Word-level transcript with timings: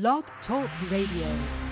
Blog 0.00 0.24
Talk 0.44 0.68
Radio. 0.90 1.63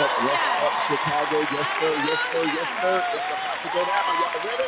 Up, 0.00 0.10
what's 0.22 0.42
up, 0.62 0.72
Chicago? 0.86 1.46
Yes, 1.50 1.66
sir, 1.80 1.96
yes, 1.96 2.18
sir, 2.30 2.44
yes, 2.54 2.66
sir. 2.80 3.02
It's 3.12 3.24
about 3.26 3.62
to 3.62 3.68
go 3.70 3.84
down. 3.84 4.18
Y'all 4.20 4.42
ready? 4.42 4.62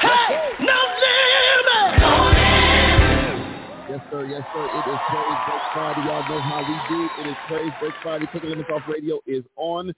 Hey, 0.00 0.54
no 0.60 0.78
limits. 1.02 2.00
No 2.00 2.12
limits. 2.28 3.88
Yes, 3.88 4.00
sir, 4.10 4.24
yes, 4.24 4.42
sir. 4.52 4.66
It 4.66 4.86
is 4.86 4.98
Praise 5.08 5.38
Break 5.46 5.62
Friday. 5.72 6.02
Y'all 6.02 6.22
know 6.28 6.42
how 6.42 6.62
we 6.62 6.80
do. 6.88 7.08
It 7.16 7.26
is 7.26 7.36
Praise 7.46 7.72
Break 7.78 7.94
Friday. 8.02 8.28
A 8.32 8.46
Limits 8.46 8.70
Off 8.70 8.82
Radio 8.86 9.20
is 9.26 9.44
on 9.56 9.92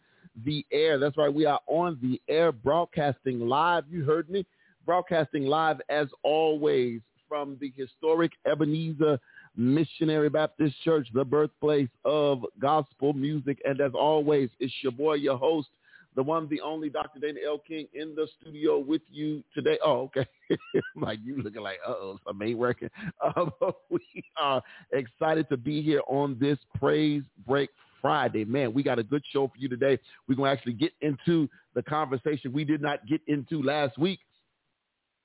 the 0.44 0.64
air. 0.72 0.98
That's 0.98 1.16
right. 1.16 1.32
We 1.32 1.46
are 1.46 1.60
on 1.66 1.98
the 2.00 2.20
air 2.28 2.52
broadcasting 2.52 3.41
live. 3.41 3.84
You 3.91 4.04
heard 4.04 4.30
me. 4.30 4.46
Broadcasting 4.86 5.44
live 5.44 5.80
as 5.91 6.06
always 6.22 7.00
from 7.28 7.58
the 7.60 7.72
historic 7.76 8.32
Ebenezer 8.50 9.19
Missionary 9.56 10.28
Baptist 10.28 10.74
Church, 10.84 11.08
the 11.12 11.24
birthplace 11.24 11.88
of 12.04 12.44
gospel 12.60 13.12
music. 13.12 13.60
And 13.64 13.80
as 13.80 13.92
always, 13.94 14.50
it's 14.60 14.72
your 14.82 14.92
boy, 14.92 15.14
your 15.14 15.36
host, 15.36 15.68
the 16.16 16.22
one, 16.22 16.48
the 16.48 16.60
only 16.60 16.88
Dr. 16.88 17.20
Dana 17.20 17.38
L. 17.46 17.58
King 17.66 17.86
in 17.94 18.14
the 18.14 18.26
studio 18.41 18.78
with 18.78 19.02
you 19.10 19.42
today. 19.54 19.78
Oh, 19.84 20.10
okay. 20.16 20.26
like 20.96 21.19
you 21.22 21.41
looking 21.42 21.62
like, 21.62 21.78
uh-oh, 21.86 22.19
something 22.26 22.48
ain't 22.48 22.58
working. 22.58 22.91
Um, 23.36 23.52
we 23.91 24.00
are 24.36 24.62
excited 24.92 25.48
to 25.50 25.56
be 25.56 25.82
here 25.82 26.02
on 26.08 26.36
this 26.41 26.58
Praise 26.78 27.22
Break 27.46 27.70
Friday. 28.02 28.44
Man, 28.44 28.72
we 28.72 28.82
got 28.82 28.98
a 28.98 29.04
good 29.04 29.22
show 29.32 29.48
for 29.48 29.58
you 29.58 29.69
today. 29.69 29.98
We're 30.28 30.34
going 30.34 30.48
to 30.48 30.56
actually 30.56 30.72
get 30.74 30.92
into 31.00 31.48
the 31.74 31.82
conversation 31.82 32.52
we 32.52 32.64
did 32.64 32.82
not 32.82 33.06
get 33.06 33.20
into 33.28 33.62
last 33.62 33.98
week 33.98 34.20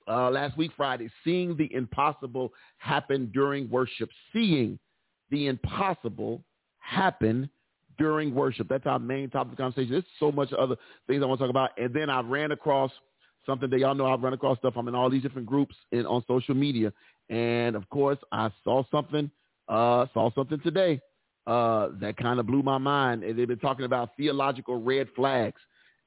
uh, 0.08 0.30
last 0.30 0.58
week 0.58 0.72
Friday, 0.76 1.10
seeing 1.24 1.56
the 1.58 1.74
impossible 1.74 2.54
happen 2.78 3.32
during 3.34 3.70
worship. 3.70 4.10
Seeing 4.32 4.80
the 5.32 5.48
impossible 5.48 6.44
happen 6.80 7.50
during 7.98 8.34
worship. 8.34 8.68
That's 8.68 8.86
our 8.86 9.00
main 9.00 9.30
topic 9.30 9.54
of 9.54 9.58
conversation. 9.58 9.92
There's 9.92 10.04
so 10.20 10.32
much 10.32 10.52
other 10.54 10.76
things 11.08 11.22
I 11.22 11.26
want 11.26 11.40
to 11.40 11.44
talk 11.46 11.50
about. 11.50 11.72
And 11.78 11.94
then 11.94 12.10
I 12.10 12.22
ran 12.22 12.52
across 12.52 12.92
something 13.46 13.70
that 13.70 13.80
y'all 13.80 13.96
know 13.96 14.08
I've 14.08 14.22
run 14.22 14.34
across 14.34 14.58
stuff. 14.60 14.74
I'm 14.76 14.88
in 14.88 14.96
all 14.96 15.10
these 15.10 15.22
different 15.22 15.48
groups 15.48 15.76
and 15.92 16.08
on 16.08 16.24
social 16.28 16.56
media. 16.56 16.92
And 17.30 17.76
of 17.76 17.90
course, 17.90 18.18
I 18.32 18.52
saw 18.64 18.84
something, 18.92 19.30
uh, 19.70 20.08
saw 20.14 20.34
something 20.34 20.60
today 20.62 21.02
uh, 21.48 21.90
that 22.00 22.18
kind 22.18 22.40
of 22.40 22.48
blew 22.48 22.64
my 22.64 22.78
mind. 22.78 23.24
And 23.24 23.38
they've 23.38 23.48
been 23.48 23.60
talking 23.60 23.86
about 23.86 24.12
theological 24.18 24.82
red 24.82 25.08
flags. 25.16 25.60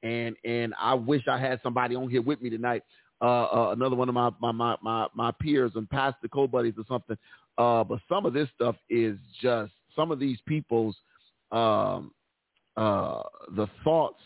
And 0.03 0.35
and 0.45 0.75
I 0.79 0.93
wish 0.93 1.23
I 1.27 1.39
had 1.39 1.59
somebody 1.63 1.95
on 1.95 2.09
here 2.09 2.21
with 2.21 2.41
me 2.41 2.51
tonight 2.51 2.83
uh, 3.21 3.25
uh, 3.25 3.69
another 3.71 3.95
one 3.95 4.09
of 4.09 4.15
my, 4.15 4.29
my, 4.39 4.51
my, 4.51 4.75
my, 4.81 5.07
my 5.13 5.31
peers 5.31 5.71
and 5.75 5.89
pastor 5.89 6.27
co-buddies 6.27 6.75
or 6.77 6.83
something. 6.87 7.17
Uh, 7.57 7.83
but 7.83 7.99
some 8.07 8.25
of 8.25 8.33
this 8.33 8.47
stuff 8.55 8.75
is 8.89 9.17
just 9.41 9.71
some 9.95 10.11
of 10.11 10.19
these 10.19 10.37
people's, 10.45 10.95
um, 11.51 12.11
uh, 12.75 13.23
the 13.55 13.67
thoughts, 13.83 14.21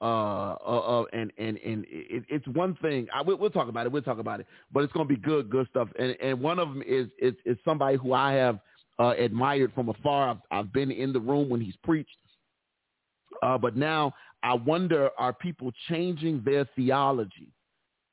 uh, 0.00 0.52
uh, 0.54 1.04
and, 1.12 1.32
and, 1.38 1.56
and 1.58 1.86
it, 1.88 2.24
it's 2.28 2.46
one 2.48 2.76
thing 2.82 3.06
I, 3.14 3.22
we'll, 3.22 3.38
we'll 3.38 3.50
talk 3.50 3.68
about 3.68 3.86
it. 3.86 3.92
We'll 3.92 4.02
talk 4.02 4.18
about 4.18 4.40
it, 4.40 4.46
but 4.72 4.82
it's 4.82 4.92
going 4.92 5.06
to 5.06 5.14
be 5.14 5.20
good, 5.20 5.48
good 5.48 5.68
stuff. 5.70 5.88
And, 5.98 6.16
and 6.20 6.40
one 6.40 6.58
of 6.58 6.68
them 6.68 6.82
is, 6.86 7.06
is, 7.18 7.34
is 7.44 7.56
somebody 7.64 7.96
who 7.96 8.12
I 8.12 8.32
have, 8.32 8.58
uh, 8.98 9.12
admired 9.18 9.72
from 9.74 9.88
afar. 9.88 10.30
I've, 10.30 10.38
I've 10.50 10.72
been 10.72 10.90
in 10.90 11.12
the 11.12 11.20
room 11.20 11.48
when 11.48 11.60
he's 11.60 11.76
preached. 11.84 12.16
Uh, 13.42 13.58
but 13.58 13.76
now 13.76 14.12
I 14.42 14.54
wonder, 14.54 15.10
are 15.18 15.32
people 15.32 15.70
changing 15.88 16.42
their 16.44 16.66
theology? 16.76 17.48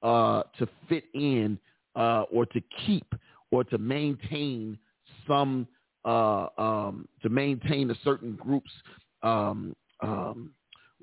Uh, 0.03 0.43
to 0.59 0.67
fit 0.87 1.05
in 1.13 1.57
uh, 1.95 2.23
or 2.31 2.45
to 2.47 2.61
keep 2.85 3.05
or 3.51 3.63
to 3.63 3.77
maintain 3.77 4.77
some 5.27 5.67
uh, 6.05 6.47
um, 6.57 7.07
to 7.21 7.29
maintain 7.29 7.89
a 7.89 7.95
certain 8.03 8.33
group's 8.35 8.71
um, 9.21 9.75
um, 10.01 10.51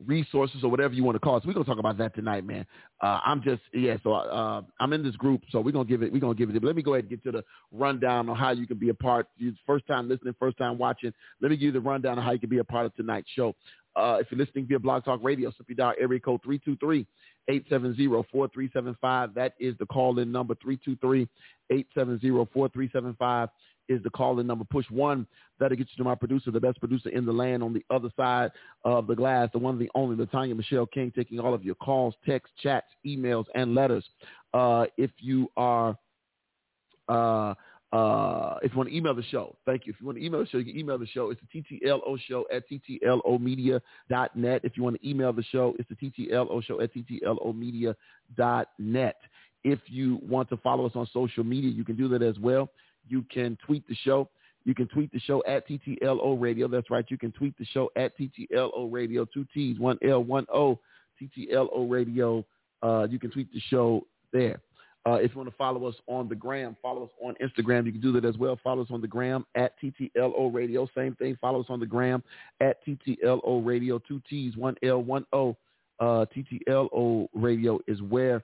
resources 0.06 0.62
or 0.62 0.70
whatever 0.70 0.94
you 0.94 1.04
want 1.04 1.14
to 1.14 1.20
call 1.20 1.36
it. 1.36 1.42
So 1.42 1.48
we're 1.48 1.54
gonna 1.54 1.64
talk 1.64 1.78
about 1.78 1.98
that 1.98 2.14
tonight, 2.14 2.44
man. 2.46 2.66
Uh, 3.00 3.20
I'm 3.24 3.42
just 3.42 3.62
yeah. 3.72 3.96
So 4.02 4.12
uh, 4.12 4.62
I'm 4.78 4.92
in 4.92 5.02
this 5.02 5.16
group, 5.16 5.42
so 5.50 5.60
we're 5.60 5.72
gonna 5.72 5.84
give 5.88 6.02
it. 6.02 6.12
We're 6.12 6.20
gonna 6.20 6.34
give 6.34 6.50
it. 6.50 6.60
But 6.60 6.64
let 6.66 6.76
me 6.76 6.82
go 6.82 6.94
ahead 6.94 7.04
and 7.04 7.10
get 7.10 7.22
to 7.24 7.32
the 7.32 7.44
rundown 7.72 8.28
on 8.28 8.36
how 8.36 8.50
you 8.50 8.66
can 8.66 8.78
be 8.78 8.90
a 8.90 8.94
part. 8.94 9.28
First 9.66 9.86
time 9.86 10.08
listening, 10.08 10.34
first 10.38 10.58
time 10.58 10.78
watching. 10.78 11.12
Let 11.40 11.50
me 11.50 11.56
give 11.56 11.66
you 11.66 11.72
the 11.72 11.80
rundown 11.80 12.18
on 12.18 12.24
how 12.24 12.32
you 12.32 12.38
can 12.38 12.50
be 12.50 12.58
a 12.58 12.64
part 12.64 12.86
of 12.86 12.94
tonight's 12.94 13.28
show. 13.34 13.54
Uh, 13.96 14.18
if 14.20 14.28
you're 14.30 14.38
listening 14.38 14.66
via 14.66 14.78
Blog 14.78 15.04
Talk 15.04 15.20
Radio, 15.22 15.50
simply 15.56 15.74
dial 15.74 15.94
area 16.00 16.20
code 16.20 16.40
323-870-4375. 17.50 19.34
That 19.34 19.54
is 19.58 19.76
the 19.78 19.86
call-in 19.86 20.30
number, 20.30 20.54
323-870-4375 21.72 23.48
is 23.88 24.02
the 24.02 24.10
call-in 24.10 24.46
number. 24.46 24.64
Push 24.64 24.86
one. 24.90 25.26
That'll 25.58 25.76
get 25.76 25.88
you 25.90 25.96
to 25.98 26.04
my 26.04 26.14
producer, 26.14 26.50
the 26.52 26.60
best 26.60 26.78
producer 26.78 27.08
in 27.10 27.26
the 27.26 27.32
land 27.32 27.62
on 27.62 27.72
the 27.74 27.84
other 27.90 28.08
side 28.16 28.52
of 28.84 29.06
the 29.08 29.16
glass, 29.16 29.48
the 29.52 29.58
one, 29.58 29.78
the 29.78 29.90
only, 29.94 30.16
Latanya 30.16 30.56
Michelle 30.56 30.86
King, 30.86 31.12
taking 31.14 31.40
all 31.40 31.52
of 31.52 31.64
your 31.64 31.74
calls, 31.74 32.14
texts, 32.24 32.54
chats, 32.62 32.86
emails, 33.04 33.46
and 33.54 33.74
letters. 33.74 34.04
Uh, 34.54 34.86
if 34.96 35.10
you 35.18 35.50
are 35.56 35.98
uh, 37.08 37.54
uh, 37.92 38.54
if 38.62 38.72
you 38.72 38.78
want 38.78 38.88
to 38.88 38.96
email 38.96 39.14
the 39.14 39.22
show, 39.24 39.54
thank 39.66 39.86
you. 39.86 39.92
If 39.92 40.00
you 40.00 40.06
want 40.06 40.16
to 40.18 40.24
email 40.24 40.40
the 40.40 40.46
show, 40.46 40.56
you 40.58 40.64
can 40.64 40.78
email 40.78 40.96
the 40.98 41.08
show. 41.08 41.30
It's 41.30 41.40
the 41.52 41.62
TTLO 41.62 42.18
show 42.28 42.46
at 42.52 42.62
TTLOmedia.net. 42.70 44.60
If 44.64 44.76
you 44.76 44.84
want 44.84 45.00
to 45.00 45.08
email 45.08 45.32
the 45.32 45.42
show, 45.42 45.74
it's 45.78 45.88
the 45.88 45.96
TTLO 45.96 46.62
show 46.64 46.80
at 46.80 46.94
TTLOmedia.net. 46.94 49.16
If 49.62 49.78
you 49.86 50.18
want 50.22 50.48
to 50.50 50.56
follow 50.58 50.86
us 50.86 50.92
on 50.94 51.08
social 51.12 51.44
media, 51.44 51.70
you 51.70 51.84
can 51.84 51.96
do 51.96 52.08
that 52.08 52.22
as 52.22 52.38
well. 52.38 52.70
You 53.08 53.24
can 53.30 53.58
tweet 53.66 53.86
the 53.88 53.96
show. 53.96 54.28
You 54.64 54.74
can 54.74 54.88
tweet 54.88 55.12
the 55.12 55.20
show 55.20 55.42
at 55.48 55.68
TTLO 55.68 56.40
Radio. 56.40 56.68
That's 56.68 56.90
right. 56.90 57.04
You 57.08 57.18
can 57.18 57.32
tweet 57.32 57.56
the 57.58 57.64
show 57.64 57.90
at 57.96 58.12
TTLO 58.16 58.92
Radio. 58.92 59.24
Two 59.24 59.46
T's, 59.52 59.78
one 59.78 59.98
L, 60.06 60.22
one 60.22 60.46
O. 60.52 60.78
TTLO 61.20 61.90
Radio. 61.90 62.44
Uh, 62.82 63.06
you 63.10 63.18
can 63.18 63.30
tweet 63.30 63.52
the 63.52 63.60
show 63.68 64.06
there. 64.32 64.60
Uh, 65.06 65.12
if 65.14 65.30
you 65.30 65.38
want 65.38 65.48
to 65.48 65.56
follow 65.56 65.86
us 65.86 65.94
on 66.06 66.28
the 66.28 66.34
gram, 66.34 66.76
follow 66.82 67.04
us 67.04 67.10
on 67.22 67.34
Instagram. 67.42 67.86
You 67.86 67.92
can 67.92 68.02
do 68.02 68.12
that 68.12 68.24
as 68.24 68.36
well. 68.36 68.58
Follow 68.62 68.82
us 68.82 68.88
on 68.90 69.00
the 69.00 69.08
gram 69.08 69.46
at 69.54 69.72
TTLO 69.80 70.52
Radio. 70.52 70.86
Same 70.94 71.14
thing. 71.16 71.38
Follow 71.40 71.60
us 71.60 71.66
on 71.70 71.80
the 71.80 71.86
gram 71.86 72.22
at 72.60 72.84
TTLO 72.86 73.64
Radio. 73.64 73.98
Two 73.98 74.20
T's, 74.28 74.56
one 74.56 74.76
L, 74.82 75.02
one 75.02 75.24
O. 75.32 75.56
Uh, 76.00 76.24
TTLO 76.34 77.28
Radio 77.34 77.78
is 77.86 78.00
where 78.02 78.42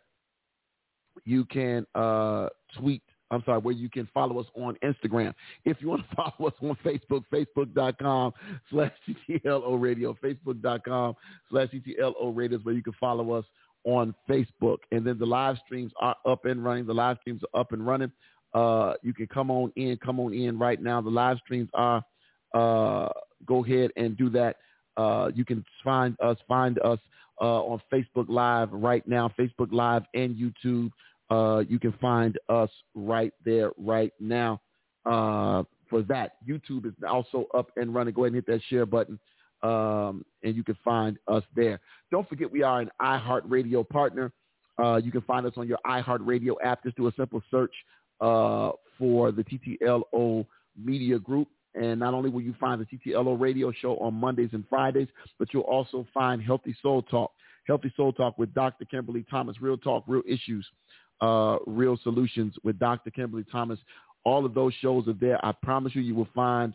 you 1.25 1.45
can 1.47 1.87
uh, 1.95 2.49
tweet. 2.79 3.03
I'm 3.31 3.43
sorry, 3.45 3.59
where 3.59 3.75
you 3.75 3.91
can 3.91 4.09
follow 4.15 4.39
us 4.39 4.47
on 4.55 4.77
Instagram. 4.85 5.35
If 5.65 5.79
you 5.81 5.89
want 5.89 6.09
to 6.09 6.17
follow 6.17 6.49
us 6.49 6.55
on 6.63 6.77
Facebook, 6.85 7.25
facebook.com 7.33 8.33
slash 8.71 8.93
TTLO 9.29 9.81
Radio, 9.81 10.17
facebook.com 10.23 11.17
slash 11.51 11.69
TTLO 11.69 12.37
Radio 12.37 12.59
is 12.59 12.65
where 12.65 12.75
you 12.75 12.83
can 12.83 12.95
follow 13.01 13.33
us 13.33 13.45
on 13.87 14.15
Facebook. 14.29 14.79
And 14.93 15.07
then 15.07 15.19
the 15.19 15.27
live 15.27 15.57
streams 15.65 15.93
are 16.01 16.17
up 16.27 16.45
and 16.45 16.63
running. 16.63 16.87
The 16.87 16.93
live 16.93 17.17
streams 17.23 17.41
are 17.55 17.61
up 17.61 17.73
and 17.73 17.87
running. 17.87 18.13
Uh, 18.53 18.95
you 19.03 19.15
can 19.15 19.27
come 19.29 19.51
on 19.51 19.73
in, 19.77 19.97
come 20.05 20.21
on 20.21 20.35
in 20.35 20.59
right 20.59 20.83
now. 20.83 21.01
The 21.01 21.11
live 21.11 21.39
streams 21.45 21.71
are, 21.73 22.03
uh, 22.55 23.09
go 23.47 23.65
ahead 23.65 23.91
and 23.97 24.17
do 24.17 24.29
that. 24.31 24.57
Uh, 24.97 25.31
you 25.35 25.45
can 25.45 25.65
find 25.85 26.17
us, 26.21 26.37
find 26.49 26.79
us 26.81 26.99
uh, 27.41 27.63
on 27.63 27.81
Facebook 27.93 28.27
Live 28.29 28.73
right 28.73 29.07
now, 29.07 29.33
Facebook 29.39 29.73
Live 29.73 30.03
and 30.15 30.35
YouTube. 30.35 30.91
Uh, 31.31 31.63
you 31.69 31.79
can 31.79 31.93
find 32.01 32.39
us 32.49 32.71
right 32.95 33.33
there 33.45 33.71
right 33.79 34.13
now 34.21 34.61
uh, 35.05 35.63
for 35.89 36.03
that. 36.03 36.37
YouTube 36.49 36.87
is 36.87 36.95
also 37.07 37.47
up 37.55 37.71
and 37.77 37.95
running. 37.95 38.15
Go 38.15 38.25
ahead 38.25 38.35
and 38.35 38.37
hit 38.37 38.47
that 38.47 38.63
share 38.69 38.87
button 38.87 39.19
um, 39.63 40.25
and 40.43 40.55
you 40.55 40.63
can 40.63 40.77
find 40.85 41.19
us 41.29 41.43
there. 41.55 41.81
Don't 42.11 42.29
forget 42.29 42.51
we 42.51 42.63
are 42.63 42.81
an 42.81 42.91
iHeartRadio 43.01 43.89
partner. 43.89 44.33
Uh, 44.83 44.97
you 44.97 45.11
can 45.11 45.23
find 45.23 45.47
us 45.47 45.55
on 45.57 45.67
your 45.67 45.79
iHeartRadio 45.87 46.55
app. 46.63 46.83
Just 46.85 46.97
do 46.97 47.07
a 47.09 47.13
simple 47.17 47.43
search 47.51 47.73
uh, 48.21 48.71
for 48.99 49.33
the 49.33 49.45
TTLO 49.45 50.47
Media 50.77 51.19
Group. 51.19 51.49
And 51.75 52.01
not 52.01 52.15
only 52.15 52.31
will 52.31 52.41
you 52.41 52.55
find 52.59 52.81
the 52.81 52.87
TTLO 52.87 53.39
radio 53.39 53.71
show 53.71 53.97
on 53.99 54.15
Mondays 54.15 54.51
and 54.53 54.65
Fridays, 54.69 55.09
but 55.39 55.53
you'll 55.53 55.63
also 55.63 56.07
find 56.15 56.43
Healthy 56.43 56.75
Soul 56.83 57.03
Talk. 57.03 57.33
Healthy 57.67 57.93
Soul 57.97 58.13
Talk 58.13 58.39
with 58.39 58.55
Dr. 58.55 58.85
Kimberly 58.85 59.27
Thomas. 59.31 59.61
Real 59.61 59.77
talk, 59.77 60.05
real 60.07 60.23
issues, 60.27 60.67
uh, 61.21 61.57
real 61.67 61.99
solutions 62.03 62.55
with 62.63 62.79
Dr. 62.79 63.11
Kimberly 63.11 63.45
Thomas. 63.51 63.79
All 64.25 64.47
of 64.47 64.55
those 64.55 64.73
shows 64.81 65.07
are 65.09 65.15
there. 65.15 65.45
I 65.45 65.53
promise 65.53 65.95
you, 65.95 66.03
you 66.03 66.15
will 66.15 66.29
find 66.35 66.75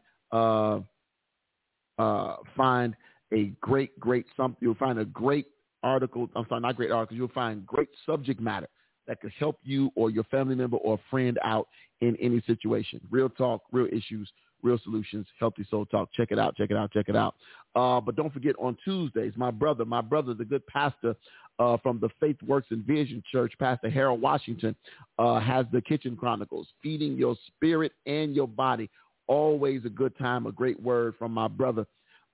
uh, 2.01 2.35
find 2.55 2.95
a 3.33 3.51
great, 3.61 3.97
great 3.99 4.25
something. 4.35 4.57
You'll 4.59 4.75
find 4.75 4.99
a 4.99 5.05
great 5.05 5.47
article. 5.83 6.29
I'm 6.35 6.45
sorry, 6.49 6.61
not 6.61 6.75
great 6.75 6.91
article. 6.91 7.15
You'll 7.15 7.29
find 7.29 7.65
great 7.65 7.89
subject 8.05 8.39
matter 8.39 8.67
that 9.07 9.21
could 9.21 9.31
help 9.37 9.59
you 9.63 9.91
or 9.95 10.09
your 10.09 10.23
family 10.25 10.55
member 10.55 10.77
or 10.77 10.99
friend 11.09 11.39
out 11.43 11.67
in 12.01 12.15
any 12.17 12.41
situation. 12.47 12.99
Real 13.09 13.29
talk, 13.29 13.61
real 13.71 13.87
issues, 13.87 14.31
real 14.63 14.79
solutions, 14.83 15.25
healthy 15.39 15.65
soul 15.69 15.85
talk. 15.85 16.09
Check 16.13 16.29
it 16.31 16.39
out, 16.39 16.55
check 16.55 16.71
it 16.71 16.77
out, 16.77 16.91
check 16.91 17.05
it 17.07 17.15
out. 17.15 17.35
Uh, 17.75 18.01
but 18.01 18.15
don't 18.15 18.33
forget 18.33 18.55
on 18.59 18.77
Tuesdays, 18.83 19.33
my 19.35 19.51
brother, 19.51 19.85
my 19.85 20.01
brother, 20.01 20.33
the 20.33 20.45
good 20.45 20.65
pastor 20.67 21.15
uh, 21.59 21.77
from 21.83 21.99
the 21.99 22.09
Faith 22.19 22.37
Works 22.45 22.67
and 22.71 22.83
Vision 22.85 23.23
Church, 23.31 23.53
Pastor 23.59 23.89
Harold 23.89 24.21
Washington, 24.21 24.75
uh, 25.19 25.39
has 25.39 25.65
the 25.71 25.81
Kitchen 25.81 26.15
Chronicles, 26.15 26.67
feeding 26.81 27.15
your 27.15 27.35
spirit 27.47 27.93
and 28.05 28.35
your 28.35 28.47
body. 28.47 28.89
Always 29.31 29.85
a 29.85 29.89
good 29.89 30.17
time, 30.17 30.45
a 30.45 30.51
great 30.51 30.77
word 30.81 31.15
from 31.17 31.31
my 31.31 31.47
brother, 31.47 31.87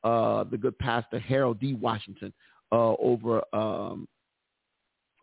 uh, 0.04 0.46
the 0.46 0.58
good 0.58 0.80
pastor 0.80 1.20
Harold 1.20 1.60
D. 1.60 1.76
Washington 1.76 2.34
uh, 2.72 2.96
over 2.96 3.44
um, 3.54 4.08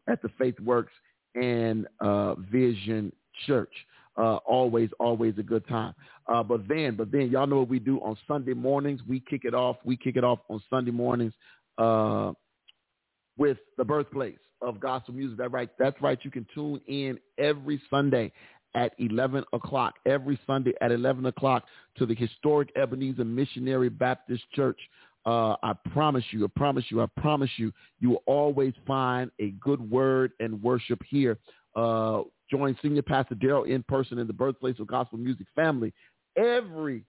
at 0.08 0.22
the 0.22 0.28
Faith 0.38 0.60
Works 0.60 0.92
and 1.34 1.88
uh, 1.98 2.36
Vision 2.36 3.12
Church. 3.48 3.72
Uh, 4.16 4.36
always, 4.46 4.88
always 5.00 5.34
a 5.38 5.42
good 5.42 5.66
time. 5.66 5.92
Uh, 6.32 6.44
but 6.44 6.68
then, 6.68 6.94
but 6.94 7.10
then, 7.10 7.28
y'all 7.28 7.48
know 7.48 7.58
what 7.58 7.68
we 7.68 7.80
do 7.80 7.98
on 8.02 8.16
Sunday 8.28 8.54
mornings. 8.54 9.00
We 9.08 9.18
kick 9.18 9.40
it 9.42 9.52
off. 9.52 9.78
We 9.84 9.96
kick 9.96 10.14
it 10.14 10.22
off 10.22 10.38
on 10.48 10.62
Sunday 10.70 10.92
mornings 10.92 11.32
uh, 11.78 12.34
with 13.36 13.58
the 13.78 13.84
birthplace 13.84 14.38
of 14.62 14.78
gospel 14.78 15.14
music. 15.14 15.38
That 15.38 15.50
right. 15.50 15.70
That's 15.76 16.00
right. 16.00 16.20
You 16.22 16.30
can 16.30 16.46
tune 16.54 16.80
in 16.86 17.18
every 17.36 17.82
Sunday 17.90 18.30
at 18.74 18.92
11 18.98 19.44
o'clock. 19.52 19.94
Every 20.06 20.38
Sunday 20.46 20.72
at 20.80 20.92
11 20.92 21.26
o'clock 21.26 21.64
to 21.98 22.06
the 22.06 22.14
historic 22.14 22.70
Ebenezer 22.76 23.24
Missionary 23.24 23.88
Baptist 23.88 24.42
Church. 24.52 24.78
Uh, 25.26 25.56
I 25.62 25.72
promise 25.92 26.24
you, 26.32 26.44
I 26.44 26.48
promise 26.54 26.84
you, 26.90 27.00
I 27.00 27.06
promise 27.18 27.50
you, 27.56 27.72
you 28.00 28.10
will 28.10 28.22
always 28.26 28.74
find 28.86 29.30
a 29.40 29.50
good 29.52 29.80
word 29.90 30.32
and 30.38 30.62
worship 30.62 31.00
here. 31.08 31.38
Uh, 31.74 32.22
join 32.50 32.76
Senior 32.82 33.02
Pastor 33.02 33.34
Daryl 33.34 33.66
in 33.66 33.82
person 33.84 34.18
in 34.18 34.26
the 34.26 34.32
birthplace 34.32 34.78
of 34.78 34.86
gospel 34.86 35.18
music 35.18 35.46
family 35.54 35.92
every 36.36 37.04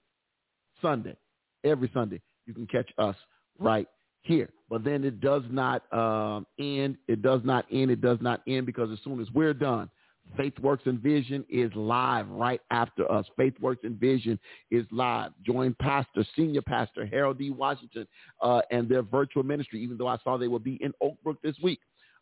Sunday. 0.82 1.16
Every 1.64 1.90
Sunday, 1.94 2.22
you 2.46 2.54
can 2.54 2.68
catch 2.68 2.90
us 2.98 3.16
right 3.60 3.88
here. 4.22 4.50
But 4.70 4.84
then 4.84 5.04
it 5.04 5.20
does 5.20 5.44
not 5.50 5.92
um, 5.94 6.46
end. 6.60 6.98
It 7.08 7.22
does 7.22 7.42
not 7.44 7.66
end. 7.72 7.92
It 7.92 8.02
does 8.02 8.20
not 8.22 8.42
end 8.48 8.66
because 8.66 8.90
as 8.92 9.00
soon 9.04 9.20
as 9.20 9.28
we're 9.34 9.54
done, 9.54 9.90
Faith 10.38 10.58
Works 10.60 10.84
and 10.86 11.00
Vision 11.00 11.46
is 11.50 11.72
live 11.76 12.28
right 12.30 12.62
after 12.72 13.10
us. 13.12 13.26
Faith 13.38 13.54
Works 13.62 13.82
and 13.84 14.00
Vision 14.00 14.40
is 14.72 14.86
live. 14.92 15.32
Join 15.46 15.76
Pastor, 15.80 16.26
Senior 16.36 16.62
Pastor 16.62 17.06
Harold 17.06 17.38
D. 17.38 17.52
Washington 17.52 18.08
uh, 18.42 18.62
and 18.72 18.90
their 18.90 19.02
virtual 19.02 19.44
ministry, 19.44 19.82
even 19.82 19.98
though 19.98 20.08
I 20.08 20.18
saw 20.24 20.38
they 20.38 20.48
will 20.48 20.60
be 20.60 20.76
in 20.82 20.94
Oak 21.02 21.18
Brook 21.24 21.38
this 21.44 21.56
week. 21.64 21.80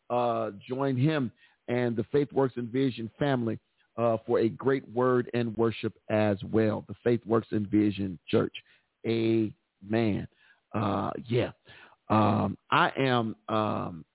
Uh, 0.09 0.51
join 0.67 0.95
him 0.97 1.31
and 1.67 1.95
the 1.95 2.03
Faith 2.11 2.31
Works 2.33 2.55
and 2.57 2.69
Vision 2.69 3.09
family 3.17 3.57
uh, 3.97 4.17
for 4.25 4.39
a 4.39 4.49
great 4.49 4.87
word 4.93 5.29
and 5.33 5.55
worship 5.57 5.93
as 6.09 6.37
well. 6.51 6.83
The 6.87 6.95
Faith 7.03 7.21
Works 7.25 7.47
and 7.51 7.67
Vision 7.67 8.19
Church. 8.27 8.53
Amen. 9.07 10.27
Uh, 10.73 11.11
yeah. 11.27 11.51
Um, 12.09 12.57
I 12.69 12.91
am, 12.97 13.35
um, 13.49 14.05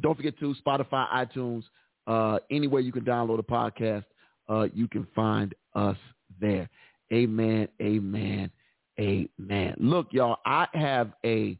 don't 0.00 0.16
forget 0.16 0.38
to 0.38 0.54
Spotify, 0.64 1.06
iTunes, 1.12 1.64
uh, 2.06 2.38
anywhere 2.50 2.80
you 2.80 2.92
can 2.92 3.04
download 3.04 3.38
a 3.38 3.42
podcast, 3.42 4.04
uh, 4.48 4.66
you 4.72 4.88
can 4.88 5.06
find 5.14 5.54
us 5.74 5.96
there. 6.40 6.68
Amen. 7.12 7.68
Amen. 7.80 8.50
Amen. 8.98 9.74
Look, 9.78 10.08
y'all, 10.12 10.38
I 10.46 10.66
have 10.74 11.12
a, 11.24 11.58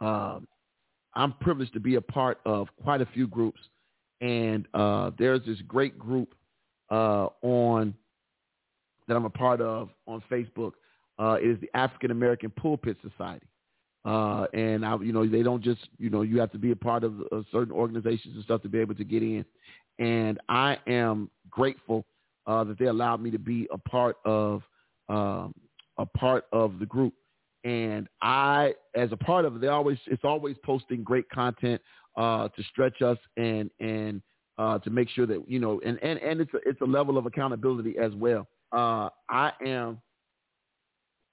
uh, 0.00 0.40
I'm 1.14 1.32
privileged 1.40 1.74
to 1.74 1.80
be 1.80 1.96
a 1.96 2.00
part 2.00 2.40
of 2.46 2.68
quite 2.82 3.00
a 3.00 3.06
few 3.06 3.26
groups, 3.26 3.60
and 4.20 4.66
uh, 4.74 5.10
there's 5.18 5.44
this 5.44 5.60
great 5.66 5.98
group 5.98 6.34
uh, 6.90 7.28
on 7.42 7.94
that 9.06 9.16
I'm 9.16 9.24
a 9.24 9.30
part 9.30 9.60
of 9.60 9.90
on 10.06 10.22
Facebook. 10.30 10.72
Uh, 11.18 11.36
it 11.42 11.48
is 11.48 11.60
the 11.60 11.70
African 11.74 12.10
American 12.10 12.50
Pulpit 12.50 12.96
Society. 13.02 13.46
Uh, 14.04 14.46
and 14.54 14.86
I, 14.86 14.96
you 15.02 15.12
know, 15.12 15.26
they 15.26 15.42
don't 15.42 15.62
just, 15.62 15.88
you 15.98 16.08
know, 16.08 16.22
you 16.22 16.38
have 16.40 16.52
to 16.52 16.58
be 16.58 16.70
a 16.70 16.76
part 16.76 17.04
of 17.04 17.20
uh, 17.32 17.42
certain 17.50 17.72
organizations 17.72 18.36
and 18.36 18.44
stuff 18.44 18.62
to 18.62 18.68
be 18.68 18.78
able 18.78 18.94
to 18.94 19.04
get 19.04 19.22
in. 19.22 19.44
And 19.98 20.38
I 20.48 20.78
am 20.86 21.30
grateful 21.50 22.04
uh, 22.46 22.64
that 22.64 22.78
they 22.78 22.86
allowed 22.86 23.20
me 23.20 23.30
to 23.30 23.38
be 23.38 23.68
a 23.72 23.78
part 23.78 24.16
of 24.24 24.62
um, 25.08 25.54
a 25.98 26.06
part 26.06 26.44
of 26.52 26.78
the 26.78 26.86
group. 26.86 27.14
And 27.64 28.08
I, 28.22 28.74
as 28.94 29.10
a 29.12 29.16
part 29.16 29.44
of 29.44 29.56
it, 29.56 29.60
they 29.60 29.68
always 29.68 29.98
it's 30.06 30.24
always 30.24 30.56
posting 30.64 31.02
great 31.02 31.28
content 31.30 31.80
uh, 32.16 32.48
to 32.48 32.62
stretch 32.64 33.02
us 33.02 33.18
and 33.36 33.70
and 33.80 34.22
uh, 34.58 34.78
to 34.80 34.90
make 34.90 35.08
sure 35.10 35.26
that 35.26 35.48
you 35.48 35.58
know, 35.58 35.80
and 35.84 36.02
and 36.02 36.18
and 36.20 36.40
it's 36.40 36.52
a, 36.54 36.58
it's 36.66 36.80
a 36.80 36.86
level 36.86 37.18
of 37.18 37.26
accountability 37.26 37.96
as 37.98 38.12
well. 38.14 38.46
Uh, 38.72 39.08
I 39.28 39.52
am. 39.64 40.00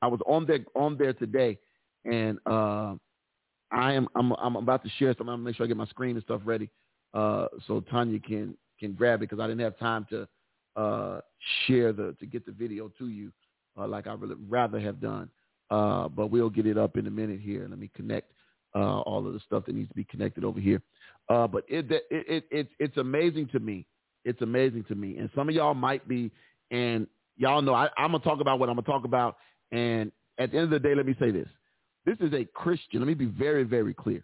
I 0.02 0.08
was 0.08 0.20
on 0.28 0.46
there 0.46 0.60
on 0.76 0.98
there 0.98 1.14
today, 1.14 1.58
and 2.06 2.38
uh, 2.46 2.96
I 3.72 3.94
am 3.94 4.08
I'm 4.16 4.32
I'm 4.34 4.56
about 4.56 4.84
to 4.84 4.90
share 4.98 5.10
something. 5.12 5.30
I'm 5.30 5.36
gonna 5.36 5.44
make 5.44 5.56
sure 5.56 5.66
I 5.66 5.68
get 5.68 5.78
my 5.78 5.88
screen 5.88 6.16
and 6.16 6.24
stuff 6.24 6.42
ready, 6.46 6.70
uh, 7.16 7.48
so 7.68 7.80
Tanya 7.80 8.20
can 8.20 8.56
can 8.80 8.94
grab 8.94 9.22
it 9.22 9.30
because 9.30 9.42
I 9.42 9.48
didn't 9.48 9.62
have 9.62 9.80
time 9.80 10.06
to 10.10 10.28
uh, 10.76 11.22
share 11.66 11.94
the 11.94 12.16
to 12.20 12.26
get 12.26 12.46
the 12.46 12.52
video 12.52 12.92
to 13.00 13.08
you 13.08 13.32
uh, 13.78 13.88
like 13.88 14.08
I 14.08 14.14
would 14.14 14.38
rather 14.50 14.80
have 14.80 15.00
done. 15.02 15.30
Uh, 15.72 16.08
but 16.08 16.28
we'll 16.28 16.50
get 16.50 16.68
it 16.68 16.78
up 16.78 16.98
in 16.98 17.08
a 17.08 17.12
minute 17.12 17.40
here. 17.40 17.66
Let 17.68 17.80
me 17.80 17.90
connect 17.96 18.32
uh, 18.76 19.00
all 19.02 19.26
of 19.26 19.34
the 19.34 19.40
stuff 19.40 19.66
that 19.66 19.74
needs 19.74 19.90
to 19.90 19.96
be 19.96 20.04
connected 20.04 20.44
over 20.44 20.60
here. 20.60 20.82
Uh, 21.30 21.48
but 21.48 21.64
it, 21.68 21.90
it, 21.92 22.04
it, 22.12 22.44
it, 22.52 22.68
it's 22.78 22.98
amazing 22.98 23.48
to 23.54 23.60
me. 23.60 23.86
It's 24.26 24.42
amazing 24.42 24.84
to 24.90 24.96
me. 24.96 25.18
And 25.18 25.30
some 25.36 25.50
of 25.50 25.56
y'all 25.56 25.74
might 25.74 26.08
be, 26.08 26.32
and 26.70 27.08
y'all 27.38 27.62
know 27.62 27.74
I, 27.74 27.90
I'm 27.98 28.12
going 28.12 28.22
to 28.22 28.28
talk 28.28 28.42
about 28.42 28.60
what 28.60 28.70
I'm 28.70 28.76
going 28.76 28.86
to 28.86 28.92
talk 28.92 29.06
about. 29.06 29.38
And 29.72 30.12
at 30.38 30.52
the 30.52 30.58
end 30.58 30.66
of 30.66 30.70
the 30.70 30.88
day, 30.88 30.94
let 30.94 31.06
me 31.06 31.16
say 31.20 31.32
this. 31.32 31.48
This 32.06 32.18
is 32.20 32.34
a 32.34 32.46
Christian. 32.46 33.00
Let 33.00 33.08
me 33.08 33.16
be 33.16 33.26
very, 33.26 33.64
very 33.64 33.94
clear. 33.94 34.24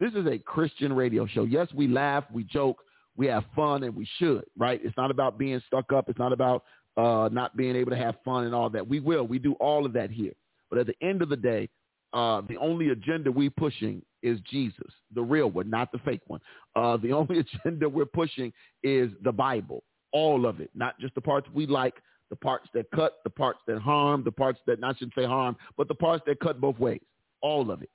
This 0.00 0.12
is 0.14 0.26
a 0.26 0.38
Christian 0.38 0.92
radio 0.92 1.26
show. 1.26 1.44
Yes, 1.44 1.68
we 1.74 1.88
laugh, 1.88 2.24
we 2.32 2.44
joke, 2.44 2.78
we 3.16 3.26
have 3.26 3.44
fun, 3.54 3.84
and 3.84 3.94
we 3.94 4.08
should, 4.18 4.44
right? 4.58 4.80
It's 4.82 4.96
not 4.96 5.10
about 5.10 5.38
being 5.38 5.60
stuck 5.66 5.92
up. 5.92 6.08
It's 6.08 6.18
not 6.18 6.32
about 6.32 6.64
uh, 6.96 7.28
not 7.32 7.56
being 7.56 7.76
able 7.76 7.90
to 7.90 7.96
have 7.96 8.16
fun 8.24 8.44
and 8.44 8.54
all 8.54 8.70
that. 8.70 8.86
We 8.86 9.00
will. 9.00 9.26
We 9.26 9.38
do 9.38 9.54
all 9.54 9.86
of 9.86 9.92
that 9.94 10.10
here. 10.10 10.32
But 10.70 10.78
at 10.78 10.86
the 10.86 10.96
end 11.00 11.22
of 11.22 11.28
the 11.28 11.36
day, 11.36 11.68
uh, 12.12 12.42
the 12.48 12.56
only 12.56 12.90
agenda 12.90 13.30
we 13.30 13.50
pushing 13.50 14.02
is 14.22 14.38
Jesus, 14.50 14.90
the 15.14 15.22
real 15.22 15.50
one, 15.50 15.68
not 15.68 15.92
the 15.92 15.98
fake 15.98 16.22
one. 16.26 16.40
Uh, 16.74 16.96
the 16.96 17.12
only 17.12 17.40
agenda 17.40 17.88
we're 17.88 18.06
pushing 18.06 18.52
is 18.82 19.10
the 19.22 19.32
Bible, 19.32 19.84
all 20.12 20.46
of 20.46 20.60
it, 20.60 20.70
not 20.74 20.98
just 21.00 21.14
the 21.14 21.20
parts 21.20 21.46
we 21.52 21.66
like, 21.66 21.94
the 22.30 22.36
parts 22.36 22.68
that 22.74 22.90
cut, 22.92 23.18
the 23.22 23.30
parts 23.30 23.60
that 23.66 23.78
harm, 23.78 24.24
the 24.24 24.32
parts 24.32 24.58
that 24.66 24.80
not 24.80 24.96
shouldn't 24.98 25.14
say 25.14 25.24
harm, 25.24 25.56
but 25.76 25.88
the 25.88 25.94
parts 25.94 26.24
that 26.26 26.40
cut 26.40 26.60
both 26.60 26.78
ways, 26.78 27.02
all 27.42 27.70
of 27.70 27.82
it, 27.82 27.90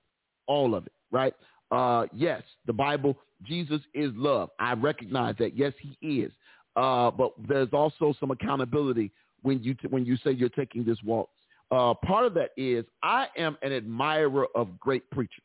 all 0.48 0.76
of 0.76 0.86
it, 0.86 0.94
right? 1.12 1.34
Uh, 1.72 2.06
yes, 2.14 2.42
the 2.66 2.74
Bible, 2.74 3.18
Jesus 3.44 3.82
is 3.94 4.12
love. 4.16 4.50
I 4.60 4.74
recognize 4.74 5.36
that. 5.40 5.56
Yes, 5.56 5.74
he 5.80 6.22
is. 6.22 6.32
Uh, 6.76 7.12
but 7.12 7.34
there's 7.48 7.70
also 7.74 8.14
some 8.20 8.32
accountability 8.32 9.12
when 9.42 9.62
you 9.64 9.74
t- 9.74 9.88
when 9.88 10.06
you 10.06 10.18
say 10.18 10.32
you're 10.32 10.50
taking 10.50 10.84
this 10.84 10.98
walk. 11.04 11.30
Uh, 11.72 11.94
part 11.94 12.26
of 12.26 12.34
that 12.34 12.52
is 12.58 12.86
I 13.04 13.28
am 13.38 13.58
an 13.62 13.72
admirer 13.72 14.48
of 14.56 14.80
great 14.80 15.10
preachers. 15.12 15.44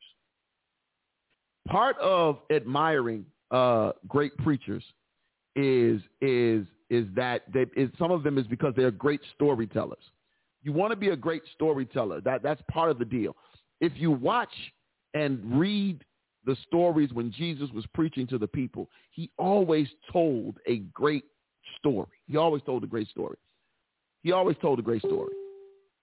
Part 1.69 1.99
of 1.99 2.39
admiring 2.51 3.27
uh, 3.51 3.93
great 4.09 4.37
preachers 4.39 4.85
is 5.57 6.01
is 6.21 6.67
is 6.91 7.07
that 7.15 7.43
they 7.53 7.67
is 7.77 7.91
some 7.99 8.11
of 8.11 8.23
them 8.23 8.39
is 8.39 8.47
because 8.47 8.75
they're 8.77 8.91
great 8.91 9.21
storytellers. 9.35 9.99
You 10.63 10.73
want 10.73 10.93
to 10.93 10.97
be 10.97 11.11
a 11.11 11.17
great 11.17 11.43
storyteller. 11.55 12.21
That 12.21 12.43
that's 12.43 12.63
part 12.71 12.91
of 12.91 12.99
the 12.99 13.05
deal. 13.05 13.37
If 13.81 13.93
you 13.97 14.11
watch 14.11 14.55
and 15.15 15.41
read 15.59 16.05
the 16.47 16.57
stories 16.67 17.13
when 17.13 17.33
Jesus 17.33 17.71
was 17.71 17.85
preaching 17.95 18.27
to 18.29 18.39
the 18.39 18.47
people, 18.47 18.89
he 19.11 19.31
always 19.39 19.89
told 20.13 20.59
a 20.67 20.79
great 20.93 21.25
story. 21.79 22.07
He 22.27 22.37
always 22.37 22.63
told 22.63 22.85
a 22.85 22.87
great 22.87 23.09
story. 23.09 23.37
He 24.23 24.33
always 24.33 24.57
told 24.61 24.79
a 24.79 24.83
great 24.83 25.01
story. 25.01 25.33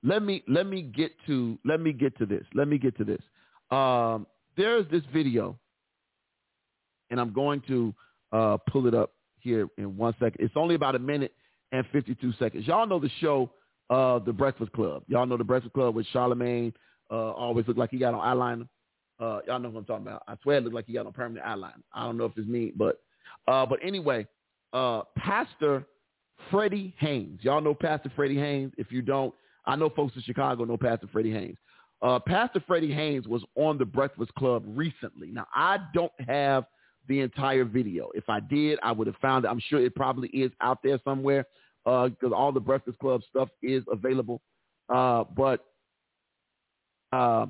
Let 0.04 0.24
me 0.24 0.44
let 0.48 0.66
me 0.66 0.82
get 0.82 1.12
to 1.28 1.60
let 1.66 1.80
me 1.80 1.94
get 1.94 2.18
to 2.18 2.26
this. 2.26 2.44
Let 2.54 2.68
me 2.68 2.78
get 2.78 2.98
to 2.98 3.04
this. 3.04 3.22
Um, 3.70 4.26
there's 4.58 4.86
this 4.92 5.04
video, 5.14 5.58
and 7.10 7.20
I'm 7.20 7.34
going 7.34 7.62
to 7.68 7.94
uh, 8.32 8.58
pull 8.70 8.88
it 8.88 8.94
up 8.94 9.14
here 9.40 9.68
in 9.78 9.98
one 9.98 10.14
second. 10.20 10.38
It's 10.40 10.56
only 10.56 10.76
about 10.76 10.96
a 10.96 11.00
minute 11.00 11.34
and 11.72 11.86
52 11.92 12.34
seconds. 12.34 12.68
Y'all 12.68 12.86
know 12.86 13.00
the 13.00 13.10
show, 13.20 13.50
uh, 13.90 14.20
The 14.20 14.34
Breakfast 14.34 14.72
Club. 14.74 15.04
Y'all 15.08 15.26
know 15.26 15.38
The 15.38 15.44
Breakfast 15.44 15.74
Club 15.74 15.96
with 15.96 16.06
Charlemagne. 16.08 16.74
Uh, 17.10 17.32
always 17.32 17.68
look 17.68 17.78
like 17.78 17.92
he 17.92 17.98
got 17.98 18.14
on 18.14 18.20
eyeliner. 18.20 18.68
Uh, 19.22 19.40
y'all 19.46 19.60
know 19.60 19.70
what 19.70 19.80
I'm 19.82 19.86
talking 19.86 20.08
about. 20.08 20.24
I 20.28 20.36
swear 20.42 20.58
it 20.58 20.64
looked 20.64 20.76
like 20.76 20.88
he 20.88 20.94
got 20.94 21.06
on 21.06 21.14
permanent 21.14 21.46
eyeliner. 21.46 21.84
I 21.94 22.06
don't 22.06 22.18
know 22.18 22.26
if 22.26 22.32
it's 22.38 22.48
me, 22.48 22.72
but 22.76 23.02
uh, 23.48 23.66
but 23.66 23.80
anyway, 23.84 24.26
uh, 24.74 25.02
Pastor 25.16 25.86
Freddie 26.50 26.96
Haynes. 26.98 27.40
Y'all 27.44 27.62
know 27.62 27.76
Pastor 27.76 28.12
Freddie 28.16 28.40
Haynes. 28.40 28.74
If 28.78 28.92
you 28.92 29.02
don't, 29.02 29.34
I 29.66 29.76
know 29.76 29.90
folks 29.90 30.16
in 30.16 30.24
Chicago 30.24 30.66
know 30.66 30.78
Pastor 30.78 31.08
Freddie 31.12 31.32
Haynes. 31.32 31.58
Uh, 32.02 32.18
Pastor 32.20 32.64
Freddie 32.66 32.92
Haynes 32.92 33.28
was 33.28 33.44
on 33.56 33.78
the 33.78 33.86
Breakfast 33.86 34.34
Club 34.34 34.64
recently. 34.68 35.28
Now, 35.28 35.46
I 35.54 35.78
don't 35.94 36.12
have 36.28 36.66
the 37.08 37.20
entire 37.20 37.64
video. 37.64 38.10
If 38.16 38.28
I 38.28 38.40
did, 38.40 38.80
I 38.82 38.92
would 38.92 39.06
have 39.06 39.18
found 39.22 39.46
it. 39.46 39.50
I'm 39.50 39.62
sure 39.70 39.80
it 39.80 39.96
probably 39.96 40.30
is 40.30 40.52
out 40.62 40.80
there 40.84 41.00
somewhere 41.04 41.46
because 41.84 42.32
uh, 42.32 42.34
all 42.34 42.52
the 42.52 42.60
Breakfast 42.60 42.98
Club 42.98 43.22
stuff 43.30 43.50
is 43.62 43.84
available. 43.92 44.42
Uh, 44.90 45.26
but 45.36 45.66
uh, 47.12 47.46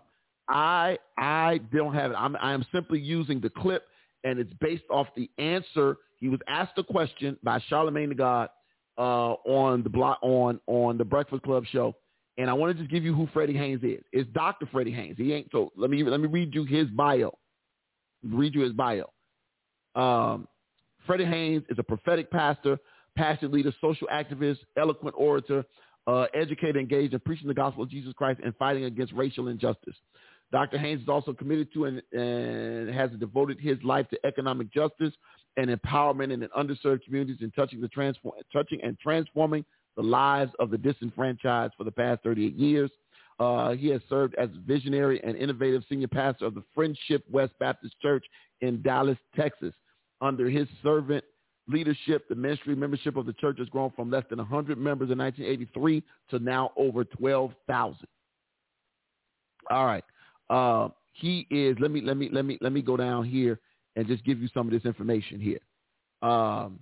I 0.52 0.98
I 1.18 1.60
don't 1.74 1.94
have 1.94 2.12
it. 2.12 2.16
I'm, 2.16 2.36
I 2.36 2.54
am 2.54 2.66
simply 2.74 3.00
using 3.00 3.40
the 3.40 3.50
clip, 3.50 3.88
and 4.24 4.40
it's 4.40 4.54
based 4.60 4.84
off 4.90 5.08
the 5.16 5.30
answer. 5.38 5.98
He 6.20 6.30
was 6.30 6.40
asked 6.48 6.78
a 6.78 6.84
question 6.84 7.38
by 7.44 7.60
Charlemagne 7.68 8.10
the 8.10 8.16
God 8.16 8.50
uh, 8.98 9.34
on 9.46 9.84
the 9.84 9.90
block 9.90 10.20
on 10.22 10.60
on 10.68 10.98
the 10.98 11.06
Breakfast 11.06 11.44
Club 11.44 11.66
show, 11.72 11.96
and 12.38 12.50
I 12.50 12.54
want 12.54 12.76
to 12.76 12.84
just 12.84 12.92
give 12.92 13.04
you 13.04 13.16
who 13.16 13.28
Freddie 13.34 13.58
Haynes 13.58 13.84
is. 13.84 14.04
It's 14.12 14.30
Dr. 14.32 14.68
Freddie 14.72 14.92
Haynes. 14.92 15.16
He 15.18 15.34
ain't 15.34 15.50
so. 15.52 15.72
Let 15.76 15.90
me 15.90 16.04
let 16.04 16.20
me 16.20 16.28
read 16.28 16.54
you 16.54 16.66
his 16.66 16.88
bio. 16.90 17.38
Read 18.24 18.54
you 18.54 18.62
his 18.62 18.74
bio. 18.74 19.10
Um, 19.96 20.48
Freddie 21.08 21.26
Haynes 21.26 21.64
is 21.70 21.80
a 21.80 21.84
prophetic 21.84 22.30
pastor, 22.30 22.78
passion 23.16 23.52
leader, 23.52 23.74
social 23.82 24.08
activist, 24.14 24.60
eloquent 24.78 25.16
orator, 25.18 25.66
uh, 26.08 26.26
educator 26.34 26.80
engaged 26.80 27.14
in 27.14 27.20
preaching 27.22 27.48
the 27.48 27.54
gospel 27.54 27.84
of 27.84 27.90
Jesus 27.90 28.14
Christ 28.14 28.40
and 28.44 28.56
fighting 28.58 28.86
against 28.86 29.14
racial 29.14 29.48
injustice. 29.48 29.96
Dr. 30.52 30.78
Haynes 30.78 31.02
is 31.02 31.10
also 31.10 31.34
committed 31.34 31.72
to 31.74 31.86
and, 31.86 32.02
and 32.12 32.94
has 32.94 33.10
devoted 33.20 33.60
his 33.60 33.78
life 33.84 34.08
to 34.10 34.26
economic 34.26 34.72
justice 34.74 35.14
and 35.58 35.70
empowerment 35.70 36.32
in 36.32 36.42
underserved 36.58 37.04
communities 37.04 37.38
and 37.42 37.54
touching 37.56 37.82
the 37.82 37.88
transform, 37.88 38.36
touching 38.52 38.82
and 38.84 38.98
transforming 39.00 39.66
the 39.96 40.04
lives 40.04 40.52
of 40.60 40.70
the 40.72 40.78
disenfranchised 40.78 41.74
for 41.78 41.84
the 41.84 41.92
past 41.92 42.22
38 42.24 42.56
years. 42.56 42.92
Uh, 43.40 43.72
he 43.72 43.88
has 43.88 44.02
served 44.08 44.36
as 44.36 44.50
visionary 44.68 45.22
and 45.24 45.36
innovative 45.36 45.84
senior 45.90 46.08
pastor 46.08 46.46
of 46.46 46.54
the 46.54 46.64
Friendship 46.76 47.24
West 47.30 47.54
Baptist 47.60 47.96
Church 48.02 48.24
in 48.62 48.82
Dallas, 48.82 49.18
Texas. 49.36 49.74
Under 50.22 50.50
his 50.50 50.68
servant 50.84 51.24
leadership, 51.68 52.28
the 52.30 52.36
ministry 52.36 52.76
membership 52.76 53.16
of 53.18 53.26
the 53.26 53.34
church 53.34 53.58
has 53.58 53.68
grown 53.70 53.92
from 53.92 54.12
less 54.12 54.24
than 54.30 54.38
100 54.38 54.78
members 54.78 55.10
in 55.10 55.18
1983 55.18 56.04
to 56.30 56.40
now 56.40 56.72
over 56.78 57.04
12,000. 57.04 58.08
All 59.70 59.86
right. 59.86 60.04
Uh, 60.52 60.90
he 61.14 61.48
is. 61.50 61.78
Let 61.80 61.92
me 61.92 62.02
let 62.02 62.18
me 62.18 62.30
let 62.32 62.46
me 62.46 62.58
let 62.62 62.74
me 62.74 62.82
go 62.82 62.98
down 62.98 63.24
here 63.26 63.60
and 63.96 64.06
just 64.06 64.24
give 64.26 64.40
you 64.42 64.50
some 64.54 64.68
of 64.68 64.74
this 64.74 64.86
information 64.86 65.40
here. 65.40 65.60
Um, 66.30 66.80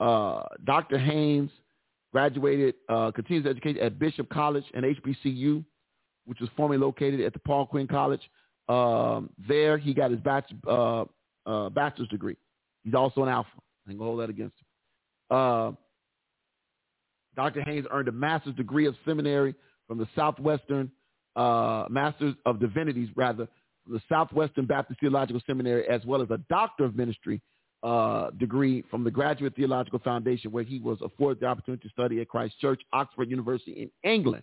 uh, 0.00 0.42
Dr. 0.64 0.98
Haynes 0.98 1.50
graduated, 2.12 2.74
uh, 2.88 3.10
continues 3.10 3.46
education 3.46 3.82
at 3.82 3.98
Bishop 3.98 4.28
College 4.28 4.64
and 4.74 4.84
HBCU, 4.84 5.64
which 6.26 6.40
was 6.40 6.50
formerly 6.56 6.78
located 6.78 7.20
at 7.20 7.32
the 7.32 7.38
Paul 7.40 7.66
Quinn 7.66 7.86
College. 7.88 8.22
Um, 8.68 9.30
there, 9.48 9.78
he 9.78 9.92
got 9.92 10.10
his 10.10 10.20
uh, 10.68 11.04
uh, 11.46 11.68
bachelor's 11.70 12.08
degree. 12.08 12.36
He's 12.82 12.94
also 12.94 13.22
an 13.22 13.28
alpha. 13.28 13.48
I 13.86 13.90
ain't 13.90 13.98
gonna 13.98 14.10
hold 14.10 14.20
that 14.20 14.30
against 14.30 14.56
him. 14.58 15.36
Uh, 15.36 15.72
Dr. 17.36 17.62
Haynes 17.62 17.86
earned 17.90 18.08
a 18.08 18.12
master's 18.12 18.54
degree 18.54 18.86
of 18.86 18.94
seminary 19.04 19.54
from 19.86 19.98
the 19.98 20.06
Southwestern 20.14 20.90
uh, 21.36 21.86
Masters 21.90 22.34
of 22.46 22.60
Divinities, 22.60 23.08
rather, 23.16 23.48
the 23.88 24.00
Southwestern 24.08 24.66
Baptist 24.66 25.00
Theological 25.00 25.42
Seminary, 25.46 25.86
as 25.88 26.04
well 26.04 26.22
as 26.22 26.30
a 26.30 26.38
Doctor 26.48 26.84
of 26.84 26.96
Ministry 26.96 27.40
uh, 27.82 28.30
degree 28.30 28.82
from 28.90 29.04
the 29.04 29.10
Graduate 29.10 29.54
Theological 29.54 29.98
Foundation, 29.98 30.50
where 30.50 30.64
he 30.64 30.78
was 30.78 30.98
afforded 31.02 31.40
the 31.40 31.46
opportunity 31.46 31.86
to 31.86 31.92
study 31.92 32.20
at 32.20 32.28
Christ 32.28 32.58
Church, 32.60 32.80
Oxford 32.92 33.30
University 33.30 33.72
in 33.72 34.10
England. 34.10 34.42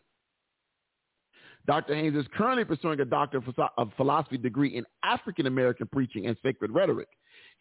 Dr. 1.66 1.96
Haynes 1.96 2.16
is 2.16 2.26
currently 2.36 2.66
pursuing 2.66 3.00
a 3.00 3.06
Doctor 3.06 3.42
of 3.78 3.92
Philosophy 3.96 4.38
degree 4.38 4.76
in 4.76 4.86
African 5.04 5.48
American 5.48 5.88
preaching 5.88 6.28
and 6.28 6.36
sacred 6.44 6.72
rhetoric. 6.72 7.08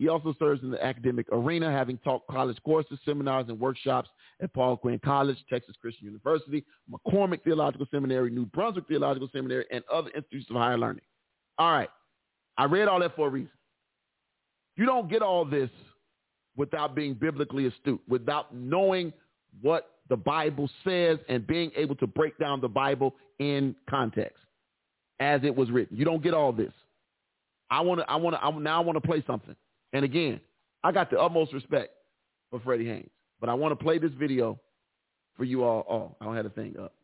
He 0.00 0.08
also 0.08 0.34
serves 0.38 0.62
in 0.62 0.70
the 0.70 0.82
academic 0.82 1.26
arena, 1.30 1.70
having 1.70 1.98
taught 1.98 2.26
college 2.26 2.56
courses, 2.64 2.98
seminars, 3.04 3.44
and 3.50 3.60
workshops 3.60 4.08
at 4.40 4.50
Paul 4.54 4.78
Quinn 4.78 4.98
College, 5.04 5.36
Texas 5.50 5.76
Christian 5.78 6.06
University, 6.06 6.64
McCormick 6.90 7.42
Theological 7.44 7.86
Seminary, 7.90 8.30
New 8.30 8.46
Brunswick 8.46 8.88
Theological 8.88 9.28
Seminary, 9.30 9.66
and 9.70 9.84
other 9.92 10.08
institutions 10.16 10.48
of 10.48 10.56
higher 10.56 10.78
learning. 10.78 11.02
All 11.58 11.70
right. 11.70 11.90
I 12.56 12.64
read 12.64 12.88
all 12.88 12.98
that 13.00 13.14
for 13.14 13.26
a 13.26 13.30
reason. 13.30 13.52
You 14.76 14.86
don't 14.86 15.10
get 15.10 15.20
all 15.20 15.44
this 15.44 15.68
without 16.56 16.94
being 16.94 17.12
biblically 17.12 17.66
astute, 17.66 18.00
without 18.08 18.54
knowing 18.54 19.12
what 19.60 19.96
the 20.08 20.16
Bible 20.16 20.70
says 20.82 21.18
and 21.28 21.46
being 21.46 21.72
able 21.76 21.96
to 21.96 22.06
break 22.06 22.38
down 22.38 22.62
the 22.62 22.68
Bible 22.68 23.14
in 23.38 23.76
context 23.88 24.38
as 25.20 25.42
it 25.44 25.54
was 25.54 25.70
written. 25.70 25.94
You 25.94 26.06
don't 26.06 26.22
get 26.22 26.32
all 26.32 26.52
this. 26.52 26.72
I 27.70 27.82
want 27.82 28.00
to. 28.00 28.10
I 28.10 28.16
want 28.16 28.34
to. 28.34 28.60
Now 28.62 28.80
I 28.80 28.84
want 28.84 28.96
to 28.96 29.06
play 29.06 29.22
something. 29.26 29.54
And 29.92 30.04
again, 30.04 30.40
I 30.82 30.92
got 30.92 31.10
the 31.10 31.20
utmost 31.20 31.52
respect 31.52 31.92
for 32.50 32.60
Freddie 32.60 32.86
Haynes, 32.86 33.10
but 33.40 33.48
I 33.48 33.54
want 33.54 33.72
to 33.78 33.82
play 33.82 33.98
this 33.98 34.12
video 34.12 34.58
for 35.36 35.44
you 35.44 35.64
all. 35.64 35.84
Oh, 35.88 36.16
I 36.20 36.24
don't 36.24 36.36
have 36.36 36.44
the 36.44 36.50
thing 36.50 36.76
up. 36.78 36.94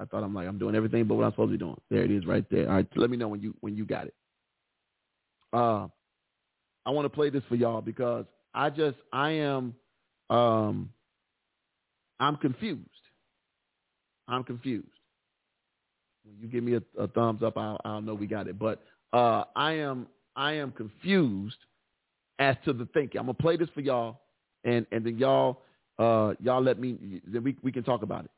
I 0.00 0.04
thought 0.06 0.24
I'm 0.24 0.34
like 0.34 0.48
I'm 0.48 0.58
doing 0.58 0.74
everything 0.74 1.04
but 1.04 1.14
what 1.14 1.24
I'm 1.24 1.32
supposed 1.32 1.52
to 1.52 1.58
be 1.58 1.64
doing. 1.64 1.80
There 1.90 2.02
it 2.02 2.10
is, 2.10 2.26
right 2.26 2.44
there. 2.50 2.68
All 2.68 2.76
right, 2.76 2.86
let 2.96 3.10
me 3.10 3.16
know 3.16 3.28
when 3.28 3.40
you 3.40 3.54
when 3.60 3.76
you 3.76 3.84
got 3.84 4.06
it. 4.06 4.14
Uh, 5.52 5.86
I 6.84 6.90
want 6.90 7.04
to 7.04 7.10
play 7.10 7.30
this 7.30 7.44
for 7.48 7.54
y'all 7.54 7.80
because 7.80 8.24
I 8.54 8.70
just 8.70 8.96
I 9.12 9.30
am 9.30 9.74
um 10.30 10.90
I'm 12.18 12.36
confused. 12.36 12.82
I'm 14.26 14.42
confused. 14.44 14.88
When 16.24 16.36
you 16.40 16.48
give 16.48 16.64
me 16.64 16.74
a, 16.74 17.02
a 17.02 17.08
thumbs 17.08 17.42
up, 17.42 17.56
I'll, 17.56 17.80
I'll 17.84 18.02
know 18.02 18.14
we 18.14 18.26
got 18.26 18.48
it. 18.48 18.58
But 18.58 18.82
uh, 19.12 19.44
I 19.54 19.72
am 19.74 20.08
I 20.36 20.54
am 20.54 20.72
confused 20.72 21.56
as 22.38 22.56
to 22.64 22.72
the 22.72 22.86
thinking. 22.94 23.18
I'm 23.18 23.26
gonna 23.26 23.34
play 23.34 23.56
this 23.56 23.68
for 23.74 23.80
y'all, 23.80 24.20
and 24.64 24.86
and 24.92 25.04
then 25.04 25.18
y'all 25.18 25.62
uh, 25.98 26.34
y'all 26.40 26.62
let 26.62 26.78
me 26.78 27.20
then 27.26 27.42
we 27.42 27.56
we 27.62 27.72
can 27.72 27.82
talk 27.82 28.02
about 28.02 28.24
it. 28.24 28.30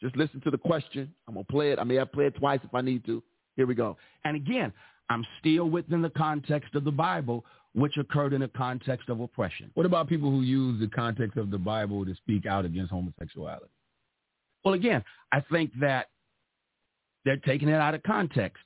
Just 0.00 0.16
listen 0.16 0.40
to 0.42 0.50
the 0.50 0.58
question. 0.58 1.12
I'm 1.28 1.34
gonna 1.34 1.44
play 1.44 1.72
it. 1.72 1.78
I 1.78 1.84
may 1.84 1.96
have 1.96 2.12
played 2.12 2.28
it 2.28 2.36
twice 2.36 2.60
if 2.62 2.74
I 2.74 2.80
need 2.80 3.04
to. 3.06 3.22
Here 3.56 3.66
we 3.66 3.74
go. 3.74 3.96
And 4.24 4.36
again, 4.36 4.72
I'm 5.10 5.24
still 5.40 5.68
within 5.68 6.02
the 6.02 6.10
context 6.10 6.74
of 6.74 6.84
the 6.84 6.90
Bible, 6.90 7.44
which 7.74 7.96
occurred 7.98 8.32
in 8.32 8.42
a 8.42 8.48
context 8.48 9.08
of 9.08 9.20
oppression. 9.20 9.70
What 9.74 9.86
about 9.86 10.08
people 10.08 10.30
who 10.30 10.42
use 10.42 10.80
the 10.80 10.88
context 10.88 11.36
of 11.36 11.50
the 11.50 11.58
Bible 11.58 12.04
to 12.04 12.14
speak 12.14 12.46
out 12.46 12.64
against 12.64 12.90
homosexuality? 12.90 13.66
Well, 14.64 14.74
again, 14.74 15.04
I 15.32 15.40
think 15.52 15.72
that 15.80 16.08
they're 17.24 17.36
taking 17.38 17.68
it 17.68 17.74
out 17.74 17.94
of 17.94 18.02
context. 18.04 18.62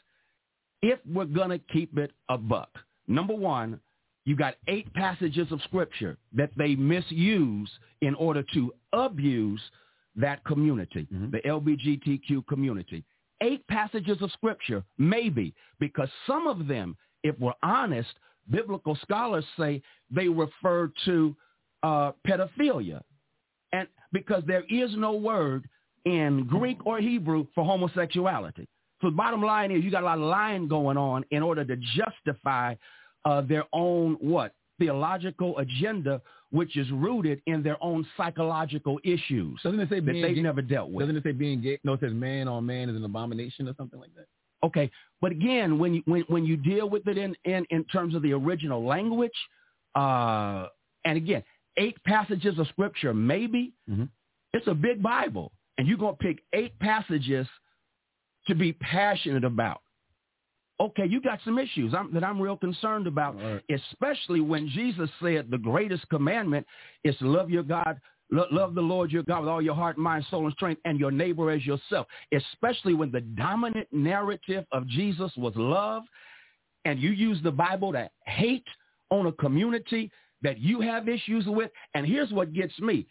If 0.83 0.99
we're 1.07 1.25
going 1.25 1.51
to 1.51 1.59
keep 1.59 1.97
it 1.99 2.13
a 2.29 2.39
buck, 2.39 2.71
number 3.09 3.35
one, 3.35 3.81
you 4.26 4.35
got 4.37 4.56
eight 4.66 4.92
passages 4.92 5.50
of 5.52 5.62
scripture 5.62 6.18
that 6.35 6.50
they 6.56 6.75
misuse 6.75 7.71
in 8.02 8.14
order 8.16 8.45
to 8.52 8.75
abuse 8.92 9.61
that 10.16 10.45
community, 10.45 11.06
mm-hmm. 11.12 11.30
the 11.30 11.38
LBGTQ 11.38 12.47
community. 12.47 13.04
Eight 13.40 13.66
passages 13.68 14.18
of 14.21 14.33
scripture, 14.33 14.83
maybe, 14.99 15.54
because 15.78 16.09
some 16.26 16.47
of 16.47 16.66
them, 16.66 16.97
if 17.23 17.38
we're 17.38 17.52
honest, 17.62 18.09
biblical 18.50 18.99
scholars 19.02 19.45
say 19.59 19.80
they 20.11 20.28
refer 20.28 20.90
to 21.04 21.37
uh, 21.83 22.12
pedophilia. 22.26 23.02
And 23.73 23.87
because 24.12 24.42
there 24.47 24.64
is 24.68 24.90
no 24.97 25.12
word 25.12 25.68
in 26.04 26.47
Greek 26.47 26.85
or 26.85 26.99
Hebrew 26.99 27.47
for 27.54 27.64
homosexuality. 27.64 28.66
So 29.02 29.11
the 29.11 29.16
bottom 29.16 29.42
line 29.42 29.71
is 29.71 29.85
you 29.85 29.90
got 29.90 30.02
a 30.02 30.06
lot 30.06 30.18
of 30.18 30.25
lying 30.25 30.66
going 30.66 30.97
on 30.97 31.25
in 31.30 31.42
order 31.42 31.64
to 31.64 31.76
justify 31.76 32.75
uh, 33.26 33.42
their 33.42 33.64
own 33.73 34.16
what 34.21 34.52
theological 34.78 35.59
agenda, 35.59 36.23
which 36.50 36.76
is 36.76 36.90
rooted 36.92 37.42
in 37.47 37.62
their 37.62 37.83
own 37.83 38.06
psychological 38.16 39.00
issues. 39.04 39.61
Doesn't 39.62 39.80
it 39.80 39.88
say 39.88 40.00
that 40.00 40.12
they've 40.12 40.37
gay, 40.37 40.42
never 40.42 40.62
dealt 40.62 40.90
with? 40.90 41.06
Doesn't 41.06 41.16
it 41.16 41.25
say 41.25 41.33
being 41.33 41.61
gay? 41.61 41.78
No, 41.83 41.95
it 41.95 42.00
says 42.00 42.12
man 42.12 42.47
on 42.47 42.64
man 42.64 42.88
is 42.88 42.97
an 42.97 43.04
abomination 43.04 43.68
or 43.68 43.75
something 43.76 43.99
like 43.99 44.14
that. 44.14 44.26
Okay, 44.64 44.90
but 45.21 45.33
again, 45.33 45.78
when 45.78 45.95
you 45.95 46.02
when 46.06 46.23
when 46.28 46.45
you 46.45 46.56
deal 46.56 46.88
with 46.88 47.06
it 47.09 47.18
in 47.18 47.37
in 47.45 47.66
in 47.71 47.85
terms 47.85 48.14
of 48.14 48.23
the 48.23 48.33
original 48.33 48.85
language, 48.85 49.33
uh, 49.95 50.66
and 51.04 51.16
again, 51.16 51.42
eight 51.76 51.97
passages 52.04 52.59
of 52.59 52.66
scripture, 52.68 53.12
maybe 53.12 53.73
mm-hmm. 53.90 54.04
it's 54.52 54.66
a 54.66 54.75
big 54.75 55.02
Bible, 55.02 55.52
and 55.78 55.87
you're 55.87 55.99
gonna 55.99 56.16
pick 56.16 56.38
eight 56.52 56.78
passages 56.78 57.47
to 58.47 58.54
be 58.54 58.73
passionate 58.75 59.45
about. 59.45 59.83
Okay, 60.80 61.06
you 61.06 61.21
got 61.21 61.38
some 61.45 61.59
issues 61.59 61.95
I'm, 61.95 62.12
that 62.12 62.25
I'm 62.25 62.40
real 62.40 62.56
concerned 62.56 63.06
about, 63.06 63.37
Right. 63.37 63.62
especially 63.71 64.40
when 64.40 64.68
Jesus 64.68 65.11
said 65.23 65.50
the 65.50 65.59
greatest 65.59 66.09
commandment 66.09 66.66
is 67.04 67.16
to 67.18 67.26
love 67.26 67.50
your 67.50 67.62
God, 67.62 68.00
lo- 68.30 68.49
love 68.50 68.75
the 68.75 68.80
Lord 68.83 69.11
your 69.11 69.23
God 69.23 69.40
with 69.40 69.49
all 69.49 69.62
your 69.62 69.75
heart, 69.75 69.97
mind, 69.97 70.25
soul, 70.30 70.45
and 70.47 70.54
strength, 70.54 70.80
and 70.85 70.99
your 70.99 71.11
neighbor 71.11 71.50
as 71.50 71.64
yourself, 71.64 72.06
especially 72.33 72.95
when 72.95 73.11
the 73.11 73.21
dominant 73.21 73.88
narrative 73.92 74.64
of 74.73 74.87
Jesus 74.88 75.33
was 75.37 75.54
love, 75.56 76.02
and 76.85 77.00
you 77.00 77.11
use 77.11 77.38
the 77.42 77.50
Bible 77.50 77.92
to 77.92 78.09
hate 78.26 78.66
on 79.11 79.26
a 79.26 79.33
community 79.33 80.11
that 80.42 80.59
you 80.59 80.80
have 80.80 81.09
issues 81.09 81.45
with. 81.47 81.71
And 81.95 82.06
here's 82.06 82.30
what 82.30 82.52
gets 82.52 82.78
me. 82.80 83.06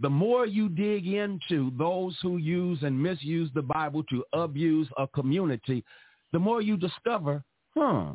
The 0.00 0.08
more 0.08 0.46
you 0.46 0.68
dig 0.68 1.08
into 1.08 1.72
those 1.76 2.16
who 2.22 2.36
use 2.36 2.78
and 2.82 3.02
misuse 3.02 3.50
the 3.54 3.62
Bible 3.62 4.04
to 4.04 4.24
abuse 4.32 4.88
a 4.96 5.08
community, 5.08 5.84
the 6.32 6.38
more 6.38 6.60
you 6.60 6.76
discover, 6.76 7.42
huh, 7.76 8.14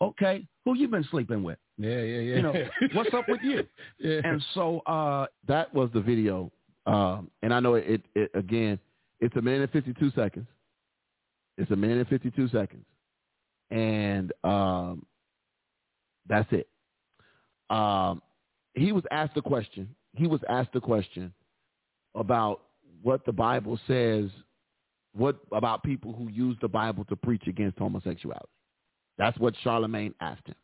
okay, 0.00 0.46
who 0.64 0.76
you 0.76 0.88
been 0.88 1.06
sleeping 1.10 1.42
with? 1.42 1.58
Yeah, 1.78 2.00
yeah, 2.00 2.20
yeah. 2.20 2.36
You 2.36 2.42
know, 2.42 2.54
what's 2.94 3.14
up 3.14 3.28
with 3.28 3.40
you? 3.42 3.66
yeah. 3.98 4.20
And 4.24 4.42
so, 4.54 4.80
uh, 4.80 5.26
that 5.46 5.72
was 5.74 5.90
the 5.92 6.00
video. 6.00 6.50
Um, 6.86 7.30
and 7.42 7.52
I 7.52 7.60
know 7.60 7.74
it, 7.74 8.02
it, 8.14 8.30
again, 8.34 8.78
it's 9.20 9.34
a 9.36 9.42
minute 9.42 9.62
and 9.62 9.70
52 9.70 10.10
seconds. 10.10 10.46
It's 11.56 11.70
a 11.70 11.76
minute 11.76 11.98
and 11.98 12.08
52 12.08 12.48
seconds. 12.48 12.84
And 13.70 14.32
um, 14.42 15.06
that's 16.28 16.50
it. 16.52 16.68
Um, 17.70 18.22
he 18.74 18.92
was 18.92 19.04
asked 19.10 19.36
a 19.36 19.42
question. 19.42 19.94
He 20.14 20.26
was 20.26 20.40
asked 20.48 20.74
a 20.74 20.80
question 20.80 21.32
about 22.14 22.62
what 23.02 23.24
the 23.24 23.32
Bible 23.32 23.78
says, 23.86 24.30
what 25.14 25.38
about 25.52 25.82
people 25.82 26.12
who 26.12 26.28
use 26.28 26.56
the 26.60 26.68
Bible 26.68 27.04
to 27.06 27.16
preach 27.16 27.44
against 27.46 27.78
homosexuality. 27.78 28.48
That's 29.16 29.38
what 29.38 29.54
Charlemagne 29.62 30.14
asked 30.20 30.46
him. 30.46 30.56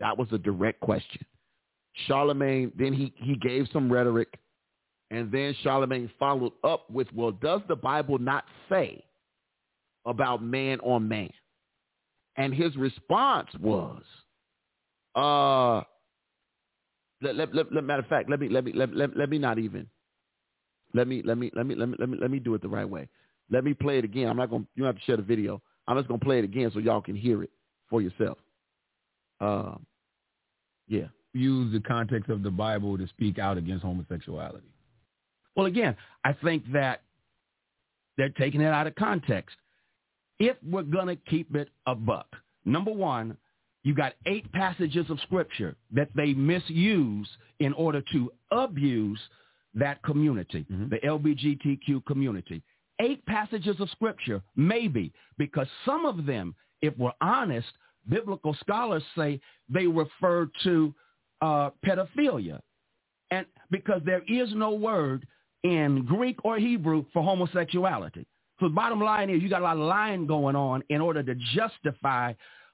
That 0.00 0.16
was 0.16 0.28
a 0.32 0.38
direct 0.38 0.80
question. 0.80 1.26
Charlemagne, 2.06 2.72
then 2.78 2.92
he, 2.92 3.12
he 3.16 3.36
gave 3.36 3.66
some 3.72 3.92
rhetoric, 3.92 4.38
and 5.10 5.32
then 5.32 5.54
Charlemagne 5.62 6.10
followed 6.18 6.52
up 6.62 6.88
with, 6.90 7.08
well, 7.12 7.32
does 7.32 7.60
the 7.68 7.74
Bible 7.74 8.18
not 8.18 8.44
say 8.68 9.04
about 10.06 10.42
man 10.42 10.78
on 10.80 11.08
man? 11.08 11.30
And 12.36 12.54
his 12.54 12.76
response 12.76 13.48
was, 13.60 14.02
uh, 15.16 15.78
let, 17.20 17.34
let, 17.34 17.54
let, 17.54 17.72
let- 17.72 17.84
matter 17.84 18.02
of 18.02 18.08
fact, 18.08 18.30
let 18.30 18.38
me, 18.38 18.48
let 18.48 18.64
me, 18.64 18.72
let, 18.74 18.94
let, 18.94 19.16
let 19.16 19.28
me 19.28 19.38
not 19.38 19.58
even, 19.58 19.88
let 20.94 21.08
me, 21.08 21.22
let 21.24 21.36
me, 21.36 21.50
let 21.54 21.66
me, 21.66 21.74
let 21.74 21.88
me, 21.88 21.96
let 21.98 22.08
me, 22.08 22.18
let 22.20 22.30
me 22.30 22.38
do 22.38 22.54
it 22.54 22.62
the 22.62 22.68
right 22.68 22.88
way. 22.88 23.08
Let 23.50 23.64
me 23.64 23.74
play 23.74 23.98
it 23.98 24.04
again. 24.04 24.28
I'm 24.28 24.36
not 24.36 24.50
going 24.50 24.62
to, 24.64 24.68
you 24.74 24.82
don't 24.84 24.94
have 24.94 25.00
to 25.00 25.04
share 25.06 25.16
the 25.16 25.22
video. 25.22 25.62
I'm 25.86 25.96
just 25.96 26.08
going 26.08 26.20
to 26.20 26.24
play 26.26 26.38
it 26.38 26.44
again 26.44 26.70
so 26.72 26.80
y'all 26.80 27.00
can 27.00 27.16
hear 27.16 27.42
it 27.42 27.50
for 27.88 28.02
yourself. 28.02 28.38
Um, 29.40 29.86
yeah. 30.86 31.06
Use 31.32 31.72
the 31.72 31.80
context 31.80 32.30
of 32.30 32.42
the 32.42 32.50
Bible 32.50 32.98
to 32.98 33.06
speak 33.08 33.38
out 33.38 33.56
against 33.58 33.84
homosexuality. 33.84 34.66
Well, 35.56 35.66
again, 35.66 35.96
I 36.24 36.32
think 36.34 36.64
that 36.72 37.02
they're 38.16 38.28
taking 38.30 38.60
it 38.60 38.66
out 38.72 38.86
of 38.86 38.94
context. 38.94 39.56
If 40.38 40.56
we're 40.62 40.82
going 40.82 41.08
to 41.08 41.16
keep 41.16 41.54
it 41.54 41.68
a 41.86 41.94
buck, 41.94 42.26
number 42.64 42.90
one, 42.92 43.36
you 43.84 43.94
got 43.94 44.14
eight 44.26 44.50
passages 44.52 45.08
of 45.10 45.18
scripture 45.20 45.76
that 45.92 46.08
they 46.14 46.32
misuse 46.34 47.28
in 47.60 47.72
order 47.74 48.02
to 48.12 48.30
abuse 48.50 49.20
that 49.74 50.02
community, 50.02 50.64
Mhm. 50.70 50.90
the 50.90 51.04
LBGTQ 51.04 52.00
community. 52.06 52.62
Eight 53.00 53.24
passages 53.26 53.76
of 53.80 53.88
scripture, 53.90 54.42
maybe, 54.56 55.12
because 55.36 55.68
some 55.84 56.04
of 56.04 56.26
them, 56.26 56.54
if 56.82 56.96
we're 56.98 57.12
honest, 57.20 57.68
biblical 58.08 58.56
scholars 58.60 59.02
say 59.16 59.40
they 59.68 59.86
refer 59.86 60.48
to 60.64 60.94
uh, 61.40 61.70
pedophilia 61.84 62.60
and 63.30 63.46
because 63.70 64.00
there 64.04 64.22
is 64.28 64.48
no 64.54 64.72
word 64.72 65.26
in 65.62 66.04
Greek 66.06 66.38
or 66.44 66.58
Hebrew 66.58 67.04
for 67.12 67.22
homosexuality. 67.22 68.26
So 68.58 68.68
the 68.68 68.74
bottom 68.74 69.00
line 69.00 69.30
is 69.30 69.42
you 69.42 69.48
got 69.48 69.60
a 69.60 69.64
lot 69.64 69.76
of 69.76 69.82
lying 69.82 70.26
going 70.26 70.56
on 70.56 70.82
in 70.88 71.00
order 71.00 71.22
to 71.22 71.34
justify 71.54 72.32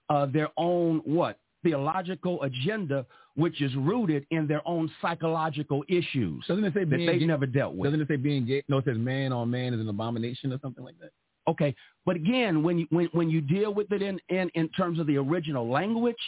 uh, 0.09 0.27
their 0.27 0.49
own 0.57 1.01
what 1.05 1.39
theological 1.65 2.41
agenda, 2.43 3.05
which 3.35 3.61
is 3.61 3.75
rooted 3.75 4.25
in 4.31 4.47
their 4.47 4.63
own 4.69 4.89
psychological 5.03 5.83
issues 5.89 6.45
Doesn't 6.47 6.65
it 6.65 6.75
say 6.75 6.85
that 6.85 6.97
they've 6.97 7.19
gay? 7.21 7.27
never 7.27 7.47
dealt 7.47 7.75
with. 7.75 7.87
Doesn't 7.89 8.03
it 8.03 8.09
say 8.09 8.17
being 8.17 8.47
gay? 8.47 8.63
No, 8.69 8.79
it 8.79 8.85
says 8.85 8.97
man 8.99 9.33
on 9.33 9.51
man 9.51 9.75
is 9.75 9.81
an 9.81 9.89
abomination 9.89 10.53
or 10.53 10.59
something 10.63 10.85
like 10.85 10.99
that. 11.01 11.11
Okay, 11.49 11.75
but 12.07 12.15
again, 12.17 12.63
when 12.63 12.79
you 12.79 12.87
when 12.91 13.07
when 13.13 13.29
you 13.29 13.41
deal 13.41 13.75
with 13.75 13.91
it 13.93 14.03
in 14.03 14.21
in, 14.29 14.49
in 14.55 14.69
terms 14.71 14.99
of 15.01 15.07
the 15.07 15.17
original 15.17 15.69
language, 15.69 16.23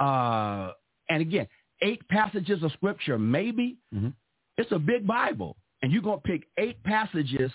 uh, 0.00 0.70
and 1.10 1.20
again, 1.20 1.46
eight 1.82 2.06
passages 2.08 2.62
of 2.62 2.72
scripture, 2.72 3.18
maybe 3.18 3.76
Mhm. 3.94 4.12
it's 4.56 4.72
a 4.72 4.78
big 4.78 5.06
Bible, 5.06 5.56
and 5.82 5.92
you're 5.92 6.02
gonna 6.02 6.20
pick 6.20 6.46
eight 6.58 6.82
passages 6.82 7.50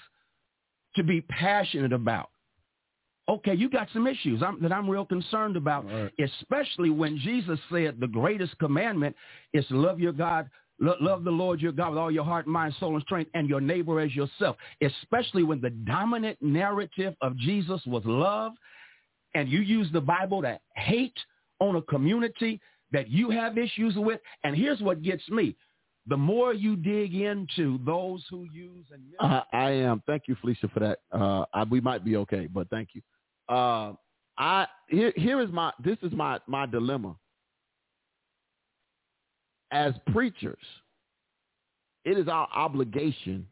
to 0.96 1.04
be 1.04 1.22
passionate 1.22 1.94
about. 1.94 2.30
Okay, 3.30 3.54
you 3.54 3.70
got 3.70 3.88
some 3.94 4.08
issues 4.08 4.42
I'm, 4.42 4.60
that 4.64 4.72
I'm 4.72 4.90
real 4.90 5.06
concerned 5.06 5.56
about, 5.56 5.86
Right. 5.86 6.12
especially 6.20 6.90
when 6.90 7.16
Jesus 7.18 7.60
said 7.72 8.00
the 8.00 8.08
greatest 8.08 8.58
commandment 8.58 9.16
is 9.54 9.68
to 9.68 9.76
love 9.78 10.00
your 10.00 10.14
God, 10.14 10.50
lo- 10.80 10.98
love 11.00 11.24
the 11.24 11.32
Lord 11.32 11.62
your 11.62 11.72
God 11.72 11.92
with 11.92 12.00
all 12.00 12.10
your 12.10 12.24
heart, 12.24 12.48
mind, 12.48 12.74
soul, 12.80 12.96
and 12.96 13.04
strength, 13.04 13.30
and 13.36 13.48
your 13.48 13.62
neighbor 13.62 14.00
as 14.00 14.16
yourself. 14.16 14.58
Especially 14.82 15.44
when 15.44 15.62
the 15.62 15.70
dominant 15.70 16.42
narrative 16.42 17.14
of 17.22 17.38
Jesus 17.38 17.80
was 17.86 18.04
love, 18.06 18.54
and 19.36 19.48
you 19.48 19.60
use 19.60 19.88
the 19.94 20.02
Bible 20.02 20.42
to 20.42 20.60
hate 20.76 21.18
on 21.60 21.76
a 21.76 21.82
community 21.84 22.60
that 22.92 23.10
you 23.10 23.30
have 23.30 23.60
issues 23.60 23.94
with. 23.96 24.20
And 24.44 24.56
here's 24.56 24.82
what 24.82 25.04
gets 25.04 25.30
me: 25.30 25.56
the 26.08 26.18
more 26.18 26.56
you 26.56 26.76
dig 26.76 27.14
into 27.14 27.80
those 27.86 28.26
who 28.32 28.48
use 28.52 28.88
and 28.92 29.04
I, 29.20 29.44
I 29.54 29.70
am. 29.72 30.02
Thank 30.08 30.24
you, 30.28 30.36
Felicia, 30.42 30.68
for 30.70 30.80
that. 30.80 31.00
Uh, 31.12 31.46
I, 31.54 31.64
we 31.64 31.80
might 31.80 32.04
be 32.04 32.16
okay, 32.16 32.48
but 32.48 32.68
thank 32.70 32.90
you. 32.94 33.02
Uh, 33.50 33.94
I 34.38 34.68
here 34.88 35.12
here 35.16 35.42
is 35.42 35.50
my 35.52 35.72
this 35.84 35.98
is 36.02 36.12
my 36.14 36.40
my 36.48 36.66
dilemma. 36.66 37.16
As 39.72 39.94
preachers, 40.12 40.64
it 42.06 42.18
is 42.18 42.28
our 42.28 42.48
obligation. 42.54 43.48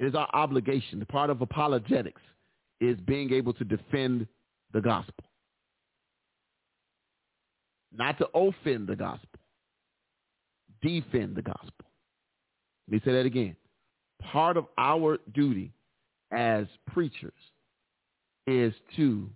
It 0.00 0.06
is 0.06 0.14
our 0.14 0.28
obligation. 0.32 0.98
The 0.98 1.06
part 1.06 1.30
of 1.30 1.40
apologetics 1.40 2.22
is 2.80 2.98
being 3.06 3.32
able 3.32 3.52
to 3.54 3.64
defend 3.64 4.26
the 4.72 4.80
gospel, 4.80 5.24
not 7.96 8.18
to 8.18 8.28
offend 8.34 8.88
the 8.88 8.96
gospel, 8.96 9.40
defend 10.82 11.36
the 11.36 11.42
gospel. 11.42 11.86
Let 12.88 12.92
me 12.92 13.00
say 13.04 13.12
that 13.12 13.26
again 13.26 13.56
part 14.32 14.56
of 14.56 14.66
our 14.78 15.18
duty 15.34 15.72
as 16.32 16.66
preachers 16.92 17.32
is 18.46 18.72
to 18.96 19.28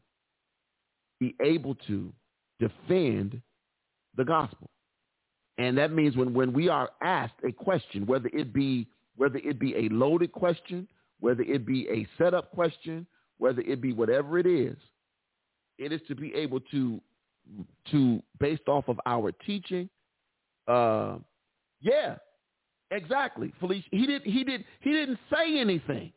be 1.21 1.35
able 1.43 1.75
to 1.87 2.13
defend 2.61 3.41
the 4.17 4.25
gospel. 4.25 4.71
And 5.59 5.77
that 5.79 5.93
means 5.93 6.17
when, 6.17 6.33
when 6.35 6.53
we 6.53 6.69
are 6.69 6.91
asked 7.03 7.35
a 7.45 7.53
question, 7.53 8.07
whether 8.07 8.31
it 8.33 8.53
be 8.53 8.87
whether 9.17 9.39
it 9.39 9.59
be 9.59 9.75
a 9.75 9.89
loaded 9.89 10.31
question, 10.31 10.87
whether 11.19 11.43
it 11.43 11.67
be 11.67 11.89
a 11.89 12.07
setup 12.17 12.53
question, 12.53 13.05
whether 13.39 13.61
it 13.63 13.81
be 13.81 13.93
whatever 13.93 14.39
it 14.39 14.47
is, 14.47 14.77
it 15.77 15.93
is 15.93 16.01
to 16.07 16.15
be 16.15 16.33
able 16.35 16.61
to 16.61 17.01
to 17.91 18.23
based 18.39 18.69
off 18.69 18.87
of 18.89 19.01
our 19.07 19.33
teaching, 19.33 19.89
uh, 20.69 21.17
yeah, 21.81 22.17
Exactly, 22.91 23.53
Felicia. 23.61 23.89
He 23.91 24.07
did. 24.07 24.23
He 24.23 24.45
did. 24.45 24.65
He 24.81 24.93
didn't 24.93 25.19
say 25.33 25.59
anything. 25.59 26.13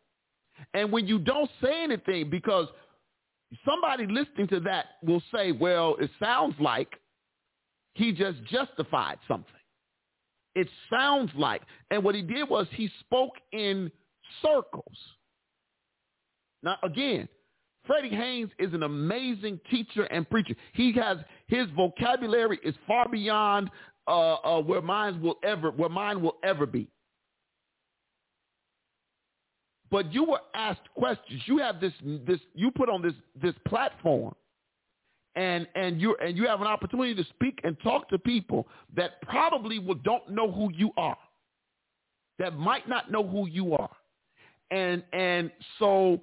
And 0.74 0.92
when 0.92 1.08
you 1.08 1.20
don't 1.20 1.50
say 1.62 1.84
anything, 1.84 2.30
because 2.30 2.68
somebody 3.66 4.08
listening 4.08 4.48
to 4.50 4.60
that 4.62 4.86
will 5.04 5.22
say, 5.34 5.52
"Well, 5.52 5.96
it 6.00 6.10
sounds 6.20 6.56
like 6.60 7.00
he 7.94 8.12
just 8.12 8.44
justified 8.46 9.20
something." 9.28 9.54
It 10.56 10.68
sounds 10.90 11.32
like, 11.36 11.62
and 11.92 12.04
what 12.04 12.16
he 12.16 12.22
did 12.22 12.50
was 12.50 12.68
he 12.72 12.90
spoke 13.00 13.36
in 13.54 13.92
circles. 14.42 14.98
Now, 16.64 16.78
again, 16.84 17.28
Freddie 17.86 18.16
Haynes 18.16 18.52
is 18.60 18.74
an 18.74 18.84
amazing 18.84 19.60
teacher 19.70 20.04
and 20.04 20.30
preacher. 20.30 20.56
He 20.74 20.94
has 20.94 21.18
his 21.48 21.68
vocabulary 21.76 22.60
is 22.64 22.76
far 22.86 23.08
beyond 23.10 23.70
uh, 24.08 24.36
uh, 24.36 24.62
where 24.62 24.82
mine 24.82 25.22
will 25.22 25.38
ever 25.44 25.72
where 25.72 25.90
mine 25.90 26.22
will 26.22 26.38
ever 26.44 26.66
be. 26.66 26.88
But 29.92 30.14
you 30.14 30.24
were 30.24 30.40
asked 30.56 30.88
questions. 30.96 31.42
You 31.46 31.58
have 31.60 31.82
this 31.82 31.94
this 32.26 32.40
you 32.56 32.72
put 32.72 32.90
on 32.90 33.02
this 33.02 33.14
this 33.42 33.54
platform, 33.68 34.34
and 35.36 35.68
and 35.76 36.00
you 36.02 36.16
and 36.24 36.38
you 36.38 36.48
have 36.48 36.62
an 36.62 36.68
opportunity 36.68 37.14
to 37.14 37.26
speak 37.26 37.60
and 37.64 37.78
talk 37.82 38.08
to 38.10 38.18
people 38.18 38.68
that 38.96 39.22
probably 39.22 39.78
will, 39.80 39.96
don't 39.96 40.30
know 40.30 40.50
who 40.50 40.72
you 40.74 40.92
are, 40.96 41.18
that 42.40 42.58
might 42.58 42.88
not 42.88 43.12
know 43.12 43.28
who 43.28 43.48
you 43.48 43.76
are, 43.76 43.96
and 44.72 45.04
and 45.12 45.52
so 45.78 46.22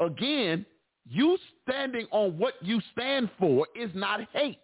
again, 0.00 0.66
You 1.08 1.38
standing 1.62 2.06
on 2.12 2.38
what 2.38 2.54
you 2.60 2.80
stand 2.92 3.30
for 3.38 3.66
is 3.74 3.90
not 3.94 4.20
hate. 4.32 4.58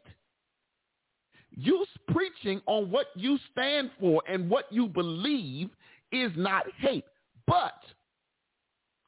You 1.50 1.84
preaching 2.08 2.60
on 2.66 2.90
what 2.90 3.06
you 3.16 3.38
stand 3.50 3.90
for 3.98 4.22
and 4.28 4.48
what 4.48 4.66
you 4.70 4.86
believe 4.86 5.70
is 6.12 6.30
not 6.36 6.66
hate. 6.78 7.04
But 7.46 7.74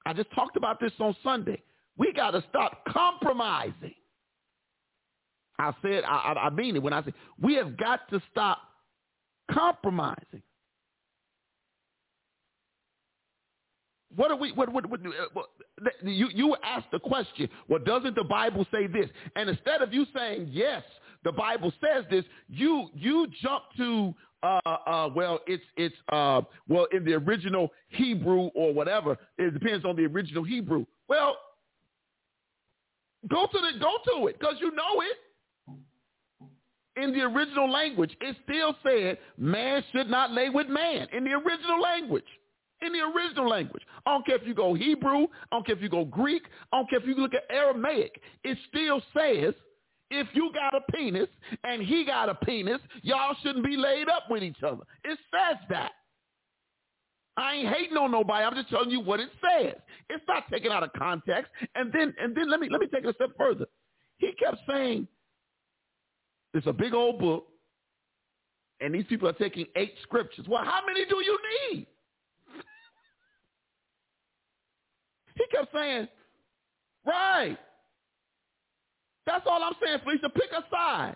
I 0.09 0.14
just 0.14 0.31
talked 0.33 0.57
about 0.57 0.81
this 0.81 0.92
on 1.01 1.14
Sunday. 1.23 1.62
We 1.99 2.14
got 2.14 2.31
to 2.31 2.42
stop 2.49 2.83
compromising. 2.88 3.92
I 5.59 5.73
said, 5.83 6.03
I, 6.05 6.33
I 6.44 6.51
mean 6.51 6.77
it 6.77 6.83
when 6.83 6.94
I 6.94 7.05
say 7.05 7.12
we 7.38 7.57
have 7.57 7.77
got 7.77 8.09
to 8.09 8.23
stop 8.31 8.59
compromising. 9.51 10.42
What 14.16 14.31
are 14.31 14.37
we? 14.37 14.53
What? 14.53 14.73
What? 14.73 14.88
what, 14.88 15.01
uh, 15.01 15.11
what 15.35 15.47
you 16.03 16.29
you 16.35 16.57
asked 16.64 16.90
the 16.90 17.01
question. 17.01 17.51
Well, 17.68 17.81
doesn't 17.85 18.14
the 18.14 18.25
Bible 18.25 18.66
say 18.73 18.87
this? 18.87 19.11
And 19.37 19.51
instead 19.51 19.83
of 19.83 19.92
you 19.92 20.07
saying 20.16 20.49
yes, 20.51 20.85
the 21.23 21.33
Bible 21.33 21.71
says 21.83 22.07
this, 22.11 22.25
you 22.49 22.88
you 22.94 23.27
jump 23.42 23.64
to 23.77 24.14
uh, 24.42 24.61
uh, 24.64 25.09
well, 25.14 25.40
it's 25.46 25.64
it's 25.77 25.94
uh, 26.12 26.42
well 26.68 26.87
in 26.92 27.05
the 27.05 27.14
original 27.14 27.70
Hebrew 27.88 28.51
or 28.55 28.72
whatever. 28.72 29.16
It 29.37 29.53
depends 29.53 29.85
on 29.85 29.96
the 29.96 30.05
original 30.05 30.44
Hebrew. 30.44 30.85
Well, 31.09 31.37
go 33.29 33.46
to 33.46 33.59
the 33.59 33.79
go 33.81 33.96
to 34.07 34.27
it 34.29 34.38
because 34.38 34.57
you 34.61 34.70
know 34.72 35.01
it. 35.01 35.16
In 37.03 37.12
the 37.12 37.20
original 37.20 37.70
language, 37.70 38.16
it 38.20 38.37
still 38.44 38.74
said 38.83 39.18
man 39.37 39.85
should 39.92 40.11
not 40.11 40.33
lay 40.33 40.48
with 40.51 40.66
man. 40.68 41.07
In 41.12 41.22
the 41.22 41.31
original 41.31 41.81
language, 41.81 42.24
in 42.81 42.92
the 42.92 43.01
original 43.01 43.48
language, 43.48 43.83
I 44.05 44.11
don't 44.11 44.27
care 44.27 44.37
if 44.37 44.46
you 44.46 44.55
go 44.55 44.74
Hebrew, 44.74 45.27
I 45.53 45.57
don't 45.57 45.66
care 45.66 45.77
if 45.77 45.83
you 45.83 45.88
go 45.88 46.05
Greek, 46.05 46.42
I 46.72 46.79
don't 46.79 46.90
care 46.90 46.98
if 46.98 47.07
you 47.07 47.14
look 47.14 47.35
at 47.35 47.44
Aramaic. 47.51 48.20
It 48.42 48.59
still 48.68 49.01
says 49.16 49.55
if 50.11 50.27
you 50.33 50.51
got 50.53 50.75
a 50.75 50.92
penis 50.92 51.29
and 51.64 51.83
he 51.83 52.05
got 52.05 52.29
a 52.29 52.35
penis, 52.35 52.81
y'all 53.03 53.35
shouldn't 53.42 53.64
be 53.64 53.77
laid 53.77 54.09
up 54.09 54.25
with 54.31 54.42
each 54.42 54.62
other. 54.62 54.83
It 55.05 55.18
says 55.31 55.59
that. 55.71 55.92
I 57.37 57.55
ain't 57.55 57.68
hating 57.68 57.97
on 57.97 58.11
nobody. 58.11 58.44
I'm 58.44 58.55
just 58.55 58.68
telling 58.68 58.90
you 58.90 59.01
what 59.01 59.21
it 59.21 59.29
says. 59.40 59.75
It's 60.11 60.25
not 60.27 60.51
taken 60.51 60.73
out 60.73 60.83
of 60.83 60.92
context. 60.94 61.53
And 61.77 61.92
then 61.92 62.12
and 62.21 62.37
then 62.37 62.51
let 62.51 62.59
me 62.59 62.68
let 62.68 62.81
me 62.81 62.88
take 62.92 63.05
it 63.05 63.11
a 63.11 63.14
step 63.14 63.31
further. 63.38 63.66
He 64.16 64.33
kept 64.33 64.59
saying 64.68 65.07
it's 66.53 66.66
a 66.66 66.73
big 66.73 66.94
old 66.94 67.21
book, 67.21 67.47
and 68.81 68.92
these 68.92 69.05
people 69.09 69.29
are 69.29 69.35
taking 69.35 69.66
eight 69.77 69.94
scriptures. 70.03 70.47
Well, 70.49 70.64
how 70.64 70.81
many 70.85 71.05
do 71.05 71.23
you 71.25 71.38
need? 71.71 71.87
he 75.37 75.44
kept 75.53 75.73
saying, 75.73 76.09
right. 77.07 77.57
That's 79.29 79.47
all 79.47 79.62
I'm 79.62 79.75
saying, 79.85 79.99
Felicia. 80.03 80.31
Pick 80.31 80.51
a 80.53 80.64
side. 80.75 81.14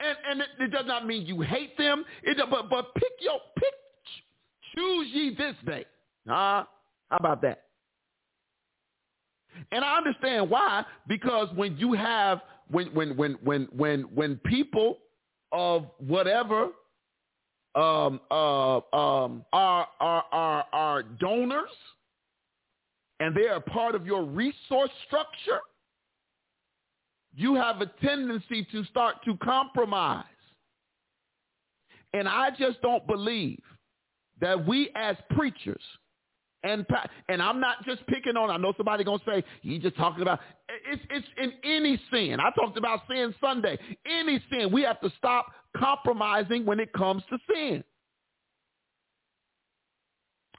And 0.00 0.16
and 0.28 0.40
it, 0.40 0.48
it 0.58 0.70
does 0.72 0.86
not 0.86 1.06
mean 1.06 1.26
you 1.26 1.42
hate 1.42 1.76
them. 1.76 2.04
It 2.22 2.38
but 2.50 2.70
but 2.70 2.94
pick 2.94 3.12
your 3.20 3.38
pick 3.56 3.74
choose 4.74 5.08
ye 5.12 5.34
this 5.36 5.54
day. 5.66 5.84
Huh? 6.26 6.64
How 7.10 7.16
about 7.18 7.42
that? 7.42 7.64
And 9.70 9.84
I 9.84 9.96
understand 9.98 10.50
why, 10.50 10.84
because 11.08 11.48
when 11.54 11.76
you 11.76 11.92
have 11.92 12.40
when 12.70 12.88
when 12.94 13.16
when 13.16 13.32
when 13.42 13.68
when 13.76 14.00
when 14.14 14.36
people 14.46 14.98
of 15.52 15.86
whatever 15.98 16.68
um 17.74 18.20
uh 18.30 18.76
um 18.96 19.44
are 19.52 19.86
are 20.00 20.24
are 20.32 20.64
are 20.72 21.02
donors 21.02 21.70
and 23.20 23.36
they 23.36 23.48
are 23.48 23.60
part 23.60 23.94
of 23.94 24.06
your 24.06 24.24
resource 24.24 24.90
structure 25.06 25.60
you 27.36 27.54
have 27.54 27.82
a 27.82 27.86
tendency 28.02 28.66
to 28.72 28.82
start 28.84 29.16
to 29.26 29.36
compromise. 29.36 30.24
And 32.14 32.26
I 32.26 32.50
just 32.50 32.80
don't 32.80 33.06
believe 33.06 33.60
that 34.40 34.66
we 34.66 34.90
as 34.96 35.16
preachers 35.30 35.82
and 36.62 36.86
and 37.28 37.42
I'm 37.42 37.60
not 37.60 37.84
just 37.84 38.06
picking 38.06 38.36
on. 38.36 38.50
I 38.50 38.56
know 38.56 38.72
somebody 38.76 39.04
gonna 39.04 39.22
say 39.26 39.44
you 39.62 39.78
just 39.78 39.96
talking 39.96 40.22
about. 40.22 40.40
It's 40.90 41.02
it's 41.10 41.26
in 41.36 41.52
any 41.62 42.00
sin. 42.10 42.38
I 42.40 42.50
talked 42.58 42.76
about 42.78 43.02
sin 43.08 43.34
Sunday. 43.40 43.78
Any 44.06 44.42
sin, 44.50 44.72
we 44.72 44.82
have 44.82 45.00
to 45.00 45.10
stop 45.18 45.46
compromising 45.76 46.64
when 46.64 46.80
it 46.80 46.92
comes 46.92 47.22
to 47.30 47.38
sin. 47.52 47.84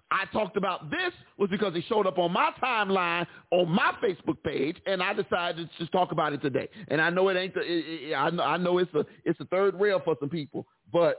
I 0.09 0.25
talked 0.31 0.55
about 0.55 0.89
this 0.89 1.11
was 1.37 1.49
because 1.49 1.75
it 1.75 1.83
showed 1.89 2.07
up 2.07 2.17
on 2.17 2.31
my 2.31 2.51
timeline 2.63 3.27
on 3.51 3.69
my 3.69 3.93
Facebook 4.01 4.41
page, 4.43 4.77
and 4.85 5.03
I 5.03 5.13
decided 5.13 5.69
to 5.69 5.77
just 5.77 5.91
talk 5.91 6.11
about 6.11 6.33
it 6.33 6.41
today. 6.41 6.69
And 6.87 7.01
I 7.01 7.09
know 7.09 7.27
it 7.29 7.35
ain't 7.35 7.53
the, 7.53 7.61
it, 7.61 8.09
it, 8.11 8.13
I, 8.15 8.29
know, 8.29 8.43
I 8.43 8.57
know 8.57 8.77
it's 8.77 8.93
a 8.93 9.05
it's 9.25 9.39
a 9.41 9.45
third 9.45 9.75
rail 9.79 10.01
for 10.03 10.15
some 10.19 10.29
people, 10.29 10.65
but 10.91 11.17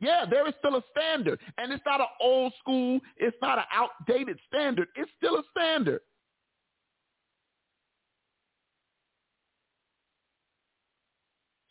yeah, 0.00 0.26
there 0.28 0.46
is 0.46 0.54
still 0.58 0.76
a 0.76 0.82
standard, 0.90 1.38
and 1.56 1.72
it's 1.72 1.82
not 1.86 2.00
an 2.00 2.06
old 2.20 2.52
school, 2.60 3.00
it's 3.16 3.36
not 3.40 3.58
an 3.58 3.64
outdated 3.72 4.38
standard. 4.48 4.88
It's 4.94 5.10
still 5.16 5.36
a 5.36 5.42
standard. 5.56 6.00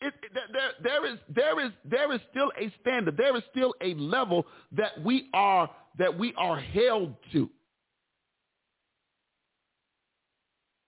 It, 0.00 0.14
there, 0.52 0.70
there 0.82 1.06
is 1.06 1.18
there 1.28 1.64
is 1.64 1.70
there 1.84 2.12
is 2.12 2.20
still 2.30 2.50
a 2.58 2.72
standard. 2.80 3.16
There 3.16 3.36
is 3.36 3.44
still 3.52 3.72
a 3.80 3.94
level 3.94 4.46
that 4.72 5.00
we 5.04 5.28
are 5.32 5.70
that 5.98 6.18
we 6.18 6.34
are 6.36 6.58
held 6.58 7.14
to. 7.32 7.48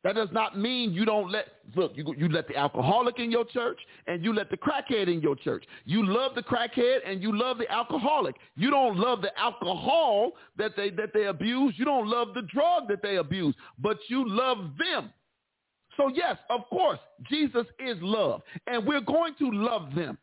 That 0.04 0.16
does 0.16 0.28
not 0.32 0.58
mean 0.58 0.92
you 0.92 1.06
don't 1.06 1.32
let, 1.32 1.46
look, 1.74 1.92
you, 1.94 2.14
you 2.18 2.28
let 2.28 2.46
the 2.46 2.56
alcoholic 2.56 3.18
in 3.18 3.30
your 3.30 3.46
church 3.46 3.80
and 4.06 4.22
you 4.22 4.34
let 4.34 4.50
the 4.50 4.56
crackhead 4.58 5.08
in 5.08 5.22
your 5.22 5.34
church. 5.34 5.64
You 5.86 6.06
love 6.06 6.34
the 6.34 6.42
crackhead 6.42 6.98
and 7.06 7.22
you 7.22 7.36
love 7.36 7.56
the 7.56 7.70
alcoholic. 7.72 8.36
You 8.54 8.70
don't 8.70 8.98
love 8.98 9.22
the 9.22 9.36
alcohol 9.38 10.32
that 10.58 10.72
they, 10.76 10.90
that 10.90 11.14
they 11.14 11.24
abuse. 11.24 11.74
You 11.78 11.86
don't 11.86 12.06
love 12.06 12.34
the 12.34 12.42
drug 12.42 12.86
that 12.88 13.00
they 13.02 13.16
abuse, 13.16 13.54
but 13.78 13.96
you 14.08 14.28
love 14.28 14.72
them. 14.78 15.10
So 15.96 16.08
yes, 16.08 16.36
of 16.50 16.68
course, 16.68 16.98
Jesus 17.30 17.64
is 17.78 17.96
love 18.02 18.42
and 18.66 18.86
we're 18.86 19.00
going 19.00 19.34
to 19.38 19.50
love 19.50 19.94
them. 19.94 20.18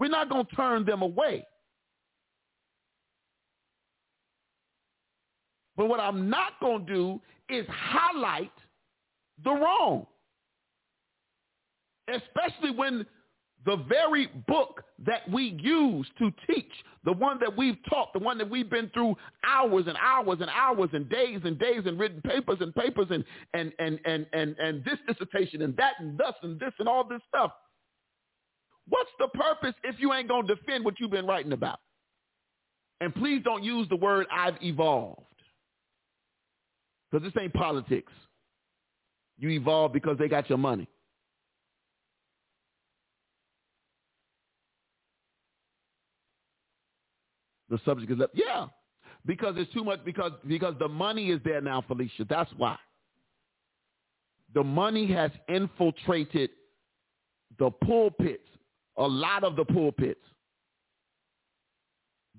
We're 0.00 0.08
not 0.08 0.28
going 0.28 0.44
to 0.44 0.56
turn 0.56 0.84
them 0.84 1.02
away. 1.02 1.46
But 5.82 5.88
what 5.88 5.98
I'm 5.98 6.30
not 6.30 6.60
going 6.60 6.86
to 6.86 6.94
do 6.94 7.20
is 7.48 7.66
highlight 7.68 8.52
the 9.42 9.50
wrong. 9.50 10.06
Especially 12.06 12.70
when 12.70 13.04
the 13.66 13.78
very 13.88 14.28
book 14.46 14.84
that 15.04 15.28
we 15.28 15.58
use 15.60 16.06
to 16.20 16.32
teach, 16.46 16.70
the 17.02 17.14
one 17.14 17.40
that 17.40 17.56
we've 17.56 17.78
taught, 17.90 18.12
the 18.12 18.20
one 18.20 18.38
that 18.38 18.48
we've 18.48 18.70
been 18.70 18.92
through 18.94 19.16
hours 19.44 19.86
and 19.88 19.96
hours 20.00 20.38
and 20.40 20.50
hours 20.50 20.90
and 20.92 21.08
days 21.08 21.40
and 21.42 21.58
days 21.58 21.82
and 21.84 21.98
written 21.98 22.22
papers 22.22 22.58
and 22.60 22.72
papers 22.76 23.08
and 23.10 23.24
and 23.52 23.72
and 23.80 23.98
and 24.04 24.24
and, 24.32 24.54
and 24.60 24.84
this 24.84 24.98
dissertation 25.08 25.62
and 25.62 25.76
that 25.76 25.94
and 25.98 26.16
thus 26.16 26.34
and 26.44 26.60
this 26.60 26.72
and 26.78 26.88
all 26.88 27.02
this 27.02 27.22
stuff. 27.28 27.50
What's 28.88 29.10
the 29.18 29.26
purpose 29.34 29.74
if 29.82 29.96
you 29.98 30.12
ain't 30.12 30.28
going 30.28 30.46
to 30.46 30.54
defend 30.54 30.84
what 30.84 31.00
you've 31.00 31.10
been 31.10 31.26
writing 31.26 31.50
about? 31.50 31.80
And 33.00 33.12
please 33.12 33.42
don't 33.42 33.64
use 33.64 33.88
the 33.88 33.96
word 33.96 34.28
I've 34.30 34.62
evolved. 34.62 35.26
Because 37.12 37.30
this 37.30 37.42
ain't 37.42 37.52
politics. 37.52 38.12
You 39.38 39.50
evolve 39.50 39.92
because 39.92 40.16
they 40.18 40.28
got 40.28 40.48
your 40.48 40.58
money. 40.58 40.88
The 47.68 47.78
subject 47.84 48.12
is 48.12 48.20
up. 48.20 48.30
Yeah. 48.34 48.66
Because 49.26 49.54
it's 49.56 49.72
too 49.72 49.84
much 49.84 50.04
because 50.04 50.32
because 50.46 50.74
the 50.78 50.88
money 50.88 51.30
is 51.30 51.40
there 51.44 51.60
now, 51.60 51.82
Felicia. 51.86 52.24
That's 52.28 52.50
why. 52.56 52.76
The 54.54 54.62
money 54.62 55.10
has 55.12 55.30
infiltrated 55.48 56.50
the 57.58 57.70
pulpits, 57.70 58.48
a 58.96 59.06
lot 59.06 59.44
of 59.44 59.56
the 59.56 59.64
pulpits 59.64 60.20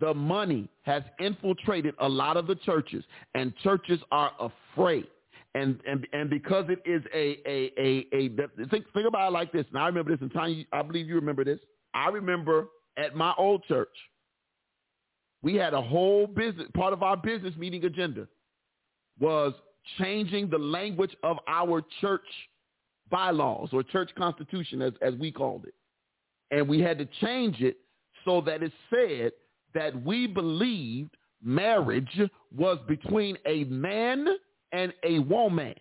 the 0.03 0.13
money 0.13 0.67
has 0.81 1.01
infiltrated 1.19 1.95
a 1.99 2.09
lot 2.09 2.35
of 2.35 2.45
the 2.45 2.55
churches, 2.55 3.05
and 3.35 3.55
churches 3.63 4.01
are 4.11 4.33
afraid. 4.37 5.07
And 5.55 5.79
and 5.87 6.05
and 6.11 6.29
because 6.29 6.65
it 6.67 6.79
is 6.85 7.01
a 7.13 7.37
a 7.47 7.71
a 7.79 8.07
a 8.13 8.67
think 8.67 8.85
think 8.93 9.07
about 9.07 9.29
it 9.29 9.31
like 9.31 9.53
this. 9.53 9.65
Now 9.71 9.83
I 9.83 9.87
remember 9.87 10.11
this, 10.11 10.19
and 10.19 10.33
Tanya, 10.33 10.65
I 10.73 10.81
believe 10.81 11.07
you 11.07 11.15
remember 11.15 11.45
this. 11.45 11.59
I 11.93 12.09
remember 12.09 12.67
at 12.97 13.15
my 13.15 13.33
old 13.37 13.63
church, 13.63 13.95
we 15.41 15.55
had 15.55 15.73
a 15.73 15.81
whole 15.81 16.27
business 16.27 16.67
part 16.73 16.91
of 16.91 17.01
our 17.01 17.15
business 17.15 17.55
meeting 17.55 17.85
agenda 17.85 18.27
was 19.21 19.53
changing 19.99 20.49
the 20.49 20.57
language 20.57 21.15
of 21.23 21.37
our 21.47 21.81
church 22.01 22.27
bylaws 23.09 23.69
or 23.71 23.83
church 23.83 24.09
constitution 24.17 24.81
as, 24.81 24.91
as 25.01 25.13
we 25.15 25.31
called 25.31 25.65
it. 25.65 25.75
And 26.51 26.67
we 26.67 26.81
had 26.81 26.97
to 26.97 27.07
change 27.21 27.61
it 27.61 27.77
so 28.25 28.41
that 28.41 28.63
it 28.63 28.71
said 28.89 29.31
that 29.73 30.03
we 30.03 30.27
believed 30.27 31.15
marriage 31.43 32.19
was 32.55 32.77
between 32.87 33.37
a 33.45 33.63
man 33.65 34.27
and 34.71 34.93
a 35.03 35.19
woman. 35.19 35.73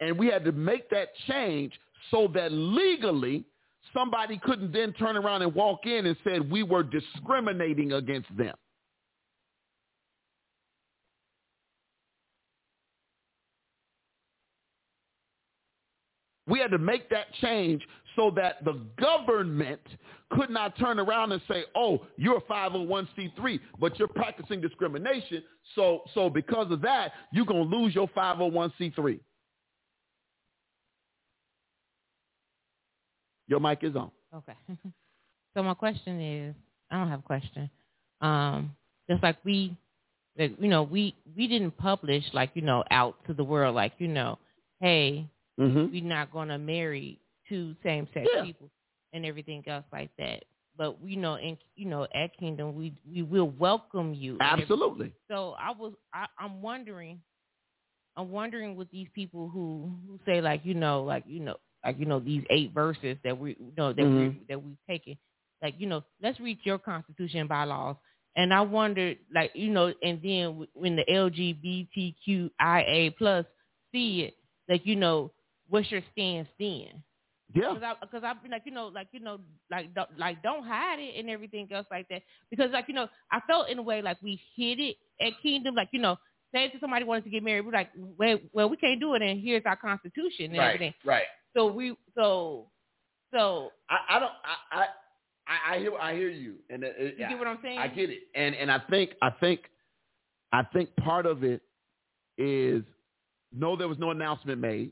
And 0.00 0.18
we 0.18 0.26
had 0.26 0.44
to 0.44 0.52
make 0.52 0.90
that 0.90 1.08
change 1.28 1.72
so 2.10 2.28
that 2.34 2.52
legally 2.52 3.44
somebody 3.94 4.38
couldn't 4.44 4.72
then 4.72 4.92
turn 4.94 5.16
around 5.16 5.42
and 5.42 5.54
walk 5.54 5.86
in 5.86 6.06
and 6.06 6.16
said 6.24 6.50
we 6.50 6.62
were 6.62 6.82
discriminating 6.82 7.92
against 7.92 8.34
them. 8.36 8.54
We 16.46 16.58
had 16.58 16.72
to 16.72 16.78
make 16.78 17.08
that 17.10 17.32
change 17.40 17.82
so 18.16 18.30
that 18.30 18.64
the 18.64 18.80
government 18.98 19.80
could 20.30 20.50
not 20.50 20.76
turn 20.78 20.98
around 20.98 21.32
and 21.32 21.42
say, 21.48 21.64
"Oh, 21.74 22.06
you're 22.16 22.38
a 22.38 22.40
501c3, 22.42 23.60
but 23.78 23.98
you're 23.98 24.08
practicing 24.08 24.60
discrimination. 24.60 25.42
So, 25.74 26.02
so 26.14 26.30
because 26.30 26.70
of 26.70 26.80
that, 26.82 27.12
you're 27.32 27.46
gonna 27.46 27.62
lose 27.62 27.94
your 27.94 28.08
501c3." 28.08 29.20
Your 33.46 33.60
mic 33.60 33.84
is 33.84 33.94
on. 33.94 34.10
Okay. 34.34 34.56
so 35.54 35.62
my 35.62 35.74
question 35.74 36.20
is, 36.20 36.54
I 36.90 36.98
don't 36.98 37.08
have 37.08 37.20
a 37.20 37.24
question. 37.24 37.68
Um, 38.20 38.74
just 39.08 39.22
like 39.22 39.36
we, 39.44 39.76
like, 40.38 40.52
you 40.58 40.68
know, 40.68 40.82
we 40.82 41.14
we 41.36 41.46
didn't 41.46 41.76
publish 41.76 42.24
like 42.32 42.50
you 42.54 42.62
know 42.62 42.84
out 42.90 43.16
to 43.26 43.34
the 43.34 43.44
world 43.44 43.74
like 43.74 43.92
you 43.98 44.08
know, 44.08 44.38
hey, 44.80 45.28
Mm-hmm. 45.58 45.92
we're 45.92 46.02
not 46.02 46.32
going 46.32 46.48
to 46.48 46.58
marry 46.58 47.20
two 47.48 47.74
same 47.84 48.08
sex 48.14 48.26
Yeah. 48.34 48.44
people 48.44 48.70
and 49.12 49.24
everything 49.24 49.62
else 49.68 49.84
like 49.92 50.10
that. 50.18 50.44
But 50.76 51.00
we 51.00 51.16
know, 51.16 51.36
in 51.36 51.56
you 51.76 51.86
know, 51.86 52.06
at 52.14 52.36
Kingdom, 52.38 52.74
we 52.74 52.94
we 53.10 53.22
will 53.22 53.50
welcome 53.58 54.14
you. 54.14 54.36
Absolutely. 54.40 55.12
So 55.30 55.54
I 55.58 55.70
was, 55.72 55.92
I, 56.12 56.26
I'm 56.38 56.62
wondering, 56.62 57.20
I'm 58.16 58.30
wondering 58.30 58.76
with 58.76 58.90
these 58.90 59.08
people 59.14 59.48
who 59.48 59.90
who 60.06 60.18
say 60.26 60.40
like, 60.40 60.62
you 60.64 60.74
know, 60.74 61.02
like 61.04 61.24
you 61.26 61.40
know, 61.40 61.56
like 61.84 61.98
you 61.98 62.06
know, 62.06 62.20
these 62.20 62.42
eight 62.50 62.72
verses 62.74 63.16
that 63.24 63.38
we 63.38 63.50
you 63.58 63.72
know 63.76 63.92
that 63.92 64.04
Mhm. 64.04 64.08
we 64.08 64.46
that 64.48 64.62
we've 64.62 64.76
taken, 64.88 65.16
like 65.62 65.74
you 65.78 65.86
know, 65.86 66.02
let's 66.22 66.38
read 66.40 66.58
your 66.64 66.78
Constitution 66.78 67.40
and 67.40 67.48
bylaws. 67.48 67.96
And 68.36 68.52
I 68.52 68.62
wondered, 68.62 69.18
like 69.34 69.52
you 69.54 69.70
know, 69.70 69.92
and 70.02 70.20
then 70.22 70.66
when 70.74 70.96
the 70.96 71.04
LGBTQIA 71.10 73.16
plus 73.16 73.44
see 73.92 74.22
it, 74.22 74.34
like 74.68 74.86
you 74.86 74.96
know, 74.96 75.32
what's 75.68 75.90
your 75.90 76.02
stance 76.12 76.48
then? 76.58 77.02
Yeah. 77.54 77.72
Because 77.74 77.82
I, 77.82 77.94
because 78.00 78.24
I, 78.24 78.48
like, 78.48 78.62
you 78.64 78.72
know, 78.72 78.88
like, 78.88 79.08
you 79.12 79.20
know, 79.20 79.38
like, 79.70 79.94
don't, 79.94 80.08
like, 80.18 80.42
don't 80.42 80.64
hide 80.66 80.98
it 80.98 81.18
and 81.18 81.30
everything 81.30 81.68
else 81.72 81.86
like 81.90 82.08
that. 82.08 82.22
Because, 82.50 82.70
like, 82.72 82.86
you 82.88 82.94
know, 82.94 83.08
I 83.30 83.40
felt 83.46 83.68
in 83.68 83.78
a 83.78 83.82
way 83.82 84.02
like 84.02 84.20
we 84.22 84.40
hid 84.56 84.80
it 84.80 84.96
at 85.20 85.32
Kingdom. 85.42 85.74
Like, 85.74 85.88
you 85.92 86.00
know, 86.00 86.16
say 86.52 86.64
if 86.72 86.80
somebody 86.80 87.04
wanted 87.04 87.24
to 87.24 87.30
get 87.30 87.42
married, 87.44 87.64
we're 87.64 87.72
like, 87.72 87.90
well, 87.96 88.38
well, 88.52 88.68
we 88.68 88.76
can't 88.76 88.98
do 89.00 89.14
it, 89.14 89.22
and 89.22 89.40
here's 89.40 89.62
our 89.66 89.76
constitution 89.76 90.46
and 90.46 90.56
everything. 90.68 90.94
Right. 91.04 91.24
So 91.56 91.66
we, 91.70 91.96
so, 92.16 92.66
so 93.32 93.70
I, 93.88 94.16
I 94.16 94.18
don't. 94.18 94.32
I, 94.72 94.80
I 94.80 95.74
I 95.74 95.78
hear. 95.78 95.92
I 96.00 96.14
hear 96.14 96.30
you. 96.30 96.54
And 96.70 96.82
it, 96.82 96.94
it- 96.98 97.14
you 97.18 97.28
get 97.28 97.38
what 97.38 97.46
I'm 97.46 97.58
saying? 97.62 97.78
I 97.78 97.86
get 97.88 98.10
it. 98.10 98.20
And 98.34 98.54
and 98.54 98.70
I 98.72 98.78
think 98.90 99.12
I 99.22 99.30
think 99.30 99.60
I 100.52 100.62
think 100.72 100.94
part 100.96 101.26
of 101.26 101.44
it 101.44 101.60
is 102.38 102.82
no, 103.52 103.76
there 103.76 103.86
was 103.88 103.98
no 103.98 104.10
announcement 104.10 104.60
made. 104.60 104.90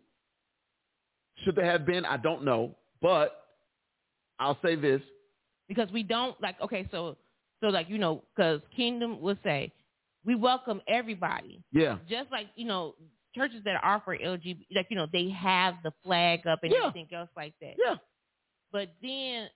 Should 1.44 1.56
there 1.56 1.64
have 1.64 1.84
been? 1.86 2.04
I 2.04 2.16
don't 2.16 2.44
know. 2.44 2.76
But 3.00 3.32
I'll 4.38 4.58
say 4.62 4.76
this. 4.76 5.00
because 5.68 5.90
we 5.92 6.02
don't 6.02 6.40
like. 6.40 6.60
Okay, 6.60 6.86
so, 6.90 7.16
so 7.60 7.68
like, 7.68 7.88
you 7.88 7.98
know, 7.98 8.22
because 8.34 8.60
Kingdom 8.76 9.20
will 9.20 9.36
say 9.42 9.72
we 10.24 10.34
welcome 10.34 10.80
everybody. 10.88 11.62
Yeah. 11.72 11.98
just 12.08 12.30
like 12.30 12.46
you 12.56 12.66
know 12.66 12.94
churches 13.34 13.62
that 13.64 13.80
offer 13.82 14.16
LGBT, 14.16 14.66
like 14.74 14.86
you 14.90 14.96
know 14.96 15.06
they 15.12 15.30
have 15.30 15.74
the 15.82 15.92
flag 16.04 16.46
up 16.46 16.60
and 16.62 16.72
Yeah. 16.72 16.86
everything 16.86 17.08
else 17.16 17.30
like 17.36 17.54
that. 17.60 17.74
Yeah. 17.78 17.96
But 18.72 18.90
then, 19.02 19.48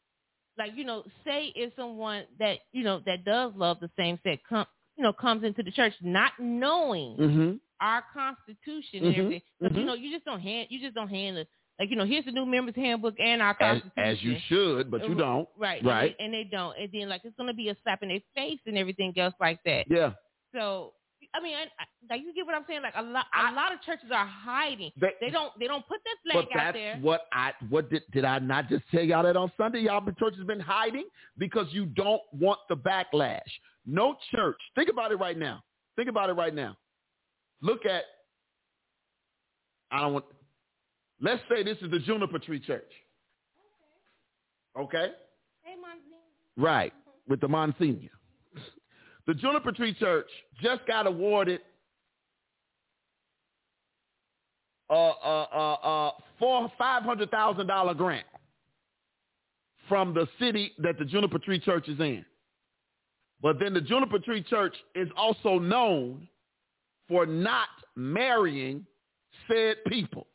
like 0.59 0.73
you 0.75 0.85
know, 0.85 1.05
say 1.25 1.53
if 1.55 1.73
someone 1.77 2.25
that 2.39 2.59
you 2.73 2.83
know 2.85 3.01
that 3.07 3.25
does 3.25 3.53
love 3.55 3.79
the 3.81 3.91
same 3.97 4.19
sex 4.25 4.43
come, 4.49 4.67
you 4.97 5.05
know, 5.05 5.13
comes 5.13 5.45
into 5.45 5.63
the 5.63 5.71
church 5.71 5.93
not 6.01 6.33
knowing 6.41 7.17
Mm-hmm. 7.17 7.57
our 7.81 8.03
constitution 8.15 9.05
and 9.07 9.15
everything, 9.17 9.43
because 9.61 9.77
Mhm. 9.77 9.81
you 9.81 9.85
know 9.87 9.95
you 9.95 10.13
just 10.13 10.25
don't 10.25 10.41
hand 10.41 10.69
you 10.71 10.81
just 10.81 10.95
don't 10.95 11.09
hand 11.09 11.37
the 11.37 11.47
like 11.79 11.91
you 11.91 11.97
know 11.97 12.07
here's 12.07 12.25
the 12.25 12.33
new 12.33 12.47
members 12.47 12.75
handbook 12.75 13.15
and 13.21 13.43
our 13.43 13.57
As, 13.61 13.83
constitution. 13.83 13.93
as 14.03 14.23
you 14.23 14.37
should, 14.49 14.91
but 14.91 15.07
you 15.09 15.15
don't. 15.15 15.49
Right. 15.59 15.85
Right. 15.85 16.17
And 16.19 16.33
they, 16.33 16.41
and 16.41 16.47
they 16.51 16.51
don't. 16.51 16.77
And 16.79 16.89
then 16.93 17.09
like 17.09 17.23
it's 17.25 17.37
gonna 17.37 17.55
be 17.55 17.69
a 17.69 17.77
slap 17.83 18.03
in 18.03 18.09
their 18.09 18.21
face 18.35 18.61
and 18.67 18.79
everything 18.79 19.13
else 19.19 19.35
like 19.41 19.61
that. 19.65 19.85
Yeah. 19.89 20.13
So 20.55 20.93
I 21.35 21.43
mean, 21.43 21.55
I, 21.55 21.65
I, 21.65 21.85
like 22.15 22.23
you 22.25 22.33
get 22.35 22.47
what 22.47 22.55
I'm 22.55 22.65
saying? 22.67 22.83
Like 22.83 22.95
a 22.97 23.03
lot, 23.03 23.27
a 23.35 23.53
lot 23.55 23.73
of 23.73 23.83
churches 23.83 24.09
are 24.11 24.27
hiding. 24.27 24.91
They, 24.99 25.13
They 25.21 25.31
don't, 25.31 25.53
they 25.59 25.67
don't 25.67 25.87
put 25.87 25.99
that 26.05 26.17
flag 26.33 26.45
out 26.45 26.49
that's 26.55 26.75
there. 26.75 26.97
what 26.99 27.23
I 27.33 27.53
what 27.69 27.91
did 27.91 28.03
did 28.13 28.25
I 28.25 28.39
not 28.39 28.69
just 28.69 28.85
tell 28.91 29.03
y'all 29.03 29.23
that 29.25 29.37
on 29.37 29.53
Sunday? 29.57 29.81
Y'all 29.81 30.01
the 30.01 30.13
church 30.13 30.35
has 30.37 30.47
been 30.47 30.61
hiding 30.61 31.05
because 31.37 31.67
you 31.71 31.87
don't 31.87 32.23
want 32.33 32.61
the 32.69 32.77
backlash. 32.77 33.41
No 33.85 34.17
church. 34.35 34.57
Think 34.75 34.89
about 34.89 35.13
it 35.13 35.17
right 35.17 35.37
now. 35.37 35.63
Think 35.97 36.09
about 36.09 36.31
it 36.31 36.35
right 36.35 36.55
now. 36.55 36.77
Look 37.61 37.85
at 37.85 38.05
I 39.91 40.01
don't 40.01 40.15
want 40.15 40.25
let's 41.21 41.43
say 41.49 41.63
this 41.63 41.79
is 41.83 41.91
the 41.91 41.99
Juniper 42.01 42.39
Tree 42.39 42.61
Church. 42.61 42.91
Okay? 44.79 45.13
Hey, 45.63 45.75
Monsignor. 45.81 46.17
Right, 46.57 46.93
with 47.29 47.41
the 47.41 47.49
Monsignor. 47.49 48.11
The 49.27 49.35
Juniper 49.35 49.73
Tree 49.73 49.95
Church 49.95 50.29
just 50.63 50.87
got 50.87 51.07
awarded 51.07 51.61
a 54.89 54.95
a 54.95 55.47
a, 55.53 55.79
a 55.83 56.13
four 56.39 56.71
five 56.79 57.03
hundred 57.03 57.31
thousand 57.33 57.67
dollar 57.67 57.93
grant 57.93 58.27
from 59.89 60.15
the 60.15 60.29
city 60.39 60.73
that 60.79 60.99
the 60.99 61.05
Juniper 61.05 61.41
Tree 61.41 61.59
Church 61.59 61.89
is 61.89 61.99
in. 61.99 62.25
But 63.43 63.59
then 63.59 63.75
the 63.75 63.81
Juniper 63.81 64.21
Tree 64.21 64.43
Church 64.45 64.75
is 64.95 65.09
also 65.17 65.59
known 65.59 66.29
for 67.09 67.27
not 67.27 67.69
marrying 67.97 68.87
said 69.49 69.77
people. 69.89 70.27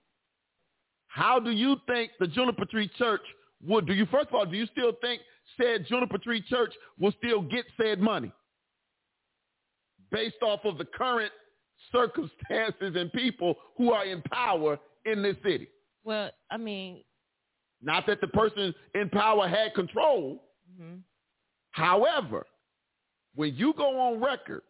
How 1.13 1.39
do 1.39 1.51
you 1.51 1.75
think 1.87 2.11
the 2.19 2.27
Juniper 2.27 2.65
Tree 2.65 2.89
Church 2.97 3.21
would 3.67 3.85
do 3.85 3.93
you 3.93 4.05
first 4.07 4.29
of 4.29 4.35
all, 4.35 4.45
do 4.45 4.55
you 4.57 4.65
still 4.67 4.93
think 5.01 5.21
said 5.59 5.85
Juniper 5.87 6.17
Tree 6.17 6.41
Church 6.41 6.73
will 6.99 7.13
still 7.23 7.41
get 7.41 7.65
said 7.79 7.99
money? 7.99 8.31
Based 10.11 10.41
off 10.41 10.61
of 10.65 10.77
the 10.77 10.85
current 10.85 11.31
circumstances 11.91 12.95
and 12.95 13.11
people 13.13 13.55
who 13.77 13.91
are 13.91 14.05
in 14.05 14.21
power 14.23 14.79
in 15.05 15.21
this 15.21 15.35
city. 15.43 15.67
Well, 16.03 16.31
I 16.49 16.57
mean, 16.57 17.03
Not 17.81 18.05
that 18.07 18.21
the 18.21 18.27
person 18.27 18.73
in 18.95 19.09
power 19.09 19.47
had 19.47 19.73
control. 19.73 20.43
hmm 20.77 20.97
However, 21.71 22.45
when 23.35 23.55
you 23.55 23.73
go 23.77 23.97
on 23.99 24.21
record 24.21 24.61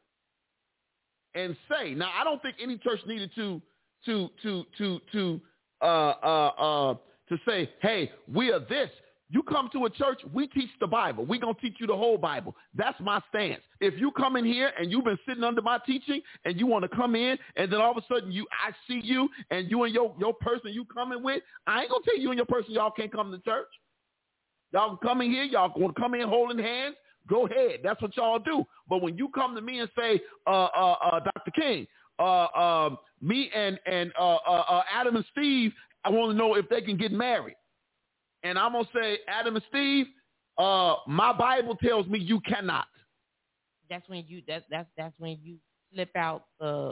and 1.34 1.56
say, 1.69 1.93
now 1.95 2.12
I 2.19 2.23
don't 2.23 2.41
think 2.41 2.58
any 2.62 2.77
church 2.77 2.99
needed 3.08 3.32
to 3.36 3.62
to 4.06 4.30
to 4.43 4.63
to 4.77 4.99
to 5.12 5.41
uh 5.82 6.13
uh 6.24 6.48
uh 6.48 6.96
to 7.30 7.38
say, 7.48 7.70
hey, 7.82 8.12
we 8.32 8.52
are 8.52 8.60
this. 8.60 8.89
You 9.30 9.41
come 9.44 9.70
to 9.72 9.86
a 9.86 9.89
church, 9.89 10.20
we 10.34 10.48
teach 10.48 10.70
the 10.82 10.88
Bible. 10.88 11.26
We're 11.26 11.39
going 11.39 11.56
to 11.56 11.62
teach 11.62 11.78
you 11.80 11.88
the 11.88 11.96
whole 11.96 12.17
Bible. 12.17 12.54
That's 12.76 13.00
my 13.00 13.22
stance. 13.30 13.62
If 13.80 13.98
you 13.98 14.12
come 14.12 14.36
in 14.36 14.44
here 14.44 14.74
and 14.78 14.91
you've 14.91 15.06
been 15.06 15.17
sitting 15.26 15.46
under 15.46 15.62
my 15.62 15.80
teaching 15.86 16.22
and 16.44 16.60
you 16.60 16.67
want 16.67 16.84
to 16.84 16.94
come 16.94 17.15
in 17.15 17.38
and 17.56 17.72
then 17.72 17.80
all 17.80 17.91
of 17.91 17.98
a 17.98 18.13
sudden 18.13 18.30
you 18.30 18.46
I 18.52 18.74
see 18.88 19.00
you 19.02 19.30
and 19.50 19.72
you 19.72 19.84
and 19.84 19.94
your, 19.94 20.13
your 20.20 20.34
person 20.34 20.74
you 20.74 20.84
coming 20.84 21.24
with, 21.24 21.41
I 21.65 21.84
ain't 21.84 21.89
going 21.89 22.04
to 22.04 22.10
tell 22.10 22.20
you 22.20 22.32
and 22.32 22.38
your 22.38 22.46
person 22.46 22.74
y'all 22.74 22.91
can't 22.91 23.12
come 23.12 23.32
to 23.32 23.39
church. 23.39 23.70
Y'all 24.74 24.98
come 24.98 25.22
in 25.22 25.32
here. 25.32 25.44
Y'all 25.44 25.70
going 25.74 25.94
to 25.94 26.00
come 26.00 26.13
in 26.13 26.28
holding 26.28 26.60
hands. 26.60 26.96
Go 27.30 27.46
ahead. 27.46 27.80
That's 27.84 28.02
what 28.02 28.15
y'all 28.17 28.39
do. 28.39 28.65
But 28.89 29.02
when 29.02 29.17
you 29.17 29.30
come 29.30 29.56
to 29.56 29.62
me 29.62 29.80
and 29.80 29.89
say, 29.98 30.20
uh, 30.48 30.67
uh, 30.76 30.96
uh, 31.04 31.20
Dr. 31.20 31.52
King, 31.52 31.88
uh, 32.20 32.48
um, 32.48 32.98
me 33.22 33.50
and 33.54 33.80
and 33.86 34.12
uh, 34.20 34.36
uh, 34.36 34.64
uh, 34.70 34.84
Adam 34.92 35.16
and 35.16 35.26
Steve, 35.32 35.72
I 36.04 36.10
want 36.10 36.32
to 36.32 36.38
know 36.38 36.56
if 36.56 36.68
they 36.70 36.82
can 36.82 36.98
get 36.98 37.12
married. 37.12 37.56
And 38.44 38.58
I'm 38.58 38.74
gonna 38.74 38.88
say, 38.94 39.20
Adam 39.28 39.56
and 39.56 39.66
Steve, 39.70 40.08
uh, 40.58 40.96
my 41.08 41.32
Bible 41.34 41.76
tells 41.76 42.08
me 42.08 42.20
you 42.20 42.40
cannot. 42.42 42.86
that's 43.90 44.08
when 44.10 44.24
you 44.28 44.42
that's 44.48 44.66
that's 44.70 44.90
that's 44.98 45.14
when 45.20 45.38
you 45.42 45.58
flip 45.94 46.10
out. 46.16 46.46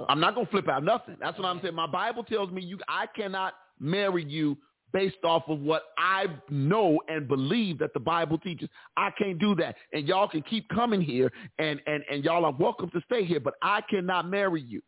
I'm 0.10 0.20
not 0.20 0.36
gonna 0.36 0.48
flip 0.48 0.68
out 0.70 0.84
nothing. 0.84 1.18
That's 1.20 1.38
what 1.38 1.46
I'm 1.46 1.60
saying. 1.62 1.76
My 1.76 1.88
Bible 1.88 2.24
tells 2.24 2.52
me 2.52 2.62
you 2.62 2.78
I 2.88 3.06
cannot 3.16 3.54
marry 3.80 4.24
you 4.24 4.58
based 4.92 5.24
off 5.24 5.44
of 5.48 5.60
what 5.60 5.84
I 5.98 6.26
know 6.50 7.00
and 7.08 7.28
believe 7.28 7.80
that 7.80 7.94
the 7.94 8.00
Bible 8.00 8.38
teaches. 8.38 8.70
I 8.98 9.12
can't 9.18 9.40
do 9.40 9.56
that. 9.56 9.76
And 9.94 10.08
y'all 10.08 10.28
can 10.28 10.42
keep 10.42 10.68
coming 10.70 11.02
here 11.02 11.32
and 11.58 11.80
and 11.88 12.04
and 12.12 12.24
y'all 12.24 12.46
are 12.46 12.56
welcome 12.60 12.90
to 12.92 13.02
stay 13.06 13.26
here, 13.26 13.40
but 13.40 13.56
I 13.62 13.82
cannot 13.90 14.28
marry 14.30 14.62
you. 14.62 14.82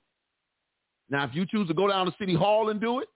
Now, 1.11 1.25
if 1.25 1.35
you 1.35 1.45
choose 1.45 1.67
to 1.67 1.73
go 1.73 1.89
down 1.89 2.05
to 2.05 2.13
City 2.17 2.33
Hall 2.33 2.69
and 2.69 2.79
do 2.79 2.99
it, 2.99 3.09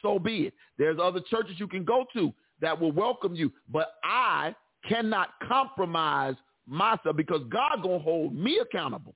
so 0.00 0.18
be 0.18 0.46
it. 0.46 0.54
There's 0.78 0.98
other 1.00 1.20
churches 1.30 1.56
you 1.58 1.68
can 1.68 1.84
go 1.84 2.06
to 2.14 2.32
that 2.62 2.80
will 2.80 2.92
welcome 2.92 3.34
you, 3.34 3.52
but 3.68 3.94
I 4.02 4.54
cannot 4.88 5.28
compromise 5.46 6.34
myself 6.66 7.14
because 7.14 7.42
God 7.50 7.82
gonna 7.82 7.98
hold 7.98 8.34
me 8.34 8.58
accountable. 8.58 9.14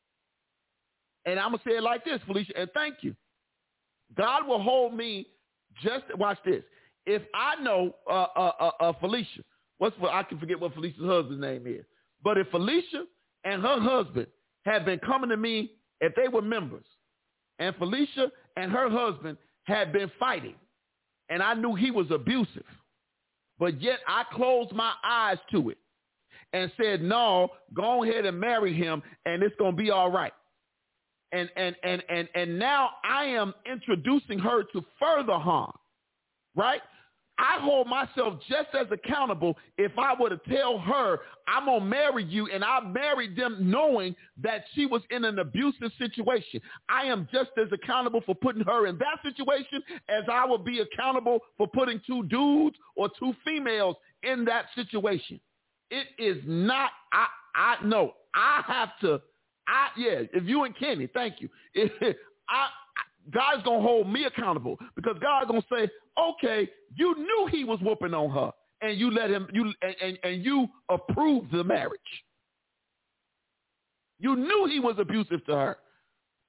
And 1.24 1.40
I'm 1.40 1.52
gonna 1.52 1.62
say 1.66 1.76
it 1.76 1.82
like 1.82 2.04
this, 2.04 2.20
Felicia, 2.26 2.52
and 2.56 2.70
thank 2.74 2.96
you. 3.00 3.16
God 4.16 4.46
will 4.46 4.62
hold 4.62 4.94
me 4.94 5.26
just 5.82 6.04
watch 6.16 6.38
this. 6.44 6.62
If 7.06 7.22
I 7.34 7.60
know 7.62 7.94
uh, 8.08 8.26
uh, 8.36 8.52
uh, 8.60 8.70
uh, 8.80 8.92
Felicia, 9.00 9.42
what's 9.78 9.98
what 9.98 10.12
I 10.12 10.22
can 10.22 10.38
forget 10.38 10.60
what 10.60 10.74
Felicia's 10.74 11.04
husband's 11.04 11.40
name 11.40 11.66
is, 11.66 11.84
but 12.22 12.36
if 12.36 12.48
Felicia 12.50 13.04
and 13.44 13.62
her 13.62 13.80
husband 13.80 14.26
had 14.64 14.84
been 14.84 14.98
coming 14.98 15.30
to 15.30 15.36
me, 15.36 15.72
if 16.00 16.14
they 16.14 16.28
were 16.28 16.42
members, 16.42 16.84
and 17.58 17.74
Felicia 17.76 18.30
and 18.56 18.70
her 18.70 18.88
husband 18.90 19.38
had 19.64 19.92
been 19.92 20.10
fighting, 20.18 20.54
and 21.28 21.42
I 21.42 21.54
knew 21.54 21.74
he 21.74 21.90
was 21.90 22.10
abusive, 22.10 22.66
but 23.58 23.80
yet 23.80 23.98
I 24.06 24.24
closed 24.32 24.72
my 24.72 24.92
eyes 25.04 25.38
to 25.52 25.70
it 25.70 25.78
and 26.52 26.70
said, 26.80 27.02
no, 27.02 27.48
go 27.74 28.04
ahead 28.04 28.24
and 28.24 28.38
marry 28.38 28.72
him 28.72 29.02
and 29.24 29.42
it's 29.42 29.56
going 29.56 29.76
to 29.76 29.82
be 29.82 29.90
all 29.90 30.10
right. 30.10 30.32
And, 31.32 31.50
and, 31.56 31.74
and, 31.82 32.02
and, 32.08 32.28
and 32.34 32.58
now 32.58 32.90
I 33.04 33.24
am 33.24 33.52
introducing 33.70 34.38
her 34.38 34.62
to 34.72 34.84
further 34.98 35.38
harm, 35.38 35.72
right? 36.54 36.80
I 37.38 37.58
hold 37.60 37.86
myself 37.86 38.40
just 38.48 38.68
as 38.74 38.86
accountable 38.90 39.56
if 39.76 39.92
I 39.98 40.14
were 40.18 40.30
to 40.30 40.40
tell 40.48 40.78
her 40.78 41.20
I'm 41.46 41.66
going 41.66 41.80
to 41.80 41.86
marry 41.86 42.24
you 42.24 42.48
and 42.52 42.64
I 42.64 42.80
married 42.80 43.36
them 43.36 43.70
knowing 43.70 44.16
that 44.42 44.64
she 44.74 44.86
was 44.86 45.02
in 45.10 45.24
an 45.24 45.38
abusive 45.38 45.92
situation. 45.98 46.60
I 46.88 47.04
am 47.04 47.28
just 47.30 47.50
as 47.58 47.68
accountable 47.72 48.22
for 48.24 48.34
putting 48.34 48.64
her 48.64 48.86
in 48.86 48.98
that 48.98 49.18
situation 49.22 49.82
as 50.08 50.24
I 50.32 50.46
would 50.46 50.64
be 50.64 50.80
accountable 50.80 51.40
for 51.56 51.68
putting 51.68 52.00
two 52.06 52.24
dudes 52.24 52.76
or 52.96 53.10
two 53.18 53.34
females 53.44 53.96
in 54.22 54.44
that 54.46 54.66
situation. 54.74 55.38
It 55.90 56.08
is 56.18 56.42
not, 56.46 56.90
I, 57.12 57.26
I 57.54 57.84
know, 57.84 58.14
I 58.34 58.62
have 58.66 58.98
to, 59.02 59.20
I, 59.68 59.88
yeah, 59.96 60.22
if 60.32 60.44
you 60.44 60.64
and 60.64 60.76
Kenny, 60.76 61.08
thank 61.12 61.40
you. 61.40 61.48
I, 62.48 62.68
God's 63.32 63.62
going 63.64 63.80
to 63.80 63.86
hold 63.86 64.08
me 64.08 64.24
accountable 64.24 64.76
because 64.94 65.16
God's 65.20 65.48
going 65.48 65.62
to 65.62 65.68
say, 65.70 65.88
okay, 66.18 66.68
you 66.94 67.14
knew 67.16 67.48
he 67.50 67.64
was 67.64 67.78
whooping 67.80 68.14
on 68.14 68.30
her 68.30 68.52
and 68.82 68.98
you 68.98 69.10
let 69.10 69.30
him, 69.30 69.48
you, 69.52 69.72
and, 69.82 69.96
and, 70.02 70.18
and 70.22 70.44
you 70.44 70.68
approved 70.88 71.50
the 71.52 71.64
marriage. 71.64 72.00
You 74.18 74.36
knew 74.36 74.66
he 74.70 74.80
was 74.80 74.96
abusive 74.98 75.44
to 75.46 75.54
her 75.54 75.76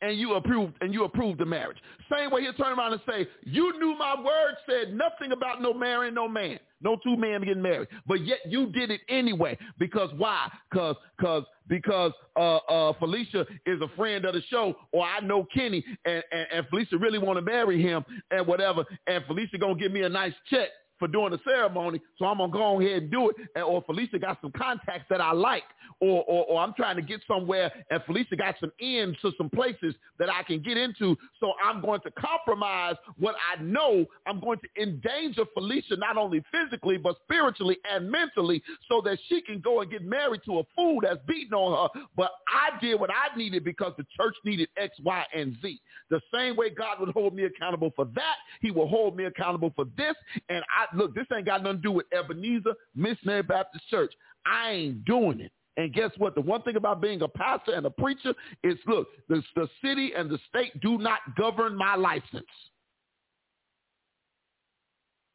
and 0.01 0.17
you 0.17 0.35
approved 0.35 0.75
and 0.81 0.93
you 0.93 1.03
approved 1.03 1.39
the 1.39 1.45
marriage. 1.45 1.77
Same 2.11 2.31
way 2.31 2.41
he'll 2.41 2.53
turn 2.53 2.77
around 2.77 2.93
and 2.93 3.01
say, 3.09 3.27
you 3.43 3.77
knew 3.79 3.97
my 3.97 4.15
word 4.15 4.55
said 4.69 4.93
nothing 4.93 5.31
about 5.31 5.61
no 5.61 5.73
marrying 5.73 6.13
no 6.13 6.27
man, 6.27 6.59
no 6.81 6.97
two 7.03 7.15
men 7.17 7.41
getting 7.43 7.61
married, 7.61 7.87
but 8.05 8.25
yet 8.25 8.39
you 8.47 8.67
did 8.67 8.91
it 8.91 9.01
anyway. 9.09 9.57
Because 9.77 10.09
why? 10.17 10.51
Because 10.69 10.95
because 11.17 11.43
because 11.67 12.11
uh, 12.35 12.57
uh, 12.57 12.93
Felicia 12.99 13.45
is 13.65 13.81
a 13.81 13.87
friend 13.95 14.25
of 14.25 14.33
the 14.33 14.41
show, 14.49 14.75
or 14.91 15.03
I 15.05 15.19
know 15.19 15.45
Kenny, 15.53 15.83
and, 16.05 16.23
and, 16.31 16.47
and 16.53 16.67
Felicia 16.69 16.97
really 16.97 17.19
want 17.19 17.37
to 17.37 17.41
marry 17.41 17.81
him 17.81 18.03
and 18.31 18.45
whatever, 18.47 18.85
and 19.07 19.23
Felicia 19.25 19.57
gonna 19.57 19.75
give 19.75 19.91
me 19.91 20.03
a 20.03 20.09
nice 20.09 20.33
check 20.49 20.69
for 20.99 21.07
doing 21.07 21.31
the 21.31 21.39
ceremony, 21.45 22.01
so 22.17 22.25
I'm 22.25 22.37
gonna 22.37 22.51
go 22.51 22.81
ahead 22.81 23.03
and 23.03 23.11
do 23.11 23.29
it. 23.29 23.61
Or 23.61 23.81
Felicia 23.83 24.19
got 24.19 24.39
some 24.41 24.51
contacts 24.51 25.05
that 25.09 25.21
I 25.21 25.31
like, 25.31 25.63
or, 25.99 26.23
or 26.23 26.45
or 26.45 26.61
I'm 26.61 26.73
trying 26.73 26.95
to 26.95 27.01
get 27.01 27.21
somewhere, 27.27 27.71
and 27.89 28.01
Felicia 28.05 28.35
got 28.35 28.55
some 28.59 28.71
ends 28.81 29.17
to 29.21 29.31
some 29.37 29.49
places 29.49 29.95
that 30.19 30.29
I 30.29 30.43
can 30.43 30.61
get 30.61 30.77
into. 30.77 31.17
So 31.39 31.53
I'm 31.63 31.81
going 31.81 32.01
to 32.01 32.11
compromise 32.11 32.95
what 33.17 33.35
I 33.35 33.61
know. 33.61 34.05
I'm 34.25 34.39
going 34.39 34.59
to 34.59 34.81
endanger 34.81 35.43
Felicia 35.53 35.97
not 35.97 36.17
only 36.17 36.43
physically 36.51 36.97
but 36.97 37.17
spiritually 37.23 37.77
and 37.89 38.09
mentally, 38.09 38.61
so 38.89 39.01
that 39.01 39.17
she 39.27 39.41
can 39.41 39.59
go 39.59 39.81
and 39.81 39.91
get 39.91 40.03
married 40.03 40.41
to 40.45 40.59
a 40.59 40.63
fool 40.75 40.99
that's 41.01 41.19
beating 41.27 41.53
on 41.53 41.89
her. 41.93 42.01
But 42.15 42.31
I 42.47 42.79
did 42.79 42.99
what 42.99 43.09
I 43.09 43.35
needed 43.37 43.63
because 43.63 43.93
the 43.97 44.05
church 44.15 44.35
needed 44.43 44.69
X, 44.77 44.95
Y, 45.03 45.25
and 45.33 45.57
Z. 45.61 45.79
The 46.09 46.21
same 46.33 46.55
way 46.55 46.69
God 46.69 46.99
would 46.99 47.09
hold 47.09 47.33
me 47.33 47.43
accountable 47.43 47.91
for 47.95 48.05
that, 48.15 48.35
He 48.61 48.71
will 48.71 48.87
hold 48.87 49.15
me 49.15 49.25
accountable 49.25 49.73
for 49.75 49.85
this. 49.97 50.15
And 50.49 50.63
I 50.69 50.86
look, 50.95 51.15
this 51.15 51.25
ain't 51.35 51.45
got 51.45 51.63
nothing 51.63 51.77
to 51.77 51.81
do 51.83 51.91
with 51.91 52.05
Ebenezer 52.13 52.73
Missionary 52.95 53.43
Baptist 53.43 53.87
Church. 53.89 54.13
I 54.45 54.71
ain't 54.71 55.05
doing 55.05 55.39
it. 55.39 55.51
And 55.77 55.93
guess 55.93 56.11
what? 56.17 56.33
The 56.33 56.41
one 56.41 56.63
thing 56.63 56.75
about 56.75 57.01
being 57.01 57.21
a 57.21 57.27
pastor 57.27 57.73
and 57.73 57.85
a 57.85 57.91
preacher 57.91 58.33
is, 58.63 58.77
look, 58.87 59.07
the, 59.29 59.43
the 59.55 59.69
city 59.83 60.11
and 60.17 60.29
the 60.29 60.39
state 60.49 60.79
do 60.81 60.97
not 60.97 61.19
govern 61.37 61.75
my 61.75 61.95
license. 61.95 62.45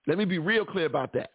Let 0.09 0.19
me 0.19 0.25
be 0.25 0.39
real 0.39 0.65
clear 0.65 0.87
about 0.87 1.13
that. 1.13 1.31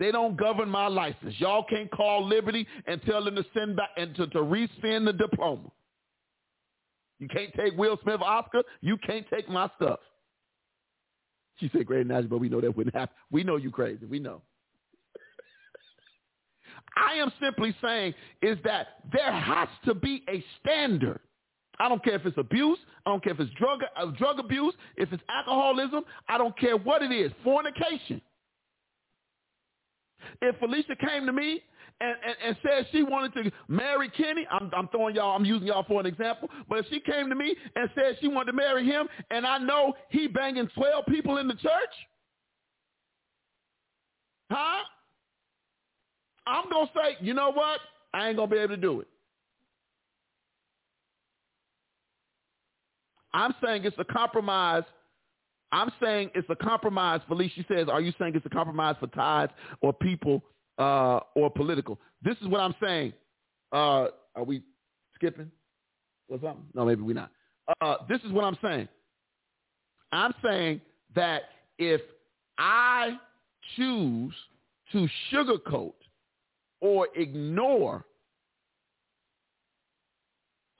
They 0.00 0.10
don't 0.10 0.36
govern 0.36 0.70
my 0.70 0.88
license. 0.88 1.34
Y'all 1.38 1.64
can't 1.64 1.90
call 1.90 2.26
Liberty 2.26 2.66
and 2.86 3.00
tell 3.02 3.24
them 3.24 3.36
to 3.36 3.44
send 3.54 3.76
back 3.76 3.90
and 3.96 4.14
to, 4.16 4.26
to 4.28 4.38
resend 4.38 5.04
the 5.04 5.12
diploma. 5.12 5.70
You 7.20 7.28
can't 7.28 7.52
take 7.54 7.76
Will 7.76 7.98
Smith 8.02 8.20
Oscar. 8.20 8.62
You 8.80 8.96
can't 9.06 9.26
take 9.32 9.48
my 9.48 9.70
stuff. 9.76 10.00
She 11.56 11.70
said, 11.72 11.86
great 11.86 12.04
analogy, 12.04 12.28
but 12.28 12.38
we 12.38 12.48
know 12.48 12.60
that 12.60 12.76
wouldn't 12.76 12.94
happen. 12.94 13.14
We 13.30 13.44
know 13.44 13.56
you 13.56 13.70
crazy. 13.70 14.06
We 14.06 14.18
know. 14.18 14.42
I 16.96 17.14
am 17.14 17.32
simply 17.42 17.74
saying 17.82 18.14
is 18.42 18.58
that 18.64 18.86
there 19.12 19.32
has 19.32 19.68
to 19.84 19.94
be 19.94 20.22
a 20.28 20.44
standard. 20.60 21.20
I 21.78 21.88
don't 21.88 22.02
care 22.04 22.14
if 22.14 22.24
it's 22.24 22.38
abuse. 22.38 22.78
I 23.04 23.10
don't 23.10 23.22
care 23.22 23.32
if 23.32 23.40
it's 23.40 23.52
drug, 23.54 23.80
uh, 23.96 24.06
drug 24.12 24.38
abuse, 24.38 24.74
if 24.96 25.12
it's 25.12 25.22
alcoholism. 25.28 26.04
I 26.28 26.38
don't 26.38 26.56
care 26.58 26.76
what 26.76 27.02
it 27.02 27.10
is. 27.10 27.32
Fornication. 27.42 28.20
If 30.40 30.56
Felicia 30.58 30.96
came 30.96 31.26
to 31.26 31.32
me 31.32 31.62
and, 32.00 32.16
and, 32.26 32.36
and 32.44 32.56
said 32.62 32.86
she 32.92 33.02
wanted 33.02 33.32
to 33.44 33.52
marry 33.68 34.08
Kenny, 34.10 34.46
I'm, 34.50 34.70
I'm 34.76 34.88
throwing 34.88 35.14
y'all, 35.14 35.36
I'm 35.36 35.44
using 35.44 35.68
y'all 35.68 35.84
for 35.84 36.00
an 36.00 36.06
example, 36.06 36.50
but 36.68 36.80
if 36.80 36.86
she 36.90 37.00
came 37.00 37.28
to 37.28 37.34
me 37.34 37.54
and 37.76 37.88
said 37.94 38.16
she 38.20 38.28
wanted 38.28 38.52
to 38.52 38.56
marry 38.56 38.84
him 38.84 39.08
and 39.30 39.46
I 39.46 39.58
know 39.58 39.94
he 40.08 40.26
banging 40.26 40.68
12 40.74 41.06
people 41.06 41.38
in 41.38 41.48
the 41.48 41.54
church, 41.54 41.94
huh? 44.50 44.82
I'm 46.46 46.68
going 46.68 46.86
to 46.86 46.92
say, 46.94 47.16
you 47.20 47.32
know 47.32 47.52
what? 47.52 47.80
I 48.12 48.28
ain't 48.28 48.36
going 48.36 48.50
to 48.50 48.54
be 48.54 48.60
able 48.60 48.76
to 48.76 48.80
do 48.80 49.00
it. 49.00 49.08
I'm 53.32 53.54
saying 53.64 53.84
it's 53.84 53.96
a 53.98 54.04
compromise. 54.04 54.84
I'm 55.72 55.90
saying 56.00 56.30
it's 56.34 56.48
a 56.50 56.54
compromise. 56.54 57.20
Felicia 57.26 57.64
says, 57.66 57.88
are 57.90 58.00
you 58.00 58.12
saying 58.18 58.34
it's 58.36 58.46
a 58.46 58.50
compromise 58.50 58.94
for 59.00 59.08
tithes 59.08 59.52
or 59.80 59.92
people 59.92 60.44
uh, 60.78 61.20
or 61.34 61.50
political? 61.50 61.98
This 62.22 62.36
is 62.40 62.48
what 62.48 62.60
I'm 62.60 62.74
saying. 62.82 63.12
Uh, 63.72 64.08
are 64.34 64.44
we 64.44 64.62
skipping 65.14 65.50
or 66.28 66.38
something? 66.42 66.64
No, 66.74 66.84
maybe 66.84 67.02
we're 67.02 67.14
not. 67.14 67.30
Uh, 67.80 67.96
this 68.08 68.20
is 68.22 68.32
what 68.32 68.44
I'm 68.44 68.58
saying. 68.62 68.88
I'm 70.12 70.32
saying 70.42 70.80
that 71.14 71.42
if 71.78 72.00
I 72.58 73.18
choose 73.76 74.34
to 74.92 75.08
sugarcoat 75.32 75.94
or 76.80 77.08
ignore 77.16 78.04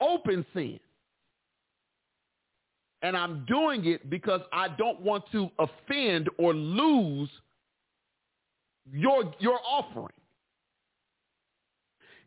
open 0.01 0.45
sin. 0.53 0.79
And 3.01 3.15
I'm 3.15 3.45
doing 3.45 3.85
it 3.85 4.09
because 4.09 4.41
I 4.51 4.69
don't 4.69 4.99
want 5.01 5.25
to 5.31 5.49
offend 5.59 6.29
or 6.37 6.53
lose 6.53 7.29
your, 8.91 9.33
your 9.39 9.59
offering. 9.67 10.13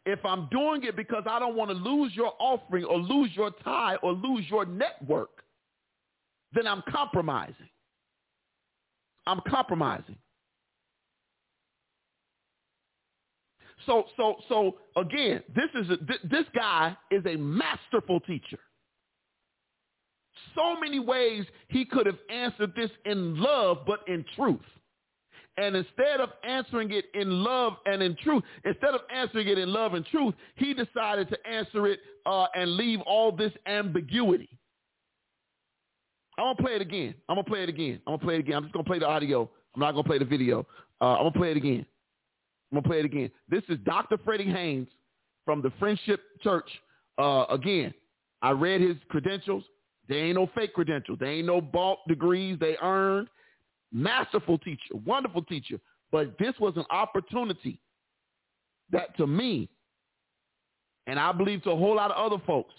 If 0.07 0.25
I'm 0.25 0.49
doing 0.51 0.85
it 0.85 0.97
because 0.97 1.25
I 1.29 1.39
don't 1.39 1.55
want 1.55 1.71
to 1.71 1.77
lose 1.77 2.13
your 2.15 2.33
offering 2.39 2.85
or 2.85 2.99
lose 2.99 3.31
your 3.35 3.51
tie 3.63 3.97
or 4.03 4.13
lose 4.13 4.45
your 4.49 4.65
network, 4.65 5.43
then 6.53 6.67
I'm 6.67 6.83
compromising. 6.91 7.69
I'm 9.27 9.41
compromising. 9.47 10.17
so 13.89 14.05
so 14.17 14.37
so 14.49 14.77
again, 14.97 15.43
this 15.55 15.71
is 15.75 15.91
a, 15.91 15.97
this 16.29 16.45
guy 16.55 16.97
is 17.11 17.25
a 17.27 17.37
masterful 17.37 18.21
teacher. 18.21 18.59
So 20.55 20.79
many 20.79 21.01
ways 21.01 21.45
he 21.69 21.85
could 21.85 22.07
have 22.07 22.19
answered 22.31 22.73
this 22.77 22.91
in 23.05 23.41
love, 23.41 23.79
but 23.87 24.01
in 24.07 24.25
truth. 24.37 24.61
And 25.59 25.77
instead 25.77 26.21
of 26.21 26.31
answering 26.45 26.93
it 26.93 27.07
in 27.15 27.43
love 27.43 27.75
and 27.85 28.03
in 28.03 28.17
truth, 28.23 28.45
instead 28.65 28.95
of 28.95 29.01
answering 29.13 29.49
it 29.49 29.59
in 29.59 29.73
love 29.73 29.95
and 29.95 30.07
truth, 30.07 30.35
he 30.55 30.73
decided 30.73 31.29
to 31.29 31.47
answer 31.47 31.87
it 31.89 32.01
uh, 32.27 32.47
and 32.55 32.77
leave 32.77 33.01
all 33.03 33.33
this 33.33 33.53
ambiguity. 33.67 34.49
I'm 36.39 36.45
gonna 36.45 36.55
play 36.55 36.77
it 36.77 36.83
again. 36.83 37.15
I'm 37.29 37.35
gonna 37.35 37.45
play 37.45 37.65
it 37.65 37.69
again. 37.69 38.01
I'm 38.07 38.13
gonna 38.13 38.25
play 38.25 38.35
it 38.37 38.41
again. 38.41 38.57
I'm 38.57 38.63
just 38.63 38.73
gonna 38.73 38.85
play 38.85 39.01
the 39.01 39.09
audio. 39.09 39.51
I'm 39.75 39.81
not 39.81 39.93
gonna 39.93 40.05
play 40.05 40.19
the 40.19 40.25
video. 40.25 40.65
Uh, 41.01 41.15
I'm 41.15 41.25
gonna 41.25 41.33
play 41.33 41.51
it 41.51 41.57
again. 41.57 41.85
I'm 42.71 42.77
going 42.77 42.83
to 42.83 42.89
play 42.89 42.99
it 42.99 43.05
again. 43.05 43.31
This 43.49 43.63
is 43.69 43.79
Dr. 43.85 44.19
Freddie 44.25 44.51
Haynes 44.51 44.89
from 45.45 45.63
the 45.63 45.73
Friendship 45.79 46.21
Church. 46.43 46.69
Uh, 47.17 47.45
again, 47.51 47.95
I 48.43 48.51
read 48.51 48.81
his 48.81 48.97
credentials. 49.09 49.65
They 50.09 50.17
ain't 50.17 50.37
no 50.37 50.51
fake 50.55 50.75
credentials. 50.75 51.19
They 51.19 51.29
ain't 51.29 51.47
no 51.47 51.61
bought 51.61 51.99
degrees 52.07 52.59
they 52.61 52.77
earned. 52.83 53.29
Masterful 53.93 54.59
teacher, 54.59 54.97
wonderful 55.05 55.43
teacher. 55.43 55.81
But 56.11 56.39
this 56.39 56.55
was 56.61 56.75
an 56.77 56.85
opportunity 56.91 57.81
that 58.91 59.17
to 59.17 59.27
me, 59.27 59.69
and 61.07 61.19
I 61.19 61.33
believe 61.33 61.63
to 61.65 61.71
a 61.71 61.77
whole 61.77 61.97
lot 61.97 62.11
of 62.11 62.33
other 62.33 62.43
folks, 62.47 62.75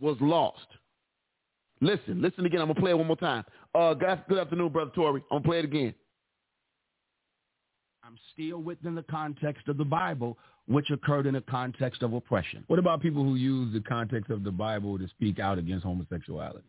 was 0.00 0.16
lost. 0.20 0.66
Listen, 1.80 2.20
listen 2.20 2.46
again. 2.46 2.60
I'm 2.60 2.68
gonna 2.68 2.80
play 2.80 2.90
it 2.90 2.98
one 2.98 3.06
more 3.06 3.16
time. 3.16 3.44
Uh, 3.74 3.94
guys, 3.94 4.18
good 4.28 4.38
afternoon, 4.38 4.70
brother 4.70 4.90
Tory. 4.94 5.22
I'm 5.30 5.38
gonna 5.38 5.44
play 5.44 5.58
it 5.60 5.64
again. 5.64 5.94
I'm 8.02 8.18
still 8.32 8.58
within 8.58 8.94
the 8.94 9.04
context 9.04 9.68
of 9.68 9.76
the 9.76 9.84
Bible, 9.84 10.36
which 10.66 10.90
occurred 10.90 11.26
in 11.26 11.34
the 11.34 11.40
context 11.42 12.02
of 12.02 12.12
oppression. 12.12 12.64
What 12.66 12.78
about 12.78 13.00
people 13.00 13.22
who 13.22 13.36
use 13.36 13.72
the 13.72 13.80
context 13.80 14.30
of 14.30 14.42
the 14.42 14.50
Bible 14.50 14.98
to 14.98 15.08
speak 15.08 15.38
out 15.38 15.58
against 15.58 15.84
homosexuality? 15.84 16.66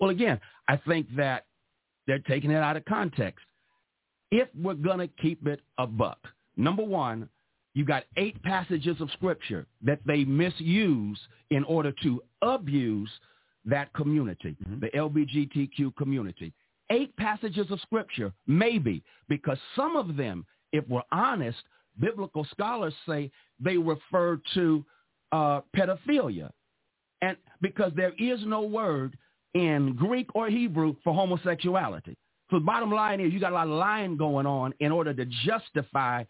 Well, 0.00 0.10
again, 0.10 0.40
I 0.68 0.76
think 0.76 1.06
that 1.16 1.46
they're 2.06 2.18
taking 2.20 2.50
it 2.50 2.56
out 2.62 2.76
of 2.76 2.84
context. 2.84 3.44
If 4.30 4.48
we're 4.54 4.74
going 4.74 4.98
to 4.98 5.08
keep 5.08 5.46
it 5.46 5.60
a 5.78 5.86
buck, 5.86 6.18
number 6.56 6.82
one, 6.82 7.28
you 7.74 7.84
got 7.84 8.04
eight 8.16 8.40
passages 8.42 9.00
of 9.00 9.10
scripture 9.12 9.66
that 9.82 10.00
they 10.06 10.24
misuse 10.24 11.18
in 11.50 11.64
order 11.64 11.92
to 12.02 12.22
abuse 12.42 13.10
that 13.64 13.92
community, 13.94 14.56
Mhm. 14.64 14.80
the 14.80 14.90
LBGTQ 14.96 15.90
community. 15.96 16.52
Eight 16.90 17.16
passages 17.16 17.70
of 17.70 17.80
scripture, 17.80 18.32
maybe, 18.46 19.02
because 19.28 19.58
some 19.74 19.96
of 19.96 20.16
them, 20.16 20.46
if 20.72 20.86
we're 20.88 21.02
honest, 21.10 21.62
biblical 21.98 22.44
scholars 22.44 22.94
say 23.06 23.30
they 23.58 23.76
refer 23.78 24.36
to 24.54 24.84
uh, 25.32 25.62
pedophilia. 25.74 26.52
And 27.22 27.36
because 27.60 27.92
there 27.94 28.12
is 28.18 28.44
no 28.44 28.62
word 28.62 29.18
in 29.54 29.94
Greek 29.96 30.28
or 30.34 30.48
Hebrew 30.48 30.94
for 31.02 31.14
homosexuality. 31.14 32.16
So 32.50 32.58
the 32.58 32.64
bottom 32.64 32.90
line 32.90 33.20
is 33.20 33.32
you 33.32 33.40
got 33.40 33.52
a 33.52 33.54
lot 33.54 33.66
of 33.66 33.72
lying 33.72 34.16
going 34.16 34.46
on 34.46 34.74
in 34.80 34.92
order 34.92 35.14
to 35.14 35.24
justify 35.46 36.24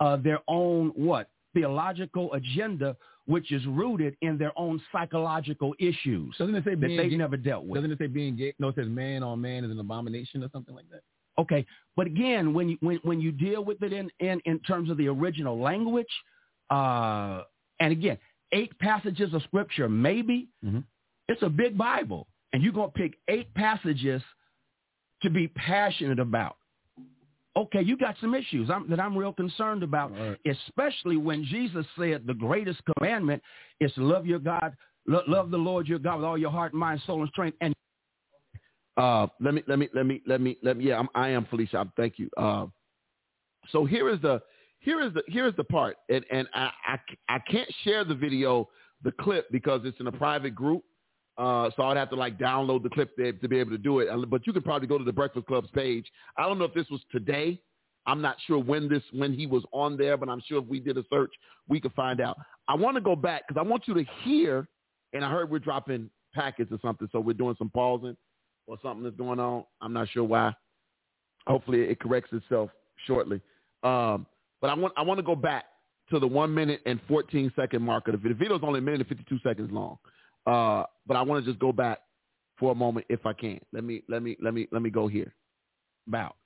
uh, 0.00 0.16
their 0.16 0.40
own 0.48 0.88
what? 0.96 1.28
Theological 1.52 2.32
agenda, 2.32 2.96
which 3.26 3.52
is 3.52 3.64
rooted 3.66 4.16
in 4.22 4.38
their 4.38 4.52
own 4.58 4.80
psychological 4.92 5.74
issues 5.78 6.34
Doesn't 6.38 6.54
it 6.54 6.64
say 6.64 6.74
that 6.74 6.80
they've 6.80 7.10
gay, 7.10 7.16
never 7.16 7.36
dealt 7.36 7.64
with. 7.64 7.76
Doesn't 7.76 7.92
it 7.92 7.98
say 7.98 8.06
being 8.06 8.36
gay? 8.36 8.54
No, 8.58 8.68
it 8.68 8.76
says 8.76 8.86
man 8.88 9.22
on 9.22 9.40
man 9.40 9.64
is 9.64 9.70
an 9.70 9.78
abomination 9.78 10.42
or 10.42 10.48
something 10.52 10.74
like 10.74 10.88
that. 10.90 11.02
Okay, 11.38 11.64
but 11.96 12.06
again, 12.06 12.52
when 12.52 12.68
you 12.68 12.76
when 12.80 12.98
when 13.02 13.20
you 13.20 13.32
deal 13.32 13.64
with 13.64 13.82
it 13.82 13.92
in 13.92 14.10
in, 14.20 14.40
in 14.44 14.58
terms 14.60 14.90
of 14.90 14.96
the 14.96 15.08
original 15.08 15.58
language, 15.58 16.08
uh, 16.70 17.42
and 17.80 17.92
again, 17.92 18.18
eight 18.52 18.76
passages 18.78 19.32
of 19.34 19.42
scripture, 19.44 19.88
maybe 19.88 20.48
Mhm. 20.64 20.84
it's 21.28 21.42
a 21.42 21.48
big 21.48 21.78
Bible, 21.78 22.26
and 22.52 22.62
you're 22.62 22.72
gonna 22.72 22.90
pick 22.90 23.18
eight 23.28 23.52
passages 23.54 24.22
to 25.22 25.30
be 25.30 25.48
passionate 25.48 26.18
about. 26.18 26.56
Okay, 27.56 27.82
you 27.82 27.96
got 27.96 28.16
some 28.20 28.34
issues 28.34 28.70
I'm, 28.70 28.88
that 28.88 29.00
I'm 29.00 29.16
real 29.16 29.32
concerned 29.32 29.82
about, 29.82 30.12
right. 30.12 30.38
especially 30.46 31.16
when 31.16 31.44
Jesus 31.44 31.84
said 31.98 32.22
the 32.26 32.34
greatest 32.34 32.80
commandment 32.96 33.42
is 33.80 33.92
to 33.94 34.02
love 34.04 34.24
your 34.24 34.38
God, 34.38 34.74
lo- 35.06 35.24
love 35.26 35.50
the 35.50 35.58
Lord 35.58 35.88
your 35.88 35.98
God 35.98 36.16
with 36.16 36.24
all 36.24 36.38
your 36.38 36.50
heart, 36.50 36.72
mind, 36.72 37.02
soul, 37.06 37.22
and 37.22 37.28
strength, 37.30 37.56
and 37.60 37.74
Uh, 38.96 39.26
let 39.40 39.54
me, 39.54 39.62
let 39.66 39.78
me, 39.78 39.88
let 39.94 40.06
me, 40.06 40.22
let 40.26 40.40
me, 40.40 40.58
let 40.62 40.76
me. 40.76 40.84
Yeah, 40.84 40.98
I'm, 40.98 41.08
I 41.14 41.28
am 41.30 41.44
Felicia. 41.46 41.78
I'm, 41.78 41.92
thank 41.96 42.18
you. 42.18 42.28
Uh, 42.36 42.66
so 43.70 43.84
here 43.84 44.08
is 44.08 44.20
the, 44.20 44.40
here 44.78 45.00
is 45.00 45.12
the, 45.12 45.22
here 45.26 45.46
is 45.46 45.54
the 45.56 45.64
part, 45.64 45.96
and 46.08 46.24
and 46.30 46.48
I, 46.54 46.70
I, 46.86 46.98
I 47.28 47.38
can't 47.40 47.68
share 47.84 48.04
the 48.04 48.14
video, 48.14 48.68
the 49.02 49.12
clip 49.12 49.50
because 49.50 49.82
it's 49.84 49.98
in 50.00 50.06
a 50.06 50.12
private 50.12 50.54
group. 50.54 50.84
Uh, 51.38 51.70
so 51.76 51.84
I'd 51.84 51.96
have 51.96 52.10
to 52.10 52.16
like 52.16 52.38
download 52.38 52.82
the 52.82 52.90
clip 52.90 53.16
there 53.16 53.32
to 53.32 53.48
be 53.48 53.58
able 53.58 53.70
to 53.70 53.78
do 53.78 54.00
it. 54.00 54.08
Uh, 54.08 54.26
But 54.26 54.46
you 54.46 54.52
could 54.52 54.64
probably 54.64 54.88
go 54.88 54.98
to 54.98 55.04
the 55.04 55.12
Breakfast 55.12 55.46
Club's 55.46 55.70
page. 55.70 56.06
I 56.36 56.46
don't 56.46 56.58
know 56.58 56.64
if 56.64 56.74
this 56.74 56.88
was 56.90 57.00
today. 57.10 57.60
I'm 58.06 58.20
not 58.20 58.36
sure 58.46 58.58
when 58.58 58.88
this 58.88 59.02
when 59.12 59.32
he 59.32 59.46
was 59.46 59.62
on 59.72 59.96
there, 59.96 60.16
but 60.16 60.28
I'm 60.28 60.42
sure 60.46 60.58
if 60.58 60.66
we 60.66 60.80
did 60.80 60.96
a 60.98 61.04
search, 61.10 61.32
we 61.68 61.80
could 61.80 61.92
find 61.92 62.20
out. 62.20 62.36
I 62.68 62.74
want 62.74 62.96
to 62.96 63.00
go 63.00 63.14
back 63.14 63.46
because 63.46 63.60
I 63.60 63.68
want 63.68 63.86
you 63.86 63.94
to 63.94 64.04
hear. 64.22 64.68
And 65.12 65.24
I 65.24 65.30
heard 65.30 65.50
we're 65.50 65.58
dropping 65.58 66.08
packets 66.32 66.70
or 66.70 66.78
something, 66.82 67.08
so 67.10 67.18
we're 67.18 67.32
doing 67.32 67.56
some 67.58 67.68
pausing 67.70 68.16
or 68.68 68.78
something 68.82 69.02
that's 69.02 69.16
going 69.16 69.40
on. 69.40 69.64
I'm 69.80 69.92
not 69.92 70.08
sure 70.10 70.22
why. 70.22 70.54
Hopefully, 71.46 71.80
it 71.82 71.98
corrects 71.98 72.32
itself 72.32 72.70
shortly. 73.06 73.40
Um, 73.82 74.26
but 74.60 74.70
I 74.70 74.74
want 74.74 74.94
I 74.96 75.02
want 75.02 75.18
to 75.18 75.24
go 75.24 75.34
back 75.34 75.64
to 76.10 76.18
the 76.18 76.26
one 76.26 76.52
minute 76.54 76.80
and 76.86 77.00
14 77.08 77.52
second 77.56 77.82
mark 77.82 78.08
of 78.08 78.12
the 78.12 78.18
video. 78.18 78.34
The 78.34 78.38
video 78.38 78.56
is 78.56 78.62
only 78.64 78.78
a 78.78 78.82
minute 78.82 79.00
and 79.00 79.08
52 79.08 79.38
seconds 79.42 79.70
long. 79.72 79.98
Uh, 80.46 80.84
but 81.06 81.16
I 81.16 81.22
want 81.22 81.44
to 81.44 81.50
just 81.50 81.60
go 81.60 81.72
back 81.72 81.98
for 82.58 82.72
a 82.72 82.74
moment 82.74 83.06
if 83.08 83.26
I 83.26 83.32
can. 83.32 83.60
Let 83.72 83.84
me 83.84 84.02
let 84.08 84.22
me 84.22 84.36
let 84.40 84.54
me 84.54 84.68
let 84.72 84.82
me 84.82 84.90
go 84.90 85.08
here. 85.08 85.32
about. 86.06 86.36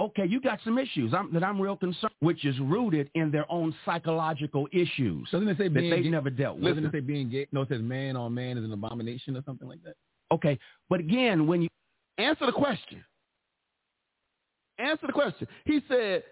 Okay, 0.00 0.26
you 0.26 0.40
got 0.40 0.58
some 0.64 0.76
issues 0.76 1.14
I'm, 1.14 1.32
that 1.32 1.44
I'm 1.44 1.60
real 1.60 1.76
concerned, 1.76 2.12
which 2.18 2.44
is 2.44 2.58
rooted 2.58 3.10
in 3.14 3.30
their 3.30 3.50
own 3.50 3.72
psychological 3.84 4.66
issues 4.72 5.28
Doesn't 5.30 5.46
it 5.46 5.56
say 5.56 5.68
that 5.68 5.74
being 5.74 5.90
they've 5.90 6.02
gay? 6.02 6.10
never 6.10 6.30
dealt 6.30 6.56
with. 6.56 6.64
Doesn't 6.64 6.86
it 6.86 6.90
say 6.90 6.98
being 6.98 7.30
gay? 7.30 7.46
No, 7.52 7.60
it 7.60 7.68
says 7.68 7.80
man 7.80 8.16
on 8.16 8.34
man 8.34 8.58
is 8.58 8.64
an 8.64 8.72
abomination 8.72 9.36
or 9.36 9.44
something 9.46 9.68
like 9.68 9.84
that. 9.84 9.94
Okay, 10.32 10.58
but 10.88 10.98
again, 10.98 11.46
when 11.46 11.62
you 11.62 11.68
Answer 12.18 12.46
the 12.46 12.52
question. 12.52 13.04
Answer 14.78 15.06
the 15.06 15.12
question. 15.12 15.46
He 15.64 15.80
said, 15.88 16.22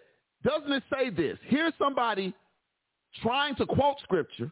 doesn't 0.45 0.73
it 0.73 0.83
say 0.93 1.11
this? 1.11 1.39
Here's 1.47 1.73
somebody 1.79 2.35
trying 3.23 3.55
to 3.57 3.67
quote 3.67 3.97
scripture. 4.03 4.51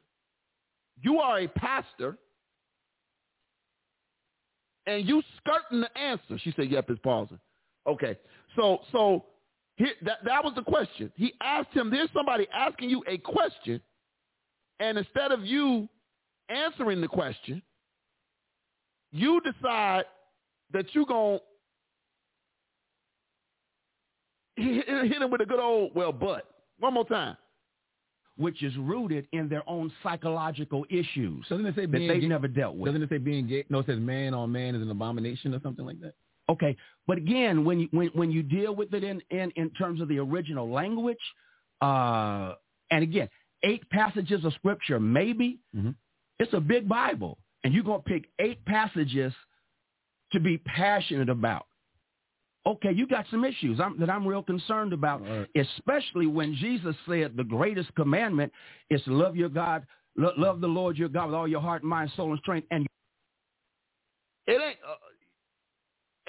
You 1.00 1.18
are 1.18 1.40
a 1.40 1.48
pastor, 1.48 2.18
and 4.86 5.06
you 5.08 5.22
skirting 5.38 5.80
the 5.80 5.98
answer. 5.98 6.38
She 6.38 6.52
said, 6.56 6.70
yep, 6.70 6.90
it's 6.90 7.00
pausing. 7.00 7.40
Okay. 7.86 8.18
So 8.56 8.80
so 8.92 9.24
that, 9.78 10.18
that 10.24 10.44
was 10.44 10.52
the 10.54 10.62
question. 10.62 11.10
He 11.16 11.32
asked 11.40 11.72
him, 11.72 11.90
there's 11.90 12.10
somebody 12.12 12.46
asking 12.52 12.90
you 12.90 13.02
a 13.08 13.16
question, 13.18 13.80
and 14.78 14.98
instead 14.98 15.32
of 15.32 15.44
you 15.44 15.88
answering 16.48 17.00
the 17.00 17.08
question, 17.08 17.62
you 19.12 19.40
decide 19.40 20.04
that 20.72 20.94
you're 20.94 21.06
going 21.06 21.38
to 24.58 24.62
hit 24.62 25.22
him 25.22 25.30
with 25.30 25.40
a 25.40 25.46
good 25.46 25.60
old, 25.60 25.92
well, 25.94 26.12
but. 26.12 26.46
One 26.78 26.94
more 26.94 27.04
time. 27.04 27.36
Which 28.40 28.62
is 28.62 28.74
rooted 28.78 29.26
in 29.32 29.48
their 29.48 29.62
own 29.68 29.92
psychological 30.02 30.84
issues 30.88 31.46
Doesn't 31.48 31.66
it 31.66 31.74
say 31.74 31.86
that 31.86 31.98
they've 31.98 32.20
gay? 32.22 32.26
never 32.26 32.48
dealt 32.48 32.74
with. 32.76 32.86
Doesn't 32.86 33.02
it 33.02 33.08
say 33.10 33.18
being 33.18 33.46
gay? 33.46 33.64
No, 33.68 33.80
it 33.80 33.86
says 33.86 33.98
man 33.98 34.32
on 34.34 34.50
man 34.50 34.74
is 34.74 34.82
an 34.82 34.90
abomination 34.90 35.54
or 35.54 35.60
something 35.62 35.84
like 35.84 36.00
that. 36.00 36.14
Okay, 36.48 36.76
but 37.06 37.16
again, 37.18 37.64
when 37.64 37.78
you 37.80 37.88
when 37.92 38.08
when 38.08 38.30
you 38.32 38.42
deal 38.42 38.74
with 38.74 38.92
it 38.94 39.04
in 39.04 39.22
in, 39.30 39.52
in 39.54 39.70
terms 39.70 40.00
of 40.00 40.08
the 40.08 40.18
original 40.18 40.68
language, 40.68 41.18
uh, 41.80 42.54
and 42.90 43.02
again, 43.04 43.28
eight 43.62 43.88
passages 43.90 44.44
of 44.44 44.52
scripture, 44.54 44.98
maybe 44.98 45.60
Mhm. 45.76 45.94
it's 46.40 46.52
a 46.54 46.60
big 46.60 46.88
Bible, 46.88 47.38
and 47.62 47.72
you're 47.72 47.84
gonna 47.84 48.02
pick 48.02 48.30
eight 48.40 48.64
passages 48.64 49.32
to 50.32 50.40
be 50.40 50.58
passionate 50.58 51.28
about. 51.28 51.66
Okay, 52.66 52.92
you 52.92 53.06
got 53.06 53.24
some 53.30 53.44
issues 53.44 53.80
I'm, 53.80 53.98
that 54.00 54.10
I'm 54.10 54.26
real 54.26 54.42
concerned 54.42 54.92
about, 54.92 55.22
right. 55.22 55.48
especially 55.56 56.26
when 56.26 56.54
Jesus 56.54 56.94
said 57.08 57.32
the 57.36 57.44
greatest 57.44 57.94
commandment 57.94 58.52
is 58.90 59.02
to 59.04 59.14
love 59.14 59.34
your 59.34 59.48
God, 59.48 59.86
lo- 60.16 60.34
love 60.36 60.60
the 60.60 60.66
Lord 60.66 60.98
your 60.98 61.08
God 61.08 61.26
with 61.26 61.34
all 61.34 61.48
your 61.48 61.62
heart, 61.62 61.82
mind, 61.82 62.10
soul, 62.16 62.32
and 62.32 62.38
strength, 62.40 62.66
and 62.70 62.86
It 64.46 64.60
ain't. 64.60 64.76
Uh, 64.86 64.94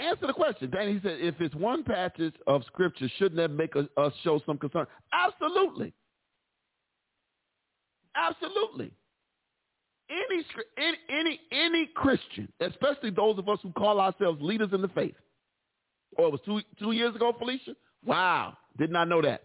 answer 0.01 0.25
the 0.25 0.33
question. 0.33 0.69
Danny 0.69 0.93
he 0.93 0.99
said, 1.01 1.17
if 1.19 1.39
it's 1.41 1.53
one 1.55 1.83
passage 1.83 2.33
of 2.47 2.63
scripture, 2.65 3.09
shouldn't 3.17 3.35
that 3.35 3.51
make 3.51 3.75
us, 3.75 3.85
us 3.97 4.13
show 4.23 4.41
some 4.45 4.57
concern? 4.57 4.87
Absolutely. 5.13 5.93
Absolutely. 8.15 8.91
Any, 10.09 10.45
any 10.77 10.97
any 11.09 11.39
any 11.51 11.89
Christian, 11.93 12.51
especially 12.59 13.11
those 13.11 13.37
of 13.37 13.47
us 13.47 13.59
who 13.63 13.71
call 13.71 13.99
ourselves 13.99 14.41
leaders 14.41 14.69
in 14.73 14.81
the 14.81 14.89
faith. 14.89 15.15
Oh, 16.17 16.27
it 16.27 16.31
was 16.31 16.41
two 16.45 16.61
two 16.79 16.91
years 16.91 17.15
ago, 17.15 17.33
Felicia. 17.37 17.75
Wow, 18.05 18.57
did 18.77 18.91
not 18.91 19.07
know 19.07 19.21
that. 19.21 19.43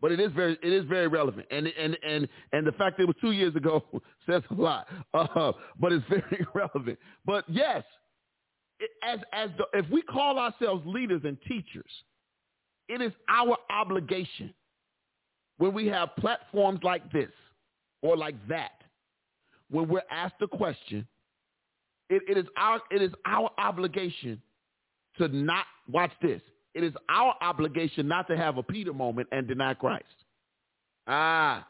But 0.00 0.12
it 0.12 0.20
is 0.20 0.32
very 0.32 0.58
it 0.62 0.72
is 0.72 0.84
very 0.84 1.08
relevant, 1.08 1.46
and 1.50 1.66
and 1.66 1.96
and 2.02 2.28
and 2.52 2.66
the 2.66 2.72
fact 2.72 2.96
that 2.96 3.04
it 3.04 3.06
was 3.06 3.16
two 3.20 3.32
years 3.32 3.54
ago 3.56 3.84
says 4.28 4.42
a 4.50 4.54
lot. 4.54 4.86
Uh, 5.12 5.52
but 5.80 5.92
it's 5.92 6.04
very 6.08 6.46
relevant. 6.54 6.98
But 7.26 7.44
yes, 7.48 7.84
as 9.02 9.18
as 9.32 9.50
the, 9.58 9.66
if 9.78 9.90
we 9.90 10.02
call 10.02 10.38
ourselves 10.38 10.84
leaders 10.86 11.22
and 11.24 11.36
teachers, 11.48 11.90
it 12.88 13.02
is 13.02 13.12
our 13.28 13.56
obligation 13.70 14.54
when 15.58 15.74
we 15.74 15.86
have 15.88 16.14
platforms 16.16 16.80
like 16.82 17.12
this 17.12 17.30
or 18.00 18.16
like 18.16 18.36
that, 18.48 18.72
when 19.70 19.88
we're 19.88 20.02
asked 20.10 20.40
a 20.40 20.48
question, 20.48 21.06
it, 22.08 22.22
it 22.28 22.38
is 22.38 22.46
our 22.56 22.80
it 22.90 23.02
is 23.02 23.12
our 23.26 23.50
obligation 23.58 24.40
to 25.18 25.28
not 25.28 25.66
watch 25.90 26.12
this. 26.22 26.40
It 26.74 26.84
is 26.84 26.94
our 27.08 27.34
obligation 27.40 28.06
not 28.06 28.28
to 28.28 28.36
have 28.36 28.56
a 28.58 28.62
Peter 28.62 28.92
moment 28.92 29.28
and 29.32 29.46
deny 29.48 29.74
Christ. 29.74 30.04
Ah, 31.06 31.66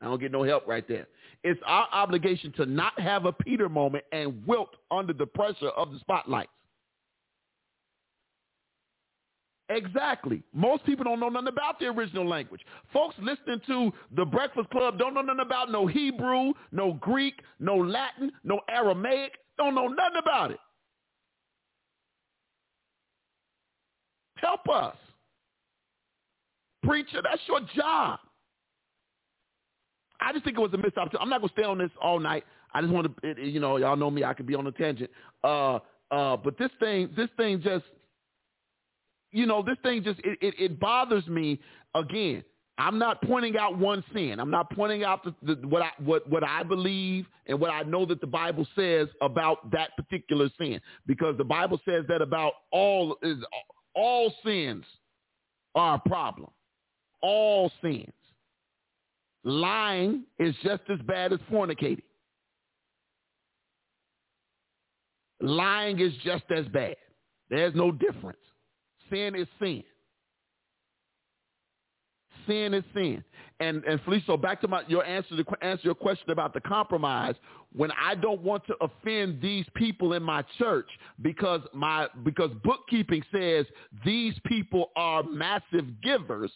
I 0.00 0.04
don't 0.04 0.20
get 0.20 0.32
no 0.32 0.42
help 0.42 0.66
right 0.66 0.86
there. 0.86 1.06
It's 1.42 1.60
our 1.66 1.88
obligation 1.92 2.52
to 2.52 2.66
not 2.66 2.98
have 2.98 3.24
a 3.24 3.32
Peter 3.32 3.68
moment 3.68 4.04
and 4.12 4.46
wilt 4.46 4.76
under 4.90 5.12
the 5.12 5.26
pressure 5.26 5.68
of 5.70 5.92
the 5.92 5.98
spotlights. 5.98 6.50
Exactly. 9.68 10.42
Most 10.54 10.86
people 10.86 11.04
don't 11.04 11.18
know 11.18 11.28
nothing 11.28 11.48
about 11.48 11.80
the 11.80 11.86
original 11.86 12.26
language. 12.26 12.60
Folks 12.92 13.16
listening 13.20 13.60
to 13.66 13.92
the 14.14 14.24
Breakfast 14.24 14.70
Club 14.70 14.96
don't 14.96 15.12
know 15.12 15.22
nothing 15.22 15.40
about 15.40 15.72
no 15.72 15.86
Hebrew, 15.86 16.52
no 16.70 16.92
Greek, 16.94 17.40
no 17.58 17.76
Latin, 17.76 18.30
no 18.44 18.60
Aramaic. 18.68 19.32
Don't 19.58 19.74
know 19.74 19.88
nothing 19.88 20.20
about 20.22 20.52
it. 20.52 20.60
Help 24.36 24.68
us. 24.68 24.96
Preacher, 26.82 27.20
that's 27.22 27.42
your 27.48 27.60
job. 27.74 28.20
I 30.20 30.32
just 30.32 30.44
think 30.44 30.56
it 30.56 30.60
was 30.60 30.72
a 30.72 30.78
missed 30.78 30.96
opportunity. 30.96 31.18
I'm 31.20 31.28
not 31.28 31.40
going 31.40 31.48
to 31.48 31.54
stay 31.54 31.64
on 31.64 31.78
this 31.78 31.90
all 32.00 32.18
night. 32.18 32.44
I 32.72 32.80
just 32.80 32.92
want 32.92 33.14
to, 33.22 33.42
you 33.42 33.60
know, 33.60 33.76
y'all 33.76 33.96
know 33.96 34.10
me. 34.10 34.24
I 34.24 34.34
could 34.34 34.46
be 34.46 34.54
on 34.54 34.66
a 34.66 34.72
tangent. 34.72 35.10
Uh, 35.42 35.78
uh, 36.10 36.36
but 36.36 36.58
this 36.58 36.70
thing, 36.78 37.10
this 37.16 37.28
thing 37.36 37.60
just, 37.62 37.84
you 39.32 39.46
know, 39.46 39.62
this 39.62 39.76
thing 39.82 40.02
just, 40.02 40.20
it, 40.20 40.38
it, 40.40 40.54
it 40.58 40.80
bothers 40.80 41.26
me. 41.26 41.60
Again, 41.94 42.44
I'm 42.78 42.98
not 42.98 43.22
pointing 43.22 43.56
out 43.56 43.78
one 43.78 44.04
sin. 44.12 44.38
I'm 44.38 44.50
not 44.50 44.70
pointing 44.70 45.02
out 45.02 45.24
the, 45.24 45.34
the, 45.42 45.66
what 45.66 45.82
I 45.82 45.90
what 45.98 46.28
what 46.28 46.44
I 46.44 46.62
believe 46.62 47.26
and 47.46 47.58
what 47.58 47.70
I 47.70 47.82
know 47.82 48.04
that 48.06 48.20
the 48.20 48.26
Bible 48.26 48.66
says 48.76 49.08
about 49.22 49.70
that 49.70 49.96
particular 49.96 50.50
sin, 50.58 50.80
because 51.06 51.38
the 51.38 51.44
Bible 51.44 51.80
says 51.88 52.04
that 52.08 52.20
about 52.20 52.52
all 52.72 53.16
is 53.22 53.38
all 53.96 54.32
sins 54.44 54.84
are 55.74 55.94
a 55.96 56.08
problem. 56.08 56.50
All 57.22 57.72
sins. 57.82 58.12
Lying 59.42 60.24
is 60.38 60.54
just 60.62 60.82
as 60.92 60.98
bad 61.06 61.32
as 61.32 61.40
fornicating. 61.50 62.02
Lying 65.40 65.98
is 66.00 66.12
just 66.24 66.44
as 66.54 66.66
bad. 66.66 66.96
There's 67.48 67.74
no 67.74 67.90
difference. 67.90 68.38
Sin 69.10 69.34
is 69.34 69.46
sin. 69.60 69.82
Sin 72.46 72.74
is 72.74 72.84
sin. 72.94 73.24
And 73.60 73.82
and 73.84 74.00
Felicia, 74.02 74.36
back 74.36 74.60
to 74.60 74.68
my 74.68 74.82
your 74.88 75.04
answer 75.04 75.36
to 75.36 75.64
answer 75.64 75.82
your 75.84 75.94
question 75.94 76.30
about 76.30 76.52
the 76.54 76.60
compromise. 76.60 77.34
When 77.74 77.90
I 77.92 78.14
don't 78.14 78.42
want 78.42 78.66
to 78.68 78.74
offend 78.80 79.40
these 79.40 79.66
people 79.74 80.14
in 80.14 80.22
my 80.22 80.42
church 80.58 80.88
because 81.22 81.60
my 81.74 82.08
because 82.24 82.50
bookkeeping 82.64 83.22
says 83.32 83.66
these 84.04 84.34
people 84.46 84.90
are 84.96 85.22
massive 85.22 86.00
givers. 86.02 86.52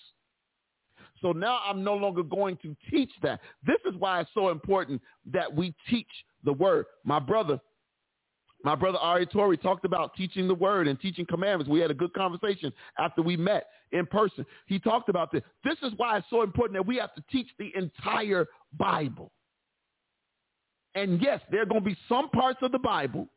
So 1.23 1.33
now 1.33 1.61
I'm 1.67 1.85
no 1.85 1.95
longer 1.95 2.23
going 2.23 2.57
to 2.63 2.75
teach 2.91 3.11
that. 3.23 3.41
This 3.67 3.77
is 3.87 3.95
why 3.99 4.21
it's 4.21 4.31
so 4.33 4.49
important 4.49 5.03
that 5.33 5.55
we 5.55 5.75
teach 5.89 6.09
the 6.45 6.53
word. 6.53 6.87
My 7.05 7.19
brother, 7.19 7.61
my 8.63 8.75
brother 8.75 8.99
Ari 8.99 9.27
Tori 9.27 9.57
talked 9.57 9.85
about 9.85 10.15
teaching 10.15 10.47
the 10.47 10.55
word 10.55 10.87
and 10.87 11.01
teaching 11.01 11.25
commandments. 11.27 11.71
We 11.71 11.81
had 11.81 11.91
a 11.91 11.95
good 11.95 12.13
conversation 12.13 12.73
after 12.99 13.23
we 13.23 13.37
met 13.37 13.69
in 13.93 14.07
person. 14.07 14.45
He 14.67 14.79
talked 14.79 15.09
about 15.09 15.33
this. 15.33 15.43
This 15.65 15.77
is 15.83 15.93
why 15.97 16.19
it's 16.19 16.27
so 16.31 16.43
important 16.43 16.77
that 16.77 16.87
we 16.87 16.97
have 16.97 17.15
to 17.15 17.25
teach 17.31 17.49
the 17.59 17.73
entire 17.75 18.47
Bible. 18.79 19.31
And 20.95 21.21
yes, 21.23 21.41
there 21.51 21.63
are 21.63 21.67
going 21.67 21.83
to 21.83 21.87
be 21.87 21.97
some 22.09 22.29
parts 22.31 22.59
of 22.63 22.73
the 22.73 22.79
Bible 22.79 23.29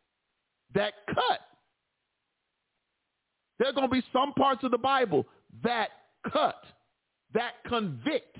that 0.74 0.94
cut. 1.08 1.40
There 3.60 3.70
are 3.70 3.74
going 3.74 3.88
to 3.88 3.94
be 3.94 4.04
some 4.12 4.34
parts 4.34 4.64
of 4.64 4.72
the 4.72 4.78
Bible 4.78 5.26
that 5.64 5.90
cut, 6.32 6.64
that 7.34 7.54
convict. 7.68 8.38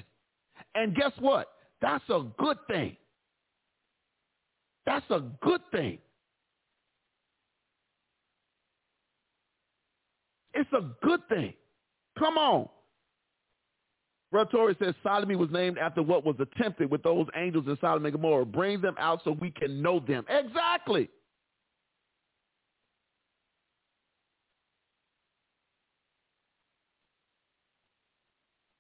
And 0.76 0.96
guess 0.96 1.12
what? 1.20 1.50
That's 1.82 2.04
a 2.10 2.26
good 2.38 2.58
thing. 2.68 2.98
That's 4.86 5.06
a 5.12 5.22
good 5.42 5.62
thing. 5.72 6.00
It's 10.54 10.72
a 10.74 10.82
good 11.06 11.28
thing. 11.30 11.54
Come 12.18 12.38
on. 12.38 12.70
Brother 14.32 14.76
says 14.80 14.96
sodomy 15.04 15.36
was 15.36 15.50
named 15.52 15.78
after 15.78 16.02
what 16.02 16.26
was 16.26 16.36
attempted 16.40 16.90
with 16.90 17.04
those 17.04 17.28
angels 17.36 17.66
in 17.68 17.78
Sodom 17.80 18.04
and 18.06 18.14
Gomorrah. 18.14 18.46
Bring 18.46 18.82
them 18.82 18.96
out 18.98 19.22
so 19.24 19.38
we 19.40 19.52
can 19.52 19.80
know 19.82 20.00
them. 20.00 20.26
Exactly. 20.28 21.08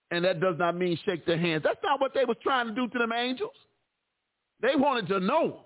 And 0.10 0.26
that 0.26 0.40
does 0.40 0.56
not 0.58 0.76
mean 0.76 0.98
shake 1.06 1.26
their 1.26 1.40
hands. 1.40 1.64
That's 1.64 1.80
not 1.84 2.02
what 2.02 2.14
they 2.14 2.26
was 2.26 2.38
trying 2.42 2.68
to 2.68 2.74
do 2.74 2.88
to 2.88 3.00
them 3.00 3.12
angels. 3.12 3.56
They 4.60 4.76
wanted 4.76 5.08
to 5.08 5.20
know. 5.20 5.62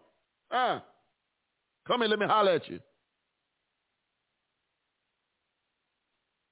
Ah, 0.51 0.84
come 1.86 2.01
here, 2.01 2.10
let 2.10 2.20
me 2.20 2.26
holler 2.26 2.51
at 2.51 2.70
you. 2.70 2.80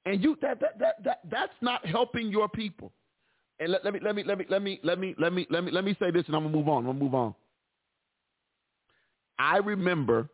And 0.06 0.24
you 0.24 0.38
that 0.42 0.60
that 0.60 0.80
that, 0.80 1.04
that 1.04 1.20
that's 1.30 1.54
not 1.62 1.86
helping 1.86 2.30
your 2.30 2.48
people. 2.48 2.92
And 3.60 3.72
let, 3.72 3.84
let 3.84 3.94
me 3.94 4.00
let 4.04 4.16
me 4.16 4.24
let 4.24 4.38
me 4.38 4.46
let 4.50 4.62
me 4.62 4.80
let 4.84 5.00
me 5.00 5.16
let 5.18 5.34
me 5.34 5.48
let 5.50 5.64
me 5.64 5.72
let 5.72 5.84
me 5.84 5.96
say 6.00 6.12
this 6.12 6.26
and 6.28 6.36
I'm 6.36 6.44
gonna 6.44 6.56
move 6.56 6.68
on. 6.68 6.80
I'm 6.80 6.86
gonna 6.86 7.00
move 7.00 7.16
on. 7.16 7.36
I 9.40 9.58
remember 9.58 10.30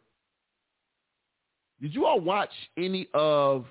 did 1.82 1.94
you 1.96 2.06
all 2.06 2.20
watch 2.20 2.52
any 2.78 3.08
of 3.14 3.66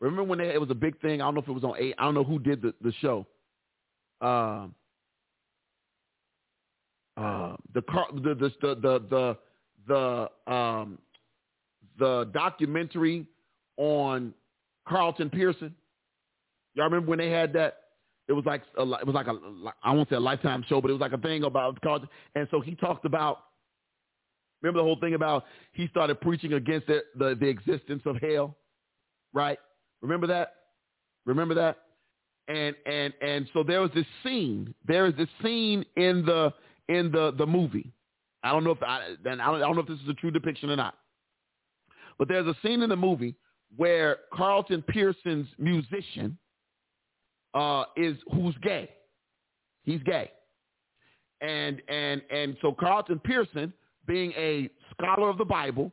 remember 0.00 0.22
when 0.24 0.38
they, 0.38 0.48
it 0.54 0.60
was 0.60 0.70
a 0.70 0.74
big 0.74 0.98
thing? 1.00 1.20
I 1.20 1.24
don't 1.24 1.34
know 1.34 1.40
if 1.42 1.48
it 1.48 1.52
was 1.52 1.64
on 1.64 1.74
eight. 1.78 1.94
I 1.98 2.04
don't 2.04 2.14
know 2.14 2.24
who 2.24 2.38
did 2.38 2.62
the, 2.62 2.74
the 2.82 2.92
show. 3.00 3.26
Um 4.20 4.74
uh, 7.16 7.56
the, 7.74 7.82
the 7.82 8.34
the 8.34 8.52
the 8.60 8.74
the 8.76 9.36
the 9.86 10.28
the 10.46 10.52
um 10.52 10.98
the 11.98 12.30
documentary 12.32 13.26
on 13.76 14.32
Carlton 14.86 15.30
Pearson. 15.30 15.74
Y'all 16.74 16.86
remember 16.86 17.08
when 17.10 17.18
they 17.18 17.30
had 17.30 17.52
that? 17.54 17.78
It 18.28 18.32
was 18.32 18.44
like 18.44 18.62
a, 18.78 18.82
it 18.82 19.06
was 19.06 19.14
like 19.14 19.26
a 19.26 19.36
I 19.82 19.92
won't 19.92 20.08
say 20.08 20.16
a 20.16 20.20
lifetime 20.20 20.64
show, 20.68 20.80
but 20.80 20.90
it 20.90 20.94
was 20.94 21.00
like 21.00 21.12
a 21.12 21.18
thing 21.18 21.44
about 21.44 21.80
Carlton. 21.82 22.08
And 22.34 22.46
so 22.50 22.60
he 22.60 22.74
talked 22.74 23.04
about 23.04 23.38
remember 24.62 24.78
the 24.78 24.84
whole 24.84 24.98
thing 25.00 25.14
about 25.14 25.44
he 25.72 25.88
started 25.88 26.20
preaching 26.20 26.52
against 26.52 26.86
the, 26.86 27.00
the, 27.16 27.34
the 27.34 27.46
existence 27.46 28.02
of 28.06 28.16
hell, 28.22 28.56
right? 29.32 29.58
Remember 30.00 30.26
that? 30.28 30.54
Remember 31.26 31.54
that? 31.54 31.78
And 32.48 32.74
and 32.86 33.12
and 33.20 33.48
so 33.52 33.62
there 33.62 33.80
was 33.80 33.90
this 33.94 34.06
scene. 34.22 34.74
There 34.86 35.06
is 35.06 35.14
this 35.16 35.28
scene 35.42 35.84
in 35.96 36.24
the 36.24 36.52
in 36.88 37.10
the 37.12 37.32
the 37.36 37.46
movie. 37.46 37.92
I 38.44 38.50
don't 38.50 38.64
know 38.64 38.72
if 38.72 38.82
I 38.82 39.10
I 39.10 39.16
don't, 39.24 39.40
I 39.40 39.58
don't 39.58 39.74
know 39.74 39.82
if 39.82 39.88
this 39.88 40.00
is 40.00 40.08
a 40.08 40.14
true 40.14 40.30
depiction 40.30 40.70
or 40.70 40.76
not. 40.76 40.94
But 42.18 42.28
there's 42.28 42.46
a 42.46 42.54
scene 42.62 42.82
in 42.82 42.88
the 42.88 42.96
movie 42.96 43.36
where 43.76 44.18
Carlton 44.32 44.82
Pearson's 44.88 45.48
musician 45.58 46.36
uh, 47.54 47.84
is 47.96 48.16
who's 48.32 48.54
gay. 48.62 48.90
He's 49.84 50.02
gay. 50.02 50.30
And 51.40 51.82
and 51.88 52.22
and 52.30 52.56
so 52.62 52.72
Carlton 52.78 53.20
Pearson, 53.24 53.72
being 54.06 54.32
a 54.32 54.70
scholar 54.92 55.28
of 55.28 55.38
the 55.38 55.44
Bible, 55.44 55.92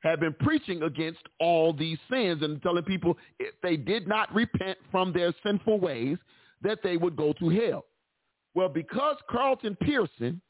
had 0.00 0.20
been 0.20 0.34
preaching 0.40 0.82
against 0.82 1.20
all 1.38 1.72
these 1.72 1.98
sins 2.10 2.42
and 2.42 2.62
telling 2.62 2.84
people 2.84 3.16
if 3.38 3.54
they 3.62 3.76
did 3.76 4.08
not 4.08 4.34
repent 4.34 4.78
from 4.90 5.12
their 5.12 5.34
sinful 5.44 5.80
ways, 5.80 6.16
that 6.62 6.78
they 6.82 6.96
would 6.96 7.16
go 7.16 7.34
to 7.34 7.50
hell. 7.50 7.84
Well, 8.54 8.70
because 8.70 9.16
Carlton 9.28 9.76
Pearson, 9.82 10.40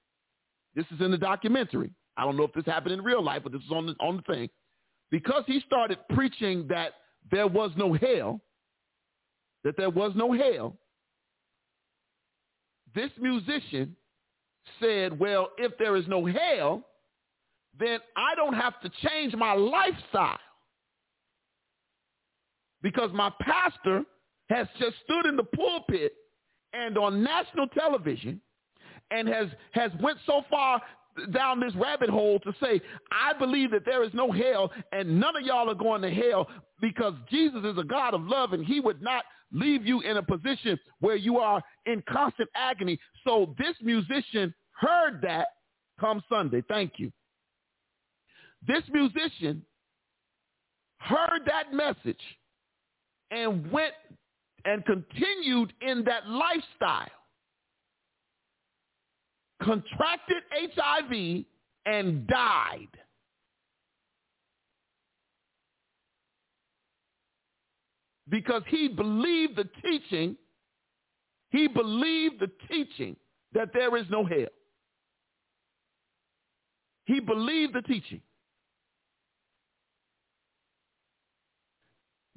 this 0.76 0.86
is 0.94 1.00
in 1.00 1.10
the 1.10 1.18
documentary. 1.18 1.90
I 2.16 2.24
don't 2.24 2.36
know 2.36 2.44
if 2.44 2.52
this 2.52 2.64
happened 2.64 2.94
in 2.94 3.02
real 3.02 3.22
life, 3.22 3.42
but 3.42 3.50
this 3.50 3.62
is 3.62 3.72
on 3.72 3.86
the 3.86 3.94
on 3.98 4.16
the 4.16 4.32
thing 4.32 4.48
because 5.10 5.44
he 5.46 5.60
started 5.66 5.98
preaching 6.10 6.66
that 6.68 6.92
there 7.30 7.46
was 7.46 7.70
no 7.76 7.92
hell, 7.92 8.40
that 9.64 9.76
there 9.76 9.90
was 9.90 10.12
no 10.14 10.32
hell, 10.32 10.76
this 12.94 13.10
musician 13.18 13.94
said, 14.80 15.18
well, 15.18 15.50
if 15.58 15.76
there 15.78 15.96
is 15.96 16.06
no 16.08 16.24
hell, 16.26 16.82
then 17.78 17.98
I 18.16 18.34
don't 18.34 18.54
have 18.54 18.80
to 18.80 18.90
change 19.06 19.34
my 19.34 19.52
lifestyle. 19.52 20.38
Because 22.82 23.10
my 23.12 23.30
pastor 23.40 24.02
has 24.48 24.66
just 24.78 24.96
stood 25.04 25.26
in 25.26 25.36
the 25.36 25.44
pulpit 25.44 26.12
and 26.72 26.96
on 26.96 27.22
national 27.22 27.66
television 27.68 28.40
and 29.10 29.28
has, 29.28 29.48
has 29.72 29.90
went 30.00 30.18
so 30.26 30.42
far 30.48 30.80
down 31.32 31.60
this 31.60 31.74
rabbit 31.74 32.10
hole 32.10 32.38
to 32.40 32.52
say, 32.62 32.80
I 33.10 33.36
believe 33.38 33.70
that 33.72 33.84
there 33.84 34.02
is 34.02 34.12
no 34.14 34.30
hell 34.30 34.70
and 34.92 35.20
none 35.20 35.36
of 35.36 35.42
y'all 35.42 35.70
are 35.70 35.74
going 35.74 36.02
to 36.02 36.10
hell 36.10 36.48
because 36.80 37.14
Jesus 37.30 37.64
is 37.64 37.78
a 37.78 37.84
God 37.84 38.14
of 38.14 38.22
love 38.22 38.52
and 38.52 38.64
he 38.64 38.80
would 38.80 39.02
not 39.02 39.24
leave 39.52 39.86
you 39.86 40.00
in 40.00 40.16
a 40.16 40.22
position 40.22 40.78
where 41.00 41.16
you 41.16 41.38
are 41.38 41.62
in 41.86 42.02
constant 42.08 42.48
agony. 42.54 42.98
So 43.24 43.54
this 43.58 43.76
musician 43.82 44.54
heard 44.72 45.20
that 45.22 45.48
come 45.98 46.22
Sunday. 46.28 46.62
Thank 46.68 46.94
you. 46.96 47.12
This 48.66 48.82
musician 48.92 49.62
heard 50.98 51.42
that 51.46 51.72
message 51.72 52.20
and 53.30 53.70
went 53.70 53.94
and 54.64 54.84
continued 54.84 55.72
in 55.80 56.04
that 56.04 56.28
lifestyle 56.28 57.10
contracted 59.62 60.42
HIV 60.52 61.44
and 61.86 62.26
died. 62.26 62.88
Because 68.28 68.62
he 68.68 68.88
believed 68.88 69.56
the 69.56 69.68
teaching, 69.84 70.36
he 71.50 71.68
believed 71.68 72.40
the 72.40 72.50
teaching 72.68 73.16
that 73.52 73.68
there 73.72 73.96
is 73.96 74.04
no 74.10 74.24
hell. 74.24 74.48
He 77.04 77.20
believed 77.20 77.74
the 77.74 77.82
teaching. 77.82 78.20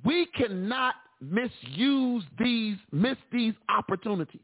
We 0.06 0.28
cannot 0.28 0.94
misuse 1.20 2.24
these, 2.38 2.78
miss 2.92 3.18
these 3.32 3.54
opportunities. 3.68 4.42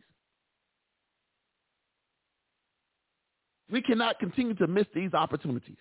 We 3.71 3.81
cannot 3.81 4.19
continue 4.19 4.53
to 4.55 4.67
miss 4.67 4.85
these 4.93 5.13
opportunities. 5.13 5.77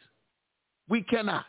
We 0.89 1.03
cannot. 1.03 1.45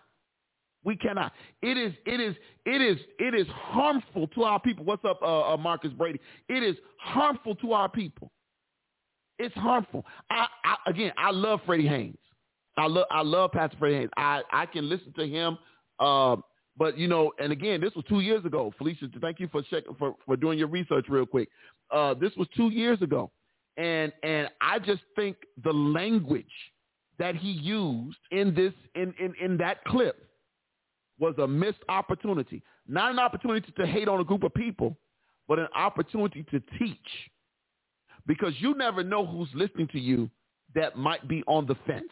We 0.84 0.96
cannot. 0.96 1.34
It 1.62 1.78
is, 1.78 1.94
it 2.06 2.20
is, 2.20 2.36
it 2.66 2.82
is, 2.82 2.98
it 3.18 3.34
is 3.34 3.48
harmful 3.50 4.28
to 4.30 4.44
our 4.44 4.60
people. 4.60 4.86
What's 4.86 5.04
up, 5.04 5.20
uh, 5.22 5.54
uh, 5.54 5.58
Marcus 5.58 5.92
Brady? 5.92 6.20
It 6.48 6.64
is 6.64 6.76
harmful 7.00 7.56
to 7.56 7.74
our 7.74 7.90
people. 7.90 8.32
It's 9.40 9.56
harmful. 9.56 10.06
I, 10.30 10.48
I, 10.64 10.76
again, 10.90 11.12
I 11.18 11.32
love 11.32 11.60
Freddie 11.66 11.88
Haynes. 11.88 12.18
I 12.78 12.88
love, 12.88 13.06
I 13.10 13.22
love 13.22 13.52
Pastor 13.52 13.78
Freddie 13.78 13.96
Haynes. 13.96 14.12
I, 14.16 14.42
I 14.52 14.66
can 14.66 14.88
listen 14.88 15.12
to 15.18 15.28
him. 15.28 15.58
Uh, 16.00 16.38
but 16.78 16.98
you 16.98 17.08
know, 17.08 17.32
and 17.40 17.52
again, 17.52 17.82
this 17.82 17.94
was 17.96 18.06
two 18.08 18.20
years 18.20 18.46
ago. 18.46 18.74
Felicia, 18.78 19.08
thank 19.22 19.40
you 19.40 19.48
for 19.48 19.62
checking 19.64 19.96
for, 19.96 20.16
for 20.26 20.36
doing 20.36 20.60
your 20.60 20.68
research 20.68 21.06
real 21.10 21.26
quick. 21.26 21.50
Uh, 21.92 22.14
this 22.14 22.32
was 22.38 22.48
two 22.56 22.70
years 22.70 23.02
ago, 23.02 23.32
and 23.78 24.12
and 24.24 24.50
I 24.62 24.80
just 24.80 25.02
think 25.16 25.38
the 25.64 25.74
language 25.74 26.46
that 27.20 27.36
he 27.36 27.52
used 27.52 28.18
in 28.32 28.54
this 28.56 28.74
in 28.96 29.14
in, 29.20 29.34
in 29.42 29.58
that 29.58 29.84
clip 29.86 30.30
was 31.20 31.36
a 31.38 31.48
missed 31.48 31.84
opportunity. 31.90 32.62
Not 32.88 33.12
an 33.12 33.20
opportunity 33.20 33.72
to 33.78 33.86
hate 33.86 34.08
on 34.08 34.20
a 34.20 34.24
group 34.24 34.44
of 34.44 34.54
people, 34.54 34.98
but 35.48 35.60
an 35.60 35.68
opportunity 35.76 36.44
to 36.52 36.62
teach. 36.78 36.98
Because 38.28 38.54
you 38.60 38.74
never 38.76 39.04
know 39.04 39.26
who's 39.26 39.50
listening 39.54 39.88
to 39.90 40.00
you 40.00 40.30
that 40.74 40.98
might 40.98 41.28
be 41.28 41.44
on 41.48 41.66
the 41.66 41.76
fence. 41.88 42.12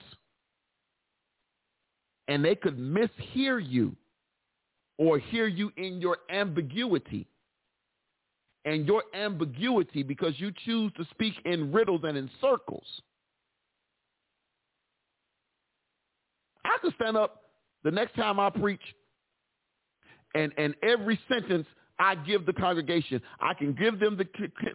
And 2.27 2.45
they 2.45 2.55
could 2.55 2.77
mishear 2.77 3.61
you 3.61 3.95
or 4.97 5.19
hear 5.19 5.47
you 5.47 5.71
in 5.75 5.99
your 5.99 6.17
ambiguity. 6.29 7.27
And 8.65 8.87
your 8.87 9.03
ambiguity, 9.13 10.03
because 10.03 10.39
you 10.39 10.51
choose 10.65 10.91
to 10.97 11.05
speak 11.11 11.33
in 11.45 11.71
riddles 11.71 12.01
and 12.03 12.17
in 12.17 12.29
circles. 12.39 12.85
I 16.63 16.77
could 16.81 16.93
stand 16.95 17.17
up 17.17 17.41
the 17.83 17.91
next 17.91 18.15
time 18.15 18.39
I 18.39 18.49
preach 18.49 18.81
and, 20.33 20.51
and 20.57 20.75
every 20.81 21.19
sentence 21.29 21.67
I 21.99 22.15
give 22.15 22.45
the 22.45 22.53
congregation, 22.53 23.21
I 23.39 23.53
can 23.53 23.73
give 23.73 23.99
them 23.99 24.17
the, 24.17 24.25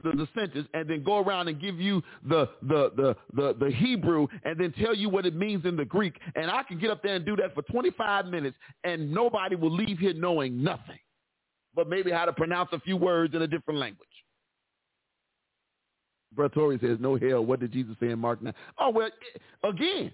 the, 0.04 0.10
the 0.12 0.28
sentence 0.38 0.68
and 0.72 0.88
then 0.88 1.02
go 1.02 1.18
around 1.18 1.48
and 1.48 1.60
give 1.60 1.80
you 1.80 2.02
the, 2.26 2.48
the, 2.62 2.92
the, 2.96 3.16
the, 3.34 3.56
the 3.58 3.70
Hebrew 3.70 4.28
and 4.44 4.58
then 4.58 4.72
tell 4.80 4.94
you 4.94 5.08
what 5.08 5.26
it 5.26 5.34
means 5.34 5.64
in 5.64 5.76
the 5.76 5.84
Greek. 5.84 6.14
And 6.36 6.50
I 6.50 6.62
can 6.62 6.78
get 6.78 6.90
up 6.90 7.02
there 7.02 7.16
and 7.16 7.26
do 7.26 7.34
that 7.36 7.54
for 7.54 7.62
25 7.62 8.26
minutes 8.26 8.56
and 8.84 9.12
nobody 9.12 9.56
will 9.56 9.74
leave 9.74 9.98
here 9.98 10.14
knowing 10.14 10.62
nothing, 10.62 10.98
but 11.74 11.88
maybe 11.88 12.10
how 12.10 12.24
to 12.24 12.32
pronounce 12.32 12.70
a 12.72 12.80
few 12.80 12.96
words 12.96 13.34
in 13.34 13.42
a 13.42 13.46
different 13.46 13.80
language. 13.80 14.08
Brother 16.34 16.54
Torrey 16.54 16.78
says, 16.80 16.98
no 17.00 17.16
hell. 17.16 17.44
What 17.44 17.60
did 17.60 17.72
Jesus 17.72 17.96
say 18.00 18.10
in 18.10 18.18
Mark 18.18 18.42
9? 18.42 18.52
Oh, 18.78 18.90
well, 18.90 19.08
again, 19.64 20.12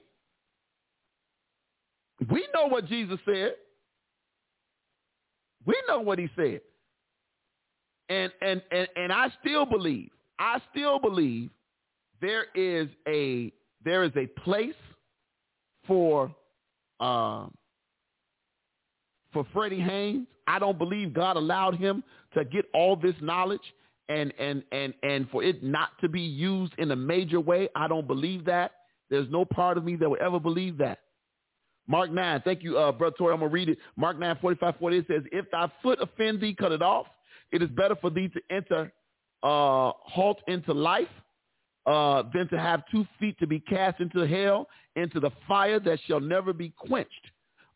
we 2.31 2.47
know 2.55 2.67
what 2.69 2.87
Jesus 2.87 3.19
said. 3.25 3.55
We 5.67 5.75
know 5.89 6.01
what 6.01 6.19
he 6.19 6.29
said. 6.37 6.61
And 8.11 8.31
and 8.43 8.61
and 8.71 8.87
and 8.97 9.13
I 9.13 9.29
still 9.41 9.65
believe, 9.65 10.11
I 10.39 10.61
still 10.71 10.99
believe 10.99 11.51
there 12.21 12.47
is 12.55 12.89
a 13.09 13.51
there 13.83 14.05
is 14.05 14.13
a 14.15 14.27
place 14.41 14.75
for 15.87 16.35
um 17.01 17.55
for 19.35 19.47
Freddie 19.53 19.81
Haynes. 19.81 20.27
I 20.47 20.59
don't 20.59 20.79
believe 20.79 21.13
God 21.13 21.37
allowed 21.37 21.77
him 21.77 22.03
to 22.33 22.45
get 22.47 22.65
all 22.73 22.97
this 22.97 23.15
knowledge 23.21 23.61
and 24.09 24.33
and 24.39 24.63
and 24.73 24.95
and 25.03 25.29
for 25.31 25.43
it 25.43 25.63
not 25.63 25.91
to 26.01 26.09
be 26.09 26.21
used 26.21 26.73
in 26.79 26.91
a 26.91 26.97
major 26.97 27.41
way. 27.41 27.69
I 27.77 27.89
don't 27.89 28.07
believe 28.07 28.47
that. 28.47 28.73
There's 29.11 29.29
no 29.31 29.45
part 29.45 29.77
of 29.77 29.85
me 29.85 29.97
that 29.97 30.09
will 30.09 30.19
ever 30.21 30.41
believe 30.41 30.79
that. 30.79 31.01
Mark 31.87 32.11
9, 32.11 32.43
thank 32.45 32.63
you, 32.63 32.79
uh, 32.79 32.93
Brother 32.93 33.15
Tori. 33.19 33.35
I'm 33.35 33.41
going 33.41 33.51
to 33.51 33.55
read 33.55 33.69
it. 33.69 33.79
Mark 33.97 34.19
9, 34.19 34.39
45, 34.41 34.75
48 34.79 35.07
says, 35.07 35.23
If 35.33 35.51
thy 35.51 35.71
foot 35.83 35.99
offend 36.01 36.41
thee, 36.41 36.55
cut 36.59 36.73
it 36.73 36.81
off. 36.81 37.07
It 37.53 37.63
is 37.63 37.69
better 37.71 37.95
for 37.95 38.09
thee 38.11 38.29
to 38.29 38.41
enter, 38.51 38.93
uh, 39.43 39.93
halt 40.03 40.41
into 40.49 40.73
life, 40.73 41.09
uh, 41.87 42.23
than 42.33 42.49
to 42.49 42.59
have 42.59 42.85
two 42.91 43.07
feet 43.21 43.39
to 43.39 43.47
be 43.47 43.61
cast 43.61 44.01
into 44.01 44.27
hell, 44.27 44.67
into 44.97 45.21
the 45.21 45.31
fire 45.47 45.79
that 45.81 45.99
shall 46.07 46.21
never 46.21 46.55
be 46.55 46.71
quenched, 46.71 47.31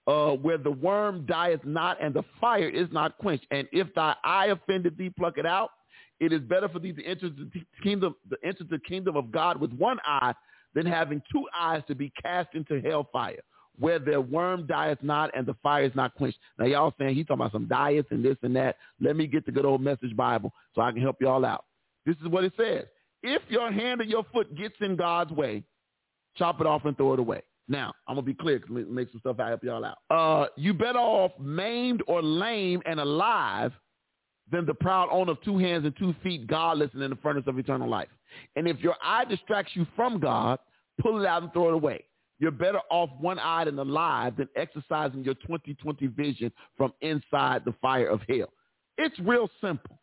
uh, 0.08 0.30
where 0.30 0.56
the 0.56 0.70
worm 0.70 1.26
dieth 1.26 1.64
not 1.64 2.02
and 2.02 2.14
the 2.14 2.24
fire 2.40 2.68
is 2.68 2.88
not 2.90 3.16
quenched. 3.18 3.46
And 3.50 3.68
if 3.72 3.94
thy 3.94 4.14
eye 4.24 4.46
offended 4.46 4.96
thee, 4.96 5.10
pluck 5.10 5.34
it 5.36 5.46
out. 5.46 5.70
It 6.18 6.32
is 6.32 6.40
better 6.40 6.68
for 6.68 6.78
thee 6.78 6.92
to 6.92 7.04
enter 7.04 7.28
the 7.28 7.50
kingdom, 7.82 8.16
to 8.30 8.36
enter 8.42 8.64
the 8.64 8.78
kingdom 8.80 9.16
of 9.16 9.30
God 9.30 9.60
with 9.60 9.72
one 9.74 9.98
eye 10.04 10.32
than 10.74 10.86
having 10.86 11.22
two 11.30 11.44
eyes 11.56 11.82
to 11.88 11.94
be 11.94 12.10
cast 12.22 12.54
into 12.54 12.80
hellfire 12.80 13.38
where 13.78 14.00
their 14.00 14.20
worm 14.20 14.66
dieth 14.66 14.98
not 15.02 15.30
and 15.36 15.46
the 15.46 15.54
fire 15.62 15.84
is 15.84 15.94
not 15.94 16.14
quenched. 16.14 16.38
Now 16.58 16.64
y'all 16.64 16.94
saying 16.98 17.14
he's 17.14 17.26
talking 17.26 17.42
about 17.42 17.52
some 17.52 17.68
diets 17.68 18.08
and 18.10 18.24
this 18.24 18.36
and 18.42 18.56
that. 18.56 18.76
Let 19.00 19.14
me 19.14 19.26
get 19.26 19.46
the 19.46 19.52
good 19.52 19.64
old 19.64 19.80
message 19.82 20.16
Bible 20.16 20.52
so 20.74 20.80
I 20.80 20.90
can 20.90 21.00
help 21.00 21.16
y'all 21.20 21.44
out. 21.44 21.64
This 22.04 22.16
is 22.22 22.28
what 22.28 22.44
it 22.44 22.54
says. 22.56 22.86
If 23.22 23.42
your 23.48 23.70
hand 23.70 24.00
or 24.00 24.04
your 24.04 24.24
foot 24.32 24.56
gets 24.56 24.74
in 24.80 24.96
God's 24.96 25.30
way, 25.30 25.62
chop 26.36 26.60
it 26.60 26.66
off 26.66 26.84
and 26.86 26.96
throw 26.96 27.12
it 27.12 27.20
away. 27.20 27.42
Now, 27.68 27.92
I'm 28.06 28.14
going 28.14 28.24
to 28.24 28.32
be 28.32 28.34
clear 28.34 28.62
make 28.68 29.10
some 29.10 29.20
stuff 29.20 29.38
I 29.38 29.48
help 29.48 29.62
y'all 29.62 29.84
out. 29.84 29.98
Uh, 30.10 30.46
you 30.56 30.72
better 30.72 30.98
off 30.98 31.32
maimed 31.38 32.02
or 32.06 32.22
lame 32.22 32.80
and 32.86 32.98
alive 32.98 33.72
than 34.50 34.64
the 34.64 34.74
proud 34.74 35.08
owner 35.12 35.32
of 35.32 35.42
two 35.42 35.58
hands 35.58 35.84
and 35.84 35.94
two 35.98 36.14
feet, 36.22 36.46
godless 36.46 36.90
and 36.94 37.02
in 37.02 37.10
the 37.10 37.16
furnace 37.16 37.44
of 37.46 37.58
eternal 37.58 37.88
life. 37.88 38.08
And 38.56 38.66
if 38.66 38.80
your 38.80 38.96
eye 39.02 39.26
distracts 39.26 39.72
you 39.74 39.86
from 39.94 40.18
God, 40.18 40.58
pull 41.00 41.20
it 41.22 41.26
out 41.26 41.42
and 41.42 41.52
throw 41.52 41.68
it 41.68 41.74
away. 41.74 42.04
You're 42.38 42.52
better 42.52 42.80
off 42.90 43.10
one-eyed 43.20 43.68
and 43.68 43.78
alive 43.78 44.36
than 44.36 44.48
exercising 44.56 45.24
your 45.24 45.34
2020 45.34 46.06
vision 46.06 46.52
from 46.76 46.92
inside 47.00 47.64
the 47.64 47.74
fire 47.82 48.08
of 48.08 48.20
hell. 48.28 48.52
It's 48.96 49.18
real 49.20 49.50
simple. 49.60 49.98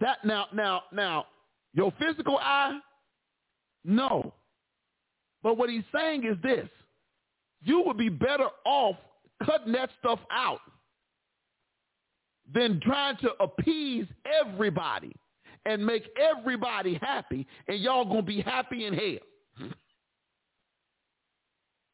That 0.00 0.18
now, 0.24 0.46
now, 0.52 0.82
now, 0.92 1.26
your 1.74 1.92
physical 1.98 2.38
eye, 2.38 2.78
no. 3.84 4.34
But 5.42 5.56
what 5.56 5.70
he's 5.70 5.84
saying 5.94 6.24
is 6.24 6.36
this. 6.42 6.68
You 7.62 7.82
would 7.86 7.96
be 7.96 8.08
better 8.08 8.48
off 8.64 8.96
cutting 9.44 9.72
that 9.72 9.90
stuff 9.98 10.20
out 10.30 10.60
than 12.52 12.80
trying 12.80 13.16
to 13.18 13.30
appease 13.40 14.06
everybody 14.40 15.12
and 15.66 15.84
make 15.84 16.08
everybody 16.18 16.98
happy, 17.02 17.46
and 17.66 17.80
y'all 17.80 18.04
going 18.04 18.20
to 18.20 18.22
be 18.22 18.40
happy 18.40 18.86
in 18.86 18.94
hell. 18.94 19.70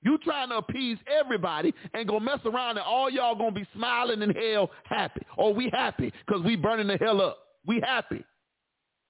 You 0.02 0.18
trying 0.18 0.50
to 0.50 0.56
appease 0.56 0.98
everybody 1.10 1.72
and 1.94 2.06
go 2.06 2.20
mess 2.20 2.38
around 2.44 2.76
and 2.76 2.86
all 2.86 3.10
y'all 3.10 3.34
to 3.54 3.60
be 3.60 3.66
smiling 3.74 4.20
in 4.20 4.30
hell 4.30 4.70
happy. 4.84 5.22
Oh, 5.38 5.50
we 5.50 5.70
happy 5.72 6.12
because 6.26 6.42
we 6.44 6.56
burning 6.56 6.88
the 6.88 6.98
hell 6.98 7.22
up. 7.22 7.38
We 7.66 7.80
happy. 7.82 8.22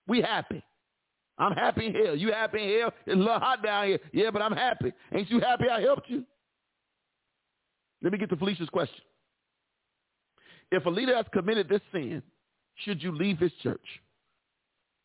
We 0.07 0.23
happy. 0.23 0.63
I'm 1.39 1.53
happy 1.53 1.91
here. 1.91 2.15
You 2.15 2.33
happy 2.33 2.61
here? 2.61 2.91
It's 3.07 3.15
a 3.15 3.19
little 3.19 3.39
hot 3.39 3.63
down 3.63 3.87
here. 3.89 3.99
Yeah, 4.13 4.31
but 4.31 4.41
I'm 4.41 4.53
happy. 4.53 4.93
Ain't 5.13 5.31
you 5.31 5.41
happy 5.41 5.65
I 5.71 5.81
helped 5.81 6.09
you? 6.09 6.25
Let 8.03 8.13
me 8.13 8.19
get 8.19 8.31
to 8.31 8.37
Felicia's 8.37 8.69
question. 8.69 9.03
If 10.71 10.85
a 10.87 10.91
leader 10.91 11.15
has 11.17 11.27
committed 11.33 11.69
this 11.69 11.81
sin, 11.93 12.23
should 12.85 13.03
you 13.03 13.13
leave 13.13 13.39
his 13.39 13.53
church? 13.63 13.85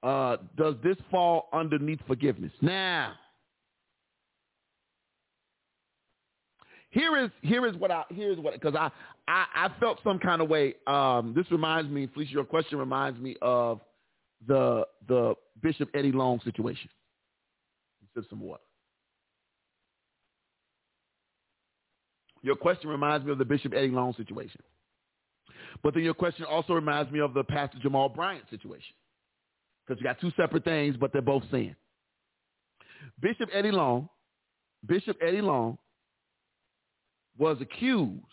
Uh, 0.01 0.37
does 0.57 0.75
this 0.83 0.97
fall 1.11 1.49
underneath 1.53 1.99
forgiveness? 2.07 2.51
Now, 2.61 3.13
here 6.91 7.17
is 7.17 7.29
here 7.41 7.67
is 7.67 7.75
what 7.75 7.91
I 7.91 8.03
here 8.09 8.31
is 8.31 8.39
what 8.39 8.53
because 8.53 8.75
I, 8.75 8.89
I 9.27 9.45
I 9.55 9.69
felt 9.79 9.99
some 10.03 10.19
kind 10.19 10.41
of 10.41 10.49
way. 10.49 10.75
Um, 10.87 11.33
this 11.35 11.49
reminds 11.51 11.91
me, 11.91 12.07
Felicia, 12.13 12.31
your 12.31 12.45
question 12.45 12.79
reminds 12.79 13.19
me 13.19 13.35
of 13.41 13.81
the 14.47 14.85
the 15.07 15.35
Bishop 15.61 15.89
Eddie 15.93 16.11
Long 16.11 16.39
situation. 16.43 16.89
Sip 18.15 18.25
some 18.29 18.41
water. 18.41 18.63
Your 22.41 22.55
question 22.55 22.89
reminds 22.89 23.25
me 23.25 23.31
of 23.31 23.37
the 23.37 23.45
Bishop 23.45 23.73
Eddie 23.73 23.89
Long 23.89 24.13
situation. 24.15 24.61
But 25.83 25.93
then 25.93 26.03
your 26.03 26.13
question 26.13 26.45
also 26.45 26.73
reminds 26.73 27.11
me 27.11 27.19
of 27.19 27.33
the 27.33 27.43
Pastor 27.43 27.77
Jamal 27.81 28.09
Bryant 28.09 28.45
situation. 28.49 28.95
Because 29.85 29.99
you 29.99 30.05
got 30.05 30.19
two 30.19 30.31
separate 30.37 30.63
things, 30.63 30.95
but 30.97 31.11
they're 31.11 31.21
both 31.21 31.43
sin. 31.51 31.75
Bishop 33.21 33.49
Eddie 33.53 33.71
Long, 33.71 34.09
Bishop 34.85 35.17
Eddie 35.21 35.41
Long 35.41 35.77
was 37.37 37.57
accused 37.61 38.23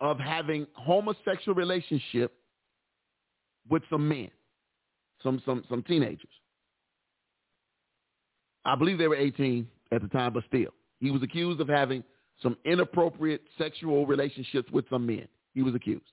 of 0.00 0.18
having 0.18 0.66
homosexual 0.74 1.54
relationship 1.54 2.32
with 3.68 3.82
some 3.90 4.08
men, 4.08 4.30
some 5.22 5.42
some 5.44 5.64
some 5.68 5.82
teenagers. 5.82 6.30
I 8.64 8.74
believe 8.76 8.98
they 8.98 9.08
were 9.08 9.16
18 9.16 9.66
at 9.92 10.02
the 10.02 10.08
time, 10.08 10.32
but 10.34 10.44
still, 10.46 10.72
he 11.00 11.10
was 11.10 11.22
accused 11.22 11.60
of 11.60 11.68
having 11.68 12.04
some 12.42 12.56
inappropriate 12.64 13.42
sexual 13.56 14.06
relationships 14.06 14.70
with 14.70 14.84
some 14.90 15.06
men. 15.06 15.26
he 15.54 15.62
was 15.62 15.74
accused. 15.74 16.04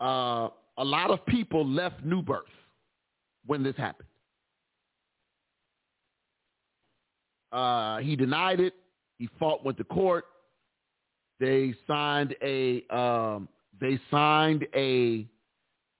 Uh, 0.00 0.48
a 0.76 0.84
lot 0.84 1.10
of 1.10 1.24
people 1.26 1.66
left 1.66 2.04
New 2.04 2.22
Birth 2.22 2.44
when 3.46 3.62
this 3.62 3.76
happened. 3.76 4.08
Uh, 7.52 7.98
he 7.98 8.16
denied 8.16 8.60
it. 8.60 8.74
He 9.18 9.28
fought, 9.38 9.64
went 9.64 9.78
to 9.78 9.84
court. 9.84 10.24
They 11.38 11.74
signed 11.86 12.34
a 12.42 12.84
um, 12.94 13.48
they 13.80 13.98
signed 14.10 14.66
a 14.74 15.26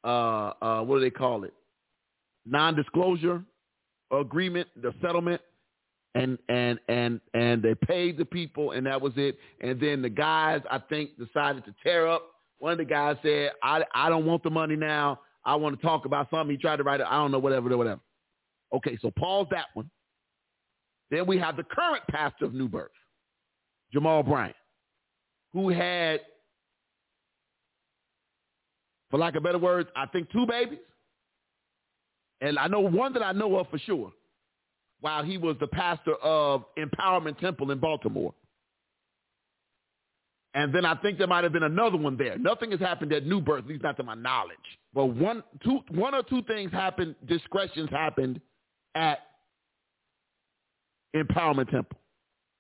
uh, 0.05 0.53
uh, 0.63 0.83
what 0.83 0.97
do 0.97 1.01
they 1.01 1.11
call 1.11 1.45
it? 1.45 1.55
Non-disclosure 2.47 3.43
agreement, 4.13 4.69
the 4.81 4.93
settlement, 5.01 5.41
and 6.15 6.39
and 6.49 6.79
and 6.89 7.21
and 7.33 7.63
they 7.63 7.75
paid 7.75 8.19
the 8.19 8.25
people, 8.25 8.73
and 8.73 8.87
that 8.87 9.01
was 9.01 9.13
it. 9.17 9.37
And 9.61 9.81
then 9.81 10.03
the 10.03 10.11
guys, 10.11 10.61
I 10.71 10.79
think, 10.79 11.11
decided 11.19 11.65
to 11.65 11.75
tear 11.83 12.07
up. 12.07 12.23
One 12.59 12.73
of 12.73 12.79
the 12.79 12.85
guys 12.85 13.17
said, 13.23 13.53
"I 13.63 13.83
I 13.95 14.09
don't 14.09 14.27
want 14.27 14.43
the 14.43 14.51
money 14.51 14.77
now. 14.77 15.21
I 15.45 15.57
want 15.57 15.79
to 15.79 15.87
talk 15.87 16.05
about 16.05 16.29
something." 16.31 16.55
He 16.55 16.61
tried 16.61 16.77
to 16.77 16.85
write 16.85 17.01
it. 17.01 17.07
I 17.09 17.17
don't 17.17 17.31
know, 17.33 17.39
whatever, 17.39 17.77
whatever. 17.77 18.01
Okay, 18.73 18.99
so 19.01 19.11
pause 19.11 19.47
that 19.51 19.67
one. 19.75 19.91
Then 21.11 21.27
we 21.27 21.39
have 21.39 21.57
the 21.57 21.65
current 21.65 22.03
pastor 22.11 22.45
of 22.45 22.55
New 22.55 22.69
Birth, 22.69 22.91
Jamal 23.93 24.23
Bryant, 24.23 24.57
who 25.53 25.69
had, 25.69 26.21
for 29.15 29.19
lack 29.19 29.37
of 29.37 29.45
better 29.45 29.61
words, 29.61 29.89
I 29.95 30.07
think 30.07 30.29
two 30.33 30.45
babies. 30.45 30.81
And 32.41 32.59
I 32.59 32.67
know 32.67 32.81
one 32.81 33.13
that 33.13 33.23
I 33.23 33.31
know 33.31 33.55
of 33.59 33.69
for 33.71 33.79
sure 33.79 34.13
while 35.03 35.23
he 35.23 35.39
was 35.39 35.55
the 35.61 35.69
pastor 35.69 36.17
of 36.17 36.65
Empowerment 36.77 37.39
Temple 37.39 37.71
in 37.71 37.79
Baltimore. 37.79 38.35
And 40.55 40.75
then 40.75 40.85
I 40.85 40.97
think 40.97 41.19
there 41.19 41.29
might 41.29 41.45
have 41.45 41.53
been 41.53 41.63
another 41.63 41.97
one 41.97 42.17
there. 42.17 42.37
Nothing 42.39 42.73
has 42.73 42.81
happened 42.81 43.13
at 43.13 43.25
New 43.25 43.41
Birth, 43.41 43.63
at 43.63 43.69
least 43.69 43.85
not 43.85 43.97
to 43.99 44.03
my 44.03 44.17
knowledge. 44.17 44.57
But 44.93 45.05
one, 45.05 45.45
two, 45.63 45.79
one 45.91 46.13
or 46.17 46.25
two 46.25 46.43
things 46.43 46.73
happened, 46.73 47.15
discretions 47.25 47.91
happened 47.91 48.41
at 48.97 49.21
Empowerment 51.15 51.71
Temple. 51.71 51.99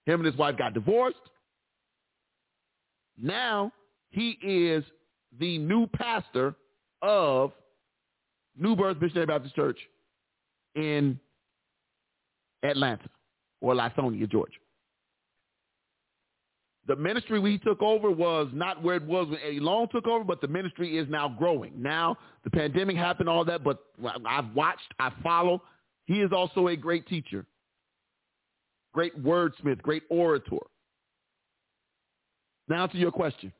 Him 0.06 0.20
and 0.20 0.26
his 0.26 0.36
wife 0.36 0.56
got 0.56 0.72
divorced. 0.72 1.18
Now 3.20 3.72
he 4.10 4.38
is 4.40 4.84
the 5.38 5.58
new 5.58 5.86
pastor 5.86 6.54
of 7.02 7.52
New 8.56 8.76
Birth 8.76 9.00
Missionary 9.00 9.26
Baptist 9.26 9.54
Church 9.54 9.78
in 10.74 11.18
Atlanta 12.62 13.08
or 13.60 13.74
Lithonia, 13.74 14.30
Georgia. 14.30 14.58
The 16.86 16.96
ministry 16.96 17.38
we 17.38 17.58
took 17.58 17.80
over 17.80 18.10
was 18.10 18.48
not 18.52 18.82
where 18.82 18.96
it 18.96 19.04
was 19.04 19.28
when 19.28 19.38
Eddie 19.44 19.60
Long 19.60 19.88
took 19.90 20.06
over, 20.06 20.22
but 20.22 20.42
the 20.42 20.48
ministry 20.48 20.98
is 20.98 21.08
now 21.08 21.28
growing. 21.28 21.72
Now 21.80 22.16
the 22.44 22.50
pandemic 22.50 22.96
happened, 22.96 23.28
all 23.28 23.44
that, 23.46 23.64
but 23.64 23.78
I've 24.26 24.54
watched, 24.54 24.92
I 24.98 25.10
follow. 25.22 25.62
He 26.06 26.20
is 26.20 26.30
also 26.32 26.68
a 26.68 26.76
great 26.76 27.06
teacher, 27.06 27.46
great 28.92 29.22
wordsmith, 29.22 29.80
great 29.80 30.02
orator. 30.10 30.58
Now 32.68 32.86
to 32.86 32.98
your 32.98 33.10
question. 33.10 33.50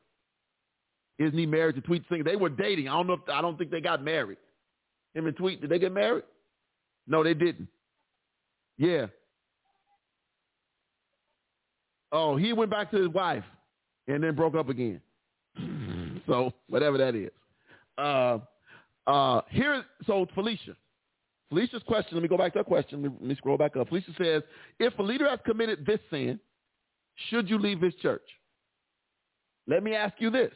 Isn't 1.18 1.38
he 1.38 1.46
married 1.46 1.76
to 1.76 1.80
Tweet 1.80 2.04
Singer? 2.08 2.24
They 2.24 2.36
were 2.36 2.48
dating. 2.48 2.88
I 2.88 2.92
don't 2.92 3.06
know 3.06 3.14
if 3.14 3.20
I 3.32 3.40
don't 3.40 3.56
think 3.56 3.70
they 3.70 3.80
got 3.80 4.02
married. 4.02 4.38
Him 5.14 5.26
and 5.26 5.36
Tweet, 5.36 5.60
did 5.60 5.70
they 5.70 5.78
get 5.78 5.92
married? 5.92 6.24
No, 7.06 7.22
they 7.22 7.34
didn't. 7.34 7.68
Yeah. 8.76 9.06
Oh, 12.10 12.36
he 12.36 12.52
went 12.52 12.70
back 12.70 12.90
to 12.90 12.96
his 12.96 13.08
wife 13.08 13.44
and 14.08 14.22
then 14.22 14.34
broke 14.34 14.54
up 14.54 14.68
again. 14.68 15.00
so 16.26 16.52
whatever 16.68 16.98
that 16.98 17.14
is. 17.14 17.30
Uh, 17.96 18.38
uh, 19.06 19.40
here, 19.50 19.84
so 20.06 20.26
Felicia. 20.34 20.76
Felicia's 21.48 21.82
question, 21.86 22.14
let 22.14 22.22
me 22.22 22.28
go 22.28 22.38
back 22.38 22.52
to 22.52 22.58
her 22.58 22.64
question. 22.64 23.02
Let 23.02 23.22
me, 23.22 23.34
scroll 23.36 23.56
back 23.56 23.76
up. 23.76 23.88
Felicia 23.88 24.10
says, 24.18 24.42
if 24.80 24.98
a 24.98 25.02
leader 25.02 25.28
has 25.28 25.38
committed 25.44 25.86
this 25.86 26.00
sin, 26.10 26.40
should 27.28 27.48
you 27.48 27.58
leave 27.58 27.80
his 27.80 27.94
church? 27.96 28.24
Let 29.68 29.82
me 29.82 29.94
ask 29.94 30.14
you 30.18 30.30
this. 30.30 30.52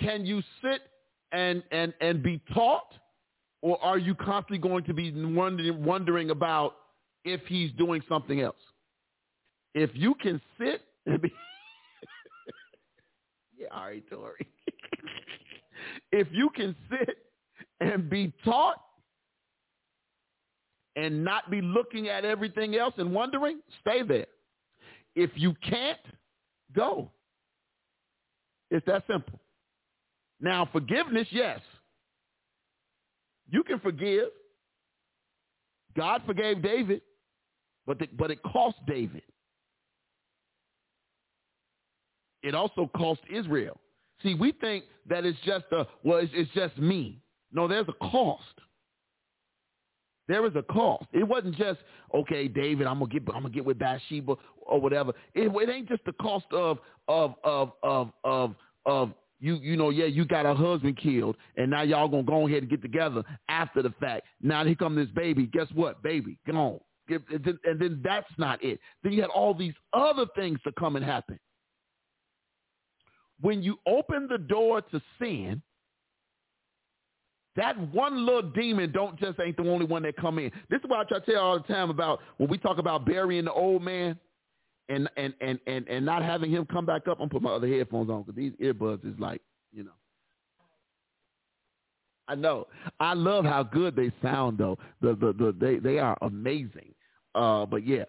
Can 0.00 0.24
you 0.24 0.42
sit 0.62 0.82
and, 1.32 1.62
and, 1.70 1.92
and 2.00 2.22
be 2.22 2.40
taught 2.54 2.92
or 3.62 3.82
are 3.84 3.98
you 3.98 4.14
constantly 4.14 4.58
going 4.58 4.84
to 4.84 4.94
be 4.94 5.12
wondering, 5.12 5.84
wondering 5.84 6.30
about 6.30 6.76
if 7.24 7.40
he's 7.46 7.70
doing 7.72 8.02
something 8.08 8.40
else? 8.40 8.56
If 9.74 9.90
you 9.94 10.14
can 10.14 10.40
sit 10.58 10.82
and 11.06 11.20
be, 11.20 11.32
yeah, 13.58 13.66
all 13.70 13.84
right, 13.84 14.02
Tori. 14.08 14.46
if 16.12 16.26
you 16.32 16.50
can 16.56 16.74
sit 16.90 17.18
and 17.80 18.08
be 18.08 18.32
taught 18.44 18.80
and 20.96 21.22
not 21.22 21.50
be 21.50 21.60
looking 21.60 22.08
at 22.08 22.24
everything 22.24 22.76
else 22.76 22.94
and 22.96 23.12
wondering, 23.12 23.60
stay 23.80 24.02
there. 24.02 24.26
If 25.14 25.30
you 25.34 25.54
can't, 25.68 25.98
go. 26.74 27.10
It's 28.70 28.86
that 28.86 29.04
simple. 29.10 29.38
Now, 30.40 30.68
forgiveness, 30.72 31.28
yes. 31.30 31.60
You 33.48 33.62
can 33.62 33.80
forgive. 33.80 34.28
God 35.96 36.22
forgave 36.24 36.62
David, 36.62 37.02
but, 37.86 37.98
the, 37.98 38.08
but 38.16 38.30
it 38.30 38.42
cost 38.42 38.76
David. 38.86 39.22
It 42.42 42.54
also 42.54 42.90
cost 42.96 43.20
Israel. 43.32 43.78
See, 44.22 44.34
we 44.34 44.52
think 44.52 44.84
that 45.08 45.24
it's 45.24 45.38
just 45.44 45.64
a, 45.72 45.86
well, 46.04 46.18
it's, 46.18 46.32
it's 46.34 46.50
just 46.52 46.78
me. 46.78 47.20
No, 47.52 47.66
there's 47.66 47.88
a 47.88 48.10
cost. 48.10 48.44
There 50.28 50.46
is 50.46 50.52
a 50.54 50.62
cost. 50.62 51.06
It 51.12 51.26
wasn't 51.26 51.56
just 51.56 51.80
okay, 52.14 52.46
David. 52.46 52.86
I'm 52.86 53.00
gonna 53.00 53.10
get. 53.10 53.22
I'm 53.34 53.42
gonna 53.42 53.50
get 53.50 53.64
with 53.64 53.80
Bathsheba 53.80 54.36
or 54.58 54.80
whatever. 54.80 55.12
It, 55.34 55.50
it 55.52 55.68
ain't 55.68 55.88
just 55.88 56.04
the 56.04 56.12
cost 56.12 56.46
of 56.52 56.78
of 57.08 57.34
of 57.42 57.72
of 57.82 58.12
of 58.22 58.54
of 58.86 59.12
you 59.40 59.56
you 59.56 59.76
know 59.76 59.90
yeah 59.90 60.06
you 60.06 60.24
got 60.24 60.46
a 60.46 60.54
husband 60.54 60.96
killed 60.96 61.36
and 61.56 61.70
now 61.70 61.82
y'all 61.82 62.08
gonna 62.08 62.22
go 62.22 62.46
ahead 62.46 62.62
and 62.62 62.70
get 62.70 62.82
together 62.82 63.24
after 63.48 63.82
the 63.82 63.90
fact. 64.00 64.26
Now 64.40 64.64
here 64.64 64.74
come 64.74 64.94
this 64.94 65.08
baby. 65.14 65.46
Guess 65.46 65.68
what? 65.74 66.02
Baby 66.02 66.38
gone. 66.46 66.80
And 67.08 67.80
then 67.80 68.00
that's 68.04 68.30
not 68.38 68.62
it. 68.62 68.78
Then 69.02 69.12
you 69.12 69.20
had 69.22 69.30
all 69.30 69.52
these 69.52 69.74
other 69.92 70.26
things 70.36 70.60
to 70.62 70.72
come 70.78 70.94
and 70.94 71.04
happen. 71.04 71.40
When 73.40 73.62
you 73.62 73.78
open 73.86 74.28
the 74.30 74.38
door 74.38 74.82
to 74.82 75.02
sin 75.18 75.62
that 77.56 77.76
one 77.92 78.24
little 78.24 78.42
demon 78.50 78.92
don't 78.92 79.18
just 79.18 79.40
ain't 79.40 79.56
the 79.56 79.68
only 79.68 79.84
one 79.84 80.02
that 80.04 80.16
come 80.16 80.38
in. 80.38 80.52
This 80.68 80.78
is 80.78 80.84
why 80.86 81.00
i 81.00 81.04
try 81.04 81.18
to 81.18 81.32
tell 81.32 81.42
all 81.42 81.58
the 81.58 81.72
time 81.72 81.90
about 81.90 82.20
when 82.36 82.48
we 82.48 82.58
talk 82.58 82.78
about 82.78 83.04
burying 83.04 83.44
the 83.44 83.52
old 83.52 83.82
man 83.82 84.18
and 84.90 85.08
and 85.16 85.32
and 85.40 85.58
and 85.66 85.88
and 85.88 86.04
not 86.04 86.22
having 86.22 86.50
him 86.50 86.66
come 86.66 86.84
back 86.84 87.08
up. 87.08 87.18
I'm 87.20 87.28
put 87.28 87.42
my 87.42 87.52
other 87.52 87.68
headphones 87.68 88.10
on 88.10 88.22
because 88.22 88.36
these 88.36 88.52
earbuds 88.60 89.06
is 89.06 89.18
like, 89.18 89.40
you 89.72 89.84
know. 89.84 89.92
I 92.28 92.34
know. 92.34 92.66
I 93.00 93.14
love 93.14 93.44
how 93.44 93.62
good 93.62 93.96
they 93.96 94.12
sound 94.22 94.58
though. 94.58 94.78
The 95.00 95.14
the, 95.14 95.32
the 95.32 95.56
they 95.58 95.76
they 95.78 95.98
are 95.98 96.18
amazing. 96.22 96.94
Uh, 97.34 97.64
but 97.66 97.86
yeah, 97.86 98.04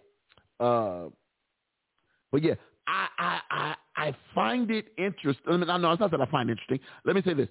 uh, 0.59 1.05
but 2.31 2.43
yeah, 2.43 2.55
I 2.87 3.07
I 3.17 3.39
I 3.51 3.75
I 3.95 4.15
find 4.33 4.69
it 4.71 4.87
interesting. 4.97 5.45
I, 5.47 5.57
mean, 5.57 5.67
know 5.81 5.91
it's 5.91 5.99
not 5.99 6.11
that 6.11 6.21
I 6.21 6.25
find 6.25 6.49
it 6.49 6.53
interesting. 6.53 6.79
Let 7.05 7.15
me 7.15 7.21
say 7.23 7.33
this. 7.33 7.47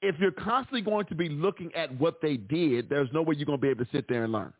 If 0.00 0.14
you're 0.20 0.30
constantly 0.30 0.82
going 0.82 1.06
to 1.06 1.14
be 1.14 1.28
looking 1.28 1.74
at 1.74 1.92
what 1.98 2.20
they 2.22 2.36
did, 2.36 2.88
there's 2.88 3.08
no 3.12 3.22
way 3.22 3.34
you're 3.36 3.46
going 3.46 3.58
to 3.58 3.62
be 3.62 3.68
able 3.68 3.84
to 3.84 3.90
sit 3.90 4.06
there 4.08 4.22
and 4.22 4.32
learn. 4.32 4.52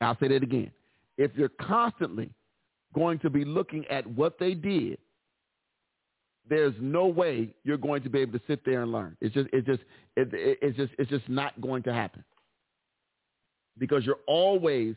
I'll 0.00 0.18
say 0.18 0.28
that 0.28 0.42
again. 0.42 0.70
If 1.18 1.32
you're 1.36 1.50
constantly 1.60 2.30
going 2.94 3.18
to 3.20 3.30
be 3.30 3.44
looking 3.44 3.86
at 3.88 4.06
what 4.06 4.38
they 4.38 4.54
did, 4.54 4.98
there's 6.48 6.74
no 6.80 7.06
way 7.06 7.54
you're 7.64 7.76
going 7.76 8.02
to 8.02 8.08
be 8.10 8.20
able 8.20 8.38
to 8.38 8.44
sit 8.46 8.64
there 8.64 8.82
and 8.82 8.90
learn. 8.90 9.16
It's 9.20 9.34
just, 9.34 9.48
it's 9.52 9.66
just, 9.66 9.80
it, 10.16 10.28
it's 10.32 10.76
just, 10.76 10.92
it's 10.98 11.10
just 11.10 11.28
not 11.28 11.60
going 11.60 11.82
to 11.84 11.92
happen 11.92 12.24
because 13.78 14.04
you're 14.04 14.18
always 14.26 14.96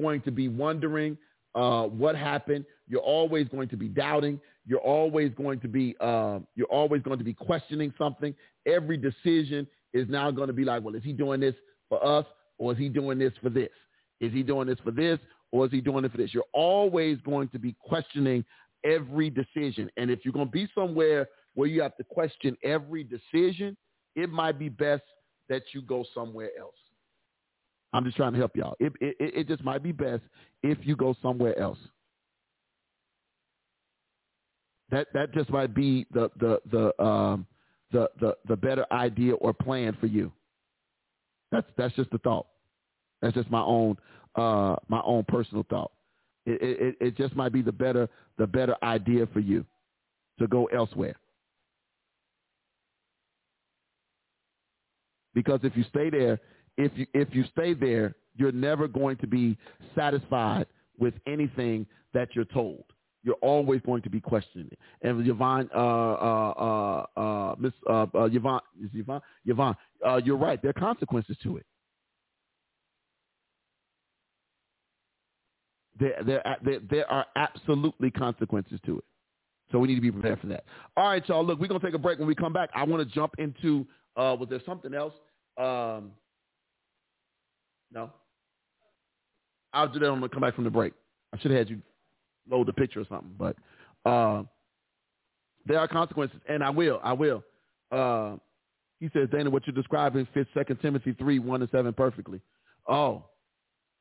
going 0.00 0.22
to 0.22 0.30
be 0.30 0.48
wondering 0.48 1.16
uh, 1.54 1.84
what 1.84 2.16
happened. 2.16 2.64
You're 2.88 3.00
always 3.00 3.48
going 3.48 3.68
to 3.68 3.76
be 3.76 3.88
doubting. 3.88 4.40
You're 4.66 4.80
always 4.80 5.32
going 5.34 5.60
to 5.60 5.68
be, 5.68 5.94
uh, 6.00 6.38
you're 6.54 6.66
always 6.68 7.02
going 7.02 7.18
to 7.18 7.24
be 7.24 7.34
questioning 7.34 7.92
something. 7.98 8.34
Every 8.66 8.96
decision 8.96 9.66
is 9.92 10.08
now 10.08 10.30
going 10.30 10.48
to 10.48 10.54
be 10.54 10.64
like, 10.64 10.82
well, 10.82 10.94
is 10.94 11.04
he 11.04 11.12
doing 11.12 11.40
this 11.40 11.54
for 11.88 12.04
us 12.04 12.24
or 12.58 12.72
is 12.72 12.78
he 12.78 12.88
doing 12.88 13.18
this 13.18 13.32
for 13.42 13.50
this? 13.50 13.68
Is 14.24 14.32
he 14.32 14.42
doing 14.42 14.66
this 14.66 14.78
for 14.82 14.90
this 14.90 15.18
or 15.52 15.66
is 15.66 15.72
he 15.72 15.80
doing 15.80 16.04
it 16.04 16.12
for 16.12 16.18
this? 16.18 16.32
You're 16.32 16.44
always 16.52 17.18
going 17.24 17.48
to 17.48 17.58
be 17.58 17.76
questioning 17.80 18.44
every 18.84 19.30
decision. 19.30 19.90
And 19.96 20.10
if 20.10 20.24
you're 20.24 20.32
going 20.32 20.46
to 20.46 20.52
be 20.52 20.68
somewhere 20.74 21.28
where 21.54 21.68
you 21.68 21.82
have 21.82 21.96
to 21.96 22.04
question 22.04 22.56
every 22.62 23.04
decision, 23.04 23.76
it 24.16 24.30
might 24.30 24.58
be 24.58 24.68
best 24.68 25.02
that 25.48 25.62
you 25.72 25.82
go 25.82 26.04
somewhere 26.14 26.50
else. 26.58 26.74
I'm 27.92 28.04
just 28.04 28.16
trying 28.16 28.32
to 28.32 28.38
help 28.38 28.56
y'all. 28.56 28.74
It, 28.80 28.92
it, 29.00 29.16
it 29.20 29.48
just 29.48 29.62
might 29.62 29.82
be 29.82 29.92
best 29.92 30.22
if 30.62 30.78
you 30.82 30.96
go 30.96 31.14
somewhere 31.22 31.56
else. 31.58 31.78
That 34.90 35.06
that 35.14 35.32
just 35.32 35.48
might 35.50 35.74
be 35.74 36.06
the 36.12 36.30
the 36.38 36.60
the 36.70 37.02
um 37.02 37.46
the 37.90 38.08
the 38.20 38.36
the 38.46 38.56
better 38.56 38.84
idea 38.92 39.34
or 39.34 39.52
plan 39.52 39.96
for 39.98 40.06
you. 40.06 40.30
That's 41.50 41.66
that's 41.76 41.94
just 41.94 42.12
a 42.12 42.18
thought. 42.18 42.46
That's 43.24 43.34
just 43.34 43.50
my 43.50 43.62
own 43.62 43.96
uh 44.36 44.76
my 44.88 45.00
own 45.04 45.24
personal 45.26 45.64
thought. 45.70 45.90
It 46.44 46.60
it, 46.62 46.96
it 47.00 47.16
just 47.16 47.34
might 47.34 47.52
be 47.52 47.62
the 47.62 47.72
better 47.72 48.08
the 48.36 48.46
better 48.46 48.76
idea 48.82 49.26
for 49.32 49.40
you 49.40 49.64
to 50.38 50.46
go 50.46 50.66
elsewhere. 50.66 51.16
Because 55.34 55.60
if 55.62 55.76
you 55.76 55.84
stay 55.88 56.10
there, 56.10 56.38
if 56.76 56.92
you 56.96 57.06
if 57.14 57.28
you 57.32 57.44
stay 57.52 57.72
there, 57.74 58.14
you're 58.36 58.52
never 58.52 58.86
going 58.86 59.16
to 59.18 59.26
be 59.26 59.56
satisfied 59.94 60.66
with 60.98 61.14
anything 61.26 61.86
that 62.12 62.28
you're 62.34 62.44
told. 62.44 62.84
You're 63.22 63.36
always 63.36 63.80
going 63.80 64.02
to 64.02 64.10
be 64.10 64.20
questioning 64.20 64.68
it. 64.70 64.78
And 65.00 65.26
Yvonne, 65.26 65.70
uh, 65.74 65.78
uh, 65.78 67.04
uh, 67.16 67.20
uh, 67.20 67.54
Miss 67.58 67.72
uh, 67.88 68.06
uh, 68.14 68.24
Yvonne, 68.24 68.60
is 68.82 68.90
Yvonne, 68.92 69.22
Yvonne, 69.46 69.74
uh, 70.06 70.20
you're 70.22 70.36
right. 70.36 70.60
There 70.60 70.68
are 70.70 70.74
consequences 70.74 71.38
to 71.42 71.56
it. 71.56 71.64
There, 75.98 76.16
there, 76.26 76.56
there, 76.64 76.80
there 76.90 77.10
are 77.10 77.26
absolutely 77.36 78.10
consequences 78.10 78.80
to 78.86 78.98
it. 78.98 79.04
So 79.70 79.78
we 79.78 79.88
need 79.88 79.94
to 79.96 80.00
be 80.00 80.12
prepared 80.12 80.40
for 80.40 80.46
that. 80.48 80.64
All 80.96 81.08
right, 81.08 81.26
y'all. 81.28 81.44
Look, 81.44 81.58
we're 81.58 81.68
gonna 81.68 81.80
take 81.80 81.94
a 81.94 81.98
break. 81.98 82.18
When 82.18 82.28
we 82.28 82.34
come 82.34 82.52
back, 82.52 82.70
I 82.74 82.84
want 82.84 83.08
to 83.08 83.14
jump 83.14 83.34
into. 83.38 83.86
Uh, 84.16 84.36
was 84.38 84.48
there 84.48 84.60
something 84.66 84.94
else? 84.94 85.14
Um, 85.56 86.12
no. 87.92 88.10
I'll 89.72 89.88
do 89.88 89.98
that 89.98 90.10
when 90.10 90.20
we 90.20 90.28
come 90.28 90.42
back 90.42 90.54
from 90.54 90.64
the 90.64 90.70
break. 90.70 90.92
I 91.32 91.38
should 91.38 91.50
have 91.50 91.58
had 91.58 91.70
you 91.70 91.82
load 92.48 92.68
the 92.68 92.72
picture 92.72 93.00
or 93.00 93.06
something, 93.08 93.34
but 93.38 93.56
uh, 94.04 94.44
there 95.66 95.78
are 95.78 95.88
consequences, 95.88 96.38
and 96.48 96.62
I 96.62 96.70
will. 96.70 97.00
I 97.02 97.12
will. 97.12 97.42
Uh, 97.90 98.36
he 99.00 99.10
says, 99.12 99.28
Dana, 99.32 99.50
what 99.50 99.66
you're 99.66 99.74
describing 99.74 100.28
fits 100.32 100.48
Second 100.54 100.76
Timothy 100.80 101.12
three 101.14 101.38
one 101.38 101.60
to 101.60 101.68
seven 101.72 101.92
perfectly. 101.92 102.40
Oh, 102.88 103.24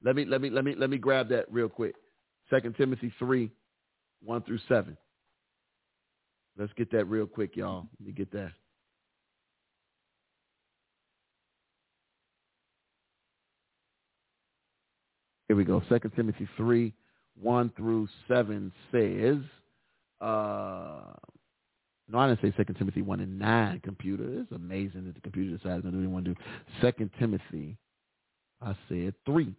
let 0.03 0.15
me 0.15 0.25
let 0.25 0.41
me 0.41 0.49
let 0.49 0.65
me 0.65 0.75
let 0.77 0.89
me 0.89 0.97
grab 0.97 1.29
that 1.29 1.45
real 1.51 1.69
quick. 1.69 1.95
Second 2.49 2.75
Timothy 2.75 3.11
three 3.19 3.51
one 4.23 4.41
through 4.43 4.59
seven. 4.67 4.97
Let's 6.57 6.73
get 6.73 6.91
that 6.91 7.05
real 7.05 7.25
quick, 7.25 7.55
y'all. 7.55 7.87
Let 7.99 8.07
me 8.07 8.13
get 8.13 8.31
that. 8.31 8.51
Here 15.47 15.57
we 15.57 15.63
go. 15.63 15.81
Second 15.89 16.11
Timothy 16.15 16.47
3, 16.57 16.93
1 17.41 17.71
through 17.75 18.07
7 18.27 18.71
says, 18.91 19.37
uh, 20.21 21.13
no, 22.07 22.17
I 22.17 22.27
didn't 22.27 22.41
say 22.41 22.53
Second 22.57 22.75
Timothy 22.75 23.01
1 23.01 23.19
and 23.19 23.39
9 23.39 23.81
computer. 23.83 24.41
It's 24.41 24.51
amazing 24.51 25.05
that 25.05 25.15
the 25.15 25.21
computer 25.21 25.55
decides 25.57 25.83
to 25.83 25.91
do 25.91 25.97
what 25.97 26.01
they 26.01 26.07
want 26.07 26.25
to 26.25 26.33
do. 26.33 26.39
Second 26.81 27.11
Timothy, 27.19 27.77
I 28.61 28.75
said 28.89 29.13
3. 29.25 29.53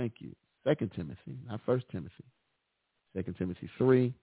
Thank 0.00 0.14
you. 0.20 0.34
Second 0.66 0.92
Timothy, 0.96 1.36
not 1.46 1.60
First 1.66 1.84
Timothy. 1.92 2.24
Second 3.14 3.36
Timothy 3.36 3.68
3, 3.76 4.14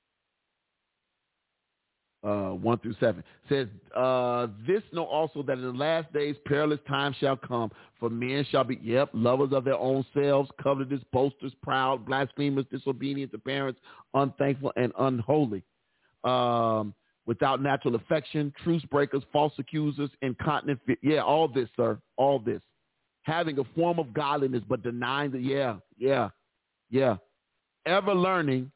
uh, 2.24 2.50
1 2.50 2.80
through 2.80 2.96
7 3.00 3.24
says, 3.48 3.68
uh, 3.96 4.48
This 4.66 4.82
know 4.92 5.06
also 5.06 5.44
that 5.44 5.54
in 5.54 5.62
the 5.62 5.72
last 5.72 6.12
days 6.14 6.36
perilous 6.48 6.80
times 6.88 7.16
shall 7.20 7.38
come, 7.38 7.70
for 8.00 8.10
men 8.10 8.44
shall 8.50 8.64
be, 8.64 8.80
yep, 8.82 9.12
lovers 9.14 9.54
of 9.54 9.66
their 9.66 9.78
own 9.78 10.04
selves, 10.16 10.50
covetous, 10.60 11.02
boasters, 11.14 11.54
proud, 11.62 12.08
blasphemers, 12.08 12.66
disobedient 12.72 13.32
to 13.34 13.38
parents, 13.38 13.80
unthankful, 14.16 14.74
and 14.78 14.92
unholy, 14.98 15.62
um, 16.24 16.92
without 17.28 17.62
natural 17.62 17.94
affection, 17.94 18.52
truce 18.64 18.84
breakers, 18.86 19.22
false 19.32 19.54
accusers, 19.60 20.10
incontinent. 20.24 20.80
Yeah, 21.04 21.22
all 21.22 21.48
this, 21.48 21.70
sir, 21.76 22.00
all 22.16 22.40
this. 22.40 22.62
Having 23.28 23.60
a 23.60 23.64
form 23.76 24.00
of 24.00 24.14
godliness, 24.14 24.64
but 24.68 24.82
denying 24.82 25.32
the, 25.32 25.40
yeah, 25.40 25.76
yeah, 25.98 26.30
yeah. 26.90 27.18
Ever 27.86 28.16
learning 28.16 28.72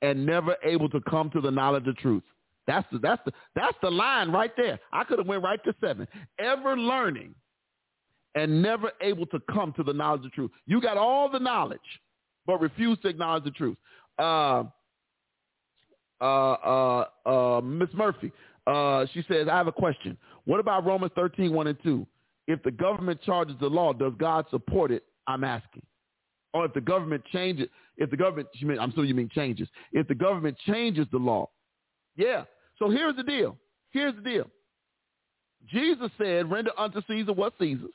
and 0.00 0.24
never 0.24 0.56
able 0.62 0.88
to 0.90 1.00
come 1.10 1.28
to 1.30 1.40
the 1.40 1.50
knowledge 1.50 1.88
of 1.88 1.96
truth. 1.96 2.22
That's 2.68 2.86
the 2.92 2.98
that's 2.98 3.20
the 3.24 3.32
that's 3.56 3.76
the 3.82 3.90
line 3.90 4.30
right 4.30 4.52
there. 4.56 4.78
I 4.92 5.02
could 5.02 5.18
have 5.18 5.26
went 5.26 5.42
right 5.42 5.58
to 5.64 5.74
seven. 5.80 6.06
Ever 6.38 6.76
learning 6.76 7.34
and 8.36 8.62
never 8.62 8.92
able 9.00 9.26
to 9.26 9.40
come 9.52 9.72
to 9.72 9.82
the 9.82 9.92
knowledge 9.92 10.24
of 10.24 10.32
truth. 10.32 10.52
You 10.66 10.80
got 10.80 10.96
all 10.96 11.28
the 11.28 11.40
knowledge, 11.40 11.80
but 12.46 12.60
refuse 12.60 12.98
to 13.02 13.08
acknowledge 13.08 13.44
the 13.44 13.50
truth. 13.50 13.76
Uh, 14.18 14.64
uh, 16.20 16.24
uh, 16.24 17.04
uh, 17.26 17.60
Miss 17.60 17.88
Murphy, 17.94 18.30
uh, 18.66 19.06
she 19.12 19.24
says, 19.28 19.48
I 19.50 19.56
have 19.56 19.66
a 19.66 19.72
question. 19.72 20.16
What 20.44 20.60
about 20.60 20.84
Romans 20.86 21.12
13, 21.14 21.52
1 21.52 21.66
and 21.66 21.82
2? 21.82 22.06
If 22.46 22.62
the 22.62 22.70
government 22.70 23.20
charges 23.22 23.56
the 23.60 23.68
law, 23.68 23.92
does 23.92 24.12
God 24.18 24.46
support 24.50 24.90
it? 24.90 25.02
I'm 25.26 25.44
asking. 25.44 25.82
Or 26.54 26.64
if 26.64 26.72
the 26.72 26.80
government 26.80 27.22
changes, 27.32 27.68
if 27.96 28.10
the 28.10 28.16
government, 28.16 28.48
I'm 28.62 28.90
assuming 28.90 29.08
you 29.08 29.14
mean 29.14 29.30
changes. 29.34 29.68
If 29.92 30.08
the 30.08 30.14
government 30.14 30.56
changes 30.66 31.06
the 31.10 31.18
law, 31.18 31.50
yeah, 32.16 32.44
so 32.78 32.88
here's 32.88 33.16
the 33.16 33.22
deal. 33.22 33.56
Here's 33.90 34.14
the 34.14 34.22
deal. 34.22 34.50
Jesus 35.68 36.10
said, 36.18 36.50
render 36.50 36.70
unto 36.78 37.02
Caesar 37.08 37.32
what 37.32 37.54
Caesar's 37.58 37.90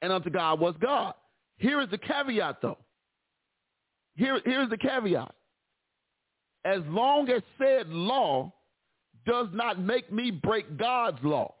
and 0.00 0.12
unto 0.12 0.30
God 0.30 0.60
what's 0.60 0.78
God. 0.78 1.14
Here 1.58 1.80
is 1.80 1.90
the 1.90 1.98
caveat, 1.98 2.62
though. 2.62 2.78
Here, 4.14 4.40
here's 4.44 4.70
the 4.70 4.78
caveat. 4.78 5.34
As 6.64 6.80
long 6.86 7.28
as 7.30 7.42
said 7.58 7.88
law 7.88 8.52
does 9.26 9.48
not 9.52 9.80
make 9.80 10.12
me 10.12 10.30
break 10.30 10.78
God's 10.78 11.18
law. 11.22 11.54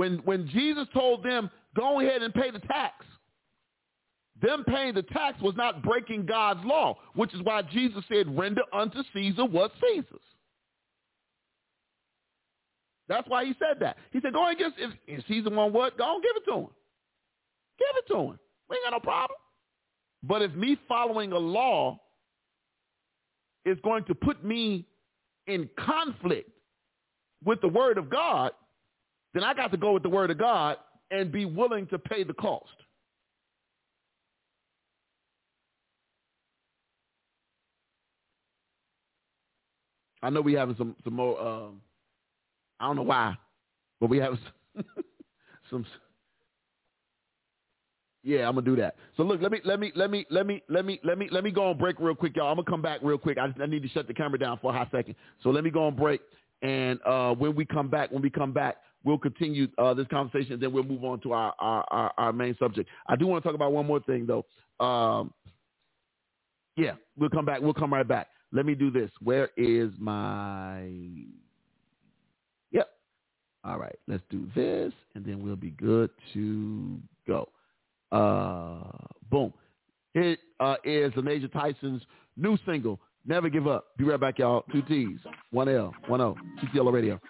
When, 0.00 0.16
when 0.24 0.48
Jesus 0.48 0.86
told 0.94 1.22
them, 1.22 1.50
go 1.76 2.00
ahead 2.00 2.22
and 2.22 2.32
pay 2.32 2.50
the 2.50 2.58
tax, 2.60 3.04
them 4.40 4.64
paying 4.66 4.94
the 4.94 5.02
tax 5.02 5.38
was 5.42 5.54
not 5.58 5.82
breaking 5.82 6.24
God's 6.24 6.64
law, 6.64 6.96
which 7.16 7.34
is 7.34 7.42
why 7.42 7.60
Jesus 7.60 8.02
said, 8.10 8.34
render 8.34 8.62
unto 8.72 9.02
Caesar 9.12 9.44
what 9.44 9.72
Caesar's. 9.78 10.22
That's 13.10 13.28
why 13.28 13.44
he 13.44 13.54
said 13.58 13.78
that. 13.80 13.98
He 14.10 14.22
said, 14.22 14.32
go 14.32 14.48
and 14.48 14.56
get, 14.56 14.72
if, 14.78 14.90
if 15.06 15.22
Caesar 15.28 15.50
want 15.50 15.74
what, 15.74 15.98
go 15.98 16.14
and 16.14 16.22
give 16.22 16.32
it 16.34 16.50
to 16.50 16.56
him. 16.60 16.68
Give 17.78 17.96
it 17.96 18.06
to 18.08 18.18
him. 18.20 18.38
We 18.70 18.76
ain't 18.76 18.84
got 18.86 18.92
no 18.92 19.00
problem. 19.00 19.38
But 20.22 20.40
if 20.40 20.54
me 20.54 20.78
following 20.88 21.32
a 21.32 21.38
law 21.38 22.00
is 23.66 23.76
going 23.84 24.04
to 24.04 24.14
put 24.14 24.42
me 24.42 24.86
in 25.46 25.68
conflict 25.78 26.48
with 27.44 27.60
the 27.60 27.68
word 27.68 27.98
of 27.98 28.08
God, 28.08 28.52
then 29.34 29.44
I 29.44 29.54
got 29.54 29.70
to 29.72 29.76
go 29.76 29.92
with 29.92 30.02
the 30.02 30.08
word 30.08 30.30
of 30.30 30.38
God 30.38 30.76
and 31.10 31.32
be 31.32 31.44
willing 31.44 31.86
to 31.88 31.98
pay 31.98 32.24
the 32.24 32.34
cost. 32.34 32.68
I 40.22 40.30
know 40.30 40.40
we 40.42 40.52
having 40.52 40.76
some 40.76 40.96
some 41.02 41.14
more. 41.14 41.40
Um, 41.40 41.80
I 42.78 42.86
don't 42.86 42.96
know 42.96 43.02
why, 43.02 43.36
but 44.00 44.10
we 44.10 44.18
have 44.18 44.34
some. 45.70 45.86
Yeah, 48.22 48.46
I'm 48.46 48.54
gonna 48.54 48.66
do 48.66 48.76
that. 48.76 48.96
So 49.16 49.22
look, 49.22 49.40
let 49.40 49.50
me 49.50 49.60
let 49.64 49.80
me 49.80 49.92
let 49.94 50.10
me 50.10 50.26
let 50.30 50.46
me 50.46 50.62
let 50.68 50.84
me 50.84 51.00
let 51.02 51.16
me 51.16 51.28
let 51.30 51.42
me 51.42 51.50
go 51.50 51.70
on 51.70 51.78
break 51.78 51.98
real 51.98 52.14
quick, 52.14 52.36
y'all. 52.36 52.48
I'm 52.50 52.56
gonna 52.56 52.70
come 52.70 52.82
back 52.82 53.00
real 53.02 53.16
quick. 53.16 53.38
I, 53.38 53.48
I 53.62 53.66
need 53.66 53.82
to 53.82 53.88
shut 53.88 54.06
the 54.06 54.14
camera 54.14 54.38
down 54.38 54.58
for 54.60 54.74
a 54.74 54.76
hot 54.76 54.88
second. 54.92 55.14
So 55.42 55.48
let 55.50 55.64
me 55.64 55.70
go 55.70 55.86
on 55.86 55.96
break, 55.96 56.20
and 56.60 57.00
uh, 57.06 57.34
when 57.34 57.54
we 57.54 57.64
come 57.64 57.88
back, 57.88 58.10
when 58.12 58.20
we 58.20 58.28
come 58.28 58.52
back, 58.52 58.76
we'll 59.04 59.18
continue 59.18 59.68
uh, 59.78 59.94
this 59.94 60.06
conversation, 60.08 60.54
and 60.54 60.62
then 60.62 60.72
we'll 60.72 60.84
move 60.84 61.04
on 61.04 61.20
to 61.20 61.32
our, 61.32 61.54
our 61.58 61.84
our, 61.90 62.12
our 62.18 62.32
main 62.32 62.56
subject. 62.58 62.88
I 63.06 63.16
do 63.16 63.26
want 63.26 63.42
to 63.42 63.48
talk 63.48 63.54
about 63.54 63.72
one 63.72 63.86
more 63.86 64.00
thing 64.00 64.26
though. 64.26 64.44
Um, 64.84 65.32
yeah, 66.76 66.92
we'll 67.18 67.30
come 67.30 67.44
back. 67.44 67.60
We'll 67.60 67.74
come 67.74 67.92
right 67.92 68.06
back. 68.06 68.28
Let 68.52 68.66
me 68.66 68.74
do 68.74 68.90
this. 68.90 69.10
Where 69.22 69.50
is 69.56 69.90
my... 69.98 70.88
Yep. 72.72 72.88
All 73.64 73.78
right. 73.78 73.96
Let's 74.08 74.22
do 74.30 74.48
this, 74.54 74.92
and 75.14 75.24
then 75.24 75.42
we'll 75.42 75.56
be 75.56 75.70
good 75.70 76.10
to 76.32 76.98
go. 77.26 77.48
Uh, 78.10 78.90
boom. 79.30 79.52
It 80.14 80.40
uh, 80.58 80.76
is 80.84 81.12
the 81.14 81.22
Major 81.22 81.48
Tyson's 81.48 82.02
new 82.36 82.58
single, 82.66 82.98
Never 83.24 83.48
Give 83.48 83.68
Up. 83.68 83.96
Be 83.96 84.04
right 84.04 84.18
back, 84.18 84.38
y'all. 84.38 84.64
Two 84.72 84.82
T's, 84.82 85.18
one 85.52 85.68
L, 85.68 85.94
one 86.08 86.20
O. 86.20 86.34
TTLO 86.62 86.92
Radio. 86.92 87.20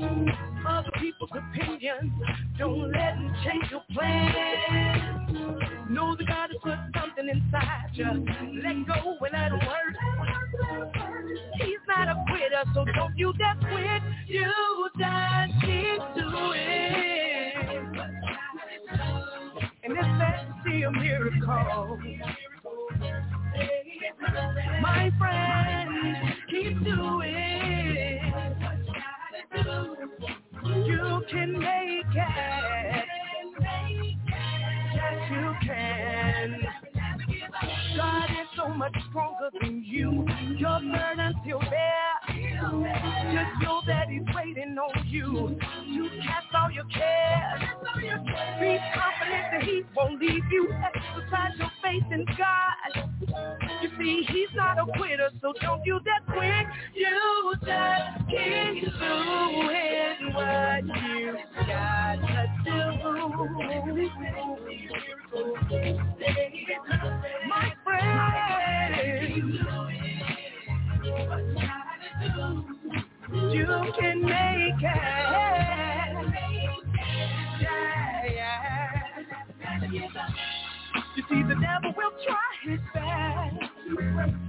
Other 0.00 0.90
people's 1.00 1.30
opinions 1.30 2.12
don't 2.56 2.92
let 2.92 3.14
them 3.14 3.34
change 3.44 3.64
your 3.70 3.82
plans. 3.92 5.28
Know 5.90 6.14
that 6.14 6.26
God 6.26 6.50
has 6.50 6.58
put 6.62 6.78
something 7.00 7.28
inside 7.28 7.90
you. 7.94 8.04
Let 8.62 8.86
go 8.86 9.16
and 9.20 9.32
let 9.32 9.52
it 9.52 9.66
work. 9.66 9.96
He's 11.60 11.78
not 11.88 12.08
a 12.08 12.24
quitter, 12.28 12.64
so 12.74 12.84
don't 12.94 13.16
you 13.16 13.32
dare 13.38 13.56
quit. 13.60 14.02
You 14.28 14.88
just 14.98 15.52
keep 15.62 16.00
doing. 16.16 17.18
And 19.82 19.92
it's 19.92 20.18
best 20.18 20.46
see 20.64 20.82
a 20.82 20.90
miracle. 20.92 21.98
My 24.80 25.10
friend, 25.18 26.16
keep 26.50 26.84
doing. 26.84 27.77
Can 31.30 31.52
make 31.58 32.06
it. 32.14 33.04
Yes, 34.94 35.30
you 35.30 35.54
can. 35.66 36.60
God 37.96 38.30
is 38.30 38.48
so 38.56 38.68
much 38.68 38.94
stronger 39.10 39.50
than 39.60 39.82
you. 39.84 40.26
Your 40.58 40.80
burden's 40.80 41.36
still 41.44 41.60
there. 41.60 42.38
Just 43.32 43.62
know 43.62 43.82
that 43.86 44.08
He's 44.08 44.22
waiting 44.34 44.76
on 44.78 45.06
you 45.08 45.58
to 45.58 46.08
cast 46.22 46.46
all 46.54 46.70
your 46.70 46.84
cares. 46.84 47.62
Be 48.60 48.78
confident 48.94 49.46
that 49.52 49.62
He 49.62 49.82
won't 49.96 50.20
leave 50.20 50.44
you. 50.50 50.72
Exercise 50.72 51.58
your 51.58 51.70
faith 51.82 52.04
in 52.10 52.24
God. 52.36 53.10
You 53.82 53.90
see, 53.98 54.24
He's 54.28 54.48
not 54.54 54.78
a 54.78 54.86
quitter, 54.98 55.30
so 55.42 55.52
don't 55.60 55.84
you 55.84 56.00
dare 56.04 56.20
quit. 56.34 56.66
You 56.94 57.54
just 57.64 58.28
keep 58.30 58.84
doing 58.98 60.17
what 60.38 60.84
you 60.84 61.36
got 61.66 62.16
to 62.16 62.48
do. 62.64 62.78
My 67.48 67.74
friend, 67.84 68.94
you 73.52 73.66
can 73.98 74.22
make 74.22 74.82
it. 74.82 75.00
Yeah. 78.32 79.02
You 81.16 81.22
see, 81.28 81.42
the 81.42 81.54
devil 81.60 81.92
will 81.96 82.12
try 82.24 82.50
his 82.64 82.80
best. 82.94 84.47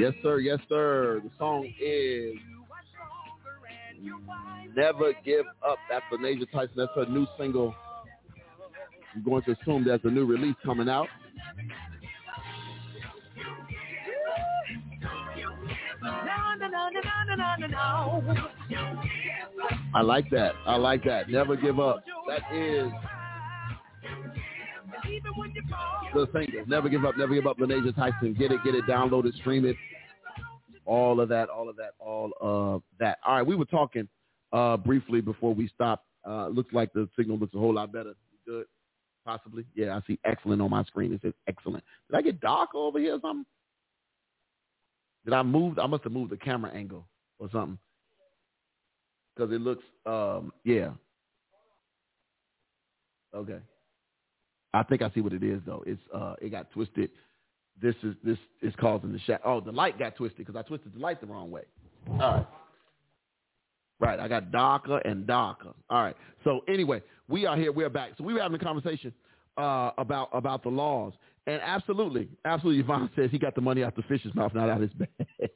Yes, 0.00 0.14
sir. 0.22 0.38
Yes, 0.38 0.58
sir. 0.68 1.20
The 1.22 1.30
song 1.38 1.70
is 1.78 2.34
Never 4.74 5.12
Give 5.24 5.44
Up. 5.68 5.78
That's 5.90 6.04
Lanesia 6.10 6.50
Tyson. 6.50 6.74
That's 6.76 6.92
her 6.96 7.04
new 7.06 7.26
single. 7.38 7.74
I'm 9.14 9.22
going 9.22 9.42
to 9.42 9.52
assume 9.52 9.84
there's 9.84 10.00
a 10.04 10.10
new 10.10 10.24
release 10.24 10.56
coming 10.64 10.88
out. 10.88 11.06
I 19.94 20.02
like 20.02 20.30
that. 20.30 20.52
I 20.66 20.76
like 20.76 21.04
that. 21.04 21.28
Never 21.28 21.56
give 21.56 21.78
up. 21.78 22.04
That 22.26 22.54
is 22.54 22.90
the 26.14 26.26
single. 26.32 26.66
Never 26.66 26.88
give 26.88 27.04
up. 27.04 27.16
Never 27.16 27.34
give 27.34 27.46
up. 27.46 27.58
Lanesia 27.58 27.94
Tyson. 27.94 28.34
Get 28.38 28.52
it. 28.52 28.60
Get 28.64 28.74
it. 28.74 28.84
Download 28.86 29.26
it. 29.26 29.34
Stream 29.36 29.64
it. 29.64 29.76
All 30.84 31.20
of 31.20 31.28
that. 31.28 31.48
All 31.48 31.68
of 31.68 31.76
that. 31.76 31.92
All 31.98 32.32
of 32.40 32.82
that. 32.98 33.18
All 33.24 33.34
right. 33.34 33.46
We 33.46 33.56
were 33.56 33.64
talking 33.64 34.08
uh, 34.52 34.76
briefly 34.76 35.20
before 35.20 35.54
we 35.54 35.68
stopped. 35.68 36.06
Uh, 36.26 36.48
looks 36.48 36.72
like 36.72 36.92
the 36.92 37.08
signal 37.16 37.38
looks 37.38 37.54
a 37.54 37.58
whole 37.58 37.74
lot 37.74 37.92
better. 37.92 38.14
Good. 38.46 38.66
Possibly. 39.24 39.64
Yeah. 39.74 39.96
I 39.96 40.00
see 40.06 40.18
excellent 40.24 40.60
on 40.62 40.70
my 40.70 40.84
screen. 40.84 41.12
It 41.12 41.20
says 41.22 41.34
excellent. 41.46 41.84
Did 42.10 42.16
I 42.16 42.22
get 42.22 42.40
dark 42.40 42.74
over 42.74 42.98
here 42.98 43.14
or 43.14 43.20
something? 43.20 43.46
Did 45.24 45.34
I 45.34 45.42
move? 45.42 45.78
I 45.78 45.86
must 45.86 46.04
have 46.04 46.12
moved 46.12 46.32
the 46.32 46.36
camera 46.36 46.72
angle 46.72 47.06
or 47.38 47.48
something. 47.52 47.78
Because 49.34 49.52
it 49.54 49.60
looks, 49.60 49.84
um, 50.06 50.52
yeah. 50.64 50.90
Okay. 53.34 53.58
I 54.72 54.82
think 54.84 55.02
I 55.02 55.10
see 55.10 55.20
what 55.20 55.32
it 55.32 55.42
is 55.42 55.60
though. 55.66 55.82
It's 55.86 56.00
uh, 56.14 56.34
it 56.40 56.50
got 56.50 56.70
twisted. 56.70 57.10
This 57.80 57.94
is 58.02 58.14
this 58.22 58.38
is 58.62 58.74
causing 58.80 59.12
the 59.12 59.18
shadow. 59.20 59.42
Oh, 59.44 59.60
the 59.60 59.72
light 59.72 59.98
got 59.98 60.16
twisted 60.16 60.46
because 60.46 60.56
I 60.56 60.62
twisted 60.62 60.94
the 60.94 61.00
light 61.00 61.20
the 61.20 61.26
wrong 61.26 61.50
way. 61.50 61.62
All 62.08 62.18
right. 62.18 62.46
Right, 63.98 64.18
I 64.18 64.28
got 64.28 64.50
darker 64.50 64.96
and 64.98 65.26
darker. 65.26 65.74
All 65.90 66.02
right. 66.02 66.16
So 66.42 66.60
anyway, 66.68 67.02
we 67.28 67.44
are 67.44 67.54
here. 67.54 67.70
We're 67.70 67.90
back. 67.90 68.12
So 68.16 68.24
we 68.24 68.32
were 68.32 68.40
having 68.40 68.58
a 68.58 68.64
conversation 68.64 69.12
uh, 69.58 69.90
about 69.98 70.30
about 70.32 70.62
the 70.62 70.70
laws, 70.70 71.12
and 71.46 71.60
absolutely, 71.62 72.28
absolutely, 72.46 72.80
Yvonne 72.80 73.10
says 73.14 73.30
he 73.30 73.38
got 73.38 73.54
the 73.54 73.60
money 73.60 73.84
out 73.84 73.94
the 73.96 74.02
fish's 74.02 74.34
mouth, 74.34 74.54
not 74.54 74.70
out 74.70 74.80
his 74.80 74.90
bag. 74.92 75.08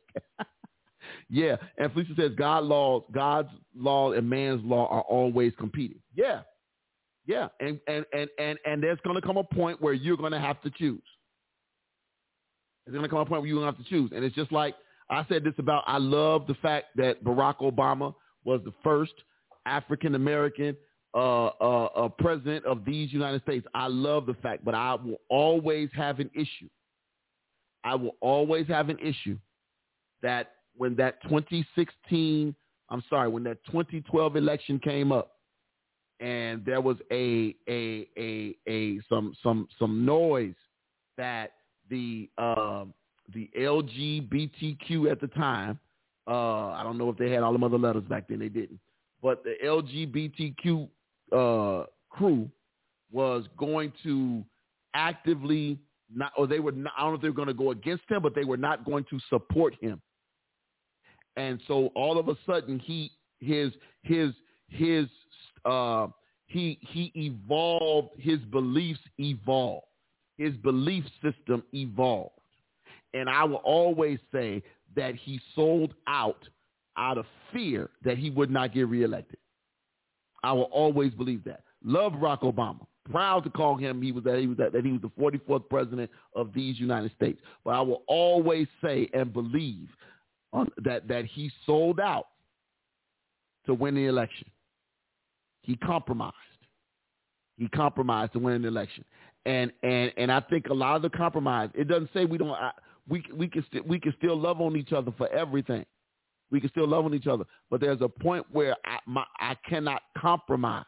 yeah, 1.30 1.56
and 1.78 1.90
Felicia 1.92 2.12
says 2.16 2.32
God 2.36 2.64
laws, 2.64 3.02
God's 3.12 3.48
law 3.74 4.12
and 4.12 4.28
man's 4.28 4.62
law 4.62 4.88
are 4.88 5.02
always 5.02 5.52
competing. 5.58 6.00
Yeah, 6.14 6.42
yeah, 7.26 7.48
and 7.60 7.80
and 7.86 8.04
and 8.12 8.28
and 8.38 8.58
and 8.64 8.82
there's 8.82 8.98
going 9.04 9.20
to 9.20 9.26
come 9.26 9.36
a 9.36 9.44
point 9.44 9.80
where 9.80 9.94
you're 9.94 10.16
going 10.16 10.32
to 10.32 10.40
have 10.40 10.60
to 10.62 10.70
choose. 10.70 11.02
There's 12.84 12.94
going 12.94 13.04
to 13.04 13.08
come 13.08 13.20
a 13.20 13.24
point 13.24 13.42
where 13.42 13.48
you're 13.48 13.60
going 13.60 13.72
to 13.72 13.76
have 13.76 13.84
to 13.84 13.90
choose, 13.90 14.10
and 14.14 14.24
it's 14.24 14.34
just 14.34 14.52
like 14.52 14.74
I 15.10 15.24
said 15.28 15.44
this 15.44 15.54
about. 15.58 15.84
I 15.86 15.98
love 15.98 16.46
the 16.46 16.54
fact 16.54 16.96
that 16.96 17.24
Barack 17.24 17.58
Obama 17.58 18.14
was 18.44 18.60
the 18.64 18.72
first 18.82 19.14
African 19.66 20.14
American 20.14 20.76
uh, 21.14 21.46
uh, 21.46 21.84
uh, 21.84 22.08
president 22.08 22.64
of 22.66 22.84
these 22.84 23.12
United 23.12 23.40
States. 23.42 23.66
I 23.74 23.86
love 23.86 24.26
the 24.26 24.34
fact, 24.34 24.64
but 24.64 24.74
I 24.74 24.94
will 24.94 25.20
always 25.28 25.88
have 25.94 26.20
an 26.20 26.30
issue. 26.34 26.68
I 27.84 27.94
will 27.94 28.16
always 28.20 28.66
have 28.68 28.88
an 28.88 28.98
issue 28.98 29.38
that 30.22 30.52
when 30.76 30.96
that 30.96 31.22
2016, 31.24 32.54
I'm 32.90 33.04
sorry, 33.08 33.28
when 33.28 33.44
that 33.44 33.58
2012 33.66 34.36
election 34.36 34.78
came 34.78 35.12
up, 35.12 35.33
and 36.24 36.64
there 36.64 36.80
was 36.80 36.96
a 37.12 37.54
a 37.68 38.08
a 38.18 38.56
a 38.66 39.00
some 39.10 39.34
some 39.42 39.68
some 39.78 40.06
noise 40.06 40.54
that 41.18 41.52
the 41.90 42.30
um, 42.38 42.94
the 43.34 43.50
LGBTQ 43.58 45.10
at 45.10 45.20
the 45.20 45.28
time. 45.28 45.78
Uh, 46.26 46.70
I 46.70 46.82
don't 46.82 46.96
know 46.96 47.10
if 47.10 47.18
they 47.18 47.30
had 47.30 47.42
all 47.42 47.56
the 47.56 47.64
other 47.64 47.76
letters 47.76 48.04
back 48.04 48.28
then. 48.28 48.38
They 48.38 48.48
didn't. 48.48 48.80
But 49.22 49.44
the 49.44 49.56
LGBTQ 49.62 50.88
uh, 51.30 51.86
crew 52.08 52.50
was 53.12 53.44
going 53.58 53.92
to 54.04 54.42
actively 54.94 55.78
not, 56.14 56.32
or 56.38 56.46
they 56.46 56.60
were 56.60 56.72
not, 56.72 56.94
I 56.96 57.02
don't 57.02 57.10
know 57.10 57.16
if 57.16 57.20
they 57.22 57.28
were 57.28 57.34
going 57.34 57.48
to 57.48 57.54
go 57.54 57.72
against 57.72 58.04
him, 58.08 58.22
but 58.22 58.34
they 58.34 58.44
were 58.44 58.56
not 58.56 58.86
going 58.86 59.04
to 59.10 59.20
support 59.28 59.74
him. 59.78 60.00
And 61.36 61.60
so 61.68 61.88
all 61.94 62.18
of 62.18 62.28
a 62.28 62.36
sudden, 62.46 62.78
he 62.78 63.12
his 63.40 63.72
his 64.02 64.30
his 64.68 65.06
uh, 65.64 66.08
he 66.46 66.78
he 66.80 67.12
evolved. 67.14 68.10
His 68.18 68.38
beliefs 68.50 69.00
evolved. 69.18 69.86
His 70.36 70.54
belief 70.56 71.04
system 71.22 71.62
evolved. 71.72 72.32
And 73.12 73.28
I 73.30 73.44
will 73.44 73.56
always 73.56 74.18
say 74.32 74.62
that 74.96 75.14
he 75.14 75.40
sold 75.54 75.94
out 76.06 76.48
out 76.96 77.18
of 77.18 77.26
fear 77.52 77.90
that 78.04 78.18
he 78.18 78.30
would 78.30 78.50
not 78.50 78.72
get 78.74 78.88
reelected. 78.88 79.38
I 80.42 80.52
will 80.52 80.64
always 80.64 81.12
believe 81.12 81.42
that. 81.44 81.62
Love 81.84 82.12
Barack 82.12 82.42
Obama. 82.42 82.86
Proud 83.10 83.44
to 83.44 83.50
call 83.50 83.76
him 83.76 84.00
he 84.00 84.12
was 84.12 84.24
that 84.24 84.38
he 84.38 84.46
was 84.46 84.56
that, 84.56 84.72
that 84.72 84.84
he 84.84 84.92
was 84.92 85.02
the 85.02 85.10
44th 85.20 85.68
president 85.68 86.10
of 86.34 86.52
these 86.54 86.80
United 86.80 87.12
States. 87.16 87.40
But 87.64 87.72
I 87.72 87.80
will 87.80 88.02
always 88.06 88.66
say 88.82 89.08
and 89.12 89.32
believe 89.32 89.88
on, 90.52 90.70
that 90.84 91.06
that 91.08 91.26
he 91.26 91.50
sold 91.66 92.00
out 92.00 92.28
to 93.66 93.74
win 93.74 93.94
the 93.94 94.06
election. 94.06 94.46
He 95.64 95.76
compromised. 95.76 96.34
He 97.56 97.68
compromised 97.68 98.32
to 98.34 98.38
win 98.38 98.54
an 98.54 98.64
election. 98.64 99.04
And 99.46 99.72
and 99.82 100.12
and 100.16 100.30
I 100.30 100.40
think 100.40 100.66
a 100.68 100.74
lot 100.74 100.96
of 100.96 101.02
the 101.02 101.10
compromise. 101.10 101.70
It 101.74 101.88
doesn't 101.88 102.10
say 102.14 102.24
we 102.24 102.38
don't. 102.38 102.50
I, 102.50 102.70
we 103.08 103.24
we 103.34 103.48
can 103.48 103.64
still 103.68 103.82
we 103.86 103.98
can 103.98 104.14
still 104.18 104.36
love 104.38 104.60
on 104.60 104.76
each 104.76 104.92
other 104.92 105.12
for 105.16 105.28
everything. 105.28 105.84
We 106.50 106.60
can 106.60 106.70
still 106.70 106.86
love 106.86 107.04
on 107.04 107.14
each 107.14 107.26
other, 107.26 107.44
but 107.70 107.80
there's 107.80 108.00
a 108.00 108.08
point 108.08 108.46
where 108.52 108.76
I 108.84 108.98
my, 109.06 109.24
I 109.38 109.56
cannot 109.68 110.02
compromise. 110.16 110.84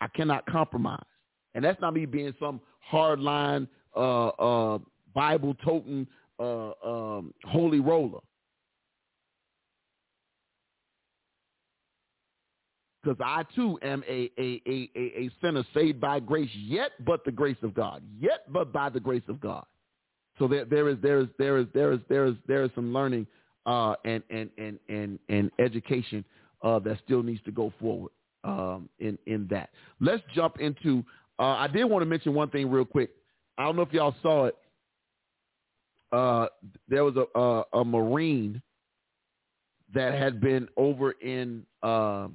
I 0.00 0.08
cannot 0.08 0.46
compromise, 0.46 1.04
and 1.54 1.64
that's 1.64 1.80
not 1.80 1.94
me 1.94 2.06
being 2.06 2.34
some 2.40 2.60
hardline 2.90 3.68
uh, 3.96 4.28
uh, 4.28 4.78
Bible 5.14 5.54
toting 5.64 6.06
uh, 6.40 6.72
um, 6.84 7.32
holy 7.44 7.80
roller. 7.80 8.20
Because 13.02 13.18
I 13.24 13.44
too 13.54 13.78
am 13.82 14.04
a, 14.08 14.30
a, 14.38 14.62
a, 14.66 14.90
a, 14.96 15.30
sinner 15.40 15.64
saved 15.74 16.00
by 16.00 16.20
grace, 16.20 16.50
yet 16.54 16.92
but 17.04 17.24
the 17.24 17.32
grace 17.32 17.56
of 17.62 17.74
God, 17.74 18.02
yet 18.20 18.52
but 18.52 18.72
by 18.72 18.88
the 18.88 19.00
grace 19.00 19.22
of 19.28 19.40
God. 19.40 19.64
So 20.38 20.48
there, 20.48 20.64
there 20.64 20.88
is, 20.88 20.98
there 21.02 21.20
is, 21.20 21.28
there 21.38 21.58
is, 21.58 21.66
there 21.74 21.92
is, 21.92 22.00
there 22.08 22.26
is, 22.26 22.34
there 22.46 22.64
is 22.64 22.70
some 22.74 22.92
learning 22.92 23.26
uh, 23.66 23.94
and, 24.04 24.22
and, 24.30 24.50
and, 24.58 24.78
and, 24.88 25.18
and 25.28 25.50
education 25.58 26.24
uh, 26.62 26.78
that 26.80 26.98
still 27.04 27.22
needs 27.22 27.42
to 27.44 27.50
go 27.50 27.72
forward 27.80 28.12
um, 28.44 28.88
in, 28.98 29.18
in 29.26 29.46
that. 29.50 29.70
Let's 30.00 30.22
jump 30.34 30.58
into, 30.60 31.04
uh, 31.38 31.56
I 31.56 31.66
did 31.66 31.84
want 31.84 32.02
to 32.02 32.06
mention 32.06 32.34
one 32.34 32.50
thing 32.50 32.70
real 32.70 32.84
quick. 32.84 33.10
I 33.58 33.64
don't 33.64 33.76
know 33.76 33.82
if 33.82 33.92
y'all 33.92 34.14
saw 34.22 34.46
it. 34.46 34.56
Uh, 36.12 36.46
there 36.88 37.04
was 37.04 37.16
a, 37.16 37.38
a, 37.38 37.80
a 37.80 37.84
Marine 37.84 38.62
that 39.94 40.14
had 40.14 40.40
been 40.40 40.68
over 40.76 41.12
in 41.12 41.64
uh, 41.82 42.28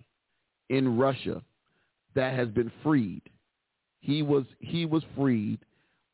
in 0.70 0.97
Russia 0.97 1.41
that 2.15 2.34
has 2.36 2.49
been 2.49 2.72
freed. 2.84 3.22
He 3.99 4.22
was 4.22 4.45
he 4.59 4.86
was 4.86 5.03
freed. 5.15 5.59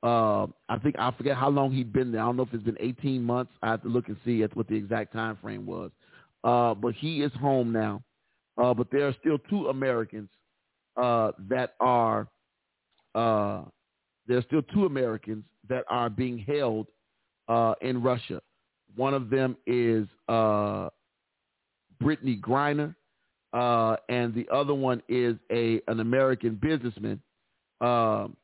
Uh, 0.01 0.47
I 0.67 0.77
think 0.81 0.95
I 0.99 1.11
forget 1.11 1.37
how 1.37 1.49
long 1.49 1.71
he'd 1.71 1.93
been 1.93 2.11
there. 2.11 2.21
I 2.21 2.25
don't 2.25 2.35
know 2.35 2.43
if 2.43 2.53
it's 2.53 2.63
been 2.63 2.77
18 2.79 3.23
months. 3.23 3.53
I 3.61 3.71
have 3.71 3.81
to 3.83 3.87
look 3.89 4.09
and 4.09 4.17
see 4.25 4.43
what 4.53 4.67
the 4.67 4.75
exact 4.75 5.13
time 5.13 5.37
frame 5.41 5.65
was. 5.65 5.91
Uh, 6.43 6.73
but 6.73 6.93
he 6.95 7.21
is 7.21 7.31
home 7.39 7.71
now. 7.71 8.03
Uh, 8.57 8.73
but 8.73 8.87
there 8.91 9.07
are 9.07 9.15
still 9.19 9.37
two 9.49 9.69
Americans 9.69 10.29
uh, 11.01 11.31
that 11.49 11.75
are 11.79 12.27
uh, 13.15 13.63
there 14.27 14.37
are 14.37 14.43
still 14.43 14.61
two 14.73 14.85
Americans 14.85 15.43
that 15.69 15.85
are 15.89 16.09
being 16.09 16.37
held 16.37 16.87
uh, 17.47 17.73
in 17.81 18.01
Russia. 18.01 18.41
One 18.95 19.13
of 19.13 19.29
them 19.29 19.57
is 19.65 20.07
Brittney 20.29 20.91
Griner, 22.39 22.95
uh, 23.53 23.95
and 24.09 24.33
the 24.33 24.47
other 24.51 24.73
one 24.73 25.01
is 25.07 25.35
a 25.51 25.81
an 25.87 25.99
American 25.99 26.59
businessman 26.61 27.21
um, 27.81 28.35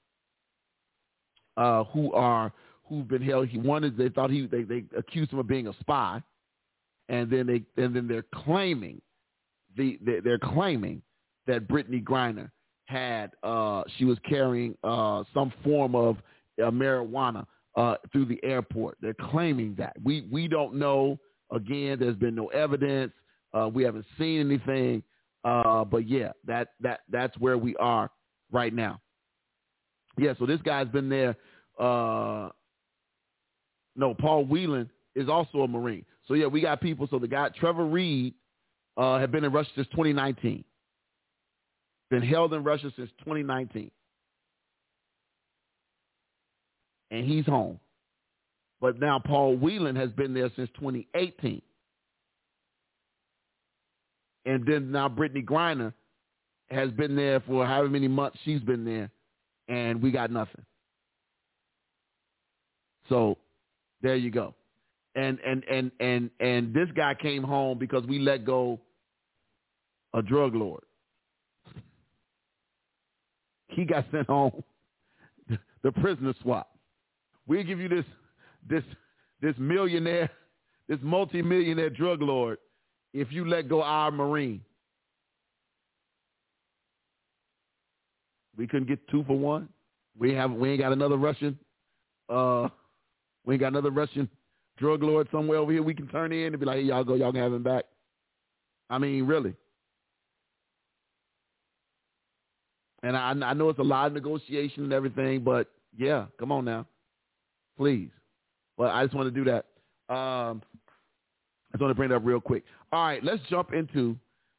uh, 1.58 1.84
who 1.86 2.14
are 2.14 2.52
who've 2.88 3.08
been 3.08 3.22
held. 3.22 3.48
He 3.48 3.58
wanted 3.58 3.98
they 3.98 4.10
thought 4.10 4.30
he 4.30 4.48
they, 4.48 4.64
they 4.64 4.84
accused 4.98 5.32
him 5.32 5.40
of 5.40 5.48
being 5.48 5.68
a 5.68 5.74
spy, 5.80 6.22
and 7.10 7.30
then 7.30 7.48
they 7.48 7.64
and 7.82 7.96
then 7.96 8.08
they're 8.08 8.26
claiming 8.34 9.02
the 9.78 10.00
they, 10.06 10.20
they're 10.20 10.40
claiming 10.40 11.02
that 11.48 11.68
Brittney 11.68 12.04
Griner 12.04 12.52
had 12.86 13.32
uh, 13.44 13.84
she 13.98 14.06
was 14.06 14.18
carrying 14.28 14.78
uh, 14.84 15.24
some 15.34 15.52
form 15.64 15.96
of 15.96 16.18
uh, 16.62 16.70
marijuana 16.70 17.46
uh, 17.76 17.96
through 18.12 18.26
the 18.26 18.40
airport. 18.44 18.98
They're 19.02 19.16
claiming 19.32 19.76
that 19.78 19.96
we 20.04 20.28
we 20.32 20.48
don't 20.48 20.76
know. 20.76 21.18
Again, 21.52 21.98
there's 22.00 22.16
been 22.16 22.36
no 22.36 22.48
evidence. 22.48 23.12
Uh, 23.54 23.68
we 23.68 23.84
haven't 23.84 24.06
seen 24.18 24.42
anything, 24.42 25.04
uh, 25.44 25.84
but 25.84 26.08
yeah, 26.08 26.32
that 26.46 26.70
that 26.82 27.02
that's 27.10 27.38
where 27.38 27.58
we 27.58 27.76
are 27.78 28.10
right 28.52 28.74
now. 28.74 29.00
Yeah, 30.18 30.34
so 30.38 30.46
this 30.46 30.62
guy's 30.62 30.88
been 30.88 31.10
there. 31.10 31.36
Uh, 31.80 32.50
no, 33.96 34.14
Paul 34.14 34.46
Whelan 34.46 34.90
is 35.16 35.30
also 35.30 35.62
a 35.62 35.68
Marine. 35.68 36.06
So 36.28 36.34
yeah, 36.34 36.48
we 36.48 36.62
got 36.62 36.82
people. 36.82 37.08
So 37.10 37.20
the 37.20 37.28
guy 37.28 37.50
Trevor 37.50 37.86
Reed 37.86 38.34
uh, 38.98 39.20
had 39.20 39.32
been 39.32 39.44
in 39.44 39.52
Russia 39.52 39.70
since 39.76 39.88
2019. 39.88 40.64
Been 42.10 42.22
held 42.22 42.54
in 42.54 42.64
Russia 42.64 42.92
since 42.96 43.10
2019, 43.20 43.92
and 47.12 47.26
he's 47.26 47.46
home. 47.46 47.80
But 48.82 49.00
now 49.00 49.20
Paul 49.20 49.58
Whelan 49.58 49.96
has 49.96 50.10
been 50.12 50.34
there 50.34 50.50
since 50.56 50.70
2018 50.76 51.62
and 54.46 54.66
then 54.66 54.92
now 54.92 55.10
Brittney 55.10 55.44
Griner 55.44 55.94
has 56.70 56.92
been 56.92 57.16
there 57.16 57.40
for 57.42 57.66
however 57.66 57.90
many 57.90 58.08
months 58.08 58.38
she's 58.44 58.62
been 58.62 58.86
there, 58.86 59.10
and 59.68 60.02
we 60.02 60.12
got 60.12 60.32
nothing. 60.32 60.66
So 63.10 63.38
there 64.02 64.16
you 64.16 64.32
go. 64.32 64.54
And 65.16 65.40
and 65.40 65.64
and 65.70 65.92
and 66.00 66.30
and 66.40 66.74
this 66.74 66.88
guy 66.96 67.16
came 67.16 67.44
home 67.44 67.80
because 67.80 68.06
we 68.06 68.20
let 68.20 68.46
go 68.46 68.80
a 70.14 70.22
drug 70.22 70.56
lord. 70.56 70.84
He 73.68 73.86
got 73.86 74.06
sent 74.12 74.28
home. 74.28 74.64
The 75.82 75.94
prisoner 75.94 76.34
swap. 76.42 76.70
We'll 77.48 77.64
give 77.64 77.80
you 77.80 77.88
this 77.88 78.06
this 78.70 78.84
this 79.42 79.56
millionaire, 79.58 80.30
this 80.88 81.00
multimillionaire 81.02 81.90
drug 81.90 82.22
lord 82.22 82.58
if 83.14 83.32
you 83.32 83.48
let 83.48 83.68
go 83.68 83.82
our 83.82 84.12
Marine. 84.12 84.62
We 88.58 88.68
couldn't 88.68 88.90
get 88.90 89.08
two 89.08 89.24
for 89.24 89.38
one. 89.38 89.70
We 90.18 90.34
have 90.34 90.52
we 90.52 90.72
ain't 90.72 90.82
got 90.82 90.92
another 90.92 91.16
Russian. 91.16 91.58
Uh, 92.28 92.68
we 93.46 93.54
ain't 93.54 93.62
got 93.62 93.70
another 93.70 93.92
Russian 93.92 94.30
drug 94.80 95.04
lord 95.04 95.28
somewhere 95.32 95.58
over 95.58 95.72
here 95.72 95.84
we 95.84 95.94
can 95.94 96.08
turn 96.08 96.32
in 96.32 96.54
and 96.54 96.60
be 96.60 96.66
like, 96.66 96.78
hey, 96.78 96.84
y'all 96.84 97.04
go, 97.04 97.16
y'all 97.16 97.32
can 97.32 97.42
have 97.42 97.54
him 97.54 97.64
back. 97.64 97.86
I 98.90 98.98
mean, 98.98 99.26
really. 99.26 99.54
And 103.04 103.16
I, 103.16 103.32
I 103.32 103.54
know 103.54 103.70
it's 103.70 103.80
a 103.80 103.84
lot 103.84 104.08
of 104.08 104.14
negotiation 104.14 104.84
and 104.84 104.94
everything, 104.94 105.44
but 105.44 105.68
yeah, 105.98 106.26
come 106.40 106.52
on 106.52 106.66
now, 106.66 106.86
please. 107.78 108.10
But 108.78 108.92
I 108.92 109.04
just 109.04 109.16
want 109.16 109.34
to 109.34 109.44
do 109.44 109.50
that. 109.52 110.14
Um, 110.14 110.62
I 111.72 111.78
just 111.78 111.82
want 111.82 111.92
to 111.92 111.96
bring 111.96 112.12
it 112.12 112.16
up 112.16 112.24
real 112.26 112.42
quick. 112.42 112.64
All 112.92 113.06
right, 113.06 113.24
let's 113.24 113.42
jump 113.50 113.74
into 113.74 114.16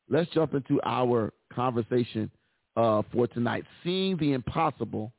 let's 0.08 0.30
jump 0.30 0.54
into 0.54 0.80
our 0.84 1.32
conversation 1.52 2.30
uh, 2.76 3.02
for 3.12 3.26
tonight. 3.26 3.64
Seeing 3.82 4.16
the 4.16 4.32
impossible 4.32 5.12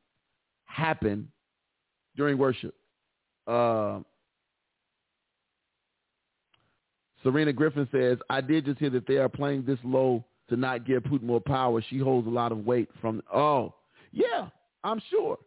happen 0.64 1.28
during 2.16 2.38
worship. 2.38 2.74
Uh, 3.46 4.00
Serena 7.22 7.52
Griffin 7.52 7.88
says, 7.92 8.18
I 8.28 8.40
did 8.40 8.64
just 8.64 8.78
hear 8.78 8.90
that 8.90 9.06
they 9.06 9.16
are 9.16 9.28
playing 9.28 9.64
this 9.64 9.78
low 9.84 10.24
to 10.48 10.56
not 10.56 10.86
give 10.86 11.02
Putin 11.04 11.22
more 11.22 11.40
power. 11.40 11.82
She 11.88 11.98
holds 11.98 12.26
a 12.26 12.30
lot 12.30 12.52
of 12.52 12.66
weight 12.66 12.88
from 13.00 13.22
oh 13.32 13.74
yeah, 14.12 14.48
I'm 14.84 15.00
sure. 15.10 15.38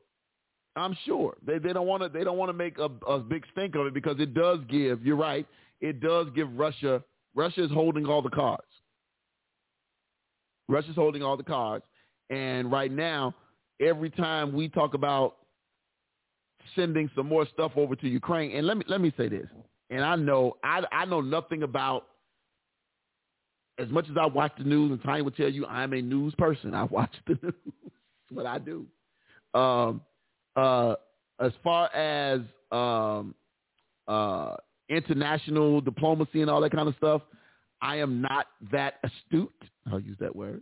I'm 0.76 0.97
sure. 1.05 1.35
They 1.45 1.57
they 1.59 1.73
don't 1.73 1.88
want 1.88 2.03
to 2.03 2.09
they 2.09 2.23
don't 2.23 2.38
want 2.38 2.49
to 2.49 2.53
make 2.53 2.77
a, 2.77 2.89
a 3.07 3.19
big 3.19 3.45
stink 3.51 3.76
of 3.76 3.85
it 3.85 3.93
because 3.93 4.19
it 4.19 4.34
does 4.34 4.59
give, 4.69 5.05
you're 5.05 5.15
right, 5.15 5.45
it 5.81 5.99
does 5.99 6.27
give 6.35 6.52
Russia, 6.57 7.03
Russia 7.35 7.64
is 7.64 7.72
holding 7.72 8.06
all 8.06 8.22
the 8.22 8.30
cards. 8.30 8.64
Russia's 10.68 10.95
holding 10.95 11.22
all 11.22 11.38
the 11.38 11.43
cards. 11.43 11.85
And 12.30 12.72
right 12.72 12.91
now, 12.91 13.35
every 13.81 14.10
time 14.10 14.53
we 14.53 14.68
talk 14.68 14.93
about 14.93 15.35
sending 16.76 17.10
some 17.15 17.27
more 17.27 17.47
stuff 17.53 17.73
over 17.76 17.95
to 17.95 18.07
Ukraine, 18.07 18.56
and 18.56 18.65
let 18.65 18.77
me 18.77 18.84
let 18.88 18.99
me 18.99 19.14
say 19.15 19.30
this, 19.30 19.47
and 19.91 20.03
I 20.03 20.15
know 20.15 20.57
I 20.64 20.81
I 20.91 21.06
know 21.06 21.22
nothing 21.22 21.61
about 21.64 22.07
as 23.77 23.89
much 23.89 24.06
as 24.10 24.18
I 24.19 24.26
watch 24.26 24.53
the 24.57 24.64
news, 24.64 24.91
and 24.91 25.02
Tanya 25.03 25.23
will 25.23 25.31
tell 25.31 25.49
you 25.49 25.65
I'm 25.68 25.93
a 25.93 26.02
news 26.02 26.34
person. 26.35 26.73
I 26.73 26.84
watch 26.85 27.14
the 27.27 27.38
news. 27.43 27.53
what 28.31 28.45
I 28.45 28.57
do. 28.57 28.85
Um, 29.53 30.02
uh, 30.56 30.95
as 31.39 31.52
far 31.64 31.93
as 31.93 32.41
um, 32.72 33.35
uh, 34.07 34.56
international 34.89 35.81
diplomacy 35.81 36.41
and 36.41 36.49
all 36.49 36.61
that 36.61 36.71
kind 36.71 36.87
of 36.87 36.95
stuff. 36.95 37.21
I 37.81 37.97
am 37.97 38.21
not 38.21 38.47
that 38.71 38.95
astute. 39.03 39.51
I'll 39.91 39.99
use 39.99 40.17
that 40.19 40.35
word. 40.35 40.61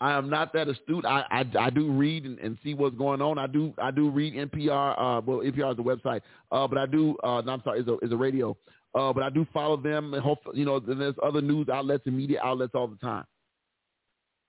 I 0.00 0.12
am 0.12 0.28
not 0.28 0.52
that 0.54 0.68
astute. 0.68 1.04
I 1.04 1.24
I, 1.30 1.44
I 1.58 1.70
do 1.70 1.90
read 1.92 2.24
and, 2.24 2.38
and, 2.40 2.58
see 2.64 2.74
what's 2.74 2.96
going 2.96 3.22
on. 3.22 3.38
I 3.38 3.46
do 3.46 3.72
I 3.80 3.92
do 3.92 4.10
read 4.10 4.34
NPR. 4.34 4.92
Uh, 4.98 5.20
well, 5.24 5.38
NPR 5.38 5.72
is 5.72 5.78
a 5.78 5.82
website, 5.82 6.22
uh, 6.50 6.66
but 6.66 6.76
I 6.76 6.86
do. 6.86 7.16
Uh, 7.22 7.40
no, 7.42 7.52
I'm 7.52 7.62
sorry, 7.62 7.80
is 7.80 7.88
a 7.88 7.98
is 7.98 8.12
a 8.12 8.16
radio. 8.16 8.56
Uh, 8.94 9.12
but 9.12 9.22
I 9.22 9.30
do 9.30 9.46
follow 9.54 9.76
them, 9.76 10.12
and 10.12 10.22
hope 10.22 10.40
you 10.54 10.64
know. 10.64 10.80
There's 10.80 11.14
other 11.22 11.40
news 11.40 11.68
outlets 11.68 12.02
and 12.06 12.16
media 12.16 12.40
outlets 12.42 12.72
all 12.74 12.88
the 12.88 12.96
time. 12.96 13.24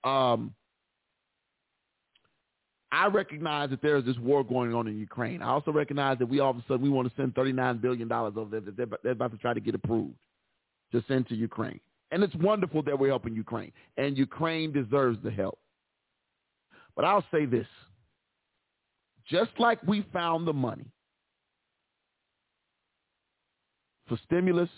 Um, 0.02 0.54
I 2.94 3.06
recognize 3.08 3.70
that 3.70 3.82
there 3.82 3.96
is 3.96 4.04
this 4.04 4.18
war 4.18 4.44
going 4.44 4.74
on 4.74 4.86
in 4.86 4.98
Ukraine. 4.98 5.42
I 5.42 5.48
also 5.48 5.72
recognize 5.72 6.18
that 6.18 6.26
we 6.26 6.40
all 6.40 6.50
of 6.50 6.58
a 6.58 6.64
sudden 6.68 6.82
we 6.82 6.90
want 6.90 7.08
to 7.08 7.14
send 7.20 7.34
$39 7.34 7.80
billion 7.80 8.10
over 8.10 8.46
there 8.50 8.60
that 8.60 8.76
they're, 8.76 8.86
they're 9.02 9.12
about 9.12 9.32
to 9.32 9.38
try 9.38 9.52
to 9.52 9.60
get 9.60 9.74
approved 9.74 10.14
to 10.92 11.02
send 11.08 11.26
to 11.28 11.34
Ukraine. 11.34 11.80
And 12.12 12.22
it's 12.22 12.34
wonderful 12.36 12.82
that 12.84 12.96
we're 12.96 13.08
helping 13.08 13.34
Ukraine. 13.34 13.72
And 13.96 14.16
Ukraine 14.16 14.72
deserves 14.72 15.18
the 15.24 15.30
help. 15.30 15.58
But 16.94 17.04
I'll 17.04 17.24
say 17.32 17.46
this. 17.46 17.66
Just 19.28 19.50
like 19.58 19.82
we 19.82 20.06
found 20.12 20.46
the 20.46 20.52
money 20.52 20.86
for 24.06 24.18
stimulus, 24.26 24.68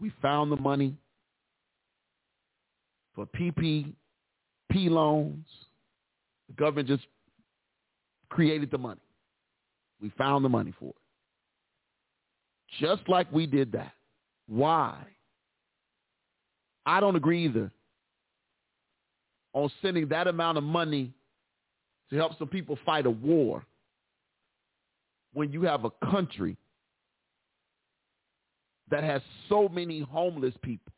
we 0.00 0.10
found 0.20 0.50
the 0.50 0.56
money 0.56 0.96
for 3.14 3.26
PPP 3.26 3.94
loans, 4.74 5.46
government 6.56 6.88
just 6.88 7.04
created 8.28 8.70
the 8.70 8.78
money. 8.78 9.00
We 10.00 10.10
found 10.18 10.44
the 10.44 10.48
money 10.48 10.72
for 10.78 10.90
it. 10.90 10.96
Just 12.80 13.08
like 13.08 13.30
we 13.32 13.46
did 13.46 13.72
that. 13.72 13.92
Why? 14.48 14.96
I 16.86 17.00
don't 17.00 17.16
agree 17.16 17.44
either 17.44 17.70
on 19.52 19.70
sending 19.82 20.08
that 20.08 20.26
amount 20.26 20.58
of 20.58 20.64
money 20.64 21.12
to 22.10 22.16
help 22.16 22.36
some 22.38 22.48
people 22.48 22.78
fight 22.84 23.06
a 23.06 23.10
war 23.10 23.64
when 25.34 25.52
you 25.52 25.62
have 25.62 25.84
a 25.84 25.90
country 26.10 26.56
that 28.90 29.04
has 29.04 29.22
so 29.48 29.68
many 29.68 30.00
homeless 30.00 30.54
people. 30.62 30.92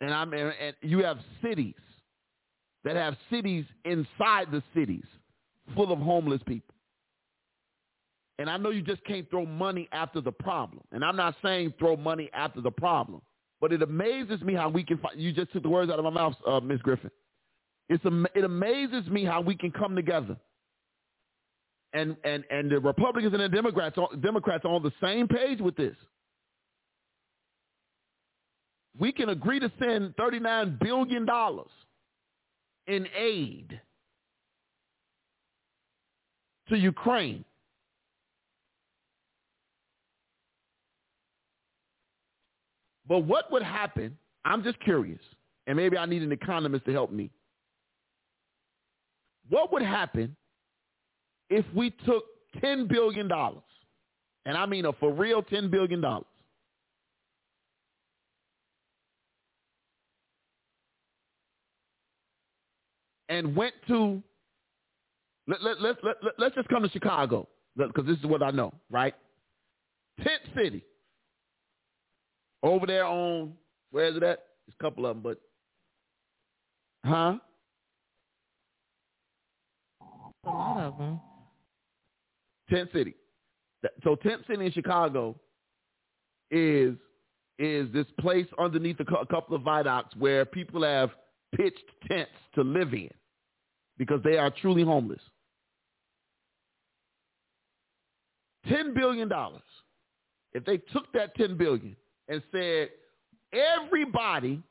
And 0.00 0.12
I'm 0.14 0.32
and 0.32 0.74
you 0.82 1.02
have 1.04 1.18
cities 1.42 1.74
that 2.84 2.96
have 2.96 3.16
cities 3.30 3.64
inside 3.84 4.50
the 4.50 4.62
cities 4.74 5.04
full 5.74 5.92
of 5.92 5.98
homeless 5.98 6.40
people. 6.46 6.74
And 8.38 8.48
I 8.48 8.56
know 8.56 8.70
you 8.70 8.80
just 8.80 9.04
can't 9.04 9.28
throw 9.28 9.44
money 9.44 9.86
after 9.92 10.22
the 10.22 10.32
problem. 10.32 10.82
And 10.92 11.04
I'm 11.04 11.16
not 11.16 11.34
saying 11.42 11.74
throw 11.78 11.96
money 11.96 12.30
after 12.32 12.62
the 12.62 12.70
problem. 12.70 13.20
But 13.60 13.72
it 13.72 13.82
amazes 13.82 14.40
me 14.40 14.54
how 14.54 14.70
we 14.70 14.82
can 14.82 14.96
find, 14.96 15.20
you 15.20 15.32
just 15.32 15.52
took 15.52 15.62
the 15.62 15.68
words 15.68 15.90
out 15.92 15.98
of 15.98 16.04
my 16.04 16.10
mouth, 16.10 16.34
uh, 16.46 16.60
Ms. 16.60 16.80
Griffin. 16.82 17.10
It's, 17.90 18.02
it 18.34 18.44
amazes 18.44 19.06
me 19.08 19.24
how 19.24 19.42
we 19.42 19.54
can 19.54 19.70
come 19.70 19.94
together. 19.94 20.36
And, 21.92 22.16
and, 22.24 22.44
and 22.50 22.70
the 22.70 22.78
Republicans 22.78 23.34
and 23.34 23.42
the 23.42 23.48
Democrats, 23.48 23.98
Democrats 24.22 24.64
are 24.64 24.72
on 24.72 24.82
the 24.82 24.92
same 25.02 25.28
page 25.28 25.60
with 25.60 25.76
this. 25.76 25.96
We 28.98 29.12
can 29.12 29.28
agree 29.28 29.60
to 29.60 29.70
send 29.78 30.16
$39 30.16 30.78
billion 30.80 31.26
in 32.86 33.06
aid 33.16 33.80
to 36.68 36.76
Ukraine. 36.76 37.44
But 43.06 43.20
what 43.20 43.50
would 43.50 43.62
happen? 43.62 44.16
I'm 44.44 44.62
just 44.62 44.78
curious, 44.80 45.20
and 45.66 45.76
maybe 45.76 45.98
I 45.98 46.06
need 46.06 46.22
an 46.22 46.32
economist 46.32 46.84
to 46.86 46.92
help 46.92 47.10
me. 47.10 47.30
What 49.48 49.72
would 49.72 49.82
happen 49.82 50.36
if 51.48 51.64
we 51.74 51.90
took 51.90 52.24
$10 52.62 52.88
billion, 52.88 53.28
and 53.32 54.56
I 54.56 54.64
mean 54.66 54.84
a 54.84 54.92
for 54.92 55.12
real 55.12 55.42
$10 55.42 55.70
billion, 55.70 56.04
and 63.30 63.56
went 63.56 63.72
to, 63.86 64.22
let, 65.46 65.62
let, 65.62 65.80
let, 65.80 65.96
let, 66.02 66.16
let's 66.36 66.54
just 66.54 66.68
come 66.68 66.82
to 66.82 66.90
Chicago, 66.90 67.48
because 67.76 68.04
this 68.04 68.18
is 68.18 68.26
what 68.26 68.42
I 68.42 68.50
know, 68.50 68.74
right? 68.90 69.14
Tent 70.18 70.42
City. 70.54 70.84
Over 72.62 72.86
there 72.86 73.06
on, 73.06 73.54
where 73.92 74.06
is 74.06 74.16
it 74.16 74.22
at? 74.22 74.40
There's 74.66 74.76
a 74.78 74.82
couple 74.82 75.06
of 75.06 75.16
them, 75.16 75.22
but, 75.22 75.40
huh? 77.08 77.38
A 80.44 80.48
lot 80.48 80.80
of 80.80 80.98
them. 80.98 81.20
Tent 82.68 82.90
City. 82.92 83.14
So 84.04 84.16
Tent 84.16 84.42
City 84.46 84.66
in 84.66 84.72
Chicago 84.72 85.38
is 86.50 86.96
is 87.58 87.92
this 87.92 88.06
place 88.18 88.46
underneath 88.58 88.96
a, 89.00 89.14
a 89.16 89.26
couple 89.26 89.54
of 89.54 89.60
viaducts 89.62 90.16
where 90.16 90.46
people 90.46 90.82
have 90.82 91.10
pitched 91.54 91.84
tents 92.08 92.30
to 92.54 92.62
live 92.62 92.94
in 92.94 93.10
because 94.00 94.22
they 94.24 94.38
are 94.38 94.50
truly 94.50 94.82
homeless. 94.82 95.20
$10 98.66 98.94
billion. 98.94 99.30
If 100.54 100.64
they 100.64 100.78
took 100.78 101.12
that 101.12 101.34
10 101.34 101.58
billion 101.58 101.94
and 102.26 102.42
said, 102.50 102.88
everybody 103.52 104.62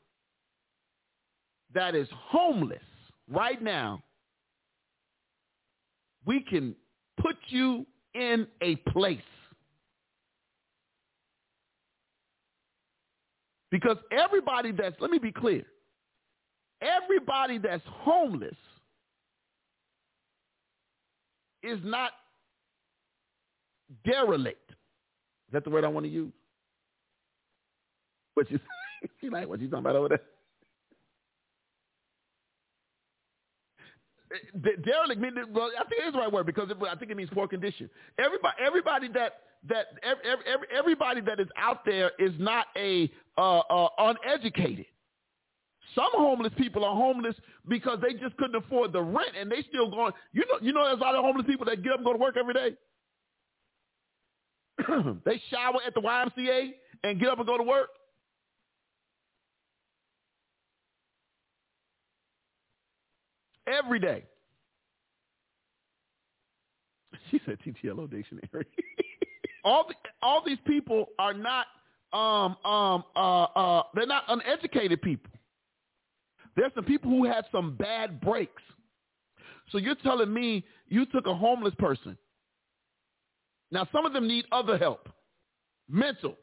that 1.72 1.94
is 1.94 2.08
homeless 2.12 2.82
right 3.30 3.62
now, 3.62 4.02
we 6.26 6.40
can 6.40 6.74
put 7.20 7.36
you 7.50 7.86
in 8.14 8.48
a 8.62 8.74
place. 8.90 9.20
Because 13.70 13.96
everybody 14.10 14.72
that's, 14.72 14.96
let 14.98 15.12
me 15.12 15.18
be 15.18 15.30
clear, 15.30 15.62
everybody 16.82 17.58
that's 17.58 17.84
homeless 17.86 18.56
is 21.62 21.78
not 21.82 22.12
derelict. 24.04 24.70
Is 24.70 25.52
that 25.52 25.64
the 25.64 25.70
word 25.70 25.84
I 25.84 25.88
want 25.88 26.06
to 26.06 26.10
use? 26.10 26.32
What 28.34 28.50
you 28.50 28.60
like 29.30 29.48
what 29.48 29.60
you 29.60 29.68
talking 29.68 29.84
about 29.84 29.96
over 29.96 30.08
there? 30.08 30.20
derelict 34.84 35.20
mean 35.20 35.34
well, 35.52 35.70
I 35.78 35.82
think 35.88 36.02
it 36.02 36.06
is 36.06 36.12
the 36.12 36.20
right 36.20 36.32
word 36.32 36.46
because 36.46 36.70
it, 36.70 36.76
I 36.88 36.94
think 36.94 37.10
it 37.10 37.16
means 37.16 37.30
poor 37.32 37.48
condition. 37.48 37.90
Everybody, 38.18 38.54
everybody 38.64 39.08
that 39.08 39.40
that 39.68 39.86
every, 40.02 40.24
every, 40.46 40.66
everybody 40.76 41.20
that 41.22 41.40
is 41.40 41.48
out 41.56 41.84
there 41.84 42.12
is 42.18 42.32
not 42.38 42.66
a 42.76 43.10
uh, 43.36 43.58
uh, 43.58 43.88
uneducated. 43.98 44.86
Some 45.94 46.10
homeless 46.14 46.52
people 46.56 46.84
are 46.84 46.94
homeless 46.94 47.34
because 47.68 47.98
they 48.00 48.14
just 48.14 48.36
couldn't 48.36 48.56
afford 48.56 48.92
the 48.92 49.02
rent 49.02 49.30
and 49.38 49.50
they 49.50 49.62
still 49.68 49.90
going. 49.90 50.12
You 50.32 50.42
know, 50.42 50.58
you 50.60 50.72
know, 50.72 50.84
there's 50.84 50.98
a 50.98 51.02
lot 51.02 51.14
of 51.14 51.24
homeless 51.24 51.46
people 51.46 51.66
that 51.66 51.82
get 51.82 51.92
up 51.92 51.98
and 51.98 52.06
go 52.06 52.12
to 52.12 52.18
work 52.18 52.36
every 52.36 52.54
day. 52.54 52.76
they 55.24 55.40
shower 55.50 55.80
at 55.86 55.94
the 55.94 56.00
YMCA 56.00 56.70
and 57.04 57.18
get 57.18 57.28
up 57.28 57.38
and 57.38 57.46
go 57.46 57.56
to 57.56 57.62
work. 57.62 57.88
Every 63.66 63.98
day. 63.98 64.24
She 67.30 67.40
said 67.46 67.58
TTLO 67.64 68.10
dictionary. 68.10 68.48
all 69.64 69.86
the, 69.86 69.94
all 70.20 70.42
these 70.44 70.58
people 70.66 71.06
are 71.16 71.32
not 71.32 71.66
um 72.12 72.56
um 72.64 73.04
uh 73.14 73.44
uh 73.44 73.82
they're 73.94 74.06
not 74.06 74.24
uneducated 74.26 75.00
people. 75.00 75.29
There's 76.56 76.72
some 76.74 76.84
people 76.84 77.10
who 77.10 77.24
had 77.24 77.44
some 77.52 77.76
bad 77.76 78.20
breaks. 78.20 78.62
So 79.70 79.78
you're 79.78 79.94
telling 79.96 80.32
me 80.32 80.64
you 80.88 81.06
took 81.06 81.26
a 81.26 81.34
homeless 81.34 81.74
person. 81.78 82.16
Now 83.70 83.86
some 83.92 84.04
of 84.04 84.12
them 84.12 84.26
need 84.26 84.46
other 84.50 84.76
help, 84.76 85.08
mental. 85.88 86.36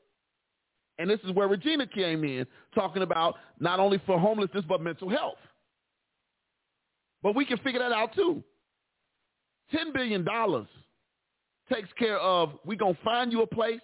And 0.98 1.10
this 1.10 1.20
is 1.24 1.32
where 1.32 1.48
Regina 1.48 1.86
came 1.86 2.24
in, 2.24 2.48
talking 2.74 3.04
about 3.04 3.36
not 3.60 3.80
only 3.80 4.02
for 4.06 4.20
homelessness, 4.20 4.64
but 4.68 4.82
mental 4.82 5.10
health. 5.10 5.38
But 7.22 7.36
we 7.36 7.46
can 7.46 7.58
figure 7.60 7.80
that 7.80 7.92
out 7.92 8.16
too. 8.16 8.44
$10 9.74 9.94
billion 9.94 10.26
takes 11.72 11.90
care 12.00 12.18
of, 12.20 12.54
we're 12.66 12.78
going 12.78 12.96
to 12.96 13.02
find 13.04 13.32
you 13.32 13.42
a 13.42 13.48
place 13.48 13.82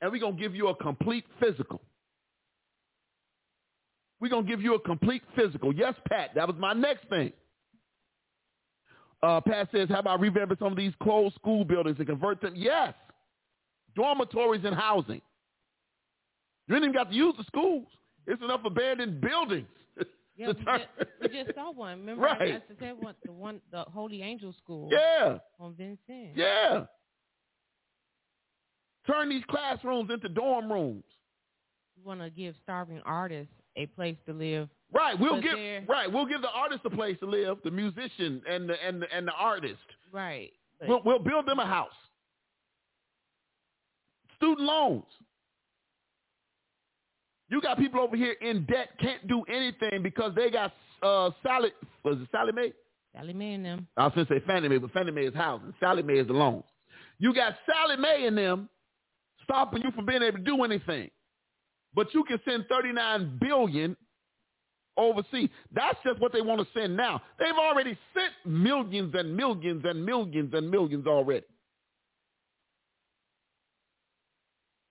and 0.00 0.10
we're 0.10 0.20
going 0.20 0.36
to 0.36 0.42
give 0.42 0.54
you 0.54 0.68
a 0.68 0.74
complete 0.74 1.24
physical. 1.40 1.80
We're 4.22 4.28
going 4.28 4.46
to 4.46 4.48
give 4.50 4.62
you 4.62 4.76
a 4.76 4.80
complete 4.80 5.22
physical. 5.34 5.74
Yes, 5.74 5.94
Pat, 6.08 6.30
that 6.36 6.46
was 6.46 6.56
my 6.56 6.72
next 6.72 7.08
thing. 7.08 7.32
Uh, 9.20 9.40
Pat 9.40 9.68
says, 9.72 9.88
how 9.88 9.98
about 9.98 10.20
revamping 10.20 10.60
some 10.60 10.68
of 10.70 10.76
these 10.76 10.92
closed 11.02 11.34
school 11.34 11.64
buildings 11.64 11.96
and 11.98 12.06
convert 12.06 12.40
them? 12.40 12.52
Yes. 12.54 12.94
Dormitories 13.96 14.64
and 14.64 14.76
housing. 14.76 15.20
You 16.68 16.76
ain't 16.76 16.84
even 16.84 16.94
got 16.94 17.10
to 17.10 17.14
use 17.16 17.34
the 17.36 17.42
schools. 17.44 17.88
It's 18.28 18.40
enough 18.40 18.60
abandoned 18.64 19.20
buildings. 19.20 19.66
Yeah, 20.34 20.46
we 20.46 20.54
just, 20.54 20.88
we 21.20 21.28
just 21.44 21.54
saw 21.54 21.72
one. 21.72 21.98
Remember, 22.00 22.22
Right. 22.22 22.54
I 22.54 22.74
said 22.80 22.94
one, 22.98 23.14
the 23.22 23.32
one, 23.32 23.60
the 23.70 23.82
Holy 23.82 24.22
Angel 24.22 24.54
School 24.64 24.88
yeah, 24.90 25.36
on 25.60 25.74
Vincent. 25.74 26.34
yeah. 26.34 26.86
Turn 29.06 29.28
these 29.28 29.42
classrooms 29.50 30.10
into 30.10 30.30
dorm 30.30 30.72
rooms. 30.72 31.04
You 31.96 32.04
want 32.04 32.20
to 32.22 32.30
give 32.30 32.54
starving 32.62 33.02
artists 33.04 33.52
a 33.76 33.86
place 33.86 34.16
to 34.26 34.32
live. 34.32 34.68
Right, 34.92 35.18
we'll 35.18 35.36
But 35.36 35.42
give 35.42 35.88
right, 35.88 36.12
we'll 36.12 36.26
give 36.26 36.42
the 36.42 36.50
artist 36.50 36.80
a 36.84 36.90
place 36.90 37.16
to 37.20 37.26
live, 37.26 37.58
the 37.64 37.70
musician 37.70 38.42
and 38.48 38.68
the 38.68 38.74
and 38.84 39.02
the, 39.02 39.06
and 39.14 39.26
the 39.26 39.32
artist. 39.32 39.80
Right. 40.12 40.52
We'll, 40.86 41.00
we'll 41.04 41.20
build 41.20 41.46
them 41.46 41.60
a 41.60 41.66
house. 41.66 41.92
Student 44.36 44.66
loans. 44.66 45.04
You 47.48 47.60
got 47.60 47.78
people 47.78 48.00
over 48.00 48.16
here 48.16 48.34
in 48.40 48.64
debt, 48.64 48.88
can't 48.98 49.26
do 49.28 49.42
anything 49.44 50.02
because 50.02 50.32
they 50.34 50.50
got 50.50 50.72
uh, 51.02 51.30
Sally. 51.42 51.70
Was 52.02 52.16
it 52.18 52.28
Sallie 52.32 52.52
Mae? 52.52 52.72
Sallie 53.14 53.34
Mae 53.34 53.54
and 53.54 53.64
them. 53.64 53.86
I 53.96 54.04
was 54.04 54.14
going 54.14 54.26
to 54.26 54.34
say 54.34 54.42
Fannie 54.46 54.68
Mae, 54.68 54.78
but 54.78 54.90
Fannie 54.92 55.12
Mae 55.12 55.26
is 55.26 55.34
housing. 55.34 55.72
Sallie 55.78 56.02
Mae 56.02 56.14
is 56.14 56.26
the 56.26 56.32
loans. 56.32 56.64
You 57.18 57.34
got 57.34 57.54
Sallie 57.66 58.00
Mae 58.00 58.26
and 58.26 58.36
them 58.36 58.68
stopping 59.44 59.82
you 59.82 59.90
from 59.92 60.06
being 60.06 60.22
able 60.22 60.38
to 60.38 60.44
do 60.44 60.62
anything. 60.64 61.10
But 61.94 62.12
you 62.14 62.24
can 62.24 62.40
send 62.44 62.66
39 62.68 63.38
billion 63.40 63.96
overseas. 64.96 65.48
That's 65.74 65.98
just 66.04 66.20
what 66.20 66.32
they 66.32 66.40
want 66.40 66.60
to 66.60 66.66
send 66.78 66.96
now. 66.96 67.22
They've 67.38 67.54
already 67.58 67.98
sent 68.14 68.32
millions 68.44 69.14
and 69.16 69.36
millions 69.36 69.82
and 69.84 70.04
millions 70.04 70.52
and 70.54 70.70
millions 70.70 71.06
already. 71.06 71.46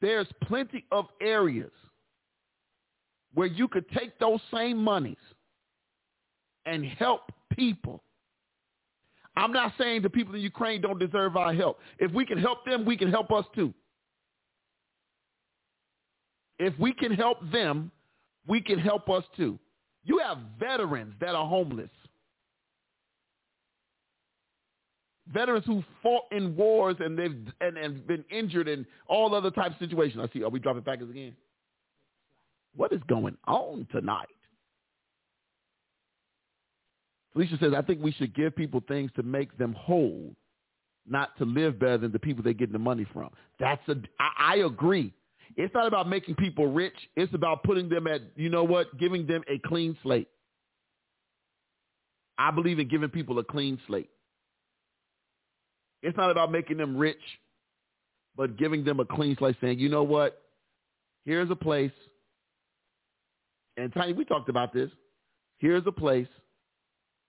There's 0.02 0.28
plenty 0.44 0.86
of 0.92 1.06
areas 1.22 1.72
where 3.34 3.48
you 3.48 3.68
could 3.68 3.88
take 3.92 4.18
those 4.20 4.40
same 4.54 4.78
monies 4.78 5.18
and 6.66 6.86
help 6.86 7.32
people. 7.52 8.04
I'm 9.38 9.54
not 9.54 9.74
saying 9.78 10.02
the 10.02 10.10
people 10.10 10.36
in 10.36 10.42
Ukraine 10.42 10.82
don't 10.82 11.00
deserve 11.00 11.38
our 11.38 11.54
help. 11.54 11.80
If 12.00 12.12
we 12.12 12.26
can 12.26 12.38
help 12.38 12.66
them, 12.66 12.84
we 12.84 12.98
can 12.98 13.10
help 13.10 13.32
us 13.32 13.46
too. 13.56 13.74
If 16.62 16.78
we 16.78 16.94
can 16.94 17.12
help 17.12 17.40
them, 17.52 17.90
we 18.46 18.62
can 18.62 18.78
help 18.78 19.10
us 19.10 19.24
too. 19.36 19.58
You 20.04 20.20
have 20.20 20.38
veterans 20.60 21.16
that 21.20 21.34
are 21.34 21.48
homeless. 21.48 21.90
Veterans 25.34 25.66
who 25.66 25.84
fought 26.04 26.26
in 26.32 26.56
wars 26.56 26.98
and 27.00 27.18
they've 27.18 27.36
and, 27.62 27.78
and 27.80 28.06
been 28.06 28.24
injured 28.30 28.68
in 28.68 28.86
all 29.08 29.34
other 29.34 29.50
types 29.50 29.74
of 29.74 29.90
situations. 29.90 30.24
I 30.24 30.32
see. 30.32 30.44
Are 30.44 30.50
we 30.50 30.60
dropping 30.60 30.84
packets 30.84 31.10
again? 31.10 31.36
What 32.76 32.94
is 32.94 33.02
going 33.08 33.38
on 33.48 33.88
tonight? 33.92 34.28
Felicia 37.34 37.58
says, 37.60 37.74
I 37.76 37.82
think 37.82 38.04
we 38.04 38.12
should 38.12 38.36
give 38.36 38.56
people 38.56 38.84
things 38.88 39.10
to 39.16 39.24
make 39.24 39.58
them 39.58 39.74
whole, 39.74 40.36
not 41.08 41.36
to 41.40 41.46
live 41.46 41.80
better 41.80 41.98
than 41.98 42.12
the 42.12 42.20
people 42.20 42.44
they're 42.44 42.54
getting 42.54 42.74
the 42.74 42.80
money 42.80 43.08
from. 43.12 43.32
That's 43.60 43.82
a, 43.88 43.96
I, 44.20 44.54
I 44.54 44.56
agree. 44.58 45.12
It's 45.58 45.74
not 45.74 45.88
about 45.88 46.08
making 46.08 46.36
people 46.36 46.68
rich. 46.68 46.96
It's 47.16 47.34
about 47.34 47.64
putting 47.64 47.90
them 47.90 48.08
at, 48.08 48.22
you 48.36 48.50
know 48.50 48.64
what, 48.64 48.98
giving 48.98 49.28
them 49.28 49.44
a 49.50 49.60
clean 49.68 49.98
slate. 50.04 50.28
I 52.38 52.52
believe 52.52 52.80
in 52.80 52.88
giving 52.88 53.10
people 53.10 53.38
a 53.40 53.44
clean 53.44 53.80
slate. 53.88 54.10
It's 56.02 56.18
not 56.18 56.32
about 56.32 56.52
making 56.52 56.78
them 56.78 56.98
rich, 56.98 57.22
but 58.36 58.58
giving 58.58 58.84
them 58.84 59.00
a 59.00 59.06
clean 59.06 59.36
slate 59.38 59.56
saying, 59.62 59.80
you 59.80 59.90
know 59.90 60.04
what, 60.04 60.42
here's 61.26 61.52
a 61.52 61.56
place. 61.56 61.92
And 63.78 63.94
Tiny, 63.94 64.14
we 64.14 64.26
talked 64.26 64.50
about 64.50 64.74
this. 64.74 64.90
Here's 65.60 65.86
a 65.86 65.92
place 65.92 66.28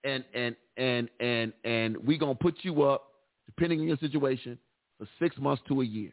and 0.03 0.23
and 0.33 0.55
and 0.77 1.09
and 1.19 1.53
and 1.63 1.97
we're 1.97 2.17
gonna 2.17 2.35
put 2.35 2.55
you 2.61 2.83
up, 2.83 3.07
depending 3.45 3.79
on 3.81 3.87
your 3.87 3.97
situation, 3.97 4.57
for 4.97 5.07
six 5.19 5.37
months 5.37 5.61
to 5.67 5.81
a 5.81 5.85
year. 5.85 6.11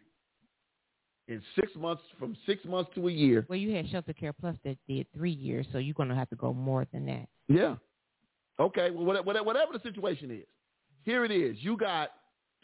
In 1.28 1.40
six 1.54 1.70
months, 1.76 2.02
from 2.18 2.36
six 2.44 2.64
months 2.64 2.90
to 2.96 3.06
a 3.06 3.12
year. 3.12 3.46
Well, 3.48 3.58
you 3.58 3.72
had 3.74 3.88
Shelter 3.88 4.12
Care 4.12 4.32
Plus 4.32 4.56
that 4.64 4.76
did 4.88 5.06
three 5.14 5.30
years, 5.30 5.64
so 5.70 5.78
you're 5.78 5.94
gonna 5.94 6.14
have 6.14 6.28
to 6.30 6.36
go 6.36 6.52
more 6.52 6.86
than 6.92 7.06
that. 7.06 7.28
Yeah. 7.48 7.76
Okay. 8.58 8.90
Well, 8.90 9.04
whatever, 9.04 9.44
whatever 9.44 9.72
the 9.72 9.80
situation 9.80 10.30
is, 10.32 10.46
here 11.04 11.24
it 11.24 11.30
is. 11.30 11.56
You 11.60 11.76
got 11.76 12.10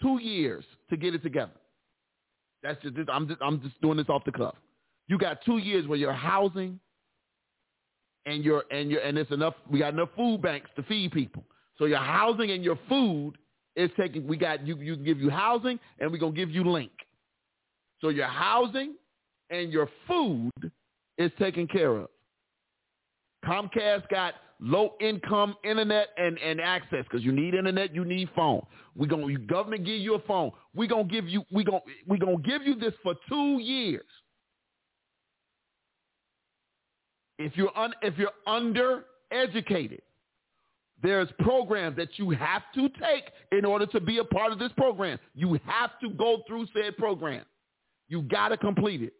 two 0.02 0.20
years 0.20 0.64
to 0.90 0.96
get 0.96 1.14
it 1.14 1.22
together. 1.22 1.52
That's 2.62 2.80
just 2.82 2.96
I'm 3.08 3.28
just 3.28 3.40
I'm 3.40 3.60
just 3.62 3.80
doing 3.80 3.96
this 3.96 4.08
off 4.08 4.24
the 4.24 4.32
cuff. 4.32 4.56
You 5.08 5.18
got 5.18 5.44
two 5.44 5.58
years 5.58 5.86
where 5.86 5.98
your 5.98 6.12
housing 6.12 6.80
and 8.26 8.44
your 8.44 8.64
and 8.70 8.90
your 8.90 9.00
and 9.00 9.16
it's 9.16 9.30
enough. 9.30 9.54
We 9.70 9.78
got 9.78 9.94
enough 9.94 10.08
food 10.16 10.42
banks 10.42 10.68
to 10.76 10.82
feed 10.82 11.12
people. 11.12 11.44
So 11.78 11.84
your 11.84 11.98
housing 11.98 12.50
and 12.50 12.64
your 12.64 12.78
food 12.88 13.34
is 13.76 13.90
taking. 13.96 14.26
We 14.26 14.36
got 14.36 14.66
you. 14.66 14.76
You 14.78 14.96
can 14.96 15.04
give 15.04 15.20
you 15.20 15.30
housing, 15.30 15.78
and 16.00 16.10
we're 16.10 16.18
gonna 16.18 16.32
give 16.32 16.50
you 16.50 16.64
link. 16.64 16.90
So 18.00 18.08
your 18.08 18.26
housing 18.26 18.94
and 19.50 19.72
your 19.72 19.88
food 20.06 20.50
is 21.18 21.30
taken 21.38 21.66
care 21.66 21.96
of. 21.96 22.08
Comcast 23.44 24.08
got 24.08 24.34
low 24.60 24.94
income 25.00 25.54
internet 25.64 26.08
and, 26.16 26.38
and 26.38 26.60
access 26.60 27.04
because 27.04 27.24
you 27.24 27.32
need 27.32 27.54
internet, 27.54 27.94
you 27.94 28.04
need 28.04 28.28
phone. 28.34 28.64
We 28.94 29.06
gonna 29.06 29.36
government 29.38 29.84
give 29.84 30.00
you 30.00 30.14
a 30.14 30.20
phone. 30.20 30.50
We 30.74 30.88
gonna 30.88 31.04
give 31.04 31.28
you 31.28 31.44
we 31.52 31.64
gonna 31.64 31.80
we 32.06 32.18
gonna 32.18 32.38
give 32.38 32.62
you 32.62 32.74
this 32.74 32.94
for 33.02 33.14
two 33.28 33.58
years. 33.60 34.04
If 37.38 37.56
you're 37.56 37.76
un, 37.76 37.92
if 38.02 38.14
you're 38.16 38.30
undereducated, 38.48 40.00
there's 41.02 41.28
programs 41.40 41.96
that 41.96 42.18
you 42.18 42.30
have 42.30 42.62
to 42.74 42.88
take 42.88 43.24
in 43.52 43.64
order 43.66 43.86
to 43.86 44.00
be 44.00 44.18
a 44.18 44.24
part 44.24 44.52
of 44.52 44.58
this 44.58 44.72
program. 44.76 45.18
You 45.34 45.58
have 45.66 45.90
to 46.00 46.10
go 46.10 46.42
through 46.48 46.66
said 46.74 46.96
program. 46.96 47.44
You 48.08 48.22
got 48.22 48.48
to 48.50 48.56
complete 48.56 49.02
it. 49.02 49.14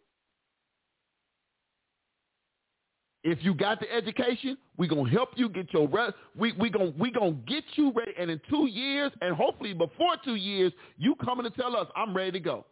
If 3.24 3.38
you 3.42 3.54
got 3.54 3.80
the 3.80 3.92
education, 3.92 4.56
we're 4.76 4.88
gonna 4.88 5.10
help 5.10 5.30
you 5.34 5.48
get 5.48 5.72
your 5.72 5.88
rest. 5.88 6.14
We 6.36 6.52
we 6.52 6.70
gonna 6.70 6.92
we 6.96 7.10
gonna 7.10 7.32
get 7.32 7.64
you 7.74 7.92
ready, 7.92 8.12
and 8.16 8.30
in 8.30 8.40
two 8.48 8.66
years, 8.68 9.10
and 9.20 9.34
hopefully 9.34 9.72
before 9.74 10.16
two 10.24 10.36
years, 10.36 10.72
you 10.96 11.16
coming 11.24 11.42
to 11.44 11.50
tell 11.50 11.74
us 11.76 11.88
I'm 11.96 12.16
ready 12.16 12.30
to 12.32 12.40
go. 12.40 12.66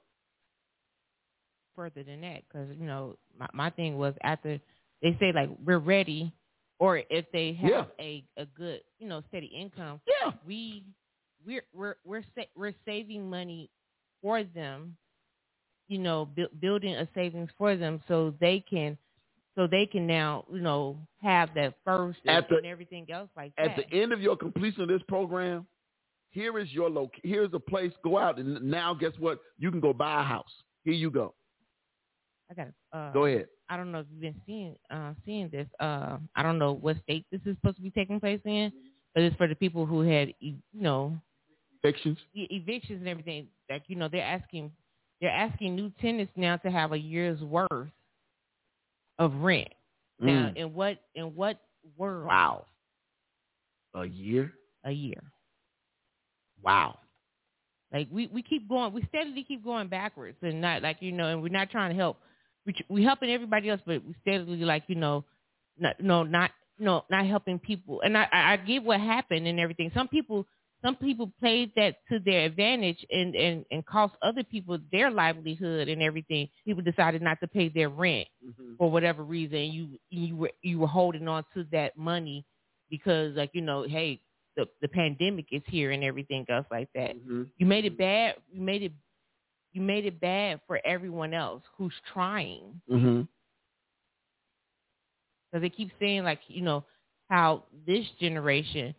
Further 1.74 2.04
than 2.04 2.20
that, 2.20 2.42
because 2.48 2.68
you 2.78 2.86
know 2.86 3.16
my 3.36 3.48
my 3.52 3.70
thing 3.70 3.98
was 3.98 4.14
after 4.22 4.60
they 5.02 5.16
say 5.18 5.32
like 5.34 5.50
we're 5.64 5.78
ready, 5.80 6.32
or 6.78 6.98
if 7.10 7.24
they 7.32 7.52
have 7.54 7.70
Yeah. 7.70 7.84
a 7.98 8.24
a 8.36 8.46
good 8.46 8.82
you 9.00 9.08
know 9.08 9.24
steady 9.28 9.46
income, 9.46 10.00
Yeah. 10.06 10.32
we 10.46 10.84
we're 11.44 11.64
we're 11.74 11.96
we're 12.04 12.22
sa- 12.36 12.44
we're 12.54 12.74
saving 12.84 13.28
money 13.28 13.70
for 14.22 14.44
them, 14.44 14.96
you 15.88 15.98
know, 15.98 16.26
bu- 16.36 16.48
building 16.60 16.94
a 16.94 17.08
savings 17.14 17.50
for 17.58 17.76
them 17.76 18.00
so 18.08 18.34
they 18.40 18.64
can 18.68 18.96
so 19.56 19.66
they 19.68 19.86
can 19.86 20.06
now 20.06 20.44
you 20.52 20.60
know 20.60 20.96
have 21.22 21.50
that 21.54 21.74
first 21.84 22.18
and, 22.26 22.36
At 22.36 22.48
the- 22.48 22.56
and 22.56 22.66
everything 22.66 23.06
else 23.10 23.28
like 23.36 23.52
At 23.58 23.76
that. 23.76 23.86
the 23.90 24.02
end 24.02 24.12
of 24.12 24.20
your 24.20 24.36
completion 24.36 24.82
of 24.82 24.88
this 24.88 25.02
program, 25.08 25.66
here 26.30 26.58
is 26.58 26.72
your 26.72 26.90
loc. 26.90 27.10
Here's 27.22 27.50
a 27.54 27.60
place. 27.60 27.92
Go 28.02 28.18
out 28.18 28.38
and 28.38 28.60
now, 28.62 28.94
guess 28.94 29.12
what? 29.18 29.38
You 29.58 29.70
can 29.70 29.80
go 29.80 29.92
buy 29.92 30.20
a 30.20 30.24
house. 30.24 30.50
Here 30.84 30.94
you 30.94 31.10
go. 31.10 31.34
I 32.50 32.54
got 32.54 32.68
uh, 32.92 33.12
Go 33.12 33.26
ahead. 33.26 33.46
I 33.68 33.76
don't 33.78 33.90
know 33.92 34.00
if 34.00 34.06
you've 34.10 34.20
been 34.20 34.40
seeing 34.44 34.76
uh 34.90 35.14
seeing 35.24 35.48
this. 35.50 35.66
Uh, 35.80 36.18
I 36.36 36.42
don't 36.42 36.58
know 36.58 36.72
what 36.72 36.96
state 37.02 37.24
this 37.32 37.40
is 37.46 37.56
supposed 37.56 37.76
to 37.76 37.82
be 37.82 37.90
taking 37.90 38.20
place 38.20 38.40
in, 38.44 38.72
but 39.14 39.22
it's 39.22 39.36
for 39.36 39.46
the 39.48 39.54
people 39.54 39.86
who 39.86 40.00
had 40.00 40.34
you 40.40 40.56
know 40.74 41.16
evictions, 41.82 42.18
evictions 42.34 42.98
and 43.00 43.08
everything. 43.08 43.46
Like 43.70 43.84
you 43.86 43.96
know, 43.96 44.08
they're 44.08 44.22
asking 44.22 44.72
they're 45.20 45.30
asking 45.30 45.76
new 45.76 45.90
tenants 46.00 46.32
now 46.36 46.56
to 46.58 46.70
have 46.70 46.92
a 46.92 46.98
year's 46.98 47.40
worth 47.40 47.70
of 49.18 49.34
rent. 49.36 49.72
Now, 50.20 50.50
Mm. 50.50 50.56
in 50.56 50.74
what 50.74 50.98
in 51.14 51.34
what 51.34 51.60
world? 51.96 52.26
Wow. 52.26 52.66
A 53.94 54.04
year. 54.06 54.52
A 54.84 54.90
year. 54.92 55.22
Wow. 56.62 56.98
Like 57.92 58.08
we 58.10 58.26
we 58.28 58.42
keep 58.42 58.68
going, 58.68 58.92
we 58.92 59.04
steadily 59.08 59.44
keep 59.44 59.64
going 59.64 59.88
backwards, 59.88 60.36
and 60.42 60.60
not 60.60 60.82
like 60.82 60.98
you 61.00 61.12
know, 61.12 61.28
and 61.28 61.42
we're 61.42 61.48
not 61.48 61.70
trying 61.70 61.90
to 61.90 61.96
help. 61.96 62.18
We 62.66 62.72
tr- 62.72 62.82
we 62.88 63.04
helping 63.04 63.30
everybody 63.30 63.70
else, 63.70 63.80
but 63.86 64.04
we 64.04 64.14
steadily 64.22 64.58
like 64.64 64.84
you 64.88 64.96
know, 64.96 65.24
not 65.78 66.00
no 66.00 66.22
not 66.24 66.50
no 66.78 67.04
not 67.10 67.26
helping 67.26 67.58
people. 67.60 68.00
And 68.02 68.18
I 68.18 68.28
I 68.32 68.52
I 68.54 68.56
get 68.56 68.82
what 68.82 69.00
happened 69.00 69.46
and 69.46 69.60
everything. 69.60 69.90
Some 69.94 70.08
people 70.08 70.46
some 70.84 70.96
people 70.96 71.32
played 71.40 71.72
that 71.76 71.96
to 72.10 72.18
their 72.20 72.44
advantage 72.46 73.04
and 73.10 73.34
and 73.34 73.64
and 73.70 73.86
cost 73.86 74.14
other 74.22 74.44
people 74.44 74.78
their 74.92 75.10
livelihood 75.10 75.88
and 75.88 76.02
everything. 76.02 76.48
People 76.66 76.82
decided 76.82 77.22
not 77.22 77.40
to 77.40 77.48
pay 77.48 77.68
their 77.68 77.88
rent 77.90 78.28
for 78.78 78.90
whatever 78.90 79.24
reason. 79.24 79.58
You 79.72 79.98
you 80.10 80.36
were 80.36 80.52
you 80.62 80.80
were 80.80 80.88
holding 80.88 81.28
on 81.28 81.44
to 81.54 81.64
that 81.72 81.96
money 81.96 82.44
because 82.90 83.34
like 83.36 83.50
you 83.54 83.62
know, 83.62 83.84
hey, 83.84 84.20
the 84.56 84.66
the 84.82 84.88
pandemic 84.88 85.46
is 85.52 85.62
here 85.66 85.90
and 85.92 86.04
everything 86.04 86.46
else 86.48 86.66
like 86.70 86.88
that 86.94 87.16
Mhm. 87.16 87.50
you 87.58 87.66
made 87.66 87.84
it 87.84 87.96
bad 87.98 88.36
you 88.52 88.60
made 88.60 88.82
it 88.82 88.92
you 89.72 89.82
made 89.82 90.06
it 90.06 90.20
bad 90.20 90.60
for 90.66 90.80
everyone 90.84 91.34
else 91.34 91.62
who's 91.76 91.94
trying 92.12 92.80
Mhm. 92.90 93.28
because 95.50 95.62
they 95.62 95.70
keep 95.70 95.90
saying 96.00 96.24
like 96.24 96.40
you 96.48 96.62
know 96.62 96.84
how 97.28 97.64
this 97.86 98.06
generation 98.20 98.94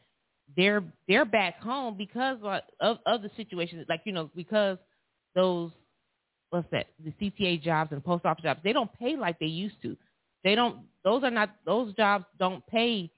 they're 0.57 0.83
they're 1.07 1.25
back 1.25 1.59
home 1.59 1.95
because 1.97 2.37
of 2.43 2.97
of, 3.05 3.21
the 3.21 3.31
situation 3.37 3.85
like 3.89 4.01
you 4.05 4.13
know 4.13 4.29
because 4.35 4.77
those 5.35 5.71
what's 6.49 6.67
that 6.71 6.87
the 7.03 7.11
CTA 7.21 7.61
jobs 7.61 7.91
and 7.91 8.01
the 8.01 8.05
post 8.05 8.25
office 8.25 8.43
jobs 8.43 8.61
they 8.63 8.73
don't 8.73 8.91
pay 8.99 9.15
like 9.17 9.39
they 9.39 9.45
used 9.47 9.81
to 9.81 9.97
they 10.43 10.55
don't 10.55 10.79
those 11.03 11.23
are 11.23 11.31
not 11.31 11.51
those 11.65 11.93
jobs 11.95 12.25
don't 12.39 12.65
pay 12.67 13.11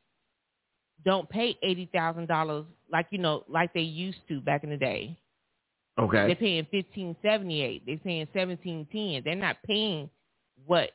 don't 1.06 1.30
pay 1.30 1.58
eighty 1.64 1.90
thousand 1.94 2.28
dollars 2.28 2.66
like 2.92 3.08
you 3.12 3.18
know 3.20 3.44
like 3.50 3.74
they 3.74 3.82
used 3.82 4.20
to 4.30 4.42
back 4.42 4.64
in 4.64 4.70
the 4.70 4.78
day 4.78 5.18
Okay. 6.00 6.28
They're 6.28 6.36
paying 6.36 6.68
fifteen 6.72 7.16
seventy 7.24 7.62
eight. 7.62 7.84
They're 7.86 7.98
paying 7.98 8.28
seventeen 8.34 8.88
ten. 8.92 9.22
They're 9.26 9.36
not 9.36 9.58
paying 9.66 10.10
what 10.66 10.92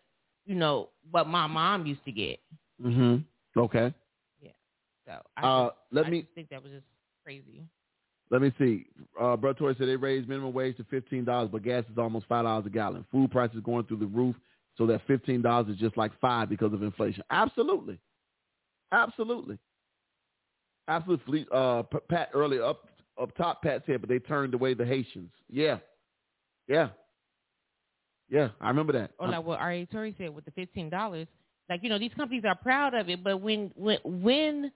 you 0.46 0.54
know 0.54 0.90
what 1.10 1.26
my 1.26 1.46
mom 1.46 1.86
used 1.86 2.04
to 2.04 2.12
get. 2.12 2.40
Mhm. 2.82 3.24
Okay. 3.56 3.92
So 5.12 5.22
I, 5.36 5.42
Uh, 5.42 5.64
just, 5.66 5.76
let 5.92 6.06
I 6.06 6.10
me 6.10 6.22
just 6.22 6.34
think 6.34 6.48
that 6.50 6.62
was 6.62 6.72
just 6.72 6.86
crazy. 7.24 7.62
let 8.30 8.42
me 8.42 8.52
see. 8.58 8.86
Uh, 9.20 9.36
Brother 9.36 9.58
Torrey 9.58 9.74
said 9.78 9.88
they 9.88 9.96
raised 9.96 10.28
minimum 10.28 10.52
wage 10.52 10.76
to 10.78 10.84
fifteen 10.84 11.24
dollars, 11.24 11.50
but 11.52 11.62
gas 11.62 11.84
is 11.90 11.98
almost 11.98 12.26
five 12.26 12.44
dollars 12.44 12.66
a 12.66 12.70
gallon. 12.70 13.04
Food 13.10 13.30
prices 13.30 13.60
going 13.64 13.84
through 13.86 13.98
the 13.98 14.06
roof, 14.06 14.36
so 14.76 14.86
that 14.86 15.06
fifteen 15.06 15.42
dollars 15.42 15.68
is 15.68 15.76
just 15.78 15.96
like 15.96 16.12
five 16.20 16.48
because 16.48 16.72
of 16.72 16.82
inflation. 16.82 17.22
Absolutely, 17.30 17.98
absolutely, 18.92 19.58
absolutely. 20.88 21.46
Uh, 21.52 21.82
Pat 22.08 22.30
earlier 22.34 22.64
up 22.64 22.88
up 23.20 23.36
top, 23.36 23.62
Pat 23.62 23.82
said, 23.86 24.00
but 24.00 24.08
they 24.08 24.18
turned 24.18 24.54
away 24.54 24.74
the 24.74 24.84
Haitians. 24.86 25.30
Yeah, 25.50 25.78
yeah, 26.68 26.88
yeah. 28.30 28.48
I 28.60 28.68
remember 28.68 28.92
that. 28.94 29.12
Or 29.18 29.28
like 29.28 29.44
what 29.44 29.60
R.A. 29.60 29.86
Torrey 29.86 30.14
said 30.18 30.34
with 30.34 30.44
the 30.44 30.50
fifteen 30.52 30.88
dollars, 30.88 31.26
Like 31.68 31.82
you 31.82 31.88
know, 31.90 31.98
these 31.98 32.14
companies 32.16 32.44
are 32.46 32.54
proud 32.56 32.94
of 32.94 33.08
it, 33.08 33.22
but 33.22 33.38
when 33.40 33.70
when 33.76 33.98
when 34.04 34.72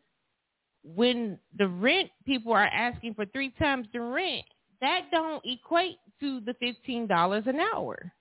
when 0.95 1.39
the 1.59 1.67
rent 1.67 2.11
people 2.25 2.53
are 2.53 2.67
asking 2.67 3.15
for 3.15 3.27
three 3.27 3.51
times 3.59 3.87
the 3.93 4.01
rent, 4.01 4.45
that 4.81 5.07
don't 5.11 5.45
equate 5.45 5.97
to 6.21 6.41
the 6.41 6.55
fifteen 6.55 7.07
dollars 7.07 7.45
an 7.47 7.59
hour. 7.75 8.13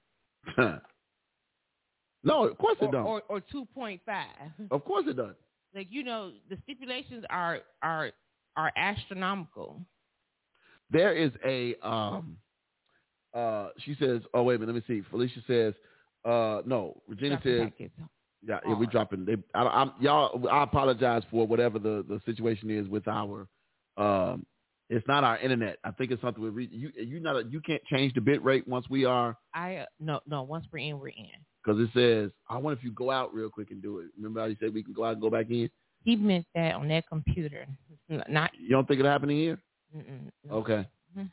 no, 2.24 2.46
of 2.48 2.58
course 2.58 2.78
it 2.82 2.86
or, 2.86 2.92
don't. 2.92 3.06
Or, 3.06 3.22
or 3.30 3.42
two 3.52 3.66
point 3.74 4.02
five. 4.06 4.26
Of 4.72 4.84
course 4.86 5.06
it 5.08 5.18
does. 5.18 5.36
Like 5.76 5.88
you 5.90 6.04
know, 6.04 6.32
the 6.50 6.58
stipulations 6.64 7.24
are 7.30 7.60
are 7.84 8.12
are 8.58 8.72
astronomical. 8.76 9.82
There 10.90 11.14
is 11.14 11.32
a 11.46 11.76
um 11.88 12.38
uh 13.34 13.70
she 13.80 13.96
says 14.00 14.22
oh 14.34 14.44
wait 14.44 14.56
a 14.56 14.60
minute, 14.60 14.74
let 14.74 14.90
me 14.90 14.96
see. 14.96 15.08
Felicia 15.12 15.42
says 15.46 15.74
uh 16.24 16.62
no. 16.66 17.02
Regina 17.08 17.40
says 17.44 17.70
yeah, 18.48 18.60
yeah, 18.66 18.78
we're 18.78 18.86
dropping. 18.86 19.26
They, 19.26 19.36
I, 19.54 19.64
I'm, 19.64 19.92
y'all, 20.00 20.48
I 20.50 20.64
apologize 20.64 21.24
for 21.32 21.48
whatever 21.48 21.80
the, 21.80 22.06
the 22.08 22.20
situation 22.26 22.70
is 22.70 22.88
with 22.88 23.08
our. 23.08 23.48
Um, 23.98 24.46
it's 24.90 25.08
not 25.08 25.24
our 25.24 25.40
internet. 25.40 25.78
I 25.84 25.92
think 25.92 26.12
it's 26.12 26.22
something 26.22 26.44
with 26.44 26.54
re- 26.54 26.70
you. 26.72 26.92
You 26.96 27.20
not 27.20 27.36
a, 27.38 27.44
you 27.50 27.60
can't 27.60 27.84
change 27.86 28.14
the 28.14 28.22
bit 28.22 28.44
rate 28.44 28.68
once 28.68 28.86
we 28.90 29.04
are. 29.06 29.36
I 29.54 29.78
uh, 29.78 29.86
no 30.00 30.20
no 30.28 30.44
once 30.44 30.66
we're 30.72 30.80
in 30.80 31.00
we're 31.00 31.08
in. 31.08 31.26
Because 31.64 31.82
it 31.82 31.90
says 31.96 32.32
I 32.50 32.58
wonder 32.58 32.78
if 32.78 32.84
you 32.84 32.92
go 32.92 33.10
out 33.10 33.34
real 33.34 33.50
quick 33.50 33.72
and 33.72 33.82
do 33.82 34.00
it. 34.00 34.08
Remember 34.16 34.42
how 34.42 34.46
you 34.46 34.56
said 34.60 34.74
we 34.74 34.84
can 34.84 34.94
go 34.94 35.04
out 35.06 35.14
and 35.14 35.22
go 35.22 35.32
back 35.32 35.50
in. 35.50 35.70
He 36.04 36.16
meant 36.16 36.46
that 36.54 36.76
on 36.76 36.88
that 36.90 37.08
computer, 37.10 37.66
not. 38.30 38.52
You 38.60 38.70
don't 38.70 38.88
think 38.88 39.00
it 39.00 39.06
happened 39.08 39.32
here? 39.32 39.60
No. 39.92 40.56
Okay. 40.58 40.88
Mhm. 41.18 41.32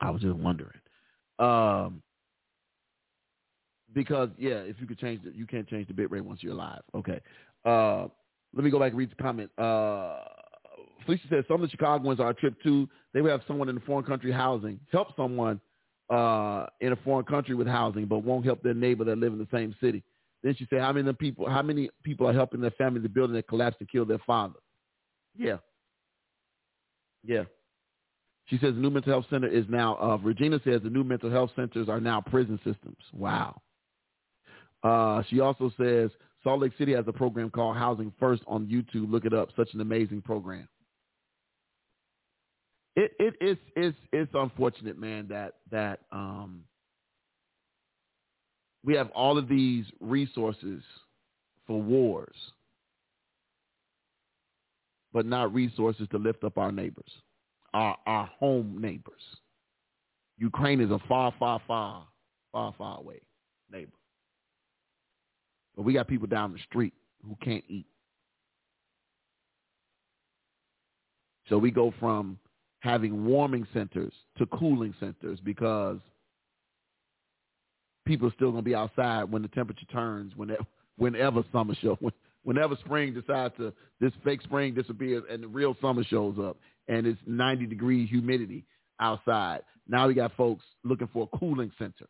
I 0.00 0.10
was 0.10 0.22
just 0.22 0.36
wondering. 0.36 0.78
Um, 1.40 2.02
because 3.94 4.28
yeah, 4.38 4.58
if 4.58 4.76
you 4.80 4.86
could 4.86 4.98
change 4.98 5.24
it, 5.24 5.34
you 5.34 5.46
can't 5.46 5.68
change 5.68 5.88
the 5.88 5.94
bit 5.94 6.10
rate 6.10 6.24
once 6.24 6.42
you're 6.42 6.54
live. 6.54 6.82
Okay. 6.94 7.20
Uh, 7.64 8.06
let 8.54 8.64
me 8.64 8.70
go 8.70 8.78
back 8.78 8.90
and 8.90 8.98
read 8.98 9.10
the 9.10 9.22
comment. 9.22 9.50
Uh, 9.58 10.18
Felicia 11.04 11.26
says 11.30 11.44
some 11.48 11.56
of 11.56 11.62
the 11.62 11.70
Chicagoans 11.70 12.20
are 12.20 12.30
a 12.30 12.34
trip 12.34 12.54
too. 12.62 12.88
They 13.12 13.20
would 13.20 13.30
have 13.30 13.42
someone 13.46 13.68
in 13.68 13.76
a 13.76 13.80
foreign 13.80 14.04
country 14.04 14.32
housing, 14.32 14.78
help 14.90 15.16
someone 15.16 15.60
uh, 16.10 16.66
in 16.80 16.92
a 16.92 16.96
foreign 16.96 17.24
country 17.24 17.54
with 17.54 17.66
housing, 17.66 18.06
but 18.06 18.18
won't 18.18 18.44
help 18.44 18.62
their 18.62 18.74
neighbor 18.74 19.04
that 19.04 19.18
live 19.18 19.32
in 19.32 19.38
the 19.38 19.48
same 19.52 19.74
city. 19.80 20.02
Then 20.42 20.54
she 20.56 20.66
said, 20.70 20.80
how 20.80 20.92
many 20.92 21.12
people? 21.14 21.48
How 21.48 21.62
many 21.62 21.90
people 22.04 22.28
are 22.28 22.32
helping 22.32 22.60
their 22.60 22.70
family 22.72 23.00
the 23.00 23.08
building 23.08 23.34
that 23.36 23.48
collapsed 23.48 23.80
and 23.80 23.90
killed 23.90 24.08
their 24.08 24.20
father? 24.26 24.58
Yeah. 25.36 25.56
Yeah. 27.24 27.44
She 28.46 28.56
says 28.58 28.74
the 28.74 28.80
new 28.80 28.90
mental 28.90 29.12
health 29.12 29.26
center 29.28 29.48
is 29.48 29.66
now. 29.68 29.96
Uh, 29.96 30.16
Regina 30.16 30.60
says 30.64 30.80
the 30.82 30.90
new 30.90 31.04
mental 31.04 31.30
health 31.30 31.50
centers 31.56 31.88
are 31.88 32.00
now 32.00 32.20
prison 32.20 32.58
systems. 32.64 32.96
Wow. 33.12 33.60
Uh, 34.82 35.22
she 35.28 35.40
also 35.40 35.72
says 35.78 36.10
Salt 36.44 36.60
Lake 36.60 36.72
City 36.78 36.92
has 36.94 37.04
a 37.08 37.12
program 37.12 37.50
called 37.50 37.76
Housing 37.76 38.12
First 38.18 38.42
on 38.46 38.66
YouTube. 38.66 39.10
Look 39.10 39.24
it 39.24 39.34
up. 39.34 39.48
Such 39.56 39.74
an 39.74 39.80
amazing 39.80 40.22
program. 40.22 40.68
It 42.96 43.12
it 43.18 43.34
is 43.40 43.56
it's 43.76 43.96
it's 44.12 44.30
unfortunate, 44.34 44.98
man, 44.98 45.28
that 45.28 45.54
that 45.70 46.00
um 46.10 46.64
we 48.84 48.94
have 48.94 49.10
all 49.10 49.36
of 49.38 49.48
these 49.48 49.84
resources 50.00 50.82
for 51.66 51.80
wars, 51.80 52.36
but 55.12 55.26
not 55.26 55.52
resources 55.52 56.08
to 56.10 56.18
lift 56.18 56.44
up 56.44 56.56
our 56.56 56.72
neighbors, 56.72 57.12
our 57.74 57.96
our 58.06 58.26
home 58.38 58.80
neighbors. 58.80 59.22
Ukraine 60.38 60.80
is 60.80 60.90
a 60.90 61.00
far, 61.08 61.32
far, 61.38 61.60
far, 61.66 62.06
far, 62.52 62.72
far 62.78 62.98
away 62.98 63.20
neighbor. 63.70 63.97
But 65.78 65.84
we 65.84 65.92
got 65.92 66.08
people 66.08 66.26
down 66.26 66.52
the 66.52 66.58
street 66.68 66.92
who 67.24 67.36
can't 67.40 67.62
eat. 67.68 67.86
So 71.48 71.56
we 71.56 71.70
go 71.70 71.94
from 72.00 72.36
having 72.80 73.24
warming 73.24 73.64
centers 73.72 74.12
to 74.38 74.46
cooling 74.46 74.92
centers 74.98 75.38
because 75.44 75.98
people 78.04 78.26
are 78.26 78.32
still 78.34 78.50
going 78.50 78.64
to 78.64 78.68
be 78.68 78.74
outside 78.74 79.30
when 79.30 79.42
the 79.42 79.48
temperature 79.48 79.86
turns, 79.92 80.34
whenever, 80.34 80.66
whenever 80.98 81.44
summer 81.52 81.76
shows, 81.80 81.96
whenever 82.42 82.74
spring 82.84 83.14
decides 83.14 83.54
to, 83.58 83.72
this 84.00 84.12
fake 84.24 84.42
spring 84.42 84.74
disappears 84.74 85.22
and 85.30 85.44
the 85.44 85.48
real 85.48 85.76
summer 85.80 86.02
shows 86.02 86.36
up 86.40 86.56
and 86.88 87.06
it's 87.06 87.20
90 87.24 87.66
degree 87.66 88.04
humidity 88.04 88.64
outside. 88.98 89.60
Now 89.86 90.08
we 90.08 90.14
got 90.14 90.36
folks 90.36 90.64
looking 90.82 91.08
for 91.12 91.28
a 91.32 91.38
cooling 91.38 91.70
center. 91.78 92.08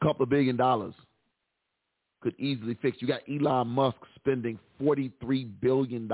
A 0.00 0.04
couple 0.04 0.22
of 0.22 0.28
billion 0.30 0.56
dollars 0.56 0.94
could 2.20 2.34
easily 2.38 2.76
fix. 2.80 2.98
You 3.00 3.08
got 3.08 3.20
Elon 3.28 3.68
Musk 3.68 3.96
spending 4.16 4.58
$43 4.80 5.48
billion 5.60 6.08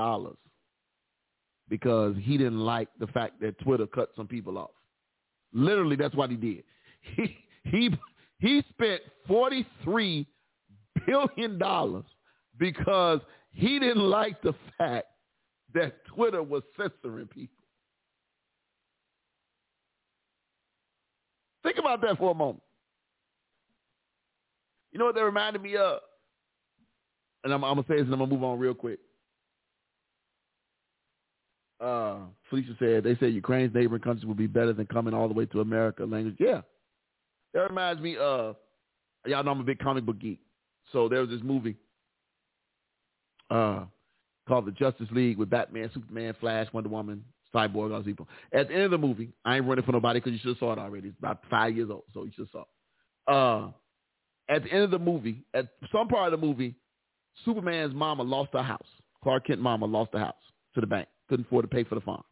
because 1.69 2.15
he 2.21 2.37
didn't 2.37 2.59
like 2.59 2.89
the 2.99 3.07
fact 3.07 3.41
that 3.41 3.59
Twitter 3.59 3.87
cut 3.87 4.09
some 4.15 4.27
people 4.27 4.57
off. 4.57 4.71
Literally, 5.53 5.95
that's 5.95 6.15
what 6.15 6.29
he 6.29 6.35
did. 6.35 6.63
He, 7.15 7.37
he, 7.65 7.89
he 8.39 8.63
spent 8.69 9.01
$43 9.29 10.25
billion 11.05 12.03
because 12.57 13.19
he 13.51 13.79
didn't 13.79 14.09
like 14.09 14.41
the 14.41 14.53
fact 14.77 15.07
that 15.73 16.05
Twitter 16.05 16.41
was 16.41 16.63
censoring 16.77 17.27
people. 17.27 17.63
Think 21.63 21.77
about 21.77 22.01
that 22.01 22.17
for 22.17 22.31
a 22.31 22.35
moment. 22.35 22.61
You 24.95 24.99
know 24.99 25.07
what 25.07 25.15
that 25.15 25.25
reminded 25.25 25.61
me 25.61 25.75
of? 25.75 25.99
And 27.43 27.53
I'm, 27.53 27.65
I'm 27.65 27.75
gonna 27.75 27.85
say 27.85 27.95
this 27.95 28.05
and 28.05 28.13
I'm 28.13 28.19
gonna 28.19 28.31
move 28.31 28.45
on 28.45 28.57
real 28.57 28.73
quick. 28.73 28.99
Uh, 31.81 32.19
Felicia 32.49 32.77
said 32.79 33.03
they 33.03 33.17
say 33.17 33.27
Ukraine's 33.27 33.75
neighboring 33.75 34.01
countries 34.01 34.25
will 34.25 34.35
be 34.35 34.47
better 34.47 34.71
than 34.71 34.85
coming 34.85 35.13
all 35.13 35.27
the 35.27 35.33
way 35.33 35.47
to 35.47 35.59
America. 35.59 36.05
Language, 36.05 36.37
yeah. 36.39 36.61
That 37.53 37.69
reminds 37.69 38.01
me 38.01 38.15
of 38.15 38.55
y'all 39.25 39.43
know 39.43 39.51
I'm 39.51 39.59
a 39.59 39.65
big 39.65 39.79
comic 39.79 40.05
book 40.05 40.17
geek. 40.17 40.39
So 40.93 41.09
there 41.09 41.19
was 41.19 41.29
this 41.29 41.43
movie 41.43 41.75
uh, 43.51 43.83
called 44.47 44.65
the 44.65 44.71
Justice 44.71 45.09
League 45.11 45.37
with 45.37 45.49
Batman, 45.49 45.91
Superman, 45.93 46.35
Flash, 46.39 46.67
Wonder 46.71 46.87
Woman, 46.87 47.25
Cyborg, 47.53 47.91
all 47.91 47.97
these 47.97 48.05
people. 48.05 48.29
At 48.53 48.69
the 48.69 48.75
end 48.75 48.83
of 48.83 48.91
the 48.91 48.97
movie, 48.97 49.33
I 49.43 49.57
ain't 49.57 49.67
running 49.67 49.83
for 49.83 49.91
nobody 49.91 50.21
because 50.21 50.31
you 50.31 50.39
should 50.39 50.51
have 50.51 50.59
saw 50.59 50.71
it 50.71 50.79
already. 50.79 51.09
It's 51.09 51.19
about 51.19 51.43
five 51.49 51.75
years 51.75 51.89
old, 51.89 52.03
so 52.13 52.23
you 52.23 52.31
should 52.33 52.47
have 52.47 52.51
saw 52.53 52.61
it. 52.61 53.67
Uh, 53.67 53.71
at 54.49 54.63
the 54.63 54.71
end 54.71 54.83
of 54.83 54.91
the 54.91 54.99
movie, 54.99 55.43
at 55.53 55.67
some 55.91 56.07
part 56.07 56.31
of 56.31 56.39
the 56.39 56.45
movie, 56.45 56.75
Superman's 57.43 57.93
mama 57.93 58.23
lost 58.23 58.51
her 58.53 58.63
house. 58.63 58.87
Clark 59.23 59.47
Kent 59.47 59.59
mama 59.59 59.85
lost 59.85 60.11
the 60.11 60.19
house 60.19 60.35
to 60.75 60.81
the 60.81 60.87
bank. 60.87 61.07
Couldn't 61.29 61.47
afford 61.47 61.63
to 61.63 61.67
pay 61.67 61.83
for 61.83 61.95
the 61.95 62.01
farm. 62.01 62.23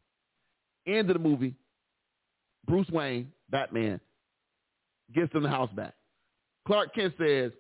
End 0.86 1.10
of 1.10 1.16
the 1.16 1.20
movie, 1.20 1.56
Bruce 2.68 2.90
Wayne, 2.90 3.32
Batman, 3.50 4.00
gets 5.14 5.32
them 5.34 5.44
the 5.44 5.50
house 5.50 5.72
back. 5.76 5.94
Clark 6.68 6.94
Kent 6.94 7.14
says, 7.18 7.52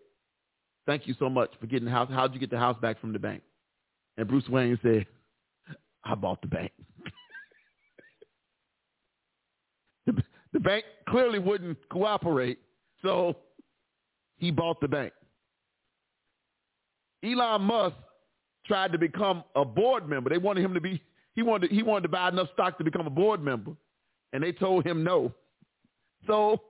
thank 0.85 1.07
you 1.07 1.15
so 1.19 1.29
much 1.29 1.51
for 1.59 1.67
getting 1.67 1.85
the 1.85 1.91
house. 1.91 2.09
How'd 2.11 2.33
you 2.33 2.39
get 2.39 2.51
the 2.51 2.59
house 2.59 2.77
back 2.81 2.99
from 3.01 3.13
the 3.13 3.19
bank? 3.19 3.41
And 4.17 4.27
Bruce 4.27 4.47
Wayne 4.47 4.77
said, 4.83 5.05
I 6.03 6.15
bought 6.15 6.41
the 6.41 6.47
bank. 6.47 6.71
the, 10.05 10.21
the 10.51 10.59
bank 10.59 10.83
clearly 11.09 11.39
wouldn't 11.39 11.77
cooperate, 11.89 12.59
so 13.01 13.37
he 14.43 14.51
bought 14.51 14.81
the 14.81 14.87
bank. 14.89 15.13
Elon 17.23 17.61
Musk 17.61 17.95
tried 18.65 18.91
to 18.91 18.97
become 18.97 19.41
a 19.55 19.63
board 19.63 20.09
member. 20.09 20.29
They 20.29 20.37
wanted 20.37 20.65
him 20.65 20.73
to 20.73 20.81
be 20.81 21.01
he 21.33 21.41
wanted 21.41 21.71
he 21.71 21.81
wanted 21.81 22.03
to 22.03 22.09
buy 22.09 22.27
enough 22.27 22.49
stock 22.51 22.77
to 22.77 22.83
become 22.83 23.07
a 23.07 23.09
board 23.09 23.41
member, 23.41 23.71
and 24.33 24.43
they 24.43 24.51
told 24.51 24.85
him 24.85 25.01
no. 25.01 25.31
So 26.27 26.61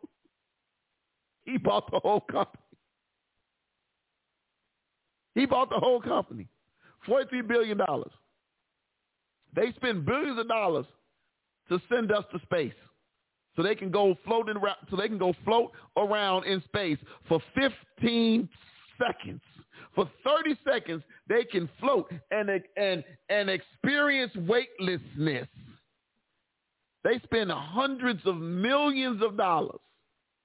he 1.45 1.57
bought 1.57 1.89
the 1.91 1.99
whole 1.99 2.21
company. 2.21 2.61
He 5.33 5.47
bought 5.47 5.71
the 5.71 5.79
whole 5.79 5.99
company, 5.99 6.47
forty-three 7.07 7.41
billion 7.41 7.79
dollars. 7.79 8.11
They 9.55 9.71
spend 9.77 10.05
billions 10.05 10.39
of 10.39 10.47
dollars 10.47 10.85
to 11.69 11.81
send 11.91 12.11
us 12.11 12.23
to 12.33 12.39
space, 12.41 12.73
so 13.55 13.63
they 13.63 13.75
can 13.75 13.91
go 13.91 14.15
floating 14.25 14.57
around. 14.57 14.77
So 14.89 14.95
they 14.95 15.07
can 15.07 15.17
go 15.17 15.33
float 15.45 15.71
around 15.97 16.45
in 16.45 16.61
space 16.63 16.97
for 17.27 17.41
fifteen 17.55 18.49
seconds. 18.97 19.41
For 19.95 20.09
30 20.25 20.57
seconds, 20.67 21.03
they 21.29 21.43
can 21.43 21.69
float 21.79 22.11
and, 22.31 22.49
and, 22.77 23.03
and 23.29 23.47
experience 23.47 24.31
weightlessness. 24.47 25.47
They 27.03 27.19
spend 27.23 27.51
hundreds 27.51 28.21
of 28.25 28.37
millions 28.37 29.21
of 29.21 29.37
dollars 29.37 29.79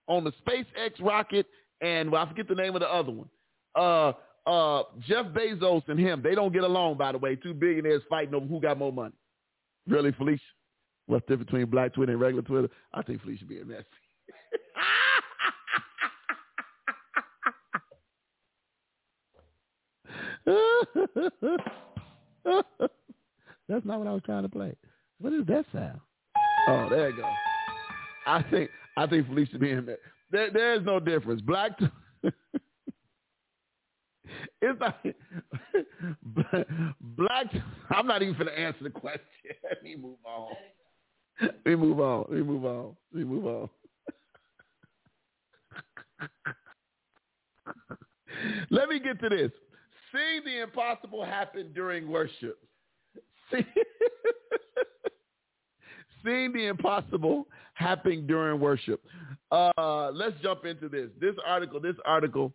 on 0.06 0.24
the 0.24 0.32
SpaceX 0.46 1.00
rocket 1.00 1.46
and 1.80 2.10
well, 2.10 2.22
I 2.24 2.28
forget 2.28 2.48
the 2.48 2.54
name 2.54 2.74
of 2.74 2.80
the 2.80 2.88
other 2.92 3.12
one. 3.12 3.28
Uh, 3.74 4.12
uh, 4.48 4.82
Jeff 5.06 5.26
Bezos 5.26 5.82
and 5.88 5.98
him, 5.98 6.22
they 6.22 6.34
don't 6.34 6.52
get 6.52 6.64
along, 6.64 6.96
by 6.96 7.12
the 7.12 7.18
way. 7.18 7.36
Two 7.36 7.54
billionaires 7.54 8.02
fighting 8.08 8.34
over 8.34 8.46
who 8.46 8.60
got 8.60 8.78
more 8.78 8.92
money. 8.92 9.14
Really, 9.86 10.12
Felicia? 10.12 10.42
What's 11.08 11.24
the 11.26 11.32
difference 11.32 11.50
between 11.50 11.70
black 11.70 11.94
Twitter 11.94 12.12
and 12.12 12.20
regular 12.20 12.42
Twitter? 12.42 12.68
I 12.92 13.02
think 13.02 13.22
Felicia 13.22 13.46
be 13.46 13.60
a 13.60 13.64
mess. 13.64 13.84
That's 23.68 23.84
not 23.84 23.98
what 23.98 24.06
I 24.06 24.12
was 24.12 24.22
trying 24.24 24.42
to 24.42 24.48
play. 24.50 24.74
What 25.18 25.32
is 25.32 25.46
that 25.46 25.64
sound? 25.72 26.00
Oh, 26.68 26.88
there 26.90 27.08
you 27.10 27.16
go. 27.16 27.30
I 28.26 28.42
think 28.50 28.70
I 28.98 29.06
think 29.06 29.26
Felicia 29.26 29.58
be 29.58 29.74
there. 29.74 29.96
there 30.30 30.50
there's 30.52 30.84
no 30.84 31.00
difference. 31.00 31.40
Black. 31.40 31.78
T- 31.78 31.86
it's 34.60 34.78
like 34.78 35.16
black. 37.00 37.46
I'm 37.90 38.06
not 38.06 38.20
even 38.20 38.36
gonna 38.36 38.50
answer 38.50 38.84
the 38.84 38.90
question. 38.90 39.22
Let 39.64 39.82
me 39.82 39.96
move 39.96 40.18
on. 40.26 40.52
We 41.64 41.76
move 41.76 42.00
on. 42.00 42.26
We 42.30 42.42
move 42.42 42.64
on. 42.64 42.96
We 43.14 43.22
move 43.24 43.46
on. 43.46 43.68
Let 48.70 48.88
me 48.88 48.98
get 48.98 49.20
to 49.20 49.28
this. 49.28 49.52
Seeing 50.12 50.42
the 50.44 50.62
impossible 50.62 51.24
happen 51.24 51.70
during 51.74 52.08
worship. 52.08 52.58
See, 53.52 53.64
seeing 56.24 56.52
the 56.52 56.66
impossible 56.66 57.46
happening 57.74 58.26
during 58.26 58.60
worship. 58.60 59.02
Uh, 59.50 60.10
let's 60.12 60.38
jump 60.42 60.64
into 60.66 60.88
this. 60.88 61.08
This 61.20 61.34
article, 61.46 61.80
this 61.80 61.96
article 62.04 62.52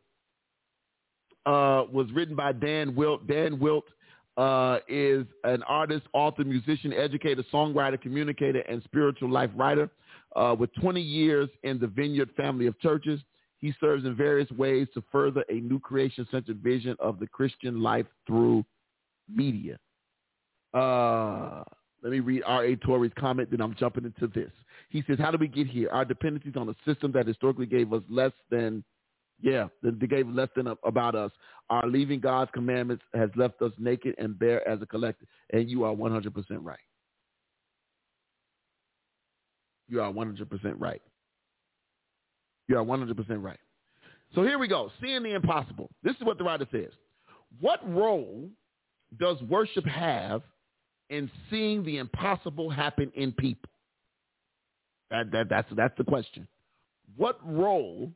uh, 1.46 1.84
was 1.92 2.08
written 2.14 2.36
by 2.36 2.52
Dan 2.52 2.96
Wilt. 2.96 3.28
Dan 3.28 3.60
Wilt 3.60 3.86
uh, 4.38 4.80
is 4.88 5.26
an 5.44 5.64
artist, 5.64 6.06
author, 6.14 6.44
musician, 6.44 6.94
educator, 6.94 7.44
songwriter, 7.54 8.02
communicator, 8.02 8.60
and 8.62 8.82
spiritual 8.84 9.30
life 9.30 9.52
writer. 9.56 9.90
Uh, 10.36 10.56
with 10.58 10.74
20 10.82 11.00
years 11.00 11.50
in 11.64 11.80
the 11.80 11.88
Vineyard 11.88 12.30
family 12.36 12.66
of 12.66 12.80
churches, 12.80 13.20
he 13.60 13.74
serves 13.80 14.04
in 14.04 14.16
various 14.16 14.50
ways 14.52 14.88
to 14.94 15.04
further 15.12 15.44
a 15.50 15.54
new 15.54 15.80
creation-centered 15.80 16.58
vision 16.62 16.96
of 17.00 17.20
the 17.20 17.28
Christian 17.28 17.82
life 17.82 18.08
through 18.28 18.66
media. 19.34 19.78
Uh, 20.74 21.64
let 22.02 22.12
me 22.12 22.20
read 22.20 22.44
R.A. 22.46 22.76
Torrey's 22.76 23.14
comment, 23.18 23.50
then 23.52 23.62
I'm 23.62 23.76
jumping 23.76 24.04
into 24.04 24.28
this. 24.28 24.52
He 24.90 25.04
says, 25.08 25.18
how 25.20 25.32
do 25.32 25.38
we 25.38 25.48
get 25.48 25.68
here? 25.68 25.90
Our 25.92 26.04
dependencies 26.04 26.56
on 26.58 26.68
a 26.68 26.76
system 26.86 27.12
that 27.14 27.28
historically 27.28 27.66
gave 27.66 27.94
us 27.94 28.04
less 28.10 28.34
than, 28.50 28.84
yeah, 29.44 29.68
they 29.84 30.08
gave 30.08 30.28
less 30.30 30.48
than 30.56 30.74
about 30.86 31.16
us. 31.16 31.32
Our 31.70 31.86
leaving 31.88 32.22
God's 32.22 32.50
commandments 32.54 33.04
has 33.14 33.30
left 33.36 33.62
us 33.62 33.74
naked 33.78 34.16
and 34.18 34.40
bare 34.40 34.66
as 34.68 34.82
a 34.82 34.86
collective. 34.86 35.28
And 35.52 35.70
you 35.70 35.84
are 35.84 35.94
100% 35.94 36.32
right. 36.62 36.80
You 39.90 40.02
are 40.02 40.12
100% 40.12 40.76
right. 40.78 41.02
You 42.70 42.78
are 42.78 42.86
100% 42.86 43.44
right. 43.44 43.60
So 44.34 44.44
here 44.44 44.58
we 44.58 44.70
go. 44.70 44.90
Seeing 45.02 45.24
the 45.24 45.34
impossible. 45.34 45.90
This 46.04 46.16
is 46.16 46.24
what 46.24 46.38
the 46.38 46.46
writer 46.46 46.68
says. 46.72 46.92
What 47.60 47.80
role 47.94 48.50
does 49.20 49.42
worship 49.44 49.86
have 49.86 50.42
in 51.10 51.30
seeing 51.50 51.84
the 51.84 51.98
impossible 51.98 52.70
happen 52.70 53.12
in 53.16 53.34
people? 53.34 53.70
That, 55.12 55.32
that, 55.34 55.50
that's, 55.50 55.68
that's 55.76 55.98
the 55.98 56.06
question. 56.06 56.48
What 57.18 57.38
role 57.46 58.10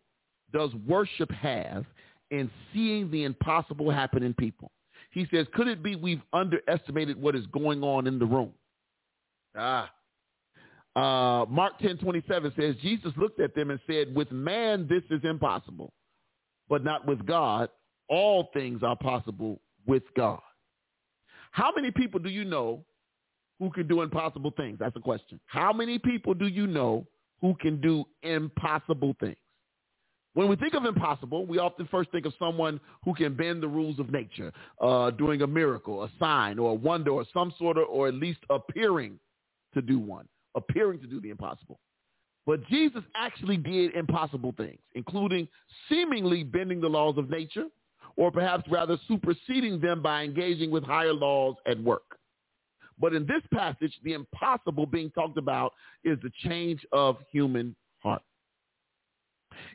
does 0.53 0.74
worship 0.88 1.32
have 1.32 1.86
in 2.32 2.49
seeing 2.74 3.10
the 3.11 3.24
impossible 3.24 3.91
happen 3.91 4.24
in 4.24 4.34
people? 4.34 4.72
He 5.11 5.26
says, 5.32 5.48
could 5.53 5.68
it 5.68 5.82
be 5.82 5.95
we've 5.95 6.22
underestimated 6.34 7.19
what 7.19 7.36
is 7.36 7.45
going 7.48 7.84
on 7.84 8.07
in 8.07 8.19
the 8.19 8.26
room? 8.26 8.52
Ah. 9.56 9.91
Uh, 10.95 11.45
Mark 11.48 11.78
10, 11.80 11.98
27 11.98 12.53
says, 12.60 12.76
Jesus 12.82 13.11
looked 13.18 13.40
at 13.40 13.56
them 13.56 13.69
and 13.69 13.80
said, 13.88 14.14
with 14.15 14.32
man 14.32 14.88
this 14.90 15.03
is 15.11 15.24
impossible, 15.24 15.94
but 16.69 16.84
not 16.84 17.06
with 17.06 17.26
God. 17.26 17.69
All 18.10 18.49
things 18.53 18.82
are 18.84 18.95
possible 18.95 19.60
with 19.86 20.03
God. 20.15 20.41
How 21.52 21.72
many 21.76 21.91
people 21.91 22.19
do 22.19 22.30
you 22.30 22.45
know 22.45 22.84
who 23.60 23.72
can 23.72 23.88
do 23.88 24.02
impossible 24.02 24.52
things? 24.56 24.78
That's 24.80 24.95
a 24.95 25.02
question. 25.02 25.40
How 25.45 25.74
many 25.74 25.99
people 25.99 26.34
do 26.34 26.48
you 26.48 26.68
know 26.68 27.06
who 27.41 27.56
can 27.56 27.82
do 27.82 28.06
impossible 28.24 29.15
things? 29.19 29.38
When 30.38 30.49
we 30.49 30.55
think 30.55 30.76
of 30.76 30.85
impossible, 30.85 31.47
we 31.47 31.57
often 31.57 31.88
first 31.88 32.11
think 32.11 32.27
of 32.27 32.34
someone 32.38 32.80
who 33.03 33.15
can 33.15 33.34
bend 33.34 33.64
the 33.64 33.68
rules 33.68 33.97
of 33.97 34.11
nature, 34.11 34.53
uh, 34.80 35.09
doing 35.09 35.41
a 35.41 35.47
miracle, 35.47 36.03
a 36.03 36.11
sign, 36.19 36.59
or 36.59 36.69
a 36.69 36.76
wonder, 36.76 37.09
or 37.09 37.26
some 37.34 37.51
sort 37.57 37.80
of, 37.80 37.85
or 37.89 38.07
at 38.07 38.14
least 38.14 38.41
appearing 38.51 39.18
to 39.73 39.81
do 39.81 39.97
one, 39.97 40.27
appearing 40.53 40.99
to 40.99 41.07
do 41.07 41.19
the 41.19 41.31
impossible. 41.31 41.80
But 42.45 42.64
Jesus 42.68 43.01
actually 43.15 43.57
did 43.57 43.95
impossible 43.95 44.53
things, 44.55 44.77
including 44.93 45.47
seemingly 45.89 46.43
bending 46.43 46.81
the 46.81 46.88
laws 46.88 47.18
of 47.18 47.31
nature, 47.31 47.65
or 48.15 48.30
perhaps 48.30 48.69
rather 48.69 48.99
superseding 49.07 49.81
them 49.81 50.03
by 50.03 50.22
engaging 50.22 50.69
with 50.69 50.84
higher 50.84 51.14
laws 51.14 51.55
at 51.65 51.81
work. 51.81 52.19
But 52.99 53.15
in 53.15 53.26
this 53.26 53.41
passage, 53.51 53.93
the 54.03 54.14
impossible 54.14 54.85
being 54.85 55.09
talked 55.09 55.39
about 55.39 55.73
is 56.03 56.19
the 56.22 56.31
change 56.47 56.85
of 56.91 57.18
human 57.31 57.76
heart. 58.03 58.22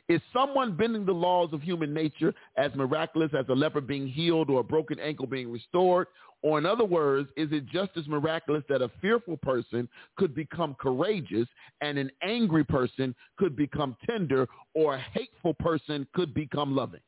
Is 0.09 0.21
someone 0.31 0.75
bending 0.75 1.05
the 1.05 1.13
laws 1.13 1.53
of 1.53 1.61
human 1.61 1.93
nature 1.93 2.33
as 2.57 2.73
miraculous 2.75 3.31
as 3.37 3.45
a 3.49 3.53
leper 3.53 3.81
being 3.81 4.07
healed 4.07 4.49
or 4.49 4.59
a 4.59 4.63
broken 4.63 4.99
ankle 4.99 5.27
being 5.27 5.51
restored? 5.51 6.07
Or 6.41 6.57
in 6.57 6.65
other 6.65 6.83
words, 6.83 7.29
is 7.37 7.51
it 7.53 7.65
just 7.67 7.91
as 7.95 8.05
miraculous 8.07 8.63
that 8.67 8.81
a 8.81 8.91
fearful 9.01 9.37
person 9.37 9.87
could 10.17 10.35
become 10.35 10.75
courageous 10.77 11.47
and 11.79 11.97
an 11.97 12.11
angry 12.21 12.65
person 12.65 13.15
could 13.37 13.55
become 13.55 13.95
tender 14.05 14.47
or 14.73 14.95
a 14.95 14.99
hateful 14.99 15.53
person 15.53 16.05
could 16.13 16.33
become 16.33 16.75
loving? 16.75 16.99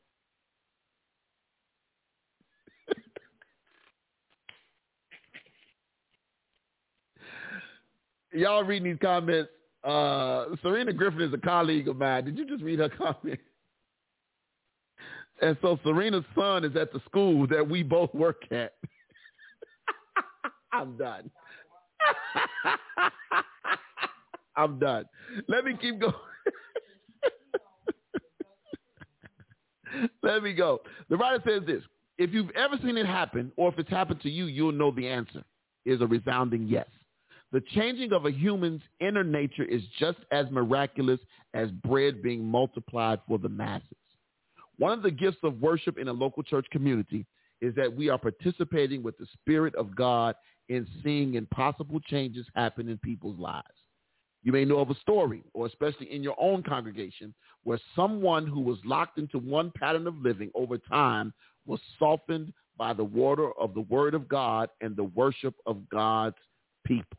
y'all 8.32 8.64
reading 8.64 8.90
these 8.90 8.98
comments. 9.02 9.50
Uh, 9.86 10.46
Serena 10.62 10.92
Griffin 10.92 11.22
is 11.22 11.32
a 11.32 11.38
colleague 11.38 11.86
of 11.86 11.96
mine. 11.96 12.24
Did 12.24 12.36
you 12.36 12.46
just 12.46 12.62
read 12.62 12.80
her 12.80 12.88
comment? 12.98 13.38
And 15.40 15.56
so 15.62 15.78
Serena's 15.84 16.24
son 16.34 16.64
is 16.64 16.74
at 16.76 16.92
the 16.92 17.00
school 17.06 17.46
that 17.48 17.68
we 17.68 17.82
both 17.82 18.12
work 18.14 18.42
at. 18.50 18.74
I'm 20.72 20.96
done. 20.96 21.30
I'm 24.56 24.78
done. 24.78 25.04
Let 25.48 25.64
me 25.64 25.76
keep 25.80 26.00
going. 26.00 26.14
Let 30.22 30.42
me 30.42 30.52
go. 30.52 30.80
The 31.08 31.16
writer 31.16 31.42
says 31.46 31.62
this. 31.66 31.82
If 32.18 32.32
you've 32.32 32.50
ever 32.56 32.76
seen 32.82 32.96
it 32.96 33.06
happen, 33.06 33.52
or 33.56 33.68
if 33.68 33.78
it's 33.78 33.90
happened 33.90 34.20
to 34.22 34.30
you, 34.30 34.46
you'll 34.46 34.72
know 34.72 34.90
the 34.90 35.06
answer 35.06 35.44
is 35.84 36.00
a 36.00 36.06
resounding 36.06 36.66
yes. 36.66 36.86
The 37.56 37.62
changing 37.74 38.12
of 38.12 38.26
a 38.26 38.30
human's 38.30 38.82
inner 39.00 39.24
nature 39.24 39.64
is 39.64 39.80
just 39.98 40.18
as 40.30 40.44
miraculous 40.50 41.18
as 41.54 41.70
bread 41.70 42.22
being 42.22 42.44
multiplied 42.44 43.20
for 43.26 43.38
the 43.38 43.48
masses. 43.48 43.96
One 44.76 44.92
of 44.92 45.02
the 45.02 45.10
gifts 45.10 45.38
of 45.42 45.62
worship 45.62 45.96
in 45.96 46.08
a 46.08 46.12
local 46.12 46.42
church 46.42 46.66
community 46.70 47.24
is 47.62 47.74
that 47.76 47.90
we 47.90 48.10
are 48.10 48.18
participating 48.18 49.02
with 49.02 49.16
the 49.16 49.24
Spirit 49.40 49.74
of 49.74 49.96
God 49.96 50.34
in 50.68 50.86
seeing 51.02 51.32
impossible 51.32 51.98
changes 52.00 52.46
happen 52.54 52.90
in 52.90 52.98
people's 52.98 53.38
lives. 53.40 53.64
You 54.42 54.52
may 54.52 54.66
know 54.66 54.80
of 54.80 54.90
a 54.90 55.00
story, 55.00 55.42
or 55.54 55.64
especially 55.64 56.12
in 56.12 56.22
your 56.22 56.36
own 56.38 56.62
congregation, 56.62 57.32
where 57.64 57.80
someone 57.94 58.46
who 58.46 58.60
was 58.60 58.76
locked 58.84 59.16
into 59.16 59.38
one 59.38 59.72
pattern 59.78 60.06
of 60.06 60.18
living 60.18 60.50
over 60.54 60.76
time 60.76 61.32
was 61.64 61.80
softened 61.98 62.52
by 62.76 62.92
the 62.92 63.04
water 63.04 63.50
of 63.58 63.72
the 63.72 63.80
Word 63.80 64.12
of 64.12 64.28
God 64.28 64.68
and 64.82 64.94
the 64.94 65.04
worship 65.04 65.54
of 65.64 65.88
God's 65.88 66.36
people. 66.84 67.16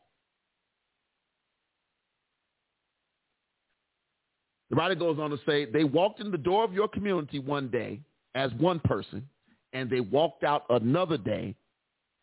The 4.70 4.76
writer 4.76 4.94
goes 4.94 5.18
on 5.18 5.30
to 5.30 5.38
say, 5.46 5.64
they 5.64 5.84
walked 5.84 6.20
in 6.20 6.30
the 6.30 6.38
door 6.38 6.64
of 6.64 6.72
your 6.72 6.88
community 6.88 7.38
one 7.38 7.68
day 7.68 8.00
as 8.34 8.52
one 8.54 8.80
person, 8.80 9.28
and 9.72 9.88
they 9.88 10.00
walked 10.00 10.44
out 10.44 10.64
another 10.70 11.16
day 11.16 11.54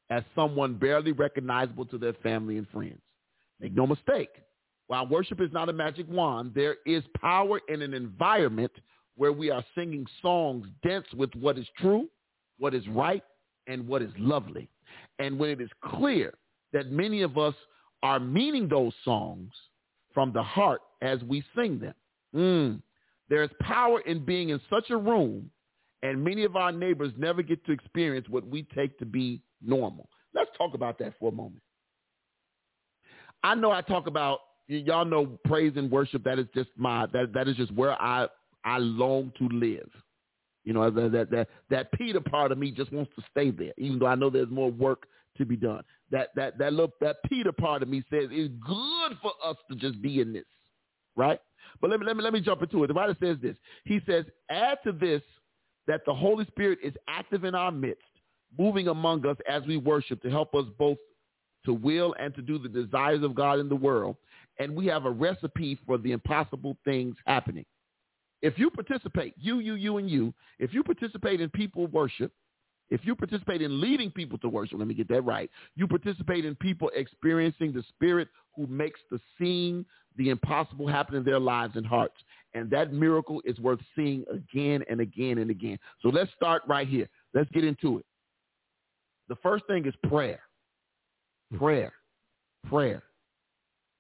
as 0.10 0.24
someone 0.36 0.76
barely 0.76 1.12
recognizable 1.12 1.86
to 1.86 1.98
their 1.98 2.14
family 2.14 2.58
and 2.58 2.68
friends. 2.70 3.02
Make 3.60 3.74
no 3.74 3.88
mistake, 3.88 4.30
while 4.88 5.08
worship 5.08 5.42
is 5.42 5.52
not 5.52 5.70
a 5.70 5.74
magic 5.74 6.06
wand, 6.10 6.52
there 6.54 6.78
is 6.86 7.04
power 7.20 7.60
in 7.70 7.82
an 7.82 7.94
environment 7.94 8.72
where 9.18 9.32
we 9.32 9.50
are 9.50 9.64
singing 9.74 10.06
songs 10.22 10.68
dense 10.84 11.08
with 11.16 11.34
what 11.36 11.58
is 11.58 11.68
true, 11.80 12.08
what 12.60 12.74
is 12.74 12.88
right, 12.90 13.24
and 13.68 13.88
what 13.88 14.02
is 14.02 14.12
lovely. 14.20 14.70
And 15.20 15.40
when 15.40 15.50
it 15.50 15.62
is 15.62 15.70
clear 15.84 16.34
that 16.74 16.92
many 16.92 17.22
of 17.24 17.38
us 17.38 17.56
are 18.04 18.20
meaning 18.20 18.68
those 18.68 18.94
songs 19.04 19.52
from 20.14 20.32
the 20.32 20.44
heart 20.44 20.82
as 21.02 21.24
we 21.24 21.44
sing 21.56 21.80
them, 21.80 21.96
Mm. 22.34 22.82
There's 23.30 23.50
power 23.62 24.02
in 24.02 24.24
being 24.24 24.50
in 24.50 24.62
such 24.70 24.90
a 24.90 24.98
room, 24.98 25.50
and 26.04 26.24
many 26.24 26.44
of 26.44 26.56
our 26.56 26.72
neighbors 26.72 27.12
never 27.18 27.42
get 27.42 27.66
to 27.66 27.72
experience 27.72 28.28
what 28.30 28.48
we 28.48 28.64
take 28.76 28.98
to 29.00 29.06
be 29.06 29.42
normal. 29.62 30.10
Let's 30.34 30.52
talk 30.58 30.74
about 30.74 31.00
that 31.00 31.14
for 31.20 31.30
a 31.30 31.36
moment. 31.36 31.64
I 33.44 33.56
know 33.56 33.72
I 33.72 33.82
talk 33.82 34.08
about 34.08 34.40
y'all 34.68 35.06
know 35.06 35.40
praise 35.46 35.74
and 35.76 35.90
worship. 35.92 36.24
That 36.24 36.40
is 36.40 36.48
just 36.54 36.70
my 36.76 37.06
that 37.14 37.34
that 37.34 37.48
is 37.48 37.56
just 37.56 37.74
where 37.74 38.00
I 38.02 38.28
I 38.64 38.78
long 38.80 39.32
to 39.40 39.48
live. 39.50 39.90
You 40.64 40.74
know, 40.74 40.90
that 40.90 41.12
that 41.12 41.32
that, 41.32 41.48
that 41.70 41.92
Peter 41.94 42.20
part 42.20 42.52
of 42.52 42.58
me 42.58 42.72
just 42.72 42.92
wants 42.92 43.12
to 43.16 43.24
stay 43.32 43.52
there, 43.52 43.74
even 43.78 44.00
though 44.00 44.08
I 44.08 44.16
know 44.16 44.30
there's 44.30 44.50
more 44.50 44.72
work 44.72 45.08
to 45.38 45.46
be 45.46 45.56
done. 45.56 45.84
That 46.12 46.30
that 46.36 46.58
that 46.58 46.74
little 46.74 46.94
that 47.02 47.18
Peter 47.30 47.52
part 47.52 47.84
of 47.84 47.88
me 47.88 48.04
says 48.10 48.30
it's 48.32 48.54
good 48.66 49.18
for 49.22 49.32
us 49.44 49.58
to 49.70 49.76
just 49.76 50.02
be 50.02 50.22
in 50.22 50.34
this, 50.34 50.46
right? 51.16 51.40
But 51.82 51.90
let 51.90 52.00
me 52.00 52.06
let 52.06 52.18
me 52.18 52.24
let 52.24 52.34
me 52.34 52.42
jump 52.42 52.62
into 52.62 52.84
it. 52.84 52.88
The 52.88 52.94
writer 52.94 53.16
says 53.22 53.38
this. 53.42 53.58
He 53.84 54.02
says, 54.08 54.26
add 54.50 54.78
to 54.84 54.92
this 54.92 55.22
that 55.88 56.02
the 56.06 56.14
Holy 56.14 56.46
Spirit 56.46 56.80
is 56.84 56.94
active 57.08 57.44
in 57.44 57.56
our 57.56 57.72
midst, 57.72 58.04
moving 58.58 58.88
among 58.88 59.26
us 59.26 59.38
as 59.48 59.64
we 59.68 59.78
worship 59.78 60.22
to 60.24 60.30
help 60.30 60.56
us 60.56 60.66
both 60.78 60.98
to 61.66 61.74
will 61.74 62.16
and 62.20 62.34
to 62.36 62.42
do 62.42 62.58
the 62.58 62.70
desires 62.70 63.24
of 63.24 63.36
God 63.36 63.60
in 63.60 63.70
the 63.70 63.76
world. 63.76 64.16
And 64.60 64.76
we 64.76 64.86
have 64.88 65.06
a 65.06 65.12
recipe 65.12 65.78
for 65.86 65.98
the 65.98 66.12
impossible 66.12 66.78
things 66.86 67.16
happening. 67.26 67.66
If 68.42 68.58
you 68.58 68.70
participate, 68.70 69.34
you, 69.38 69.60
you, 69.60 69.74
you, 69.74 69.98
and 69.98 70.10
you, 70.10 70.34
if 70.60 70.74
you 70.74 70.84
participate 70.84 71.42
in 71.42 71.50
people 71.50 71.88
worship, 71.88 72.32
if 72.90 73.02
you 73.04 73.16
participate 73.16 73.62
in 73.62 73.82
leading 73.82 74.12
people 74.12 74.38
to 74.40 74.50
worship, 74.50 74.78
let 74.78 74.88
me 74.88 74.94
get 74.94 75.08
that 75.10 75.22
right. 75.24 75.50
You 75.76 75.88
participate 75.88 76.46
in 76.46 76.56
people 76.56 76.92
experiencing 76.96 77.74
the 77.74 77.84
Spirit 77.90 78.28
who 78.56 78.68
makes 78.68 79.00
the 79.10 79.20
seeing 79.40 79.86
the 80.18 80.30
impossible 80.30 80.88
happen 80.88 81.16
in 81.16 81.24
their 81.24 81.40
lives 81.40 81.76
and 81.76 81.86
hearts. 81.86 82.16
And 82.54 82.70
that 82.70 82.94
miracle 82.94 83.42
is 83.44 83.60
worth 83.60 83.80
seeing 83.96 84.24
again 84.32 84.84
and 84.90 85.02
again 85.02 85.40
and 85.40 85.50
again. 85.50 85.78
So 86.02 86.10
let's 86.10 86.32
start 86.36 86.62
right 86.68 86.88
here. 86.88 87.10
Let's 87.34 87.50
get 87.52 87.64
into 87.66 87.98
it. 88.00 88.06
The 89.28 89.36
first 89.44 89.66
thing 89.68 89.86
is 89.86 89.94
prayer. 90.08 90.40
Prayer. 91.58 91.92
Prayer. 92.68 93.04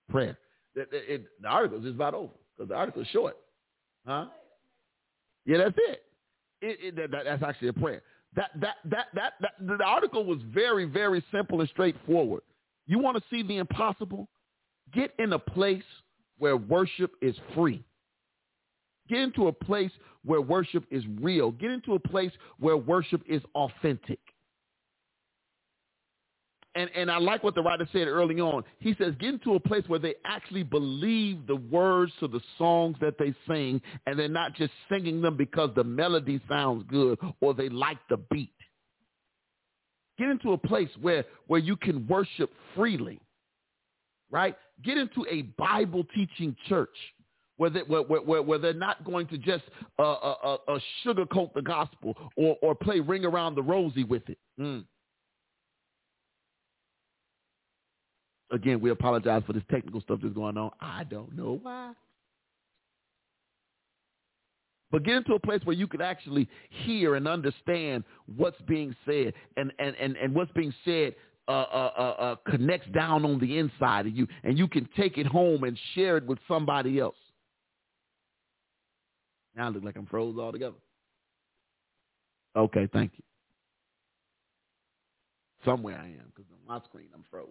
Prayer. 0.09 0.37
It, 0.75 0.89
it, 0.91 1.25
the 1.41 1.47
article 1.47 1.85
is 1.85 1.93
about 1.93 2.13
over 2.13 2.33
because 2.55 2.69
the 2.69 2.75
article 2.75 3.01
is 3.01 3.07
short. 3.09 3.35
Huh? 4.05 4.25
Yeah, 5.45 5.57
that's 5.57 5.77
it. 5.77 6.03
it, 6.61 6.95
that, 6.95 7.23
that's 7.25 7.43
actually 7.43 7.69
a 7.69 7.73
prayer. 7.73 8.01
That, 8.35 8.51
that, 8.59 8.75
that, 8.85 9.07
that, 9.13 9.33
that, 9.39 9.77
the 9.77 9.83
article 9.83 10.25
was 10.25 10.39
very, 10.53 10.85
very 10.85 11.23
simple 11.31 11.61
and 11.61 11.69
straightforward. 11.69 12.41
You 12.85 12.99
want 12.99 13.17
to 13.17 13.23
see 13.29 13.43
the 13.43 13.57
impossible? 13.57 14.27
Get 14.93 15.13
in 15.19 15.33
a 15.33 15.39
place 15.39 15.83
where 16.37 16.57
worship 16.57 17.13
is 17.21 17.35
free. 17.53 17.83
Get 19.07 19.19
into 19.19 19.47
a 19.47 19.53
place 19.53 19.91
where 20.23 20.41
worship 20.41 20.85
is 20.91 21.03
real. 21.21 21.51
Get 21.51 21.71
into 21.71 21.93
a 21.93 21.99
place 21.99 22.31
where 22.59 22.77
worship 22.77 23.21
is 23.27 23.41
authentic 23.53 24.19
and, 26.75 26.89
and 26.93 27.09
I 27.09 27.17
like 27.17 27.43
what 27.43 27.55
the 27.55 27.63
writer 27.63 27.87
said 27.93 28.07
early 28.07 28.41
on. 28.41 28.63
He 28.79 28.95
says, 28.99 29.13
get 29.19 29.35
into 29.35 29.55
a 29.55 29.59
place 29.59 29.83
where 29.87 29.99
they 29.99 30.15
actually 30.25 30.63
believe 30.63 31.47
the 31.47 31.55
words 31.55 32.11
to 32.19 32.27
the 32.27 32.41
songs 32.57 32.97
that 32.99 33.17
they 33.17 33.33
sing, 33.47 33.81
and 34.05 34.19
they're 34.19 34.27
not 34.27 34.53
just 34.55 34.73
singing 34.89 35.21
them 35.21 35.37
because 35.37 35.69
the 35.75 35.83
melody 35.83 36.41
sounds 36.49 36.83
good 36.89 37.17
or 37.39 37.53
they 37.53 37.69
like 37.69 37.97
the 38.09 38.17
beat. 38.29 38.51
Get 40.17 40.29
into 40.29 40.51
a 40.51 40.57
place 40.57 40.89
where, 41.01 41.25
where 41.47 41.59
you 41.59 41.75
can 41.77 42.05
worship 42.07 42.51
freely, 42.75 43.19
right? 44.29 44.55
Get 44.83 44.97
into 44.97 45.25
a 45.29 45.43
Bible 45.57 46.05
teaching 46.13 46.55
church 46.67 46.95
where, 47.57 47.69
they, 47.69 47.81
where, 47.81 48.01
where, 48.01 48.41
where 48.41 48.59
they're 48.59 48.73
not 48.73 49.03
going 49.05 49.27
to 49.27 49.37
just 49.37 49.63
uh, 49.97 50.03
uh, 50.03 50.35
uh, 50.43 50.57
uh, 50.67 50.79
sugarcoat 51.05 51.53
the 51.53 51.61
gospel 51.61 52.15
or, 52.35 52.57
or 52.61 52.75
play 52.75 52.99
ring 52.99 53.23
around 53.23 53.55
the 53.55 53.63
rosy 53.63 54.03
with 54.03 54.27
it. 54.29 54.37
Mm. 54.59 54.83
Again, 58.55 58.79
we 58.79 58.89
apologize 58.89 59.43
for 59.45 59.51
this 59.51 59.63
technical 59.69 59.99
stuff 59.99 60.19
that's 60.23 60.33
going 60.33 60.57
on. 60.57 60.71
I 60.79 61.03
don't 61.03 61.35
know 61.35 61.59
why. 61.61 61.91
But 64.91 65.03
get 65.03 65.15
into 65.15 65.33
a 65.33 65.39
place 65.39 65.59
where 65.65 65.75
you 65.75 65.87
can 65.87 65.99
actually 65.99 66.47
hear 66.69 67.15
and 67.15 67.27
understand 67.27 68.05
what's 68.37 68.61
being 68.61 68.95
said 69.05 69.33
and, 69.57 69.73
and, 69.77 69.93
and, 69.97 70.15
and 70.15 70.33
what's 70.33 70.51
being 70.53 70.73
said 70.85 71.15
uh, 71.49 71.51
uh, 71.51 71.91
uh, 71.97 72.01
uh 72.01 72.35
connects 72.49 72.87
down 72.91 73.25
on 73.25 73.37
the 73.39 73.59
inside 73.59 74.07
of 74.07 74.15
you 74.15 74.25
and 74.45 74.57
you 74.57 74.69
can 74.69 74.87
take 74.95 75.17
it 75.17 75.27
home 75.27 75.65
and 75.65 75.77
share 75.93 76.15
it 76.15 76.25
with 76.25 76.39
somebody 76.47 76.97
else. 76.97 77.17
Now 79.53 79.65
I 79.65 79.69
look 79.69 79.83
like 79.83 79.97
I'm 79.97 80.05
froze 80.05 80.37
altogether. 80.39 80.77
Okay, 82.55 82.87
thank 82.93 83.11
you. 83.17 83.23
Somewhere 85.65 85.99
I 85.99 86.05
am 86.05 86.31
because 86.33 86.49
on 86.51 86.73
my 86.73 86.83
screen 86.85 87.07
I'm 87.13 87.25
froze. 87.29 87.49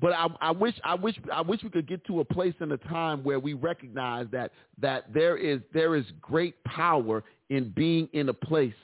But 0.00 0.12
I, 0.12 0.28
I 0.40 0.50
wish 0.50 0.74
I 0.84 0.94
wish 0.94 1.16
I 1.32 1.40
wish 1.40 1.62
we 1.62 1.70
could 1.70 1.88
get 1.88 2.04
to 2.06 2.20
a 2.20 2.24
place 2.24 2.54
in 2.60 2.72
a 2.72 2.76
time 2.76 3.24
where 3.24 3.40
we 3.40 3.54
recognize 3.54 4.26
that 4.32 4.52
that 4.80 5.12
there 5.12 5.36
is 5.36 5.60
there 5.72 5.96
is 5.96 6.04
great 6.20 6.62
power 6.64 7.24
in 7.50 7.70
being 7.70 8.08
in 8.12 8.28
a 8.28 8.34
place 8.34 8.74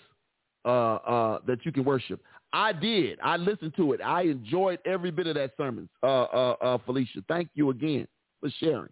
uh, 0.64 0.94
uh, 0.96 1.38
that 1.46 1.64
you 1.64 1.72
can 1.72 1.84
worship. 1.84 2.20
I 2.52 2.72
did. 2.72 3.18
I 3.22 3.36
listened 3.36 3.74
to 3.76 3.92
it. 3.92 4.00
I 4.00 4.22
enjoyed 4.22 4.78
every 4.84 5.10
bit 5.10 5.26
of 5.26 5.34
that 5.34 5.52
sermon, 5.56 5.88
uh, 6.02 6.06
uh, 6.06 6.56
uh 6.60 6.78
Felicia. 6.86 7.20
Thank 7.28 7.50
you 7.54 7.70
again 7.70 8.06
for 8.40 8.48
sharing. 8.60 8.90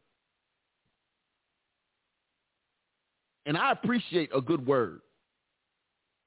And 3.46 3.56
I 3.56 3.72
appreciate 3.72 4.30
a 4.34 4.40
good 4.40 4.64
word. 4.66 5.00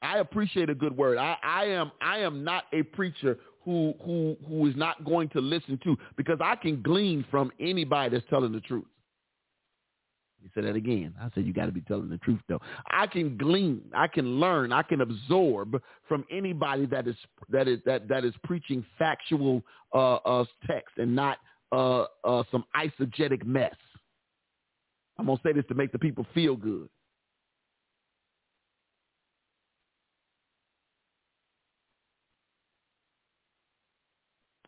I 0.06 0.19
appreciate 0.19 0.69
a 0.69 0.76
good 0.76 0.95
word. 0.95 1.18
I, 1.18 1.38
I 1.44 1.65
am 1.65 1.91
I 2.02 2.19
am 2.19 2.44
not 2.44 2.65
a 2.73 2.84
preacher 2.84 3.38
who 3.64 3.94
who 4.03 4.38
who 4.48 4.68
is 4.68 4.76
not 4.76 5.03
going 5.03 5.30
to 5.30 5.41
listen 5.41 5.80
to 5.84 5.98
because 6.15 6.38
I 6.41 6.56
can 6.56 6.82
glean 6.82 7.26
from 7.32 7.52
anybody 7.60 8.15
that's 8.15 8.30
telling 8.30 8.52
the 8.52 8.61
truth. 8.61 8.86
You 10.45 10.52
said 10.53 10.65
that 10.65 10.76
again. 10.76 11.15
I 11.19 11.30
said 11.34 11.48
you 11.48 11.53
got 11.53 11.65
to 11.65 11.72
be 11.72 11.82
telling 11.82 12.07
the 12.07 12.19
truth 12.19 12.40
though. 12.48 12.61
I 12.88 13.07
can 13.07 13.36
glean, 13.36 13.82
I 13.95 14.07
can 14.07 14.40
learn, 14.40 14.72
I 14.72 14.84
can 14.84 15.02
absorb 15.02 15.82
from 16.07 16.23
anybody 16.32 16.86
that 16.86 17.07
is 17.07 17.15
that 17.49 17.68
is 17.68 17.80
that 17.86 18.07
that 18.07 18.23
is 18.23 18.34
preaching 18.44 18.86
factual 18.99 19.64
uh, 19.94 20.15
uh, 20.18 20.45
text 20.68 20.98
and 20.98 21.15
not 21.15 21.40
uh, 21.72 22.06
uh, 22.23 22.44
some 22.52 22.64
eisegetic 22.76 23.44
mess. 23.44 23.73
I'm 25.18 25.26
gonna 25.26 25.40
say 25.44 25.52
this 25.52 25.65
to 25.69 25.73
make 25.73 25.91
the 25.91 25.99
people 25.99 26.27
feel 26.36 26.56
good. 26.56 26.90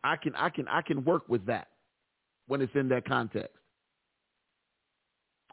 I 0.04 0.16
can 0.16 0.34
I 0.34 0.48
can 0.50 0.68
I 0.68 0.82
can 0.82 1.04
work 1.04 1.28
with 1.28 1.44
that 1.46 1.68
when 2.46 2.60
it's 2.60 2.74
in 2.74 2.88
that 2.88 3.06
context. 3.06 3.56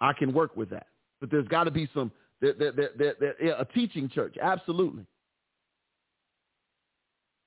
I 0.02 0.14
can 0.14 0.34
work 0.34 0.56
with 0.58 0.70
that, 0.72 0.88
but 1.20 1.32
there's 1.32 1.48
got 1.48 1.64
to 1.66 1.72
be 1.72 1.90
some 1.94 2.12
there, 2.42 2.54
there, 2.54 2.90
there, 2.98 3.36
yeah, 3.42 3.54
a 3.60 3.66
teaching 3.66 4.10
church. 4.10 4.36
Absolutely, 4.42 5.06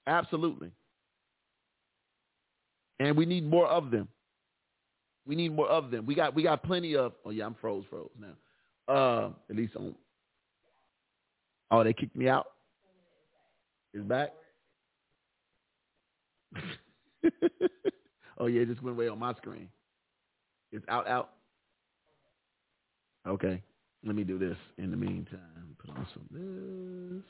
absolutely, 0.07 0.71
and 2.99 3.17
we 3.17 3.27
need 3.27 3.49
more 3.49 3.67
of 3.67 3.91
them. 3.91 4.09
We 5.27 5.37
need 5.37 5.55
more 5.55 5.69
of 5.69 5.91
them. 5.91 6.07
We 6.07 6.15
got 6.15 6.35
we 6.35 6.43
got 6.43 6.63
plenty 6.63 6.97
of. 6.97 7.13
Oh 7.25 7.31
yeah, 7.31 7.45
I'm 7.45 7.55
froze, 7.61 7.85
froze 7.91 8.11
now. 8.19 8.93
Uh, 8.93 9.31
at 9.51 9.57
least 9.57 9.77
on. 9.77 9.95
Oh, 11.71 11.85
they 11.85 11.93
kicked 11.93 12.17
me 12.17 12.29
out. 12.29 12.47
Is 13.93 14.03
back. 14.03 14.33
oh 18.39 18.47
yeah, 18.47 18.63
it 18.63 18.69
just 18.69 18.83
went 18.83 18.97
away 18.97 19.09
on 19.09 19.19
my 19.19 19.35
screen. 19.35 19.69
It's 20.73 20.85
out, 20.89 21.09
out. 21.09 21.31
Okay, 23.27 23.63
let 24.05 24.15
me 24.15 24.25
do 24.25 24.39
this 24.39 24.57
in 24.79 24.91
the 24.91 24.97
meantime. 24.97 25.77
Put 25.79 25.91
on 25.91 26.07
some 26.15 26.27
this. 26.31 27.25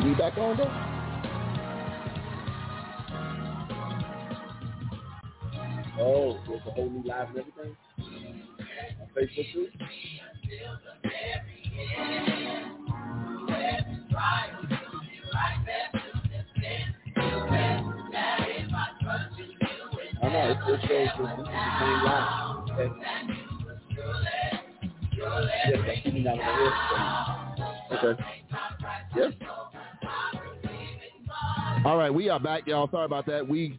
CD 0.00 0.14
back 0.14 0.36
on 0.36 0.56
though? 0.56 0.70
Oh, 5.98 6.38
with 6.48 6.60
a 6.66 6.70
whole 6.70 6.90
new 6.90 7.02
live 7.02 7.28
and 7.30 7.38
everything? 7.38 7.76
On 9.00 9.08
Facebook 9.16 9.52
too? 9.52 9.68
I 20.22 20.28
know, 20.28 20.50
it, 20.50 20.58
it 20.68 20.80
shows 20.86 21.08
the, 21.16 21.22
the 21.24 21.44
same 21.80 22.00
live. 22.04 22.26
Okay. 22.70 22.88
Yeah, 25.16 25.82
that's 25.86 26.00
CD 26.04 26.20
not 26.20 26.38
on 26.38 26.44
the 27.90 27.96
Okay. 27.96 28.22
Yeah. 29.16 29.30
All 31.86 31.96
right, 31.96 32.12
we 32.12 32.28
are 32.28 32.40
back, 32.40 32.66
y'all. 32.66 32.90
Sorry 32.90 33.04
about 33.04 33.26
that. 33.26 33.46
We 33.46 33.78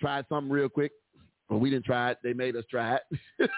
tried 0.00 0.26
something 0.28 0.48
real 0.48 0.68
quick. 0.68 0.92
Well, 1.50 1.58
we 1.58 1.70
didn't 1.70 1.84
try 1.84 2.12
it. 2.12 2.18
They 2.22 2.32
made 2.32 2.54
us 2.54 2.62
try 2.70 2.98
it. 2.98 3.02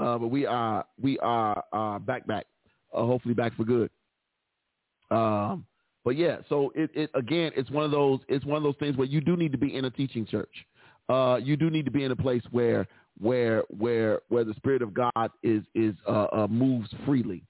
uh, 0.00 0.18
but 0.18 0.26
we 0.26 0.44
are 0.44 0.84
we 1.00 1.20
are 1.20 1.62
uh, 1.72 2.00
back 2.00 2.26
back. 2.26 2.46
Uh, 2.92 3.04
hopefully 3.04 3.32
back 3.32 3.56
for 3.56 3.62
good. 3.62 3.90
Um, 5.12 5.66
but 6.04 6.16
yeah, 6.16 6.38
so 6.48 6.72
it, 6.74 6.90
it 6.94 7.10
again, 7.14 7.52
it's 7.54 7.70
one 7.70 7.84
of 7.84 7.92
those 7.92 8.18
it's 8.26 8.44
one 8.44 8.56
of 8.56 8.64
those 8.64 8.74
things 8.80 8.96
where 8.96 9.06
you 9.06 9.20
do 9.20 9.36
need 9.36 9.52
to 9.52 9.58
be 9.58 9.76
in 9.76 9.84
a 9.84 9.90
teaching 9.90 10.26
church. 10.26 10.66
Uh, 11.08 11.38
you 11.40 11.56
do 11.56 11.70
need 11.70 11.84
to 11.84 11.92
be 11.92 12.02
in 12.02 12.10
a 12.10 12.16
place 12.16 12.42
where 12.50 12.88
where 13.20 13.62
where 13.68 14.20
where 14.30 14.42
the 14.42 14.54
spirit 14.54 14.82
of 14.82 14.94
God 14.94 15.30
is 15.44 15.62
is 15.76 15.94
uh, 16.08 16.26
uh, 16.32 16.48
moves 16.50 16.92
freely 17.06 17.44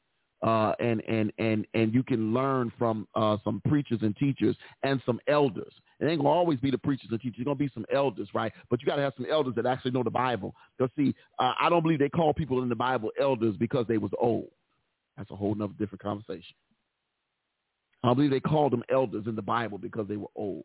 uh, 0.44 0.74
and 0.78 1.02
and 1.08 1.32
and 1.38 1.66
and 1.74 1.94
you 1.94 2.02
can 2.02 2.34
learn 2.34 2.70
from 2.78 3.08
uh, 3.14 3.38
some 3.42 3.62
preachers 3.66 4.00
and 4.02 4.14
teachers 4.16 4.54
and 4.82 5.00
some 5.06 5.18
elders. 5.26 5.72
It 6.00 6.06
ain't 6.06 6.18
gonna 6.18 6.28
always 6.28 6.60
be 6.60 6.70
the 6.70 6.78
preachers 6.78 7.08
and 7.10 7.20
teachers. 7.20 7.38
It's 7.38 7.46
gonna 7.46 7.54
be 7.56 7.70
some 7.72 7.86
elders, 7.92 8.28
right? 8.34 8.52
But 8.68 8.82
you 8.82 8.86
got 8.86 8.96
to 8.96 9.02
have 9.02 9.14
some 9.16 9.26
elders 9.30 9.54
that 9.56 9.64
actually 9.64 9.92
know 9.92 10.02
the 10.02 10.10
Bible. 10.10 10.54
Because 10.76 10.92
see, 10.96 11.14
uh, 11.38 11.52
I 11.58 11.70
don't 11.70 11.82
believe 11.82 11.98
they 11.98 12.10
call 12.10 12.34
people 12.34 12.62
in 12.62 12.68
the 12.68 12.74
Bible 12.74 13.10
elders 13.18 13.56
because 13.58 13.86
they 13.88 13.96
was 13.96 14.10
old. 14.18 14.50
That's 15.16 15.30
a 15.30 15.36
whole 15.36 15.54
nother 15.54 15.72
different 15.78 16.02
conversation. 16.02 16.54
I 18.02 18.12
believe 18.12 18.30
they 18.30 18.40
called 18.40 18.72
them 18.72 18.82
elders 18.90 19.24
in 19.26 19.36
the 19.36 19.42
Bible 19.42 19.78
because 19.78 20.06
they 20.08 20.18
were 20.18 20.28
old. 20.36 20.64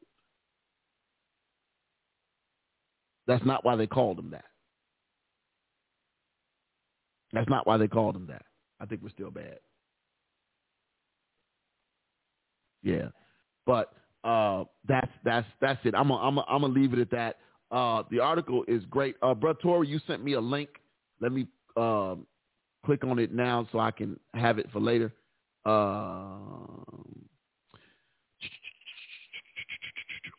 That's 3.27 3.45
not 3.45 3.63
why 3.63 3.77
they 3.77 3.87
called 3.87 4.17
them 4.17 4.31
that. 4.31 4.45
That's 7.31 7.47
not 7.47 7.65
why 7.65 7.77
they 7.77 7.87
called 7.87 8.15
them 8.15 8.27
that. 8.27 8.41
I 8.81 8.85
think 8.85 9.01
we're 9.01 9.09
still 9.09 9.31
bad. 9.31 9.59
Yeah, 12.83 13.09
but 13.65 13.93
uh, 14.23 14.65
that's 14.87 15.11
that's 15.23 15.47
that's 15.61 15.79
it. 15.85 15.95
I'm 15.95 16.09
gonna 16.09 16.21
I'm 16.21 16.39
I'm 16.39 16.61
gonna 16.61 16.73
leave 16.73 16.93
it 16.93 16.99
at 16.99 17.11
that. 17.11 17.37
Uh, 17.71 18.03
the 18.09 18.19
article 18.19 18.63
is 18.67 18.83
great. 18.85 19.15
Uh, 19.21 19.33
Brother 19.33 19.59
Tori, 19.61 19.87
you 19.87 19.99
sent 20.07 20.23
me 20.23 20.33
a 20.33 20.39
link. 20.39 20.69
Let 21.21 21.31
me 21.31 21.47
um, 21.77 22.25
click 22.85 23.03
on 23.03 23.19
it 23.19 23.33
now 23.33 23.67
so 23.71 23.79
I 23.79 23.91
can 23.91 24.19
have 24.33 24.57
it 24.57 24.67
for 24.71 24.79
later. 24.79 25.13
Um, 25.65 27.25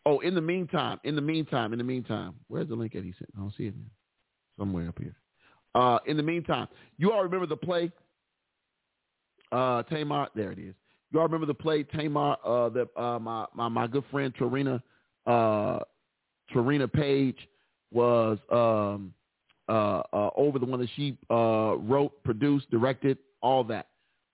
oh, 0.06 0.18
in 0.20 0.34
the 0.34 0.40
meantime, 0.40 0.98
in 1.04 1.14
the 1.14 1.20
meantime, 1.20 1.72
in 1.72 1.78
the 1.78 1.84
meantime, 1.84 2.34
where's 2.48 2.68
the 2.68 2.74
link 2.74 2.94
that 2.94 3.04
he 3.04 3.12
sent? 3.18 3.30
I 3.36 3.40
don't 3.40 3.54
see 3.56 3.66
it 3.66 3.74
now. 3.76 3.90
Somewhere 4.58 4.88
up 4.88 4.98
here. 4.98 5.14
Uh, 5.74 5.98
in 6.06 6.16
the 6.16 6.22
meantime, 6.22 6.66
you 6.98 7.12
all 7.12 7.22
remember 7.22 7.46
the 7.46 7.56
play 7.56 7.92
uh, 9.52 9.82
Tamar? 9.84 10.28
There 10.34 10.52
it 10.52 10.58
is. 10.58 10.74
Y'all 11.12 11.22
remember 11.24 11.46
the 11.46 11.54
play 11.54 11.82
Tamar? 11.82 12.36
Uh, 12.44 12.70
uh, 12.96 13.18
my, 13.18 13.46
my 13.54 13.68
my 13.68 13.86
good 13.86 14.04
friend 14.10 14.32
Trina 14.34 14.82
uh, 15.26 15.80
Page 16.92 17.36
was 17.92 18.38
um, 18.50 19.12
uh, 19.68 20.02
uh, 20.12 20.30
over 20.36 20.58
the 20.58 20.66
one 20.66 20.80
that 20.80 20.88
she 20.96 21.16
uh, 21.30 21.76
wrote, 21.78 22.12
produced, 22.24 22.70
directed, 22.70 23.18
all 23.42 23.64
that. 23.64 23.86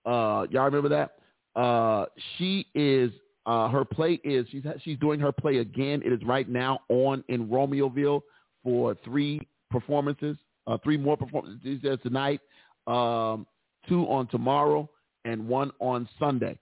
Uh, 0.05 0.45
y'all 0.49 0.65
remember 0.65 0.89
that? 0.89 1.15
Uh, 1.59 2.05
she 2.37 2.67
is 2.75 3.11
uh, 3.45 3.69
her 3.69 3.85
play 3.85 4.19
is 4.23 4.45
she's 4.51 4.63
she's 4.83 4.99
doing 4.99 5.19
her 5.19 5.31
play 5.31 5.57
again. 5.57 6.01
It 6.05 6.11
is 6.11 6.21
right 6.25 6.47
now 6.47 6.79
on 6.89 7.23
in 7.29 7.47
Romeoville 7.47 8.21
for 8.63 8.95
three 9.03 9.47
performances, 9.71 10.37
uh, 10.67 10.77
three 10.83 10.97
more 10.97 11.17
performances 11.17 11.81
tonight, 12.03 12.41
um, 12.85 13.47
two 13.87 14.03
on 14.03 14.27
tomorrow, 14.27 14.89
and 15.25 15.47
one 15.47 15.71
on 15.79 16.07
Sunday. 16.19 16.57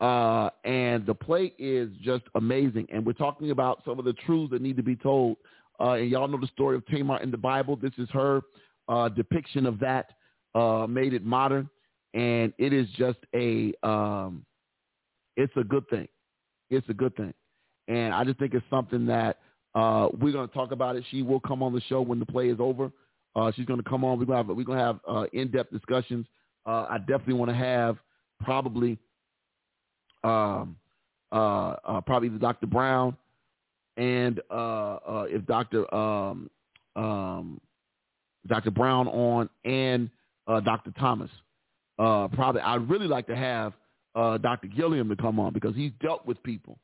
Uh, 0.00 0.48
and 0.64 1.04
the 1.04 1.14
play 1.14 1.52
is 1.58 1.90
just 2.02 2.24
amazing. 2.34 2.86
And 2.90 3.04
we're 3.04 3.12
talking 3.12 3.50
about 3.50 3.82
some 3.84 3.98
of 3.98 4.04
the 4.06 4.14
truths 4.14 4.50
that 4.52 4.62
need 4.62 4.76
to 4.76 4.82
be 4.82 4.96
told. 4.96 5.36
Uh, 5.78 5.92
and 5.92 6.10
y'all 6.10 6.26
know 6.26 6.40
the 6.40 6.46
story 6.48 6.76
of 6.76 6.86
Tamar 6.86 7.22
in 7.22 7.30
the 7.30 7.36
Bible. 7.36 7.76
This 7.76 7.92
is 7.98 8.08
her 8.10 8.40
uh, 8.88 9.10
depiction 9.10 9.66
of 9.66 9.78
that, 9.80 10.12
uh, 10.54 10.86
made 10.88 11.12
it 11.12 11.24
modern. 11.24 11.68
And 12.14 12.52
it 12.58 12.72
is 12.72 12.88
just 12.96 13.18
a, 13.34 13.74
um, 13.82 14.44
it's 15.36 15.52
a 15.56 15.64
good 15.64 15.88
thing. 15.90 16.08
It's 16.70 16.88
a 16.88 16.94
good 16.94 17.14
thing. 17.16 17.34
And 17.88 18.14
I 18.14 18.24
just 18.24 18.38
think 18.38 18.54
it's 18.54 18.64
something 18.70 19.04
that 19.06 19.38
uh, 19.74 20.08
we're 20.18 20.32
going 20.32 20.48
to 20.48 20.54
talk 20.54 20.72
about 20.72 20.96
it. 20.96 21.04
She 21.10 21.22
will 21.22 21.40
come 21.40 21.62
on 21.62 21.74
the 21.74 21.80
show 21.82 22.00
when 22.00 22.18
the 22.18 22.26
play 22.26 22.48
is 22.48 22.58
over. 22.58 22.90
Uh, 23.36 23.52
she's 23.54 23.66
going 23.66 23.82
to 23.82 23.88
come 23.88 24.04
on. 24.04 24.18
We're 24.18 24.24
going 24.24 24.46
to 24.46 24.48
have, 24.48 24.56
we're 24.56 24.64
to 24.64 25.00
have 25.14 25.28
in-depth 25.32 25.72
discussions. 25.72 26.26
I 26.66 26.98
definitely 26.98 27.34
want 27.34 27.50
to 27.50 27.56
have 27.56 27.96
probably 28.40 28.98
um, 30.24 30.76
uh, 31.32 31.76
uh, 31.84 32.00
probably 32.02 32.28
the 32.28 32.38
Dr. 32.38 32.66
Brown, 32.66 33.16
and 33.96 34.40
uh, 34.50 34.54
uh, 34.54 35.26
if 35.28 35.44
Dr. 35.46 35.92
Um, 35.94 36.50
um, 36.96 37.60
Dr. 38.46 38.70
Brown 38.70 39.08
on 39.08 39.48
and 39.64 40.10
uh, 40.46 40.60
Dr. 40.60 40.92
Thomas. 40.98 41.30
Uh, 41.98 42.28
probably 42.28 42.62
I'd 42.62 42.88
really 42.88 43.06
like 43.06 43.26
to 43.26 43.36
have 43.36 43.74
uh, 44.14 44.38
Dr. 44.38 44.68
Gilliam 44.68 45.08
to 45.08 45.16
come 45.16 45.38
on 45.38 45.52
because 45.52 45.76
he's 45.76 45.92
dealt 46.00 46.24
with 46.26 46.42
people 46.42 46.78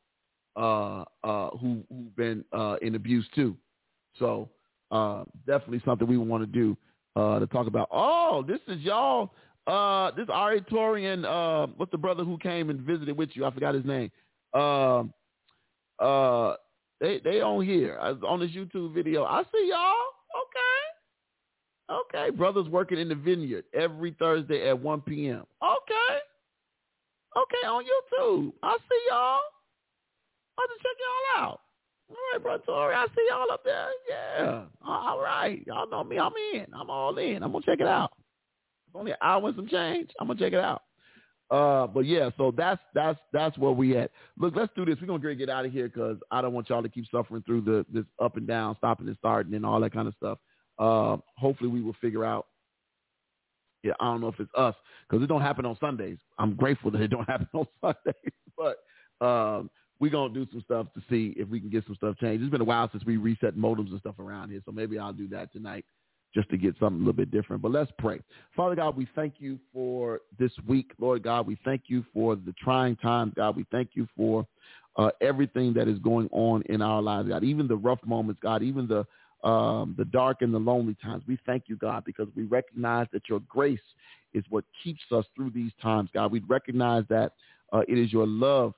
uh, 0.56 1.04
uh, 1.24 1.50
who 1.56 1.82
who've 1.88 2.14
been 2.16 2.44
uh, 2.52 2.76
in 2.82 2.94
abuse 2.94 3.26
too. 3.34 3.56
So 4.18 4.48
uh, 4.90 5.24
definitely 5.46 5.82
something 5.84 6.06
we 6.06 6.18
want 6.18 6.42
to 6.42 6.46
do 6.46 6.76
uh, 7.16 7.38
to 7.38 7.46
talk 7.46 7.66
about. 7.66 7.88
Oh, 7.90 8.44
this 8.46 8.60
is 8.68 8.80
y'all 8.82 9.32
uh, 9.66 10.12
this 10.12 10.26
Ari 10.28 10.60
Torian, 10.62 11.24
uh, 11.24 11.66
what's 11.76 11.90
the 11.90 11.98
brother 11.98 12.24
who 12.24 12.38
came 12.38 12.70
and 12.70 12.80
visited 12.80 13.16
with 13.16 13.30
you? 13.34 13.44
I 13.44 13.51
forgot 13.51 13.74
his 13.74 13.84
name. 13.84 14.10
Um, 14.55 15.12
uh, 15.98 16.55
they 17.01 17.20
they 17.24 17.40
on 17.40 17.64
here 17.64 17.98
on 17.98 18.40
this 18.40 18.52
YouTube 18.52 18.94
video. 18.94 19.24
I 19.24 19.43
see 19.52 19.68
y'all. 19.70 19.94
Okay, 21.90 22.28
okay. 22.28 22.36
Brothers 22.36 22.68
working 22.68 22.98
in 22.98 23.09
the 23.09 23.14
vineyard 23.14 23.64
every 23.74 24.14
Thursday 24.18 24.68
at 24.68 24.80
1 24.80 25.01
p.m. 25.02 25.43
Okay, 25.62 26.18
okay 27.36 27.66
on 27.66 27.82
YouTube. 27.84 28.52
I 28.62 28.76
see 28.88 29.01
y'all. 29.10 29.38
I'll 30.59 30.66
just 30.68 30.82
check 30.82 30.97
y'all 31.36 31.43
out. 31.44 31.60
All 32.09 32.16
right, 32.32 32.43
brother 32.43 32.62
Tori, 32.64 32.94
I 32.94 33.06
see 33.06 33.26
y'all 33.28 33.51
up 33.51 33.64
there. 33.64 33.88
Yeah. 34.09 34.64
All 34.86 35.20
right. 35.20 35.62
Y'all 35.66 35.90
know 35.90 36.05
me. 36.05 36.18
I'm 36.18 36.32
in. 36.55 36.66
I'm 36.72 36.88
all 36.88 37.18
in. 37.18 37.43
I'm 37.43 37.51
gonna 37.51 37.64
check 37.64 37.80
it 37.80 37.86
out 37.86 38.12
only 38.97 39.12
an 39.12 39.18
hour 39.23 39.47
and 39.47 39.56
some 39.56 39.68
change. 39.68 40.10
I'm 40.20 40.27
gonna 40.27 40.39
check 40.39 40.52
it 40.52 40.60
out. 40.60 40.82
Uh, 41.51 41.86
but 41.86 42.01
yeah, 42.01 42.31
so 42.36 42.52
that's 42.56 42.81
that's 42.93 43.18
that's 43.32 43.56
where 43.56 43.70
we 43.70 43.97
at. 43.97 44.10
Look, 44.39 44.55
let's 44.56 44.73
do 44.74 44.85
this. 44.85 44.97
We're 45.01 45.06
gonna 45.06 45.35
get 45.35 45.48
out 45.48 45.64
of 45.64 45.73
here 45.73 45.89
because 45.89 46.16
I 46.31 46.40
don't 46.40 46.52
want 46.52 46.68
y'all 46.68 46.82
to 46.82 46.89
keep 46.89 47.06
suffering 47.10 47.43
through 47.47 47.60
the 47.62 47.86
this 47.93 48.05
up 48.20 48.36
and 48.36 48.47
down, 48.47 48.77
stopping 48.78 49.06
and 49.06 49.16
starting, 49.18 49.55
and 49.55 49.64
all 49.64 49.81
that 49.81 49.93
kind 49.93 50.09
of 50.09 50.14
stuff. 50.16 50.39
Uh, 50.78 51.18
hopefully, 51.36 51.70
we 51.70 51.82
will 51.82 51.97
figure 52.01 52.24
out. 52.24 52.47
Yeah, 53.85 53.93
I 54.01 54.06
don't 54.06 54.20
know 54.20 54.28
if 54.28 54.40
it's 54.40 54.51
us 54.56 54.74
because 55.09 55.23
it 55.23 55.28
don't 55.28 55.43
happen 55.43 55.64
on 55.64 55.78
Sundays. 55.78 56.18
I'm 56.39 56.56
grateful 56.56 56.90
that 56.90 57.01
it 57.01 57.09
don't 57.09 57.24
happen 57.28 57.48
on 57.52 57.66
Sundays, 57.81 58.32
but 58.59 59.24
um, 59.24 59.70
we're 60.01 60.10
gonna 60.10 60.35
do 60.35 60.48
some 60.51 60.62
stuff 60.62 60.89
to 60.94 61.02
see 61.09 61.32
if 61.36 61.48
we 61.48 61.60
can 61.60 61.70
get 61.70 61.86
some 61.86 61.94
stuff 61.94 62.16
changed. 62.18 62.43
It's 62.43 62.51
been 62.51 62.60
a 62.60 62.64
while 62.64 62.89
since 62.90 63.05
we 63.05 63.18
reset 63.18 63.56
modems 63.56 63.90
and 63.90 64.01
stuff 64.01 64.18
around 64.18 64.51
here, 64.51 64.62
so 64.64 64.73
maybe 64.73 64.98
I'll 64.98 65.12
do 65.12 65.28
that 65.28 65.52
tonight 65.52 65.85
just 66.36 66.50
to 66.50 66.58
get 66.58 66.76
something 66.78 66.96
a 66.96 66.98
little 66.98 67.14
bit 67.14 67.30
different. 67.30 67.62
But 67.62 67.72
let's 67.72 67.90
pray. 67.98 68.20
Father 68.54 68.76
God, 68.76 68.94
we 68.94 69.08
thank 69.14 69.36
you 69.38 69.58
for 69.72 70.20
this 70.38 70.52
week. 70.68 70.92
Lord 70.98 71.22
God, 71.22 71.46
we 71.46 71.56
thank 71.64 71.84
you 71.86 72.04
for 72.12 72.36
the 72.36 72.52
trying 72.62 72.94
times. 72.96 73.32
God, 73.34 73.56
we 73.56 73.64
thank 73.72 73.90
you 73.94 74.06
for 74.14 74.46
uh, 74.96 75.08
everything 75.22 75.72
that 75.72 75.88
is 75.88 75.98
going 76.00 76.28
on 76.32 76.60
in 76.66 76.82
our 76.82 77.00
lives, 77.00 77.30
God, 77.30 77.42
even 77.42 77.66
the 77.66 77.76
rough 77.76 78.00
moments, 78.04 78.38
God, 78.42 78.62
even 78.62 78.86
the 78.86 79.06
um, 79.46 79.94
the 79.96 80.04
dark 80.06 80.42
and 80.42 80.52
the 80.52 80.58
lonely 80.58 80.96
times. 81.02 81.22
We 81.26 81.38
thank 81.46 81.64
you, 81.66 81.76
God, 81.76 82.04
because 82.04 82.26
we 82.34 82.44
recognize 82.44 83.06
that 83.12 83.28
your 83.28 83.40
grace 83.40 83.78
is 84.34 84.42
what 84.48 84.64
keeps 84.82 85.02
us 85.12 85.24
through 85.36 85.50
these 85.50 85.72
times, 85.80 86.10
God. 86.12 86.32
We 86.32 86.40
recognize 86.40 87.04
that 87.10 87.32
uh, 87.72 87.82
it 87.86 87.96
is 87.96 88.12
your 88.12 88.26
love 88.26 88.74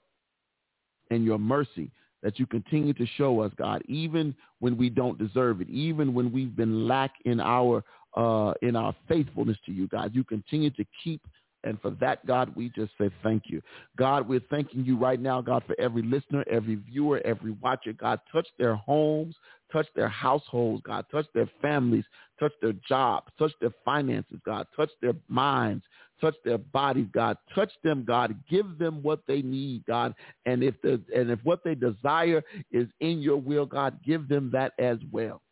and 1.10 1.24
your 1.24 1.38
mercy 1.38 1.90
that 2.22 2.38
you 2.38 2.46
continue 2.46 2.92
to 2.94 3.06
show 3.16 3.40
us, 3.40 3.52
God, 3.56 3.82
even 3.88 4.34
when 4.60 4.76
we 4.76 4.90
don't 4.90 5.18
deserve 5.18 5.60
it, 5.60 5.68
even 5.70 6.14
when 6.14 6.32
we've 6.32 6.56
been 6.56 6.88
lack 6.88 7.12
in 7.24 7.40
our 7.40 7.84
uh, 8.16 8.52
in 8.62 8.74
our 8.74 8.94
faithfulness 9.06 9.56
to 9.66 9.72
you, 9.72 9.86
God. 9.86 10.14
You 10.14 10.24
continue 10.24 10.70
to 10.70 10.84
keep 11.04 11.20
and 11.64 11.80
for 11.80 11.90
that, 12.00 12.24
God, 12.24 12.54
we 12.54 12.68
just 12.70 12.92
say 12.98 13.10
thank 13.22 13.44
you. 13.46 13.60
God, 13.96 14.28
we're 14.28 14.40
thanking 14.48 14.84
you 14.84 14.96
right 14.96 15.20
now, 15.20 15.40
God, 15.40 15.64
for 15.66 15.78
every 15.78 16.02
listener, 16.02 16.44
every 16.50 16.76
viewer, 16.76 17.20
every 17.24 17.50
watcher. 17.50 17.92
God, 17.92 18.20
touch 18.32 18.46
their 18.58 18.76
homes, 18.76 19.34
touch 19.72 19.86
their 19.96 20.08
households, 20.08 20.82
God, 20.86 21.04
touch 21.10 21.26
their 21.34 21.50
families, 21.60 22.04
touch 22.38 22.52
their 22.62 22.74
jobs, 22.88 23.26
touch 23.38 23.52
their 23.60 23.72
finances, 23.84 24.38
God, 24.46 24.66
touch 24.76 24.90
their 25.02 25.14
minds, 25.28 25.84
touch 26.20 26.34
their 26.44 26.58
bodies, 26.58 27.08
God. 27.12 27.36
Touch 27.54 27.70
them, 27.82 28.04
God. 28.06 28.34
Give 28.48 28.78
them 28.78 29.02
what 29.02 29.20
they 29.26 29.42
need, 29.42 29.84
God. 29.86 30.14
And 30.46 30.62
if 30.62 30.80
the 30.82 31.00
and 31.14 31.30
if 31.30 31.38
what 31.44 31.64
they 31.64 31.74
desire 31.74 32.42
is 32.70 32.88
in 33.00 33.20
your 33.20 33.38
will, 33.38 33.66
God, 33.66 33.98
give 34.04 34.28
them 34.28 34.50
that 34.52 34.72
as 34.78 34.98
well. 35.10 35.42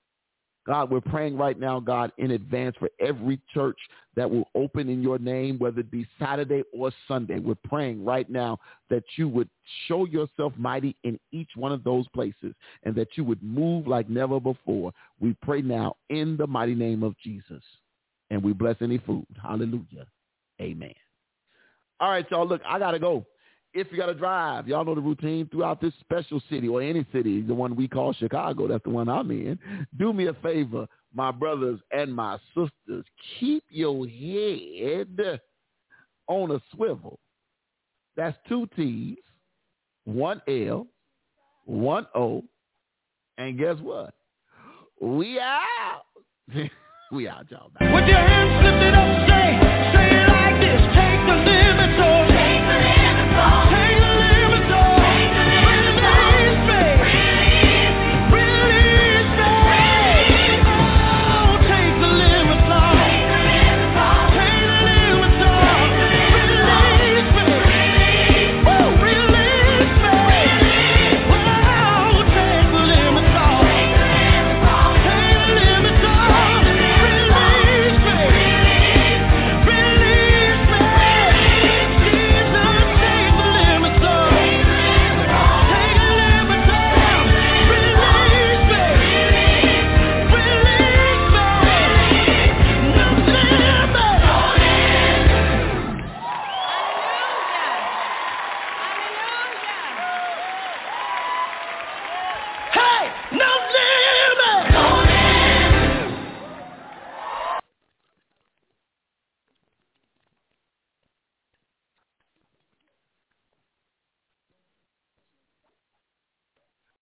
God, 0.67 0.91
we're 0.91 1.01
praying 1.01 1.37
right 1.37 1.59
now, 1.59 1.79
God, 1.79 2.11
in 2.19 2.33
advance 2.33 2.75
for 2.79 2.91
every 2.99 3.41
church 3.55 3.79
that 4.17 4.29
will 4.29 4.49
open 4.57 4.89
in 4.89 5.01
your 5.01 5.19
name, 5.19 5.59
whether 5.59 5.79
it 5.79 5.93
be 5.93 6.07
Saturday 6.19 6.65
or 6.73 6.91
Sunday. 7.07 7.39
We're 7.39 7.55
praying 7.55 8.05
right 8.05 8.29
now 8.29 8.59
that 8.91 9.05
you 9.17 9.29
would 9.29 9.49
show 9.87 10.07
yourself 10.07 10.53
mighty 10.57 10.97
in 11.05 11.21
each 11.31 11.51
one 11.55 11.71
of 11.71 11.85
those 11.85 12.09
places 12.09 12.53
and 12.83 12.97
that 12.97 13.09
you 13.15 13.23
would 13.23 13.43
move 13.45 13.87
like 13.87 14.11
never 14.11 14.41
before. 14.41 14.93
We 15.21 15.37
pray 15.41 15.63
now 15.63 15.97
in 16.11 16.37
the 16.37 16.49
mighty 16.49 16.75
name 16.75 17.05
of 17.05 17.17
Jesus. 17.23 17.63
And 18.31 18.43
we 18.43 18.53
bless 18.53 18.77
any 18.81 18.99
food. 18.99 19.27
Hallelujah. 19.41 20.07
Amen. 20.61 20.95
All 22.01 22.11
right, 22.11 22.29
y'all. 22.31 22.47
Look, 22.47 22.63
I 22.67 22.79
got 22.79 22.93
to 22.93 22.99
go 22.99 23.27
if 23.77 23.89
you 23.91 23.99
got 23.99 24.07
to 24.07 24.15
drive, 24.15 24.67
y'all 24.67 24.85
know 24.85 24.95
the 24.95 25.01
routine 25.03 25.47
throughout 25.49 25.83
this 25.83 25.93
special 26.01 26.41
city 26.49 26.67
or 26.67 26.81
any 26.81 27.05
city, 27.13 27.43
the 27.43 27.55
one 27.55 27.77
we 27.77 27.87
call 27.87 28.15
Chicago, 28.15 28.67
that's 28.67 28.83
the 28.85 28.91
one 28.91 29.09
I'm 29.09 29.31
in. 29.31 29.59
Do 29.99 30.15
me 30.15 30.29
a 30.29 30.33
favor, 30.35 30.87
my 31.15 31.31
brothers 31.31 31.79
and 31.91 32.13
my 32.15 32.39
sisters, 32.55 33.05
keep 33.39 33.65
your 33.69 34.07
head 34.07 35.41
on 36.27 36.53
a 36.53 36.61
swivel. 36.75 37.19
That's 38.17 38.37
two 38.49 38.67
T's, 38.75 39.19
one 40.05 40.41
L, 40.49 40.87
one 41.67 42.07
O, 42.15 42.45
and 43.37 43.59
guess 43.59 43.77
what? 43.83 44.15
We 45.03 45.39
out. 45.39 46.05
we 47.13 47.29
out, 47.29 47.51
y'all. 47.51 47.71
With 47.79 48.09
your 48.09 48.17
hands 48.17 48.65
lifted 48.65 48.95
up, 48.95 49.36